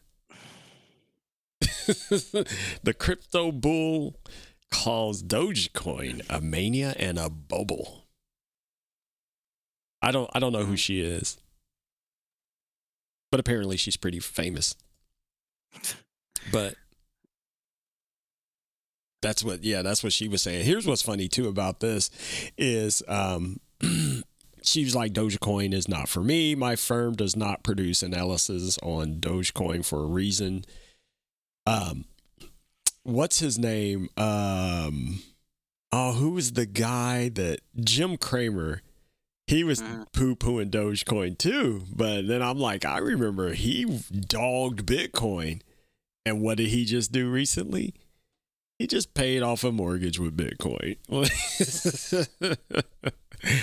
the 2.83 2.93
crypto 2.93 3.51
bull 3.51 4.15
calls 4.71 5.23
Dogecoin 5.23 6.25
a 6.29 6.41
mania 6.41 6.93
and 6.99 7.17
a 7.17 7.29
bubble. 7.29 8.06
I 10.07 10.11
don't 10.11 10.29
I 10.33 10.39
don't 10.39 10.53
know 10.53 10.63
who 10.63 10.77
she 10.77 11.01
is. 11.01 11.37
But 13.29 13.41
apparently 13.41 13.75
she's 13.75 13.97
pretty 13.97 14.19
famous. 14.19 14.75
But 16.51 16.75
that's 19.21 19.43
what 19.43 19.63
yeah, 19.63 19.81
that's 19.81 20.03
what 20.03 20.13
she 20.13 20.29
was 20.29 20.41
saying. 20.41 20.65
Here's 20.65 20.87
what's 20.87 21.01
funny 21.01 21.27
too 21.27 21.49
about 21.49 21.81
this 21.81 22.09
is 22.57 23.03
um 23.09 23.59
she 24.63 24.85
was 24.85 24.95
like 24.95 25.11
Dogecoin 25.11 25.73
is 25.73 25.89
not 25.89 26.07
for 26.07 26.21
me. 26.21 26.55
My 26.55 26.77
firm 26.77 27.13
does 27.15 27.35
not 27.35 27.63
produce 27.63 28.01
analysis 28.01 28.77
on 28.81 29.19
Dogecoin 29.19 29.83
for 29.83 30.03
a 30.03 30.07
reason. 30.07 30.63
Um 31.65 32.05
what's 33.03 33.39
his 33.39 33.59
name? 33.59 34.09
Um, 34.15 35.21
oh, 35.91 36.13
who 36.13 36.31
was 36.31 36.53
the 36.53 36.65
guy 36.65 37.29
that 37.29 37.59
Jim 37.77 38.17
Cramer? 38.17 38.81
He 39.47 39.63
was 39.63 39.81
mm. 39.81 40.05
poo 40.11 40.35
pooing 40.35 40.69
Dogecoin 40.69 41.37
too, 41.37 41.83
but 41.95 42.27
then 42.27 42.41
I'm 42.41 42.59
like, 42.59 42.83
I 42.83 42.97
remember 42.97 43.53
he 43.53 43.85
dogged 44.11 44.85
Bitcoin, 44.85 45.61
and 46.25 46.41
what 46.41 46.57
did 46.57 46.67
he 46.67 46.83
just 46.83 47.13
do 47.13 47.29
recently? 47.29 47.93
He 48.77 48.87
just 48.87 49.13
paid 49.13 49.41
off 49.41 49.63
a 49.63 49.71
mortgage 49.71 50.19
with 50.19 50.35
Bitcoin. 50.35 50.97
uh. 53.43 53.53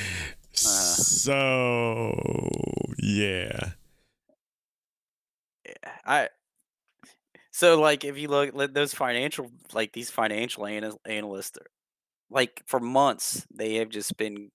So 0.56 2.14
yeah. 2.98 3.72
Yeah, 5.66 5.92
I 6.06 6.28
so 7.50 7.78
like 7.78 8.04
if 8.04 8.16
you 8.16 8.28
look 8.28 8.58
at 8.58 8.72
those 8.72 8.94
financial 8.94 9.50
like 9.74 9.92
these 9.92 10.10
financial 10.10 10.66
analysts 10.66 11.58
like 12.30 12.62
for 12.66 12.80
months 12.80 13.46
they 13.54 13.74
have 13.74 13.90
just 13.90 14.16
been 14.16 14.50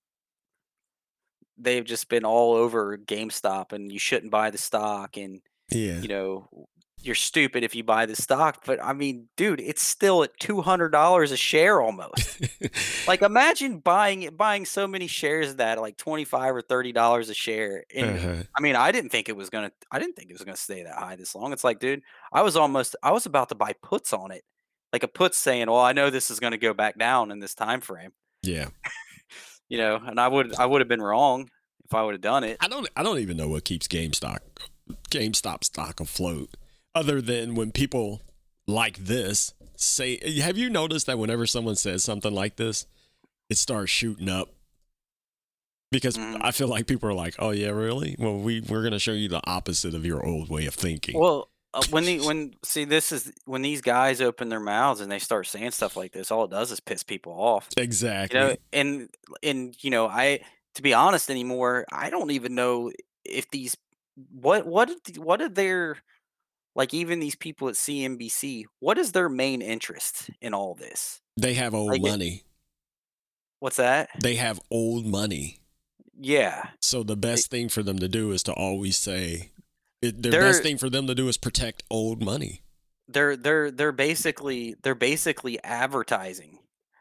they've 1.62 1.84
just 1.84 2.08
been 2.08 2.24
all 2.24 2.54
over 2.54 2.96
GameStop 2.98 3.72
and 3.72 3.92
you 3.92 3.98
shouldn't 3.98 4.32
buy 4.32 4.50
the 4.50 4.58
stock 4.58 5.16
and 5.16 5.40
yeah. 5.70 6.00
you 6.00 6.08
know 6.08 6.48
you're 7.02 7.14
stupid 7.14 7.64
if 7.64 7.74
you 7.74 7.82
buy 7.82 8.06
the 8.06 8.16
stock. 8.16 8.64
But 8.66 8.82
I 8.82 8.92
mean, 8.92 9.28
dude, 9.36 9.60
it's 9.60 9.82
still 9.82 10.22
at 10.22 10.38
two 10.38 10.60
hundred 10.60 10.90
dollars 10.90 11.32
a 11.32 11.36
share 11.36 11.80
almost. 11.80 12.40
like 13.08 13.22
imagine 13.22 13.78
buying 13.78 14.22
it, 14.22 14.36
buying 14.36 14.64
so 14.64 14.86
many 14.86 15.06
shares 15.06 15.50
of 15.50 15.56
that 15.58 15.78
at 15.78 15.80
like 15.80 15.96
twenty 15.96 16.24
five 16.24 16.54
or 16.54 16.62
thirty 16.62 16.92
dollars 16.92 17.30
a 17.30 17.34
share. 17.34 17.84
And 17.94 18.18
uh-huh. 18.18 18.42
I 18.56 18.60
mean, 18.60 18.76
I 18.76 18.92
didn't 18.92 19.10
think 19.10 19.28
it 19.28 19.36
was 19.36 19.50
gonna. 19.50 19.72
I 19.90 19.98
didn't 19.98 20.16
think 20.16 20.30
it 20.30 20.34
was 20.34 20.44
gonna 20.44 20.56
stay 20.56 20.82
that 20.82 20.98
high 20.98 21.16
this 21.16 21.34
long. 21.34 21.52
It's 21.52 21.64
like, 21.64 21.80
dude, 21.80 22.02
I 22.32 22.42
was 22.42 22.56
almost. 22.56 22.96
I 23.02 23.12
was 23.12 23.26
about 23.26 23.48
to 23.50 23.54
buy 23.54 23.74
puts 23.82 24.12
on 24.12 24.30
it, 24.30 24.44
like 24.92 25.02
a 25.02 25.08
put 25.08 25.34
saying, 25.34 25.68
"Well, 25.68 25.80
I 25.80 25.92
know 25.92 26.10
this 26.10 26.30
is 26.30 26.40
gonna 26.40 26.58
go 26.58 26.74
back 26.74 26.98
down 26.98 27.30
in 27.30 27.38
this 27.38 27.54
time 27.54 27.80
frame." 27.80 28.12
Yeah. 28.42 28.68
You 29.70 29.78
know, 29.78 29.98
and 30.04 30.20
I 30.20 30.28
would. 30.28 30.54
I 30.56 30.66
would 30.66 30.82
have 30.82 30.88
been 30.88 31.00
wrong 31.00 31.48
if 31.86 31.94
I 31.94 32.02
would 32.02 32.12
have 32.12 32.20
done 32.20 32.44
it. 32.44 32.58
I 32.60 32.68
don't. 32.68 32.86
I 32.94 33.02
don't 33.02 33.20
even 33.20 33.38
know 33.38 33.48
what 33.48 33.64
keeps 33.64 33.88
GameStop 33.88 34.40
GameStop 35.10 35.64
stock 35.64 36.00
afloat 36.00 36.50
other 36.94 37.22
than 37.22 37.54
when 37.54 37.72
people 37.72 38.20
like 38.66 38.98
this 38.98 39.54
say 39.76 40.18
have 40.40 40.58
you 40.58 40.68
noticed 40.68 41.06
that 41.06 41.18
whenever 41.18 41.46
someone 41.46 41.76
says 41.76 42.04
something 42.04 42.34
like 42.34 42.56
this 42.56 42.86
it 43.48 43.56
starts 43.56 43.90
shooting 43.90 44.28
up 44.28 44.50
because 45.90 46.16
mm. 46.16 46.36
i 46.42 46.50
feel 46.50 46.68
like 46.68 46.86
people 46.86 47.08
are 47.08 47.14
like 47.14 47.34
oh 47.38 47.50
yeah 47.50 47.70
really 47.70 48.14
well 48.18 48.38
we 48.38 48.60
we're 48.60 48.82
going 48.82 48.92
to 48.92 48.98
show 48.98 49.12
you 49.12 49.28
the 49.28 49.40
opposite 49.44 49.94
of 49.94 50.04
your 50.04 50.24
old 50.24 50.50
way 50.50 50.66
of 50.66 50.74
thinking 50.74 51.18
well 51.18 51.48
uh, 51.72 51.82
when 51.90 52.04
the 52.04 52.20
when 52.20 52.54
see 52.64 52.84
this 52.84 53.12
is 53.12 53.32
when 53.44 53.62
these 53.62 53.80
guys 53.80 54.20
open 54.20 54.48
their 54.48 54.60
mouths 54.60 55.00
and 55.00 55.10
they 55.10 55.18
start 55.18 55.46
saying 55.46 55.70
stuff 55.70 55.96
like 55.96 56.12
this 56.12 56.30
all 56.30 56.44
it 56.44 56.50
does 56.50 56.70
is 56.70 56.80
piss 56.80 57.02
people 57.02 57.32
off 57.32 57.68
exactly 57.76 58.38
you 58.38 58.46
know 58.46 58.56
and 58.72 59.08
and 59.42 59.76
you 59.80 59.90
know 59.90 60.06
i 60.08 60.40
to 60.74 60.82
be 60.82 60.92
honest 60.92 61.30
anymore 61.30 61.84
i 61.92 62.10
don't 62.10 62.30
even 62.30 62.54
know 62.54 62.90
if 63.24 63.48
these 63.50 63.76
what 64.32 64.66
what 64.66 64.90
what 65.16 65.40
are 65.40 65.48
their 65.48 65.96
like 66.74 66.94
even 66.94 67.20
these 67.20 67.34
people 67.34 67.68
at 67.68 67.74
CNBC, 67.74 68.64
what 68.78 68.98
is 68.98 69.12
their 69.12 69.28
main 69.28 69.62
interest 69.62 70.30
in 70.40 70.54
all 70.54 70.74
this? 70.74 71.20
They 71.36 71.54
have 71.54 71.74
old 71.74 71.90
like, 71.90 72.02
money. 72.02 72.44
What's 73.58 73.76
that? 73.76 74.08
They 74.22 74.36
have 74.36 74.60
old 74.70 75.06
money. 75.06 75.58
Yeah. 76.18 76.70
So 76.80 77.02
the 77.02 77.16
best 77.16 77.50
thing 77.50 77.68
for 77.68 77.82
them 77.82 77.98
to 77.98 78.08
do 78.08 78.30
is 78.32 78.42
to 78.44 78.52
always 78.52 78.96
say 78.96 79.50
it, 80.02 80.22
their 80.22 80.32
best 80.32 80.62
thing 80.62 80.78
for 80.78 80.90
them 80.90 81.06
to 81.06 81.14
do 81.14 81.28
is 81.28 81.36
protect 81.36 81.82
old 81.90 82.22
money. 82.22 82.62
They're 83.08 83.36
they're 83.36 83.70
they're 83.70 83.92
basically 83.92 84.76
they're 84.82 84.94
basically 84.94 85.62
advertising 85.64 86.60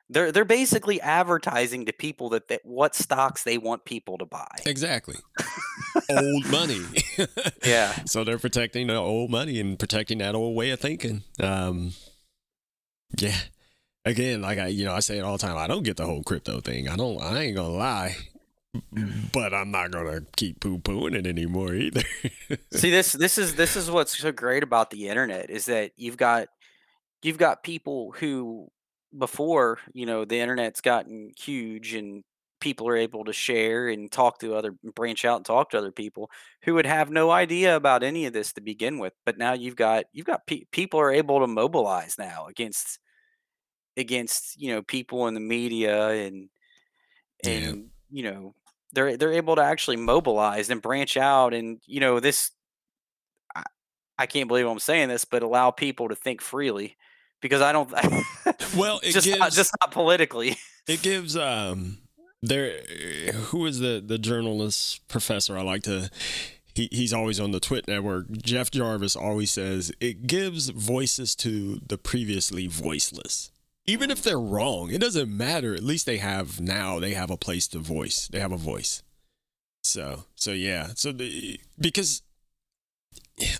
they're 0.09 0.31
they're 0.31 0.45
basically 0.45 0.99
advertising 1.01 1.85
to 1.85 1.93
people 1.93 2.29
that, 2.29 2.47
that 2.47 2.61
what 2.63 2.95
stocks 2.95 3.43
they 3.43 3.57
want 3.57 3.85
people 3.85 4.17
to 4.17 4.25
buy. 4.25 4.47
Exactly. 4.65 5.15
old 6.09 6.45
money. 6.49 6.81
yeah. 7.63 7.95
So 8.05 8.23
they're 8.23 8.39
protecting 8.39 8.87
the 8.87 8.95
old 8.95 9.29
money 9.29 9.59
and 9.59 9.77
protecting 9.77 10.17
that 10.17 10.33
old 10.33 10.55
way 10.55 10.71
of 10.71 10.79
thinking. 10.79 11.23
Um, 11.39 11.93
yeah. 13.17 13.37
Again, 14.03 14.41
like 14.41 14.57
I, 14.57 14.67
you 14.67 14.85
know, 14.85 14.93
I 14.93 15.01
say 15.01 15.19
it 15.19 15.21
all 15.21 15.33
the 15.37 15.45
time. 15.45 15.57
I 15.57 15.67
don't 15.67 15.83
get 15.83 15.97
the 15.97 16.05
whole 16.05 16.23
crypto 16.23 16.59
thing. 16.59 16.87
I 16.89 16.95
don't. 16.95 17.21
I 17.21 17.43
ain't 17.43 17.55
gonna 17.55 17.69
lie, 17.69 18.15
but 19.33 19.53
I'm 19.53 19.71
not 19.71 19.91
gonna 19.91 20.21
keep 20.35 20.59
poo 20.59 20.79
pooing 20.79 21.15
it 21.15 21.25
anymore 21.25 21.73
either. 21.73 22.03
See, 22.73 22.91
this 22.91 23.13
this 23.13 23.37
is 23.37 23.55
this 23.55 23.75
is 23.75 23.89
what's 23.89 24.17
so 24.17 24.31
great 24.31 24.63
about 24.63 24.91
the 24.91 25.07
internet 25.07 25.49
is 25.49 25.65
that 25.65 25.91
you've 25.97 26.17
got 26.17 26.49
you've 27.23 27.37
got 27.37 27.63
people 27.63 28.11
who 28.11 28.69
before 29.17 29.79
you 29.93 30.05
know 30.05 30.23
the 30.23 30.39
internet's 30.39 30.81
gotten 30.81 31.31
huge 31.37 31.93
and 31.95 32.23
people 32.61 32.87
are 32.87 32.97
able 32.97 33.23
to 33.23 33.33
share 33.33 33.87
and 33.87 34.11
talk 34.11 34.39
to 34.39 34.53
other 34.53 34.73
branch 34.95 35.25
out 35.25 35.37
and 35.37 35.45
talk 35.45 35.69
to 35.71 35.77
other 35.77 35.91
people 35.91 36.29
who 36.63 36.73
would 36.75 36.85
have 36.85 37.09
no 37.09 37.31
idea 37.31 37.75
about 37.75 38.03
any 38.03 38.25
of 38.25 38.33
this 38.33 38.53
to 38.53 38.61
begin 38.61 38.99
with 38.99 39.13
but 39.25 39.37
now 39.37 39.53
you've 39.53 39.75
got 39.75 40.05
you've 40.13 40.25
got 40.25 40.45
pe- 40.45 40.65
people 40.71 40.99
are 40.99 41.11
able 41.11 41.39
to 41.39 41.47
mobilize 41.47 42.15
now 42.19 42.45
against 42.47 42.99
against 43.97 44.61
you 44.61 44.71
know 44.71 44.81
people 44.83 45.27
in 45.27 45.33
the 45.33 45.39
media 45.39 46.09
and 46.09 46.49
and 47.43 47.63
yeah. 47.65 47.73
you 48.11 48.23
know 48.23 48.53
they're 48.93 49.17
they're 49.17 49.33
able 49.33 49.55
to 49.55 49.63
actually 49.63 49.97
mobilize 49.97 50.69
and 50.69 50.81
branch 50.81 51.17
out 51.17 51.53
and 51.53 51.79
you 51.85 51.99
know 51.99 52.19
this 52.19 52.51
I, 53.55 53.63
I 54.17 54.25
can't 54.25 54.47
believe 54.47 54.67
I'm 54.67 54.79
saying 54.79 55.09
this 55.09 55.25
but 55.25 55.43
allow 55.43 55.71
people 55.71 56.09
to 56.09 56.15
think 56.15 56.41
freely 56.41 56.97
because 57.41 57.61
I 57.61 57.71
don't. 57.71 57.91
well, 58.77 58.99
just 59.03 59.25
gives, 59.25 59.39
not, 59.39 59.51
just 59.51 59.75
not 59.81 59.91
politically. 59.91 60.57
It 60.87 61.01
gives 61.01 61.37
um 61.37 61.99
there 62.41 62.81
who 63.33 63.65
is 63.65 63.79
the 63.79 64.03
the 64.05 64.17
journalist 64.17 65.07
professor 65.07 65.57
I 65.57 65.61
like 65.61 65.83
to. 65.83 66.09
He, 66.75 66.87
he's 66.91 67.11
always 67.11 67.39
on 67.39 67.51
the 67.51 67.59
TWiT 67.59 67.87
network. 67.87 68.31
Jeff 68.31 68.71
Jarvis 68.71 69.15
always 69.15 69.51
says 69.51 69.91
it 69.99 70.27
gives 70.27 70.69
voices 70.69 71.35
to 71.37 71.79
the 71.85 71.97
previously 71.97 72.67
voiceless. 72.67 73.51
Even 73.89 74.11
if 74.11 74.21
they're 74.21 74.39
wrong, 74.39 74.91
it 74.91 75.01
doesn't 75.01 75.35
matter. 75.35 75.73
At 75.73 75.83
least 75.83 76.05
they 76.05 76.17
have 76.17 76.61
now. 76.61 76.99
They 76.99 77.15
have 77.15 77.31
a 77.31 77.37
place 77.37 77.67
to 77.69 77.79
voice. 77.79 78.27
They 78.27 78.39
have 78.39 78.51
a 78.51 78.57
voice. 78.57 79.01
So 79.83 80.25
so 80.35 80.51
yeah. 80.51 80.89
So 80.93 81.11
the 81.11 81.59
because 81.79 82.21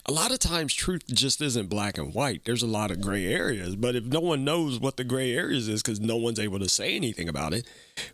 a 0.06 0.12
lot 0.12 0.32
of 0.32 0.38
times 0.38 0.76
truth 0.76 1.08
just 1.08 1.42
isn't 1.42 1.68
black 1.68 1.98
and 1.98 2.14
white. 2.14 2.44
There's 2.46 2.62
a 2.62 2.68
lot 2.68 2.92
of 2.92 3.02
gray 3.02 3.26
areas. 3.26 3.76
But 3.76 3.96
if 3.96 4.04
no 4.04 4.20
one 4.20 4.44
knows 4.44 4.80
what 4.80 4.98
the 4.98 5.04
gray 5.04 5.34
areas 5.34 5.68
is 5.68 5.82
because 5.82 6.00
no 6.00 6.18
one's 6.18 6.40
able 6.40 6.60
to 6.60 6.70
say 6.70 6.96
anything 6.96 7.28
about 7.28 7.56
it, 7.56 7.66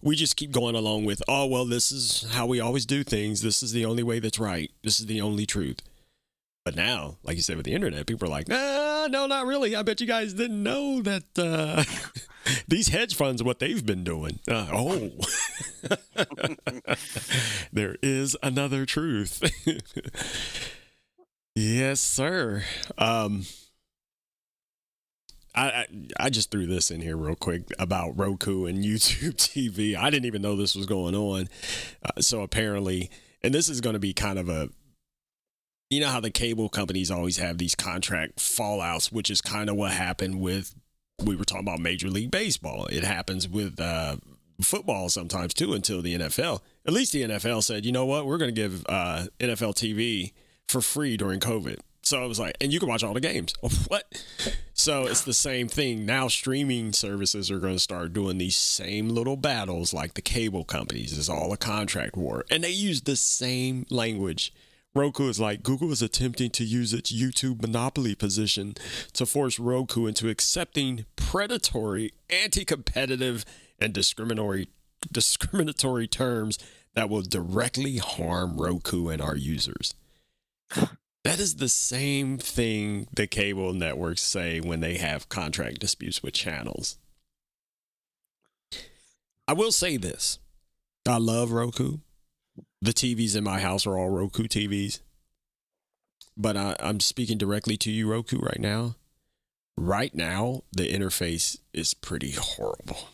we 0.01 0.15
just 0.15 0.37
keep 0.37 0.51
going 0.51 0.75
along 0.75 1.03
with, 1.03 1.21
oh, 1.27 1.47
well, 1.47 1.65
this 1.65 1.91
is 1.91 2.27
how 2.31 2.45
we 2.45 2.61
always 2.61 2.85
do 2.85 3.03
things. 3.03 3.41
This 3.41 3.61
is 3.61 3.71
the 3.73 3.83
only 3.83 4.03
way 4.03 4.19
that's 4.19 4.39
right. 4.39 4.71
This 4.83 4.99
is 4.99 5.07
the 5.07 5.19
only 5.19 5.45
truth. 5.45 5.81
But 6.65 6.75
now, 6.75 7.17
like 7.21 7.35
you 7.35 7.43
said 7.43 7.57
with 7.57 7.65
the 7.67 7.75
internet, 7.75 8.07
people 8.07 8.27
are 8.27 8.31
like, 8.31 8.47
no, 8.47 9.07
not 9.07 9.45
really. 9.45 9.75
I 9.75 9.83
bet 9.83 10.01
you 10.01 10.07
guys 10.07 10.33
didn't 10.33 10.63
know 10.63 10.99
that 11.03 11.23
uh, 11.37 11.83
these 12.67 12.87
hedge 12.87 13.13
funds, 13.15 13.43
what 13.43 13.59
they've 13.59 13.85
been 13.85 14.03
doing. 14.03 14.39
Uh, 14.47 14.65
oh, 14.73 15.11
there 17.71 17.97
is 18.01 18.35
another 18.41 18.87
truth. 18.87 19.43
yes, 21.55 22.01
sir. 22.01 22.63
Um, 22.97 23.43
I, 25.53 25.67
I, 25.67 25.85
I 26.19 26.29
just 26.31 26.49
threw 26.49 26.65
this 26.65 26.89
in 26.89 26.99
here 26.99 27.15
real 27.15 27.35
quick 27.35 27.65
about 27.77 28.17
Roku 28.17 28.65
and 28.65 28.83
YouTube 28.83 29.35
TV. 29.35 29.95
I 29.95 30.09
didn't 30.09 30.25
even 30.25 30.41
know 30.41 30.55
this 30.55 30.75
was 30.75 30.87
going 30.87 31.13
on. 31.13 31.47
Uh, 32.03 32.21
so 32.21 32.41
apparently, 32.41 33.11
and 33.43 33.53
this 33.53 33.69
is 33.69 33.81
going 33.81 33.93
to 33.93 33.99
be 33.99 34.13
kind 34.13 34.39
of 34.39 34.49
a 34.49 34.69
you 35.95 36.01
know 36.01 36.09
how 36.09 36.19
the 36.19 36.29
cable 36.29 36.69
companies 36.69 37.09
always 37.09 37.37
have 37.37 37.57
these 37.57 37.73
contract 37.73 38.37
fallouts, 38.37 39.11
which 39.11 39.31
is 39.31 39.41
kind 39.41 39.69
of 39.69 39.75
what 39.77 39.91
happened 39.91 40.41
with 40.41 40.75
we 41.23 41.35
were 41.35 41.45
talking 41.45 41.65
about 41.65 41.79
Major 41.79 42.09
League 42.09 42.31
Baseball. 42.31 42.87
It 42.87 43.05
happens 43.05 43.47
with 43.47 43.79
uh, 43.79 44.17
football 44.61 45.07
sometimes 45.09 45.53
too 45.53 45.73
until 45.73 46.01
the 46.01 46.17
NFL. 46.17 46.61
At 46.85 46.93
least 46.93 47.13
the 47.13 47.23
NFL 47.23 47.63
said, 47.63 47.85
you 47.85 47.93
know 47.93 48.05
what, 48.05 48.25
we're 48.25 48.37
going 48.37 48.53
to 48.53 48.61
give 48.61 48.85
uh, 48.87 49.27
NFL 49.39 49.75
TV 49.75 50.33
for 50.67 50.81
free 50.81 51.15
during 51.15 51.39
COVID. 51.39 51.79
So 52.03 52.21
I 52.21 52.27
was 52.27 52.39
like, 52.39 52.55
and 52.61 52.71
you 52.71 52.79
can 52.79 52.87
watch 52.87 53.03
all 53.03 53.13
the 53.13 53.19
games. 53.19 53.53
what? 53.87 54.21
So 54.73 55.07
it's 55.07 55.23
the 55.23 55.33
same 55.33 55.67
thing. 55.67 56.05
Now 56.05 56.27
streaming 56.27 56.93
services 56.93 57.49
are 57.49 57.59
going 57.59 57.73
to 57.73 57.79
start 57.79 58.13
doing 58.13 58.37
these 58.37 58.57
same 58.57 59.09
little 59.09 59.37
battles 59.37 59.93
like 59.93 60.13
the 60.13 60.21
cable 60.21 60.65
companies. 60.65 61.17
It's 61.17 61.29
all 61.29 61.51
a 61.51 61.57
contract 61.57 62.15
war. 62.15 62.45
And 62.51 62.63
they 62.63 62.69
use 62.69 63.01
the 63.01 63.15
same 63.15 63.85
language. 63.89 64.53
Roku 64.95 65.27
is 65.27 65.41
like 65.41 65.61
Google 65.61 65.91
is 65.91 66.01
attempting 66.01 66.51
to 66.51 66.63
use 66.63 66.93
its 66.93 67.11
YouTube 67.11 67.61
monopoly 67.61 68.15
position 68.15 68.75
to 69.11 69.25
force 69.25 69.59
Roku 69.59 70.05
into 70.05 70.29
accepting 70.29 71.05
predatory, 71.17 72.13
anti-competitive, 72.29 73.43
and 73.77 73.93
discriminatory 73.93 74.69
discriminatory 75.11 76.07
terms 76.07 76.57
that 76.95 77.09
will 77.09 77.21
directly 77.21 77.97
harm 77.97 78.57
Roku 78.57 79.09
and 79.09 79.21
our 79.21 79.35
users. 79.35 79.93
That 81.23 81.39
is 81.39 81.57
the 81.57 81.69
same 81.69 82.37
thing 82.37 83.07
the 83.13 83.27
cable 83.27 83.73
networks 83.73 84.21
say 84.21 84.61
when 84.61 84.79
they 84.79 84.97
have 84.97 85.27
contract 85.27 85.79
disputes 85.79 86.23
with 86.23 86.33
channels. 86.33 86.97
I 89.47 89.53
will 89.53 89.71
say 89.71 89.97
this 89.97 90.39
I 91.05 91.17
love 91.17 91.51
Roku. 91.51 91.97
The 92.81 92.91
TVs 92.91 93.35
in 93.35 93.43
my 93.43 93.59
house 93.59 93.87
are 93.87 93.97
all 93.97 94.09
Roku 94.09 94.43
TVs. 94.43 94.99
But 96.37 96.57
I, 96.57 96.75
I'm 96.79 96.99
speaking 96.99 97.37
directly 97.37 97.77
to 97.77 97.91
you, 97.91 98.11
Roku, 98.11 98.39
right 98.39 98.59
now. 98.59 98.95
Right 99.77 100.13
now, 100.13 100.63
the 100.71 100.91
interface 100.91 101.57
is 101.73 101.93
pretty 101.93 102.31
horrible. 102.37 103.09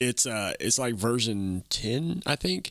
It's 0.00 0.26
uh 0.26 0.54
it's 0.60 0.78
like 0.78 0.94
version 0.94 1.64
10, 1.70 2.22
I 2.26 2.36
think. 2.36 2.70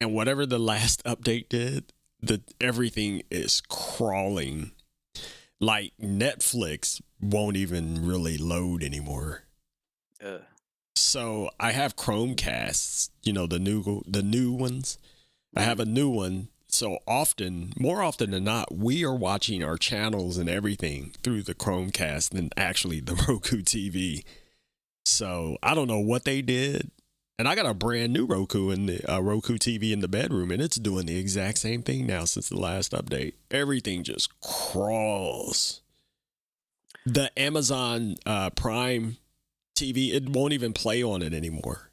And 0.00 0.14
whatever 0.14 0.46
the 0.46 0.58
last 0.58 1.02
update 1.04 1.48
did, 1.48 1.92
the 2.20 2.40
everything 2.60 3.22
is 3.30 3.60
crawling. 3.68 4.72
Like 5.60 5.92
Netflix 6.00 7.00
won't 7.20 7.56
even 7.56 8.04
really 8.06 8.36
load 8.36 8.82
anymore. 8.82 9.44
Uh, 10.24 10.38
So 11.12 11.50
I 11.60 11.72
have 11.72 11.94
Chromecasts, 11.94 13.10
you 13.22 13.34
know, 13.34 13.46
the 13.46 13.58
new 13.58 14.02
the 14.06 14.22
new 14.22 14.50
ones. 14.50 14.96
I 15.54 15.60
have 15.60 15.78
a 15.78 15.84
new 15.84 16.08
one. 16.08 16.48
So 16.68 17.00
often, 17.06 17.74
more 17.78 18.00
often 18.02 18.30
than 18.30 18.44
not, 18.44 18.74
we 18.74 19.04
are 19.04 19.14
watching 19.14 19.62
our 19.62 19.76
channels 19.76 20.38
and 20.38 20.48
everything 20.48 21.12
through 21.22 21.42
the 21.42 21.54
Chromecast 21.54 22.30
than 22.30 22.48
actually 22.56 23.00
the 23.00 23.12
Roku 23.28 23.60
TV. 23.60 24.24
So 25.04 25.58
I 25.62 25.74
don't 25.74 25.86
know 25.86 25.98
what 25.98 26.24
they 26.24 26.40
did. 26.40 26.90
And 27.38 27.46
I 27.46 27.56
got 27.56 27.66
a 27.66 27.74
brand 27.74 28.14
new 28.14 28.24
Roku 28.24 28.70
and 28.70 28.88
the 28.88 29.12
uh, 29.12 29.20
Roku 29.20 29.58
TV 29.58 29.92
in 29.92 30.00
the 30.00 30.08
bedroom, 30.08 30.50
and 30.50 30.62
it's 30.62 30.78
doing 30.78 31.04
the 31.04 31.18
exact 31.18 31.58
same 31.58 31.82
thing 31.82 32.06
now 32.06 32.24
since 32.24 32.48
the 32.48 32.58
last 32.58 32.92
update. 32.92 33.34
Everything 33.50 34.02
just 34.02 34.40
crawls. 34.40 35.82
The 37.04 37.38
Amazon 37.38 38.16
uh, 38.24 38.48
Prime 38.48 39.18
TV, 39.74 40.12
it 40.12 40.28
won't 40.28 40.52
even 40.52 40.72
play 40.72 41.02
on 41.02 41.22
it 41.22 41.32
anymore. 41.32 41.90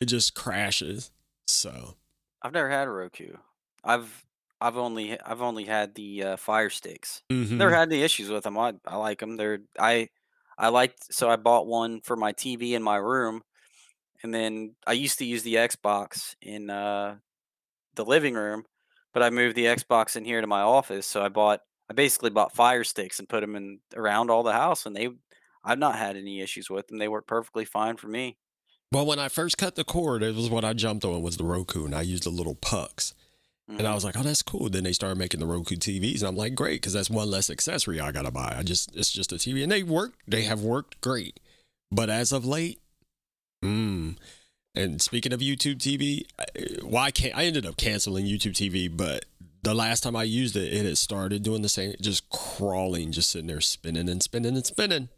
It 0.00 0.06
just 0.06 0.34
crashes. 0.34 1.10
So 1.46 1.96
I've 2.42 2.52
never 2.52 2.70
had 2.70 2.88
a 2.88 2.90
Roku. 2.90 3.34
I've 3.82 4.24
I've 4.60 4.76
only 4.76 5.20
I've 5.20 5.42
only 5.42 5.64
had 5.64 5.94
the 5.94 6.22
uh, 6.22 6.36
Fire 6.36 6.70
Sticks. 6.70 7.22
mhm. 7.30 7.52
Never 7.52 7.72
had 7.74 7.92
any 7.92 8.02
issues 8.02 8.30
with 8.30 8.44
them. 8.44 8.58
I 8.58 8.74
I 8.86 8.96
like 8.96 9.20
them. 9.20 9.36
They're 9.36 9.60
I 9.78 10.08
I 10.58 10.68
liked 10.68 11.12
so 11.12 11.28
I 11.28 11.36
bought 11.36 11.66
one 11.66 12.00
for 12.00 12.16
my 12.16 12.32
TV 12.32 12.72
in 12.72 12.82
my 12.82 12.96
room, 12.96 13.42
and 14.22 14.32
then 14.34 14.74
I 14.86 14.92
used 14.92 15.18
to 15.18 15.24
use 15.26 15.42
the 15.42 15.54
Xbox 15.56 16.34
in 16.40 16.70
uh, 16.70 17.16
the 17.94 18.04
living 18.04 18.34
room, 18.34 18.64
but 19.12 19.22
I 19.22 19.30
moved 19.30 19.56
the 19.56 19.66
Xbox 19.66 20.16
in 20.16 20.24
here 20.24 20.40
to 20.40 20.46
my 20.46 20.62
office. 20.62 21.06
So 21.06 21.22
I 21.24 21.28
bought 21.28 21.60
I 21.90 21.94
basically 21.94 22.30
bought 22.30 22.54
Fire 22.54 22.84
Sticks 22.84 23.18
and 23.18 23.28
put 23.28 23.40
them 23.40 23.56
in 23.56 23.80
around 23.94 24.30
all 24.30 24.42
the 24.42 24.52
house, 24.52 24.86
and 24.86 24.96
they 24.96 25.10
I've 25.64 25.78
not 25.78 25.96
had 25.96 26.16
any 26.16 26.40
issues 26.40 26.68
with 26.70 26.88
them. 26.88 26.98
They 26.98 27.08
work 27.08 27.26
perfectly 27.26 27.64
fine 27.64 27.96
for 27.96 28.08
me. 28.08 28.36
well, 28.92 29.06
when 29.06 29.18
I 29.18 29.28
first 29.28 29.58
cut 29.58 29.74
the 29.74 29.82
cord, 29.82 30.22
it 30.22 30.36
was 30.36 30.48
what 30.50 30.64
I 30.64 30.72
jumped 30.72 31.04
on 31.04 31.20
was 31.22 31.36
the 31.36 31.42
Roku, 31.44 31.84
and 31.84 31.94
I 31.94 32.02
used 32.02 32.22
the 32.24 32.30
little 32.30 32.54
pucks. 32.54 33.12
And 33.66 33.80
I 33.88 33.90
Mhm. 33.90 33.94
was 33.94 34.04
like, 34.04 34.16
oh, 34.16 34.22
that's 34.22 34.42
cool. 34.42 34.68
Then 34.68 34.84
they 34.84 34.92
started 34.92 35.18
making 35.18 35.40
the 35.40 35.46
Roku 35.46 35.74
TVs, 35.76 36.20
and 36.20 36.28
I'm 36.28 36.36
like, 36.36 36.54
great, 36.54 36.82
because 36.82 36.92
that's 36.92 37.08
one 37.10 37.30
less 37.30 37.48
accessory 37.50 37.98
I 37.98 38.12
gotta 38.12 38.30
buy. 38.30 38.54
I 38.56 38.62
just 38.62 38.94
it's 38.94 39.10
just 39.10 39.32
a 39.32 39.36
TV, 39.36 39.62
and 39.64 39.72
they 39.72 39.82
work. 39.82 40.12
They 40.28 40.42
have 40.42 40.60
worked 40.60 41.00
great, 41.00 41.40
but 41.90 42.08
as 42.10 42.30
of 42.30 42.44
late, 42.44 42.80
mm. 43.64 44.16
And 44.76 45.00
speaking 45.00 45.32
of 45.32 45.40
YouTube 45.40 45.78
TV, 45.78 46.26
why 46.82 47.10
can't 47.12 47.36
I 47.36 47.44
ended 47.44 47.64
up 47.64 47.76
canceling 47.76 48.26
YouTube 48.26 48.52
TV? 48.54 48.88
But 48.88 49.24
the 49.62 49.72
last 49.74 50.02
time 50.02 50.16
I 50.16 50.24
used 50.24 50.56
it, 50.56 50.72
it 50.72 50.84
had 50.84 50.98
started 50.98 51.42
doing 51.44 51.62
the 51.62 51.68
same, 51.68 51.94
just 52.00 52.28
crawling, 52.28 53.12
just 53.12 53.30
sitting 53.30 53.46
there 53.46 53.60
spinning 53.60 54.08
and 54.08 54.22
spinning 54.22 54.56
and 54.56 54.66
spinning. 54.66 55.08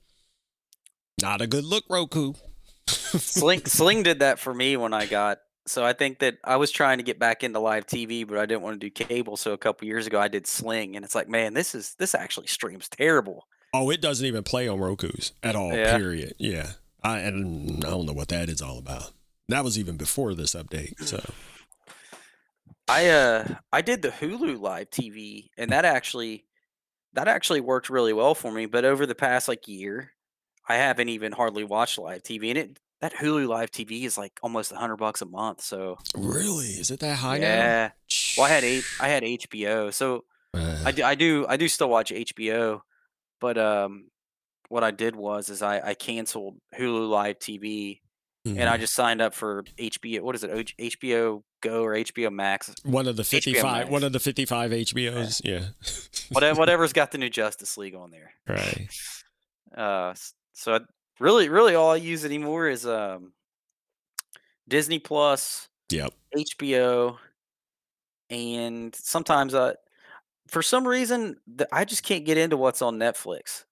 Not 1.21 1.41
a 1.41 1.47
good 1.47 1.65
look, 1.65 1.85
Roku. 1.89 2.35
Sling 2.87 3.65
Sling 3.65 4.03
did 4.03 4.21
that 4.21 4.39
for 4.39 4.53
me 4.53 4.77
when 4.77 4.93
I 4.93 5.07
got. 5.07 5.39
So 5.67 5.85
I 5.85 5.93
think 5.93 6.21
that 6.21 6.39
I 6.45 6.57
was 6.57 6.71
trying 6.71 6.99
to 6.99 7.05
get 7.05 7.19
back 7.19 7.43
into 7.43 7.59
live 7.59 7.87
TV, 7.87 8.27
but 8.27 8.39
I 8.39 8.47
didn't 8.47 8.63
want 8.63 8.81
to 8.81 8.87
do 8.87 8.91
cable. 8.91 9.37
So 9.37 9.53
a 9.53 9.59
couple 9.59 9.89
years 9.89 10.07
ago, 10.07 10.21
I 10.21 10.29
did 10.29 10.47
Sling, 10.47 10.95
and 10.95 11.05
it's 11.05 11.15
like, 11.15 11.29
man, 11.29 11.55
this 11.55 11.75
is 11.75 11.95
this 11.99 12.15
actually 12.15 12.47
streams 12.47 12.89
terrible. 12.89 13.47
Oh, 13.75 13.91
it 13.91 14.01
doesn't 14.01 14.25
even 14.25 14.45
play 14.45 14.69
on 14.69 14.79
Roku's 14.79 15.33
at 15.43 15.57
all. 15.57 15.73
Yeah. 15.73 15.97
Period. 15.97 16.35
Yeah. 16.39 16.73
I 17.03 17.19
and 17.21 17.85
I 17.85 17.91
don't 17.91 18.07
know 18.07 18.13
what 18.13 18.29
that 18.29 18.49
is 18.49 18.63
all 18.63 18.79
about. 18.79 19.13
That 19.49 19.65
was 19.65 19.79
even 19.79 19.97
before 19.97 20.35
this 20.35 20.55
update. 20.55 21.01
So 21.05 21.23
I 22.89 23.09
uh 23.09 23.55
I 23.73 23.83
did 23.83 24.03
the 24.03 24.11
Hulu 24.11 24.61
live 24.61 24.91
TV, 24.91 25.51
and 25.57 25.73
that 25.73 25.85
actually 25.85 26.45
that 27.15 27.29
actually 27.29 27.61
worked 27.61 27.91
really 27.91 28.13
well 28.13 28.35
for 28.35 28.53
me. 28.53 28.67
But 28.67 28.85
over 28.85 29.07
the 29.07 29.15
past 29.15 29.49
like 29.49 29.67
year, 29.67 30.13
I 30.69 30.77
haven't 30.77 31.09
even 31.09 31.33
hardly 31.33 31.65
watched 31.65 31.99
live 31.99 32.23
TV, 32.23 32.49
and 32.51 32.59
it 32.59 32.81
that 33.01 33.15
Hulu 33.15 33.47
live 33.47 33.71
TV 33.71 34.05
is 34.05 34.17
like 34.17 34.39
almost 34.43 34.73
a 34.73 34.77
hundred 34.77 34.97
bucks 34.97 35.23
a 35.23 35.27
month. 35.27 35.61
So 35.61 35.99
really, 36.15 36.67
is 36.67 36.91
it 36.91 37.01
that 37.01 37.17
high 37.17 37.39
yeah. 37.39 37.89
now? 37.89 37.93
Well, 38.37 38.47
I 38.47 38.51
had 38.51 38.65
eight. 38.65 38.85
I 39.01 39.09
had 39.09 39.23
HBO, 39.23 39.93
so 39.93 40.25
Uh, 40.55 40.83
I 40.85 40.93
do, 40.93 41.05
I 41.05 41.15
do 41.15 41.47
I 41.49 41.57
do 41.57 41.69
still 41.69 41.89
watch 41.89 42.11
HBO, 42.11 42.81
but 43.41 43.59
um, 43.59 44.11
what 44.69 44.83
I 44.85 44.91
did 44.91 45.15
was 45.15 45.49
is 45.51 45.63
I 45.63 45.81
I 45.81 45.95
canceled 45.95 46.57
Hulu 46.77 47.09
Live 47.09 47.39
TV 47.39 48.01
and 48.47 48.69
I 48.69 48.77
mhm. 48.77 48.81
just 48.81 48.95
signed 48.95 49.21
up 49.21 49.35
for 49.35 49.65
HBO. 49.79 50.21
What 50.21 50.35
is 50.35 50.45
it? 50.45 50.73
HBO 50.79 51.43
Go 51.63 51.83
or 51.83 51.95
HBO 51.95 52.33
Max? 52.33 52.73
one 52.85 53.09
of 53.09 53.17
the 53.17 53.25
fifty-five, 53.25 53.89
one 53.89 54.05
of 54.05 54.13
the 54.13 54.21
fifty-five 54.21 54.71
HBOs. 54.71 55.41
Yeah. 55.45 55.65
Whatever, 56.31 56.59
whatever's 56.61 56.93
got 56.93 57.11
the 57.11 57.19
new 57.19 57.31
Justice 57.31 57.77
League 57.77 57.95
on 57.95 58.11
there. 58.11 58.33
right. 58.49 58.89
Uh, 59.77 60.15
so 60.57 60.75
I, 60.75 60.81
really, 61.21 61.49
really, 61.49 61.75
all 61.75 61.91
I 61.93 61.97
use 61.97 62.25
anymore 62.25 62.69
is 62.69 62.87
um, 62.87 63.33
Disney 64.67 64.99
Plus, 64.99 65.69
Yep. 65.91 66.15
HBO, 66.37 67.19
and 68.31 68.95
sometimes 68.95 69.55
I, 69.55 69.75
for 70.49 70.63
some 70.63 70.89
reason, 70.89 71.37
th- 71.59 71.69
I 71.71 71.85
just 71.85 72.03
can't 72.03 72.25
get 72.25 72.39
into 72.39 72.57
what's 72.57 72.83
on 72.83 72.99
Netflix. 72.99 73.65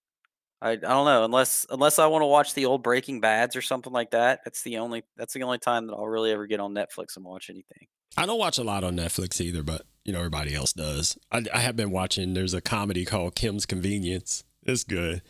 I, 0.61 0.73
I 0.73 0.77
don't 0.77 1.05
know 1.07 1.25
unless 1.25 1.67
unless 1.71 1.99
I 1.99 2.07
want 2.07 2.23
to 2.23 2.27
watch 2.27 2.55
the 2.55 2.67
old 2.67 2.83
Breaking 2.83 3.21
Bad's 3.21 3.57
or 3.57 3.63
something 3.63 3.93
like 3.93 4.13
that. 4.13 4.41
That's 4.45 4.63
the 4.63 4.79
only 4.79 5.05
that's 5.17 5.35
the 5.35 5.43
only 5.43 5.59
time 5.59 5.87
that 5.87 5.95
I'll 5.95 6.07
really 6.07 6.31
ever 6.33 6.47
get 6.47 6.61
on 6.61 6.75
Netflix 6.75 7.17
and 7.17 7.25
watch 7.25 7.51
anything. 7.51 7.87
I 8.17 8.27
don't 8.27 8.39
watch 8.39 8.59
a 8.59 8.65
lot 8.65 8.85
on 8.85 8.97
Netflix 8.97 9.41
either, 9.41 9.63
but 9.63 9.83
you 10.05 10.13
know 10.13 10.19
everybody 10.19 10.55
else 10.55 10.73
does. 10.73 11.19
I, 11.33 11.45
I 11.53 11.61
have 11.61 11.77
been 11.77 11.91
watching. 11.91 12.35
There's 12.35 12.55
a 12.55 12.61
comedy 12.61 13.05
called 13.05 13.35
Kim's 13.35 13.67
Convenience. 13.67 14.45
It's 14.63 14.85
good. 14.85 15.23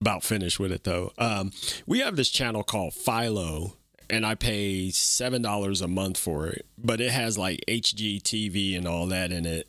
About 0.00 0.22
finished 0.24 0.58
with 0.58 0.72
it 0.72 0.84
though. 0.84 1.12
Um, 1.18 1.52
we 1.86 1.98
have 2.00 2.16
this 2.16 2.30
channel 2.30 2.62
called 2.62 2.94
Philo, 2.94 3.76
and 4.08 4.24
I 4.24 4.34
pay 4.34 4.90
seven 4.90 5.42
dollars 5.42 5.82
a 5.82 5.88
month 5.88 6.16
for 6.16 6.46
it, 6.46 6.64
but 6.78 7.00
it 7.02 7.10
has 7.10 7.36
like 7.36 7.62
HGTV 7.68 8.76
and 8.78 8.88
all 8.88 9.06
that 9.08 9.30
in 9.30 9.44
it. 9.44 9.68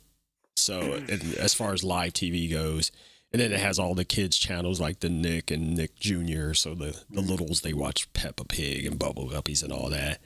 So 0.56 1.02
as 1.38 1.52
far 1.54 1.72
as 1.74 1.84
live 1.84 2.12
TV 2.14 2.50
goes, 2.50 2.90
And 3.32 3.40
then 3.40 3.50
it 3.52 3.60
has 3.60 3.78
all 3.78 3.94
the 3.94 4.04
kids 4.04 4.38
channels 4.38 4.78
like 4.80 5.00
the 5.00 5.08
Nick 5.08 5.50
and 5.50 5.74
Nick 5.76 5.96
Jr. 5.96 6.52
So 6.52 6.74
the 6.74 7.02
the 7.10 7.22
littles 7.22 7.60
they 7.62 7.72
watch 7.72 8.12
Peppa 8.12 8.44
Pig 8.44 8.86
and 8.86 8.98
Bubble 8.98 9.28
Guppies 9.28 9.62
and 9.62 9.72
all 9.72 9.88
that. 9.90 10.20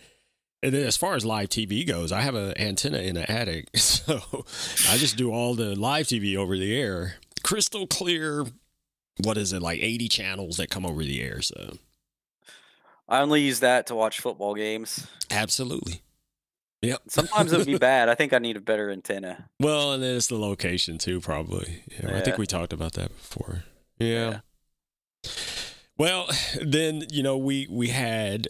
And 0.63 0.73
then 0.75 0.87
as 0.87 0.97
far 0.97 1.15
as 1.15 1.25
live 1.25 1.49
TV 1.51 1.87
goes, 1.87 2.11
I 2.13 2.23
have 2.23 2.35
an 2.35 2.57
antenna 2.59 2.99
in 2.99 3.15
the 3.15 3.31
attic, 3.31 3.69
so 3.77 4.21
I 4.91 4.97
just 4.99 5.17
do 5.17 5.31
all 5.31 5.55
the 5.55 5.77
live 5.77 6.07
TV 6.07 6.37
over 6.37 6.57
the 6.57 6.77
air, 6.77 7.17
crystal 7.43 7.87
clear. 7.87 8.47
What 9.23 9.39
is 9.39 9.53
it 9.53 9.63
like? 9.63 9.81
Eighty 9.81 10.09
channels 10.09 10.57
that 10.59 10.71
come 10.71 10.85
over 10.87 11.03
the 11.03 11.23
air. 11.23 11.41
So 11.43 11.79
I 13.09 13.21
only 13.21 13.43
use 13.43 13.61
that 13.61 13.87
to 13.89 13.95
watch 13.95 14.21
football 14.21 14.55
games. 14.55 15.07
absolutely, 15.31 16.03
yep. 16.83 17.03
Sometimes 17.09 17.53
it 17.53 17.59
would 17.59 17.67
be 17.67 17.79
bad. 17.93 18.09
I 18.09 18.15
think 18.15 18.33
I 18.33 18.39
need 18.39 18.57
a 18.57 18.61
better 18.61 18.91
antenna. 18.91 19.49
Well, 19.61 19.93
and 19.93 20.03
then 20.03 20.17
it's 20.17 20.27
the 20.27 20.39
location 20.39 20.99
too, 20.99 21.21
probably. 21.21 21.83
Yeah, 22.03 22.17
I 22.17 22.21
think 22.21 22.37
we 22.39 22.47
talked 22.47 22.73
about 22.73 22.93
that 22.95 23.09
before. 23.09 23.63
Yeah. 23.99 24.41
Well, 25.99 26.29
then 26.63 27.05
you 27.11 27.23
know 27.23 27.37
we 27.39 27.67
we 27.71 27.89
had. 27.89 28.49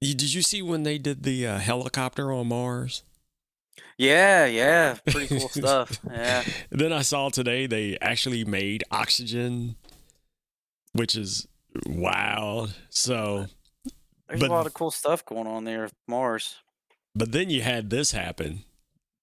Did 0.00 0.32
you 0.32 0.42
see 0.42 0.62
when 0.62 0.84
they 0.84 0.96
did 0.96 1.24
the 1.24 1.46
uh, 1.46 1.58
helicopter 1.58 2.32
on 2.32 2.48
Mars? 2.48 3.02
Yeah, 3.96 4.46
yeah, 4.46 4.96
pretty 5.10 5.26
cool 5.26 5.48
stuff. 5.48 5.98
Yeah, 6.08 6.44
Then 6.70 6.92
I 6.92 7.02
saw 7.02 7.30
today 7.30 7.66
they 7.66 7.98
actually 8.00 8.44
made 8.44 8.84
oxygen, 8.92 9.74
which 10.92 11.14
is 11.16 11.46
wild. 11.86 12.74
So, 12.90 13.46
there's 14.28 14.40
But- 14.40 14.50
a 14.50 14.52
lot 14.52 14.66
of 14.66 14.74
cool 14.74 14.90
stuff 14.90 15.24
going 15.24 15.46
on 15.46 15.64
there 15.64 15.90
Mars. 16.06 16.56
but 17.14 17.32
then 17.32 17.50
you 17.50 17.62
had 17.62 17.90
this 17.90 18.12
happen. 18.12 18.64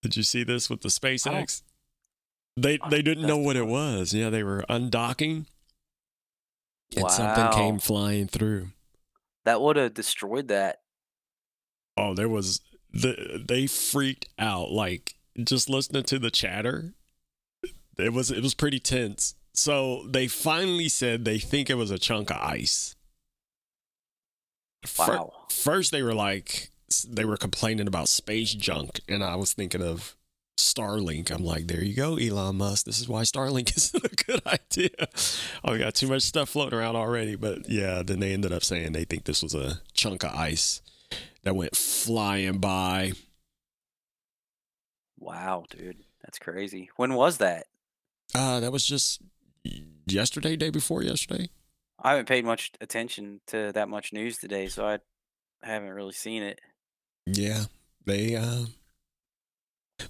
Did 0.02 0.16
you 0.18 0.24
see 0.24 0.44
this 0.44 0.70
with 0.70 0.82
the 0.82 0.90
SpaceX? 0.90 1.64
They 2.58 2.80
they 2.90 3.02
didn't 3.02 3.28
know 3.28 3.38
what 3.38 3.56
it 3.56 3.68
was. 3.68 4.14
Yeah, 4.14 4.30
they 4.30 4.44
were 4.44 4.64
undocking, 4.70 5.46
and 6.96 7.12
something 7.12 7.52
came 7.52 7.80
flying 7.80 8.28
through. 8.28 8.70
That 9.44 9.62
would 9.62 9.76
have 9.76 9.94
destroyed 9.94 10.48
that. 10.48 10.82
Oh, 11.98 12.14
there 12.14 12.30
was 12.30 12.62
the 12.92 13.44
they 13.46 13.68
freaked 13.68 14.30
out 14.40 14.72
like 14.72 15.16
just 15.44 15.70
listening 15.70 16.04
to 16.04 16.18
the 16.20 16.32
chatter. 16.32 16.94
It 17.98 18.14
was 18.14 18.32
it 18.32 18.42
was 18.42 18.54
pretty 18.54 18.80
tense. 18.80 19.36
So 19.56 20.04
they 20.08 20.28
finally 20.28 20.90
said 20.90 21.24
they 21.24 21.40
think 21.40 21.70
it 21.70 21.76
was 21.76 21.92
a 21.92 21.98
chunk 21.98 22.30
of 22.30 22.38
ice. 22.38 22.96
Wow. 25.00 25.32
First 25.50 25.92
they 25.92 26.04
were 26.04 26.14
like 26.14 26.70
they 27.08 27.26
were 27.26 27.38
complaining 27.38 27.88
about 27.88 28.08
space 28.10 28.54
junk 28.54 29.00
and 29.10 29.24
I 29.24 29.36
was 29.36 29.54
thinking 29.54 29.82
of 29.82 30.16
Starlink. 30.58 31.32
I'm 31.32 31.44
like, 31.44 31.68
there 31.68 31.84
you 31.84 31.96
go, 31.96 32.18
Elon 32.18 32.58
Musk. 32.58 32.86
This 32.86 33.00
is 33.00 33.08
why 33.08 33.24
Starlink 33.24 33.76
isn't 33.78 34.04
a 34.04 34.24
good 34.26 34.42
idea. 34.46 35.08
Oh, 35.64 35.72
we 35.74 35.80
got 35.80 35.96
too 35.96 36.08
much 36.08 36.24
stuff 36.24 36.50
floating 36.50 36.78
around 36.78 36.96
already. 36.96 37.36
But 37.36 37.70
yeah, 37.70 38.04
then 38.04 38.20
they 38.20 38.34
ended 38.34 38.52
up 38.52 38.64
saying 38.64 38.92
they 38.92 39.06
think 39.06 39.24
this 39.24 39.42
was 39.42 39.54
a 39.54 39.82
chunk 39.94 40.24
of 40.24 40.34
ice 40.34 40.82
that 41.44 41.56
went 41.56 41.76
flying 41.76 42.60
by. 42.60 43.14
Wow, 45.18 45.66
dude, 45.70 46.04
that's 46.22 46.40
crazy. 46.40 46.90
When 46.98 47.14
was 47.14 47.38
that? 47.38 47.68
Uh, 48.34 48.60
that 48.60 48.72
was 48.72 48.86
just 48.86 49.22
yesterday, 50.06 50.56
day 50.56 50.70
before 50.70 51.04
yesterday. 51.04 51.50
I 52.02 52.12
haven't 52.12 52.28
paid 52.28 52.46
much 52.46 52.72
attention 52.82 53.42
to 53.48 53.72
that 53.74 53.90
much 53.90 54.14
news 54.14 54.38
today, 54.38 54.68
so 54.68 54.86
I 54.86 55.00
haven't 55.64 55.90
really 55.90 56.14
seen 56.14 56.44
it. 56.44 56.60
Yeah, 57.26 57.66
they. 58.06 58.36
Uh, 58.36 58.66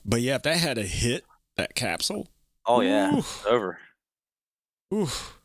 but 0.04 0.22
yeah, 0.22 0.36
if 0.36 0.44
that 0.44 0.58
had 0.58 0.78
a 0.78 0.84
hit, 0.84 1.24
that 1.58 1.76
capsule. 1.76 2.28
Oh 2.66 2.82
yeah, 2.82 3.18
it's 3.18 3.46
over. 3.46 3.80
Oof. 4.94 5.40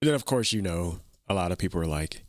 And 0.00 0.08
then 0.08 0.14
of 0.14 0.24
course 0.24 0.52
you 0.52 0.62
know 0.62 1.00
a 1.28 1.34
lot 1.34 1.52
of 1.52 1.58
people 1.58 1.78
were 1.78 1.86
like, 1.86 2.24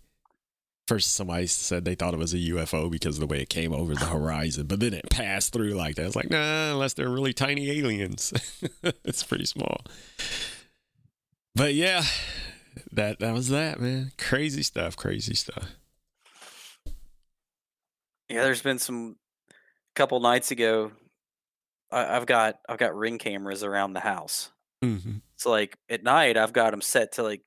first 0.88 1.14
somebody 1.14 1.48
said 1.48 1.86
they 1.86 1.96
thought 1.96 2.14
it 2.14 2.20
was 2.20 2.34
a 2.34 2.38
UFO 2.38 2.92
because 2.92 3.16
of 3.16 3.22
the 3.22 3.28
way 3.28 3.42
it 3.42 3.50
came 3.50 3.74
over 3.74 3.96
the 3.96 4.06
horizon, 4.06 4.68
but 4.68 4.80
then 4.80 4.94
it 4.94 5.10
passed 5.10 5.54
through 5.54 5.74
like 5.74 5.96
that. 5.96 6.06
It's 6.06 6.16
like 6.16 6.30
nah, 6.30 6.72
unless 6.72 6.94
they're 6.94 7.10
really 7.10 7.34
tiny 7.34 7.72
aliens, 7.72 8.34
it's 9.04 9.24
pretty 9.24 9.46
small. 9.46 9.82
But 11.56 11.76
yeah, 11.76 12.04
that 12.92 13.20
that 13.20 13.34
was 13.34 13.50
that 13.50 13.80
man. 13.80 14.12
Crazy 14.18 14.64
stuff. 14.64 14.96
Crazy 14.96 15.36
stuff. 15.36 15.76
Yeah, 18.30 18.44
there's 18.44 18.62
been 18.62 18.80
some 18.80 19.18
couple 19.96 20.20
nights 20.20 20.52
ago. 20.52 20.92
I, 21.92 22.16
I've 22.16 22.26
got 22.26 22.60
I've 22.68 22.80
got 22.80 22.96
ring 22.96 23.20
cameras 23.20 23.64
around 23.64 23.94
the 23.94 24.00
house. 24.00 24.50
Mm-hmm. 24.84 25.18
So 25.38 25.52
like 25.52 25.78
at 25.90 26.04
night, 26.04 26.38
I've 26.38 26.54
got 26.54 26.72
them 26.72 26.82
set 26.82 27.14
to 27.14 27.24
like 27.24 27.42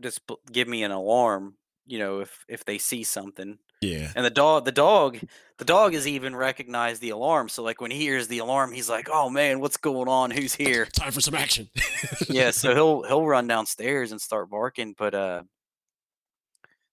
just 0.00 0.20
give 0.50 0.68
me 0.68 0.82
an 0.84 0.92
alarm. 0.92 1.54
You 1.86 1.98
know, 1.98 2.20
if 2.20 2.44
if 2.48 2.64
they 2.64 2.78
see 2.78 3.02
something. 3.02 3.58
Yeah. 3.80 4.12
And 4.14 4.24
the 4.24 4.30
dog, 4.30 4.66
the 4.66 4.72
dog, 4.72 5.18
the 5.60 5.66
dog 5.66 5.92
has 5.92 6.08
even 6.08 6.34
recognized 6.34 7.02
the 7.02 7.10
alarm. 7.10 7.50
So 7.50 7.62
like 7.62 7.82
when 7.82 7.90
he 7.90 7.98
hears 7.98 8.28
the 8.28 8.38
alarm, 8.38 8.72
he's 8.72 8.88
like, 8.88 9.08
"Oh 9.12 9.28
man, 9.28 9.60
what's 9.60 9.76
going 9.76 10.08
on? 10.08 10.30
Who's 10.30 10.54
here?" 10.54 10.86
Time 10.94 11.12
for 11.12 11.20
some 11.20 11.34
action. 11.34 11.68
yeah, 12.30 12.50
so 12.50 12.74
he'll 12.74 13.02
he'll 13.02 13.26
run 13.26 13.46
downstairs 13.46 14.10
and 14.10 14.20
start 14.20 14.48
barking. 14.48 14.94
But 14.96 15.14
uh, 15.14 15.42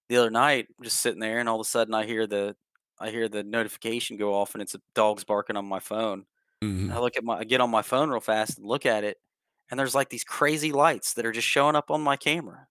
the 0.10 0.18
other 0.18 0.30
night, 0.30 0.68
I'm 0.77 0.84
just 0.84 0.99
sitting 0.99 1.22
there, 1.22 1.39
and 1.39 1.48
all 1.48 1.61
of 1.61 1.65
a 1.65 1.69
sudden, 1.69 1.94
I 1.94 2.06
hear 2.06 2.27
the 2.27 2.57
I 2.99 3.10
hear 3.10 3.30
the 3.30 3.41
notification 3.41 4.18
go 4.18 4.34
off, 4.34 4.53
and 4.53 4.61
it's 4.61 4.76
a 4.76 4.81
dog's 4.94 5.23
barking 5.23 5.56
on 5.56 5.65
my 5.65 5.80
phone. 5.80 6.26
Mhm. 6.61 6.91
I 6.91 6.99
look 6.99 7.15
at 7.15 7.23
my, 7.23 7.38
I 7.38 7.44
get 7.45 7.61
on 7.61 7.69
my 7.69 7.84
phone 7.84 8.10
real 8.10 8.19
fast 8.19 8.57
and 8.57 8.68
look 8.68 8.85
at 8.85 9.06
it, 9.06 9.18
and 9.72 9.80
there's 9.80 9.95
like 9.95 10.10
these 10.10 10.26
crazy 10.26 10.73
lights 10.73 11.14
that 11.14 11.26
are 11.26 11.31
just 11.31 11.48
showing 11.48 11.77
up 11.77 11.89
on 11.89 12.02
my 12.02 12.18
camera. 12.18 12.68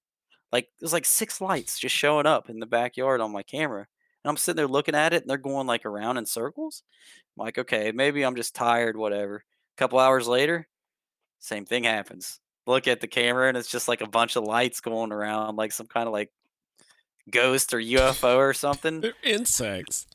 Like 0.52 0.68
there's 0.78 0.92
like 0.92 1.06
six 1.06 1.40
lights 1.40 1.78
just 1.78 1.94
showing 1.94 2.26
up 2.26 2.50
in 2.50 2.60
the 2.60 2.66
backyard 2.66 3.22
on 3.22 3.32
my 3.32 3.42
camera. 3.42 3.86
And 4.26 4.30
I'm 4.32 4.36
sitting 4.36 4.56
there 4.56 4.66
looking 4.66 4.96
at 4.96 5.12
it, 5.12 5.22
and 5.22 5.30
they're 5.30 5.36
going 5.38 5.68
like 5.68 5.86
around 5.86 6.16
in 6.16 6.26
circles. 6.26 6.82
I'm 7.38 7.44
like, 7.44 7.58
okay, 7.58 7.92
maybe 7.92 8.24
I'm 8.24 8.34
just 8.34 8.56
tired, 8.56 8.96
whatever. 8.96 9.36
A 9.36 9.78
couple 9.78 10.00
hours 10.00 10.26
later, 10.26 10.66
same 11.38 11.64
thing 11.64 11.84
happens. 11.84 12.40
Look 12.66 12.88
at 12.88 13.00
the 13.00 13.06
camera, 13.06 13.46
and 13.46 13.56
it's 13.56 13.70
just 13.70 13.86
like 13.86 14.00
a 14.00 14.08
bunch 14.08 14.34
of 14.34 14.42
lights 14.42 14.80
going 14.80 15.12
around, 15.12 15.54
like 15.54 15.70
some 15.70 15.86
kind 15.86 16.08
of 16.08 16.12
like 16.12 16.32
ghost 17.30 17.72
or 17.72 17.78
UFO 17.78 18.36
or 18.38 18.52
something. 18.52 19.00
They're 19.00 19.12
insects. 19.22 20.08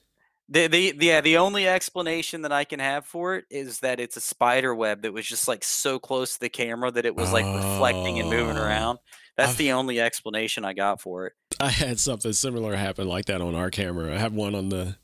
The, 0.50 0.68
the 0.68 0.92
the- 0.92 1.06
yeah 1.06 1.22
the 1.22 1.38
only 1.38 1.66
explanation 1.66 2.42
that 2.42 2.52
I 2.52 2.66
can 2.66 2.82
have 2.82 3.06
for 3.06 3.36
it 3.38 3.46
is 3.50 3.80
that 3.80 4.02
it's 4.02 4.18
a 4.18 4.22
spider 4.22 4.76
web 4.76 5.04
that 5.04 5.14
was 5.14 5.26
just 5.26 5.48
like 5.48 5.64
so 5.64 5.98
close 6.00 6.34
to 6.34 6.42
the 6.42 6.50
camera 6.50 6.92
that 6.92 7.06
it 7.06 7.16
was 7.16 7.32
like 7.32 7.46
reflecting 7.46 8.20
and 8.20 8.30
moving 8.30 8.58
Oh. 8.58 8.62
around. 8.64 9.00
That's 9.42 9.52
I've- 9.54 9.64
the 9.66 9.72
only 9.74 10.00
explanation 10.00 10.66
I 10.66 10.74
got 10.74 11.02
for 11.02 11.28
it. 11.28 11.34
I 11.60 11.70
had 11.70 12.00
something 12.00 12.34
similar 12.34 12.76
happen 12.76 13.08
like 13.08 13.26
that 13.26 13.42
on 13.42 13.54
our 13.56 13.70
camera. 13.70 14.14
I 14.16 14.18
have 14.18 14.34
one 14.34 14.56
on 14.56 14.70
the 14.70 14.96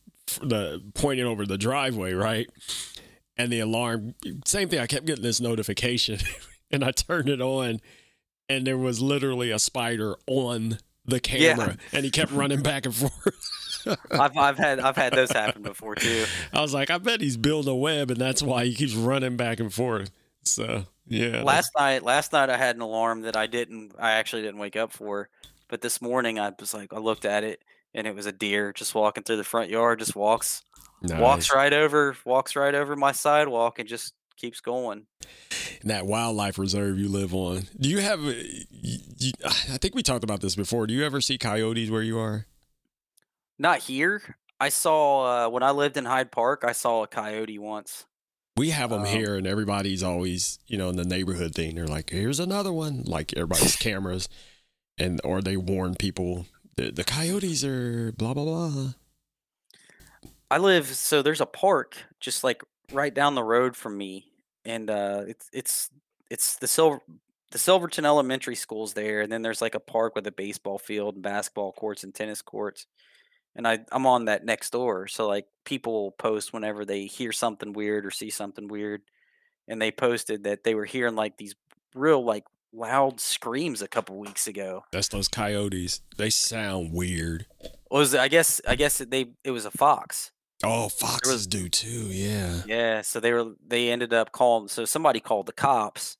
the 0.41 0.81
pointing 0.93 1.25
over 1.25 1.45
the 1.45 1.57
driveway, 1.57 2.13
right? 2.13 2.47
And 3.37 3.51
the 3.51 3.59
alarm, 3.59 4.15
same 4.45 4.67
thing. 4.69 4.79
I 4.79 4.87
kept 4.87 5.05
getting 5.05 5.23
this 5.23 5.39
notification, 5.39 6.19
and 6.71 6.83
I 6.83 6.91
turned 6.91 7.29
it 7.29 7.39
on, 7.41 7.79
and 8.49 8.65
there 8.65 8.77
was 8.77 8.99
literally 9.01 9.51
a 9.51 9.59
spider 9.59 10.15
on 10.25 10.79
the 11.05 11.21
Yeah. 11.31 11.53
camera, 11.55 11.77
and 11.93 12.03
he 12.03 12.11
kept 12.11 12.31
running 12.31 12.61
back 12.61 12.85
and 12.85 12.95
forth. 12.95 13.85
I've 14.11 14.35
I've 14.37 14.57
had 14.57 14.79
I've 14.79 14.97
had 14.97 15.13
those 15.13 15.31
happen 15.31 15.61
before 15.61 15.95
too. 15.95 16.25
I 16.51 16.61
was 16.61 16.73
like, 16.73 16.89
I 16.89 16.97
bet 16.97 17.21
he's 17.21 17.37
building 17.37 17.71
a 17.71 17.75
web, 17.75 18.09
and 18.11 18.19
that's 18.19 18.41
why 18.41 18.65
he 18.65 18.73
keeps 18.73 18.95
running 18.95 19.37
back 19.37 19.59
and 19.59 19.71
forth. 19.73 20.11
So 20.51 20.85
yeah, 21.07 21.41
Last 21.43 21.71
night 21.77 22.03
last 22.03 22.33
night 22.33 22.49
I 22.49 22.57
had 22.57 22.75
an 22.75 22.81
alarm 22.81 23.21
that 23.21 23.35
I 23.35 23.47
didn't 23.47 23.93
I 23.99 24.11
actually 24.13 24.41
didn't 24.41 24.59
wake 24.59 24.75
up 24.75 24.91
for, 24.91 25.29
but 25.67 25.81
this 25.81 26.01
morning 26.01 26.39
I 26.39 26.51
was 26.59 26.73
like 26.73 26.93
I 26.93 26.97
looked 26.97 27.25
at 27.25 27.43
it 27.43 27.61
and 27.93 28.05
it 28.07 28.15
was 28.15 28.25
a 28.25 28.31
deer 28.31 28.73
just 28.73 28.93
walking 28.93 29.23
through 29.23 29.37
the 29.37 29.43
front 29.43 29.69
yard, 29.69 29.99
just 29.99 30.15
walks 30.15 30.63
walks 31.19 31.53
right 31.53 31.73
over 31.73 32.17
walks 32.25 32.55
right 32.55 32.73
over 32.75 32.95
my 32.95 33.11
sidewalk 33.11 33.79
and 33.79 33.87
just 33.87 34.13
keeps 34.35 34.61
going. 34.61 35.05
in 35.81 35.87
that 35.89 36.05
wildlife 36.05 36.57
reserve 36.59 36.99
you 36.99 37.09
live 37.09 37.33
on. 37.33 37.63
Do 37.79 37.89
you 37.89 37.99
have? 37.99 38.19
You, 38.21 39.31
I 39.45 39.77
think 39.77 39.95
we 39.95 40.03
talked 40.03 40.23
about 40.23 40.41
this 40.41 40.55
before. 40.55 40.87
Do 40.87 40.93
you 40.93 41.05
ever 41.05 41.21
see 41.21 41.37
coyotes 41.37 41.89
where 41.89 42.03
you 42.03 42.19
are? 42.19 42.45
Not 43.57 43.79
here. 43.79 44.21
I 44.59 44.69
saw 44.69 45.45
uh, 45.45 45.49
when 45.49 45.63
I 45.63 45.71
lived 45.71 45.97
in 45.97 46.05
Hyde 46.05 46.31
Park. 46.31 46.63
I 46.65 46.71
saw 46.71 47.03
a 47.03 47.07
coyote 47.07 47.57
once. 47.59 48.05
We 48.57 48.71
have 48.71 48.89
them 48.89 49.01
Um, 49.01 49.07
here, 49.07 49.35
and 49.35 49.47
everybody's 49.47 50.03
always, 50.03 50.59
you 50.67 50.77
know, 50.77 50.89
in 50.89 50.95
the 50.97 51.05
neighborhood 51.05 51.53
thing. 51.55 51.75
They're 51.75 51.87
like, 51.87 52.09
"Here's 52.09 52.39
another 52.39 52.73
one!" 52.73 53.03
Like 53.05 53.33
everybody's 53.33 53.75
cameras, 53.87 54.27
and 54.97 55.21
or 55.23 55.41
they 55.41 55.57
warn 55.57 55.95
people 55.95 56.47
the 56.75 56.91
the 56.91 57.03
coyotes 57.03 57.63
are 57.63 58.11
blah 58.13 58.33
blah 58.33 58.45
blah. 58.45 58.93
I 60.49 60.57
live 60.57 60.87
so 60.87 61.21
there's 61.21 61.41
a 61.41 61.45
park 61.45 61.97
just 62.19 62.43
like 62.43 62.63
right 62.91 63.13
down 63.13 63.35
the 63.35 63.43
road 63.43 63.75
from 63.75 63.97
me, 63.97 64.31
and 64.65 64.89
uh, 64.89 65.23
it's 65.27 65.49
it's 65.53 65.89
it's 66.29 66.55
the 66.57 66.67
silver 66.67 67.01
the 67.51 67.57
Silverton 67.57 68.05
Elementary 68.05 68.55
School's 68.55 68.93
there, 68.93 69.21
and 69.21 69.31
then 69.31 69.41
there's 69.41 69.61
like 69.61 69.75
a 69.75 69.79
park 69.79 70.15
with 70.15 70.27
a 70.27 70.31
baseball 70.31 70.77
field 70.77 71.15
and 71.15 71.23
basketball 71.23 71.71
courts 71.71 72.03
and 72.03 72.13
tennis 72.13 72.41
courts. 72.41 72.85
And 73.57 73.67
I 73.67 73.79
I'm 73.91 74.05
on 74.05 74.25
that 74.25 74.45
Nextdoor, 74.45 75.09
so 75.09 75.27
like 75.27 75.47
people 75.65 75.91
will 75.91 76.11
post 76.11 76.53
whenever 76.53 76.85
they 76.85 77.05
hear 77.05 77.31
something 77.31 77.73
weird 77.73 78.05
or 78.05 78.11
see 78.11 78.29
something 78.29 78.67
weird, 78.67 79.01
and 79.67 79.81
they 79.81 79.91
posted 79.91 80.43
that 80.45 80.63
they 80.63 80.75
were 80.75 80.85
hearing 80.85 81.15
like 81.15 81.37
these 81.37 81.55
real 81.95 82.23
like 82.23 82.45
loud 82.71 83.19
screams 83.19 83.81
a 83.81 83.87
couple 83.87 84.17
weeks 84.17 84.47
ago. 84.47 84.83
That's 84.91 85.07
those 85.07 85.27
coyotes. 85.27 86.01
They 86.17 86.29
sound 86.29 86.93
weird. 86.93 87.47
Was 87.89 88.15
I 88.15 88.27
guess 88.27 88.61
I 88.67 88.75
guess 88.75 88.99
they 88.99 89.31
it 89.43 89.51
was 89.51 89.65
a 89.65 89.71
fox. 89.71 90.31
Oh, 90.63 90.89
foxes 90.89 91.45
do 91.45 91.69
too. 91.69 92.07
Yeah. 92.09 92.61
Yeah, 92.65 93.01
so 93.01 93.19
they 93.19 93.33
were 93.33 93.53
they 93.65 93.89
ended 93.89 94.13
up 94.13 94.31
calling 94.31 94.67
so 94.67 94.85
somebody 94.85 95.19
called 95.19 95.47
the 95.47 95.53
cops. 95.53 96.17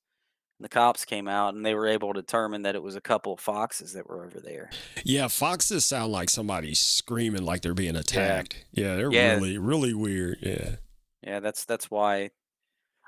And 0.59 0.65
the 0.65 0.69
cops 0.69 1.05
came 1.05 1.27
out 1.27 1.53
and 1.53 1.63
they 1.65 1.75
were 1.75 1.85
able 1.88 2.13
to 2.13 2.21
determine 2.21 2.63
that 2.63 2.73
it 2.75 2.81
was 2.81 2.95
a 2.95 3.01
couple 3.01 3.34
of 3.34 3.39
foxes 3.39 3.93
that 3.93 4.09
were 4.09 4.25
over 4.25 4.39
there. 4.39 4.69
Yeah, 5.03 5.27
foxes 5.27 5.85
sound 5.85 6.11
like 6.11 6.29
somebody 6.31 6.73
screaming 6.73 7.43
like 7.43 7.61
they're 7.61 7.75
being 7.75 7.95
attacked. 7.95 8.65
Yeah, 8.71 8.95
they're 8.95 9.11
Yeah. 9.11 9.35
really, 9.35 9.57
really 9.59 9.93
weird. 9.93 10.39
Yeah. 10.41 10.75
Yeah, 11.21 11.39
that's 11.41 11.63
that's 11.65 11.91
why 11.91 12.31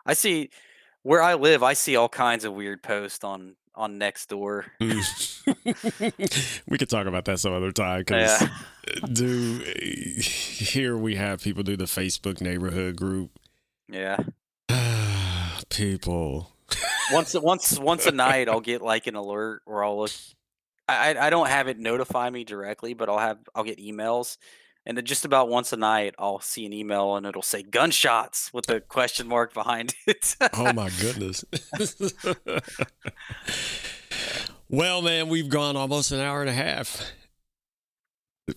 I 0.06 0.14
see 0.14 0.50
where 1.04 1.22
I 1.24 1.34
live, 1.36 1.64
I 1.64 1.74
see 1.74 1.96
all 1.96 2.10
kinds 2.10 2.46
of 2.46 2.54
weird 2.54 2.84
posts 2.84 3.24
on 3.24 3.56
on 3.74 3.98
Nextdoor. 3.98 4.66
Mm. 4.82 6.64
we 6.68 6.78
could 6.78 6.90
talk 6.90 7.08
about 7.08 7.26
that 7.26 7.40
some 7.40 7.54
other 7.54 7.72
time 7.72 8.02
because 8.02 8.42
Yeah. 8.42 8.50
do 9.12 9.60
here 9.66 10.98
we 10.98 11.16
have 11.16 11.42
people 11.42 11.64
do 11.64 11.78
the 11.78 11.86
Facebook 11.86 12.42
neighborhood 12.42 12.96
group. 12.96 13.32
Yeah. 13.88 14.18
people. 15.70 16.52
Once 17.14 17.34
once 17.34 17.80
once 17.80 18.06
a 18.06 18.12
night 18.12 18.48
I'll 18.50 18.62
get 18.62 18.82
like 18.82 19.08
an 19.08 19.16
alert 19.16 19.62
or 19.66 19.84
I'll 19.84 19.98
look 20.00 20.12
I 20.88 21.16
I 21.18 21.30
don't 21.30 21.48
have 21.50 21.68
it 21.68 21.78
notify 21.80 22.30
me 22.30 22.44
directly, 22.44 22.94
but 22.94 23.10
I'll 23.10 23.20
have 23.20 23.38
I'll 23.56 23.64
get 23.64 23.80
emails 23.80 24.38
and 24.86 24.98
then 24.98 25.06
just 25.06 25.26
about 25.26 25.50
once 25.50 25.72
a 25.74 25.78
night 25.78 26.16
I'll 26.18 26.40
see 26.40 26.66
an 26.66 26.74
email 26.74 27.16
and 27.16 27.26
it'll 27.26 27.42
say 27.42 27.64
gunshots 27.64 28.54
with 28.54 28.70
a 28.70 28.80
question 28.82 29.28
mark 29.28 29.54
behind 29.54 29.94
it. 30.08 30.36
Oh 30.54 30.72
my 30.74 30.90
goodness. 31.02 31.44
well, 34.70 35.02
man, 35.02 35.30
we've 35.30 35.50
gone 35.50 35.76
almost 35.76 36.12
an 36.12 36.20
hour 36.20 36.42
and 36.42 36.50
a 36.50 36.54
half. 36.54 37.04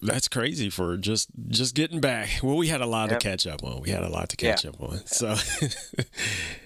That's 0.00 0.26
crazy 0.28 0.70
for 0.70 0.96
just 0.96 1.28
just 1.48 1.74
getting 1.74 2.00
back. 2.00 2.30
Well, 2.42 2.56
we 2.56 2.68
had 2.68 2.80
a 2.80 2.86
lot 2.86 3.10
Yep. 3.10 3.20
to 3.20 3.28
catch 3.28 3.46
up 3.46 3.62
on. 3.62 3.82
We 3.82 3.90
had 3.90 4.02
a 4.02 4.08
lot 4.08 4.30
to 4.30 4.36
Yeah. 4.42 4.52
catch 4.52 4.64
up 4.64 4.80
on. 4.80 5.04
So, 5.06 5.34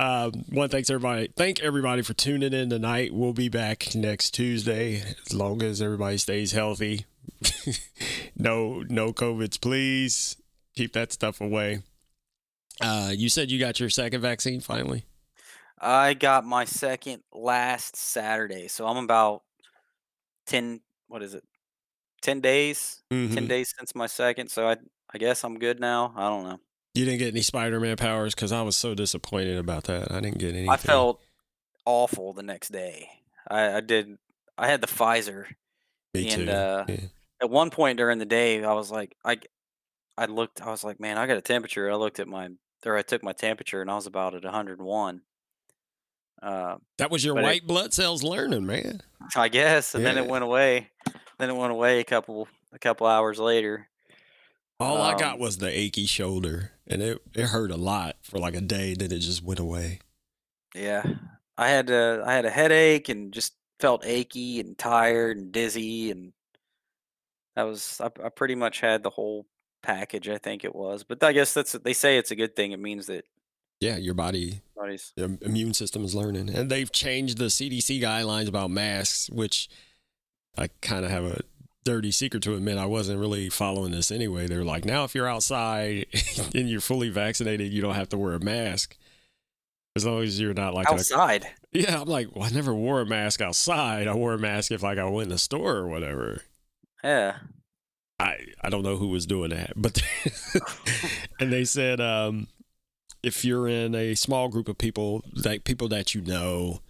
um, 0.00 0.32
one 0.48 0.68
thanks 0.70 0.88
everybody. 0.90 1.28
Thank 1.36 1.60
everybody 1.60 2.02
for 2.02 2.14
tuning 2.14 2.52
in 2.52 2.70
tonight. 2.70 3.12
We'll 3.12 3.32
be 3.34 3.48
back 3.48 3.94
next 3.94 4.30
Tuesday 4.32 5.02
as 5.26 5.34
long 5.34 5.62
as 5.62 5.82
everybody 5.82 6.16
stays 6.18 6.52
healthy. 6.52 7.04
no, 8.36 8.82
no 8.88 9.12
covids, 9.12 9.60
please. 9.60 10.36
Keep 10.76 10.94
that 10.94 11.12
stuff 11.12 11.40
away. 11.40 11.82
Uh, 12.80 13.12
you 13.14 13.28
said 13.28 13.50
you 13.50 13.58
got 13.58 13.78
your 13.78 13.90
second 13.90 14.22
vaccine 14.22 14.60
finally. 14.60 15.04
I 15.78 16.14
got 16.14 16.44
my 16.44 16.64
second 16.64 17.22
last 17.32 17.96
Saturday, 17.96 18.68
so 18.68 18.86
I'm 18.86 19.04
about 19.04 19.42
10 20.46 20.80
what 21.08 21.22
is 21.22 21.34
it? 21.34 21.44
10 22.22 22.40
days? 22.40 23.02
10 23.10 23.28
Mhm. 23.28 23.48
days 23.48 23.74
since 23.76 23.94
my 23.94 24.06
second, 24.06 24.48
so 24.50 24.68
I 24.68 24.76
I 25.12 25.18
guess 25.18 25.42
I'm 25.42 25.58
good 25.58 25.80
now. 25.80 26.14
I 26.16 26.28
don't 26.28 26.44
know. 26.44 26.60
You 26.94 27.04
didn't 27.04 27.18
get 27.20 27.28
any 27.28 27.42
Spider-Man 27.42 27.96
powers 27.96 28.34
because 28.34 28.50
I 28.52 28.62
was 28.62 28.76
so 28.76 28.94
disappointed 28.94 29.58
about 29.58 29.84
that. 29.84 30.10
I 30.10 30.20
didn't 30.20 30.38
get 30.38 30.50
anything. 30.54 30.70
I 30.70 30.76
felt 30.76 31.20
awful 31.86 32.32
the 32.32 32.42
next 32.42 32.70
day. 32.72 33.08
I, 33.48 33.76
I 33.76 33.80
did. 33.80 34.18
I 34.58 34.66
had 34.68 34.80
the 34.80 34.86
Pfizer. 34.88 35.46
Me 36.14 36.28
and, 36.30 36.46
too. 36.46 36.50
uh, 36.50 36.84
yeah. 36.88 36.96
At 37.42 37.48
one 37.50 37.70
point 37.70 37.96
during 37.98 38.18
the 38.18 38.26
day, 38.26 38.62
I 38.64 38.72
was 38.72 38.90
like, 38.90 39.14
I, 39.24 39.38
I 40.18 40.26
looked. 40.26 40.60
I 40.60 40.70
was 40.70 40.82
like, 40.82 40.98
man, 40.98 41.16
I 41.16 41.26
got 41.26 41.36
a 41.36 41.40
temperature. 41.42 41.90
I 41.90 41.94
looked 41.94 42.18
at 42.18 42.26
my, 42.28 42.48
or 42.84 42.96
I 42.96 43.02
took 43.02 43.22
my 43.22 43.32
temperature, 43.32 43.80
and 43.80 43.90
I 43.90 43.94
was 43.94 44.06
about 44.06 44.34
at 44.34 44.42
101. 44.44 45.20
Uh, 46.42 46.76
That 46.98 47.10
was 47.10 47.24
your 47.24 47.34
but 47.34 47.44
it- 47.44 47.46
white 47.46 47.66
blood 47.66 47.92
cells 47.94 48.22
learning, 48.24 48.66
man. 48.66 49.02
I 49.36 49.48
guess, 49.48 49.94
and 49.94 50.04
then 50.04 50.18
it 50.18 50.26
went 50.26 50.42
away. 50.42 50.90
Then 51.38 51.50
it 51.50 51.56
went 51.56 51.70
away 51.72 52.00
a 52.00 52.04
couple 52.04 52.48
a 52.72 52.78
couple 52.80 53.06
hours 53.06 53.38
later. 53.38 53.86
All 54.80 55.02
I 55.02 55.16
got 55.18 55.34
Um, 55.34 55.40
was 55.40 55.58
the 55.58 55.68
achy 55.68 56.06
shoulder, 56.06 56.72
and 56.86 57.02
it, 57.02 57.22
it 57.34 57.46
hurt 57.46 57.70
a 57.70 57.76
lot 57.76 58.16
for 58.22 58.38
like 58.38 58.54
a 58.54 58.60
day. 58.62 58.94
Then 58.94 59.12
it 59.12 59.18
just 59.18 59.42
went 59.42 59.60
away. 59.60 60.00
Yeah, 60.74 61.04
I 61.58 61.68
had 61.68 61.90
a 61.90 62.22
I 62.26 62.32
had 62.32 62.44
a 62.46 62.50
headache 62.50 63.08
and 63.08 63.32
just 63.32 63.54
felt 63.78 64.04
achy 64.04 64.60
and 64.60 64.78
tired 64.78 65.36
and 65.36 65.52
dizzy, 65.52 66.10
and 66.10 66.32
that 67.56 67.64
was 67.64 68.00
I, 68.00 68.06
I 68.24 68.28
pretty 68.30 68.54
much 68.54 68.80
had 68.80 69.02
the 69.02 69.10
whole 69.10 69.46
package. 69.82 70.28
I 70.28 70.38
think 70.38 70.64
it 70.64 70.74
was, 70.74 71.04
but 71.04 71.22
I 71.22 71.32
guess 71.32 71.52
that's 71.54 71.72
they 71.72 71.92
say 71.92 72.16
it's 72.18 72.30
a 72.30 72.36
good 72.36 72.56
thing. 72.56 72.72
It 72.72 72.80
means 72.80 73.06
that 73.06 73.24
Yeah, 73.80 73.96
your 73.96 74.14
body, 74.14 74.60
body's 74.76 75.12
your 75.16 75.36
immune 75.42 75.74
system 75.74 76.04
is 76.04 76.14
learning, 76.14 76.48
and 76.50 76.70
they've 76.70 76.90
changed 76.90 77.38
the 77.38 77.46
CDC 77.46 78.00
guidelines 78.00 78.48
about 78.48 78.70
masks, 78.70 79.28
which 79.30 79.68
I 80.56 80.68
kind 80.80 81.04
of 81.04 81.10
have 81.10 81.24
a 81.24 81.40
dirty 81.90 82.12
secret 82.12 82.40
to 82.44 82.54
admit 82.54 82.78
I 82.78 82.86
wasn't 82.86 83.18
really 83.18 83.48
following 83.48 83.90
this 83.90 84.12
anyway. 84.12 84.46
They're 84.46 84.62
like, 84.62 84.84
now 84.84 85.02
if 85.02 85.12
you're 85.12 85.28
outside 85.28 86.06
and 86.54 86.70
you're 86.70 86.80
fully 86.80 87.08
vaccinated, 87.08 87.72
you 87.72 87.82
don't 87.82 87.96
have 87.96 88.08
to 88.10 88.18
wear 88.18 88.34
a 88.34 88.40
mask. 88.40 88.96
As 89.96 90.06
long 90.06 90.22
as 90.22 90.38
you're 90.38 90.54
not 90.54 90.72
like 90.72 90.88
in 90.88 90.94
a 90.94 91.00
outside. 91.00 91.48
Yeah, 91.72 92.00
I'm 92.00 92.06
like, 92.08 92.28
well, 92.32 92.44
I 92.44 92.50
never 92.50 92.72
wore 92.72 93.00
a 93.00 93.06
mask 93.06 93.40
outside. 93.40 94.06
I 94.06 94.14
wore 94.14 94.34
a 94.34 94.38
mask 94.38 94.70
if 94.70 94.84
like 94.84 94.98
I 94.98 95.04
went 95.04 95.26
in 95.26 95.30
the 95.30 95.38
store 95.38 95.78
or 95.78 95.88
whatever. 95.88 96.42
Yeah, 97.02 97.38
I 98.20 98.36
I 98.62 98.70
don't 98.70 98.84
know 98.84 98.96
who 98.96 99.08
was 99.08 99.26
doing 99.26 99.50
that, 99.50 99.72
but 99.74 100.00
and 101.40 101.52
they 101.52 101.64
said 101.64 102.00
um, 102.00 102.46
if 103.24 103.44
you're 103.44 103.66
in 103.66 103.96
a 103.96 104.14
small 104.14 104.48
group 104.48 104.68
of 104.68 104.78
people, 104.78 105.24
like 105.34 105.64
people 105.64 105.88
that 105.88 106.14
you 106.14 106.20
know, 106.20 106.82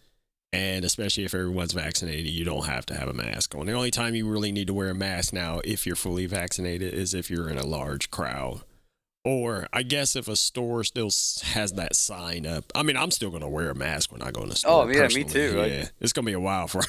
and 0.53 0.85
especially 0.85 1.25
if 1.25 1.35
everyone's 1.35 1.73
vaccinated, 1.73 2.27
you 2.27 2.45
don't 2.45 2.67
have 2.67 2.85
to 2.87 2.95
have 2.95 3.09
a 3.09 3.13
mask 3.13 3.55
on. 3.55 3.67
The 3.67 3.73
only 3.73 3.91
time 3.91 4.15
you 4.15 4.29
really 4.29 4.53
need 4.53 4.67
to 4.67 4.75
wear 4.75 4.91
a 4.91 4.95
mask 4.95 5.33
now, 5.33 5.61
if 5.65 5.87
you're 5.87 5.97
fully 5.97 6.27
vaccinated, 6.27 6.93
is 6.95 7.15
if 7.15 7.31
you're 7.31 7.49
in 7.49 7.59
a 7.59 7.67
large 7.67 8.11
crowd. 8.11 8.63
Or 9.23 9.69
I 9.73 9.83
guess 9.83 10.17
if 10.17 10.29
a 10.29 10.35
store 10.37 10.83
still 10.83 11.11
has 11.53 11.75
that 11.75 11.95
sign 11.95 12.47
up. 12.47 12.65
I 12.75 12.83
mean, 12.83 12.97
I'm 12.97 13.11
still 13.11 13.29
going 13.29 13.43
to 13.43 13.49
wear 13.49 13.69
a 13.71 13.75
mask 13.75 14.11
when 14.11 14.23
I 14.23 14.31
go 14.31 14.43
in 14.43 14.49
the 14.49 14.57
store. 14.57 14.85
Oh, 14.85 14.89
yeah, 14.89 14.93
me 14.95 15.25
personally. 15.25 15.25
too, 15.29 15.59
like- 15.59 15.71
Yeah, 15.73 15.89
it's 16.01 16.13
going 16.15 16.25
to 16.25 16.31
be 16.31 16.33
a 16.33 16.41
while 16.41 16.67
for. 16.69 16.81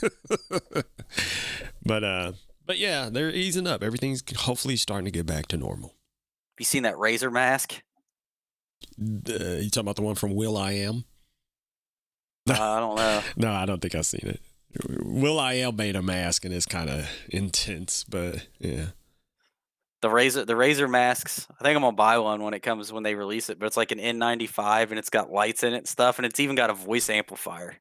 but 1.84 2.02
uh, 2.02 2.32
but 2.64 2.78
yeah, 2.78 3.08
they're 3.10 3.30
easing 3.30 3.66
up. 3.66 3.82
Everything's 3.82 4.22
hopefully 4.36 4.76
starting 4.76 5.04
to 5.04 5.10
get 5.10 5.26
back 5.26 5.46
to 5.48 5.56
normal. 5.56 5.90
Have 5.90 6.60
you 6.60 6.64
seen 6.64 6.82
that 6.84 6.94
Razer 6.94 7.30
mask? 7.30 7.74
Uh, 8.98 9.32
you 9.60 9.68
talking 9.70 9.80
about 9.82 9.96
the 9.96 10.02
one 10.02 10.14
from 10.14 10.34
will.i.am? 10.34 11.04
Uh, 12.50 12.52
I 12.76 12.80
don't 12.80 12.96
know. 12.96 13.22
No, 13.36 13.52
I 13.52 13.66
don't 13.66 13.80
think 13.80 13.94
I've 13.94 14.06
seen 14.06 14.28
it. 14.28 14.40
Will 14.88 15.40
I 15.40 15.68
made 15.72 15.96
a 15.96 16.02
mask 16.02 16.44
and 16.44 16.52
it's 16.54 16.66
kind 16.66 16.88
of 16.90 17.08
intense, 17.28 18.04
but 18.04 18.46
yeah. 18.58 18.86
The 20.02 20.08
Razer 20.08 20.46
the 20.46 20.52
Razer 20.52 20.88
masks. 20.88 21.48
I 21.58 21.64
think 21.64 21.74
I'm 21.76 21.82
gonna 21.82 21.96
buy 21.96 22.18
one 22.18 22.42
when 22.42 22.54
it 22.54 22.60
comes 22.60 22.92
when 22.92 23.02
they 23.02 23.14
release 23.14 23.48
it. 23.50 23.58
But 23.58 23.66
it's 23.66 23.76
like 23.76 23.90
an 23.90 23.98
N95 23.98 24.90
and 24.90 24.98
it's 24.98 25.10
got 25.10 25.32
lights 25.32 25.64
in 25.64 25.72
it 25.72 25.78
and 25.78 25.88
stuff, 25.88 26.18
and 26.18 26.26
it's 26.26 26.38
even 26.38 26.54
got 26.54 26.70
a 26.70 26.74
voice 26.74 27.08
amplifier. 27.10 27.76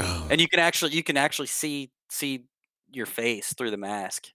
Oh. 0.00 0.26
And 0.30 0.40
you 0.40 0.48
can 0.48 0.60
actually 0.60 0.92
you 0.92 1.02
can 1.02 1.16
actually 1.16 1.46
see 1.46 1.90
see 2.10 2.44
your 2.90 3.06
face 3.06 3.54
through 3.54 3.70
the 3.70 3.76
mask, 3.76 4.28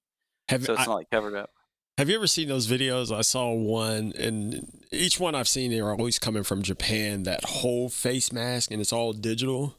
have, 0.49 0.63
so 0.63 0.73
it's 0.73 0.81
I- 0.84 0.85
not 0.85 0.95
like 0.95 1.09
covered 1.11 1.35
up. 1.35 1.51
Have 1.97 2.09
you 2.09 2.15
ever 2.15 2.27
seen 2.27 2.47
those 2.47 2.67
videos? 2.67 3.15
I 3.15 3.21
saw 3.21 3.51
one, 3.53 4.13
and 4.17 4.81
each 4.91 5.19
one 5.19 5.35
I've 5.35 5.47
seen, 5.47 5.71
they 5.71 5.79
are 5.79 5.91
always 5.91 6.19
coming 6.19 6.43
from 6.43 6.61
Japan. 6.61 7.23
That 7.23 7.43
whole 7.45 7.89
face 7.89 8.31
mask, 8.31 8.71
and 8.71 8.81
it's 8.81 8.93
all 8.93 9.13
digital, 9.13 9.75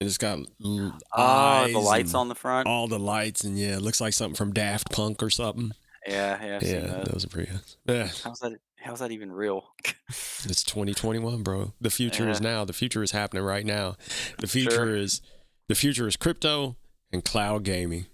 and 0.00 0.06
it's 0.08 0.18
got 0.18 0.38
l- 0.64 0.98
Ah, 1.12 1.62
eyes 1.64 1.72
the 1.72 1.78
lights 1.78 2.14
on 2.14 2.28
the 2.28 2.34
front. 2.34 2.66
all 2.68 2.88
the 2.88 2.98
lights, 2.98 3.42
and 3.44 3.58
yeah, 3.58 3.76
it 3.76 3.82
looks 3.82 4.00
like 4.00 4.12
something 4.12 4.36
from 4.36 4.52
Daft 4.52 4.90
Punk 4.92 5.22
or 5.22 5.30
something. 5.30 5.72
Yeah, 6.06 6.42
yeah. 6.44 6.56
I've 6.56 6.62
yeah, 6.62 6.80
those. 6.80 7.04
those 7.06 7.24
are 7.24 7.28
pretty. 7.28 7.52
Yeah, 7.86 8.08
How's 8.24 8.40
that? 8.40 8.58
How's 8.82 9.00
that 9.00 9.10
even 9.12 9.30
real? 9.32 9.64
It's 10.08 10.64
2021, 10.64 11.42
bro. 11.42 11.74
The 11.82 11.90
future 11.90 12.28
is 12.30 12.40
now. 12.40 12.64
The 12.64 12.72
future 12.72 13.02
is 13.02 13.10
happening 13.12 13.42
right 13.44 13.64
now. 13.66 13.96
The 14.38 14.46
future 14.46 14.70
Sure. 14.70 14.96
is 14.96 15.20
the 15.68 15.74
future 15.74 16.08
is 16.08 16.16
crypto 16.16 16.76
and 17.12 17.22
cloud 17.24 17.62
gaming. 17.62 18.06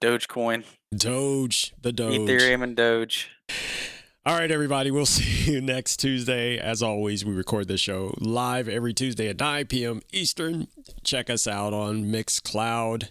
Dogecoin, 0.00 0.64
Doge, 0.94 1.74
the 1.82 1.92
Doge. 1.92 2.18
Ethereum, 2.18 2.62
and 2.62 2.76
Doge. 2.76 3.30
All 4.26 4.36
right, 4.36 4.50
everybody. 4.50 4.90
We'll 4.90 5.06
see 5.06 5.52
you 5.52 5.60
next 5.60 5.98
Tuesday. 5.98 6.58
As 6.58 6.82
always, 6.82 7.24
we 7.24 7.32
record 7.32 7.66
this 7.68 7.80
show 7.80 8.14
live 8.18 8.68
every 8.68 8.92
Tuesday 8.92 9.28
at 9.28 9.40
9 9.40 9.66
p.m. 9.66 10.02
Eastern. 10.12 10.68
Check 11.02 11.30
us 11.30 11.46
out 11.46 11.72
on 11.72 12.04
Mixcloud. 12.04 13.08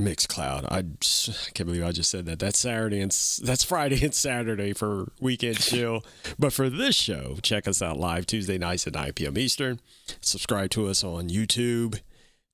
Mixcloud. 0.00 0.66
I, 0.70 0.82
just, 1.00 1.48
I 1.48 1.50
can't 1.52 1.66
believe 1.66 1.84
I 1.84 1.90
just 1.92 2.10
said 2.10 2.26
that. 2.26 2.38
That's 2.38 2.58
Saturday 2.58 3.00
and 3.00 3.10
that's 3.10 3.64
Friday 3.64 4.00
and 4.04 4.14
Saturday 4.14 4.72
for 4.72 5.12
weekend 5.20 5.58
chill. 5.58 6.04
but 6.38 6.52
for 6.52 6.70
this 6.70 6.94
show, 6.94 7.36
check 7.42 7.66
us 7.66 7.82
out 7.82 7.98
live 7.98 8.26
Tuesday 8.26 8.58
nights 8.58 8.86
at 8.86 8.94
9 8.94 9.12
p.m. 9.14 9.36
Eastern. 9.36 9.80
Subscribe 10.20 10.70
to 10.70 10.86
us 10.86 11.02
on 11.02 11.28
YouTube, 11.28 12.00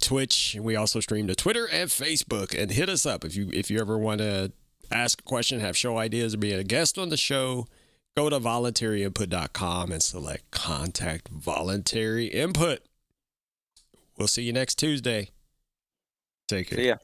Twitch, 0.00 0.56
we 0.60 0.76
also 0.76 1.00
stream 1.00 1.26
to 1.28 1.34
Twitter 1.34 1.66
and 1.70 1.88
Facebook. 1.88 2.56
And 2.56 2.70
hit 2.70 2.88
us 2.88 3.06
up 3.06 3.24
if 3.24 3.36
you 3.36 3.50
if 3.52 3.70
you 3.70 3.80
ever 3.80 3.96
want 3.96 4.18
to 4.18 4.52
ask 4.90 5.20
a 5.20 5.24
question, 5.24 5.60
have 5.60 5.76
show 5.76 5.98
ideas, 5.98 6.34
or 6.34 6.38
be 6.38 6.52
a 6.52 6.64
guest 6.64 6.98
on 6.98 7.08
the 7.08 7.16
show. 7.16 7.66
Go 8.16 8.30
to 8.30 8.38
voluntaryinput.com 8.38 9.90
and 9.90 10.02
select 10.02 10.50
contact 10.52 11.28
voluntary 11.28 12.26
input. 12.26 12.80
We'll 14.16 14.28
see 14.28 14.44
you 14.44 14.52
next 14.52 14.76
Tuesday. 14.76 15.30
Take 16.46 16.68
care. 16.68 16.78
See 16.78 16.88
ya. 16.88 16.96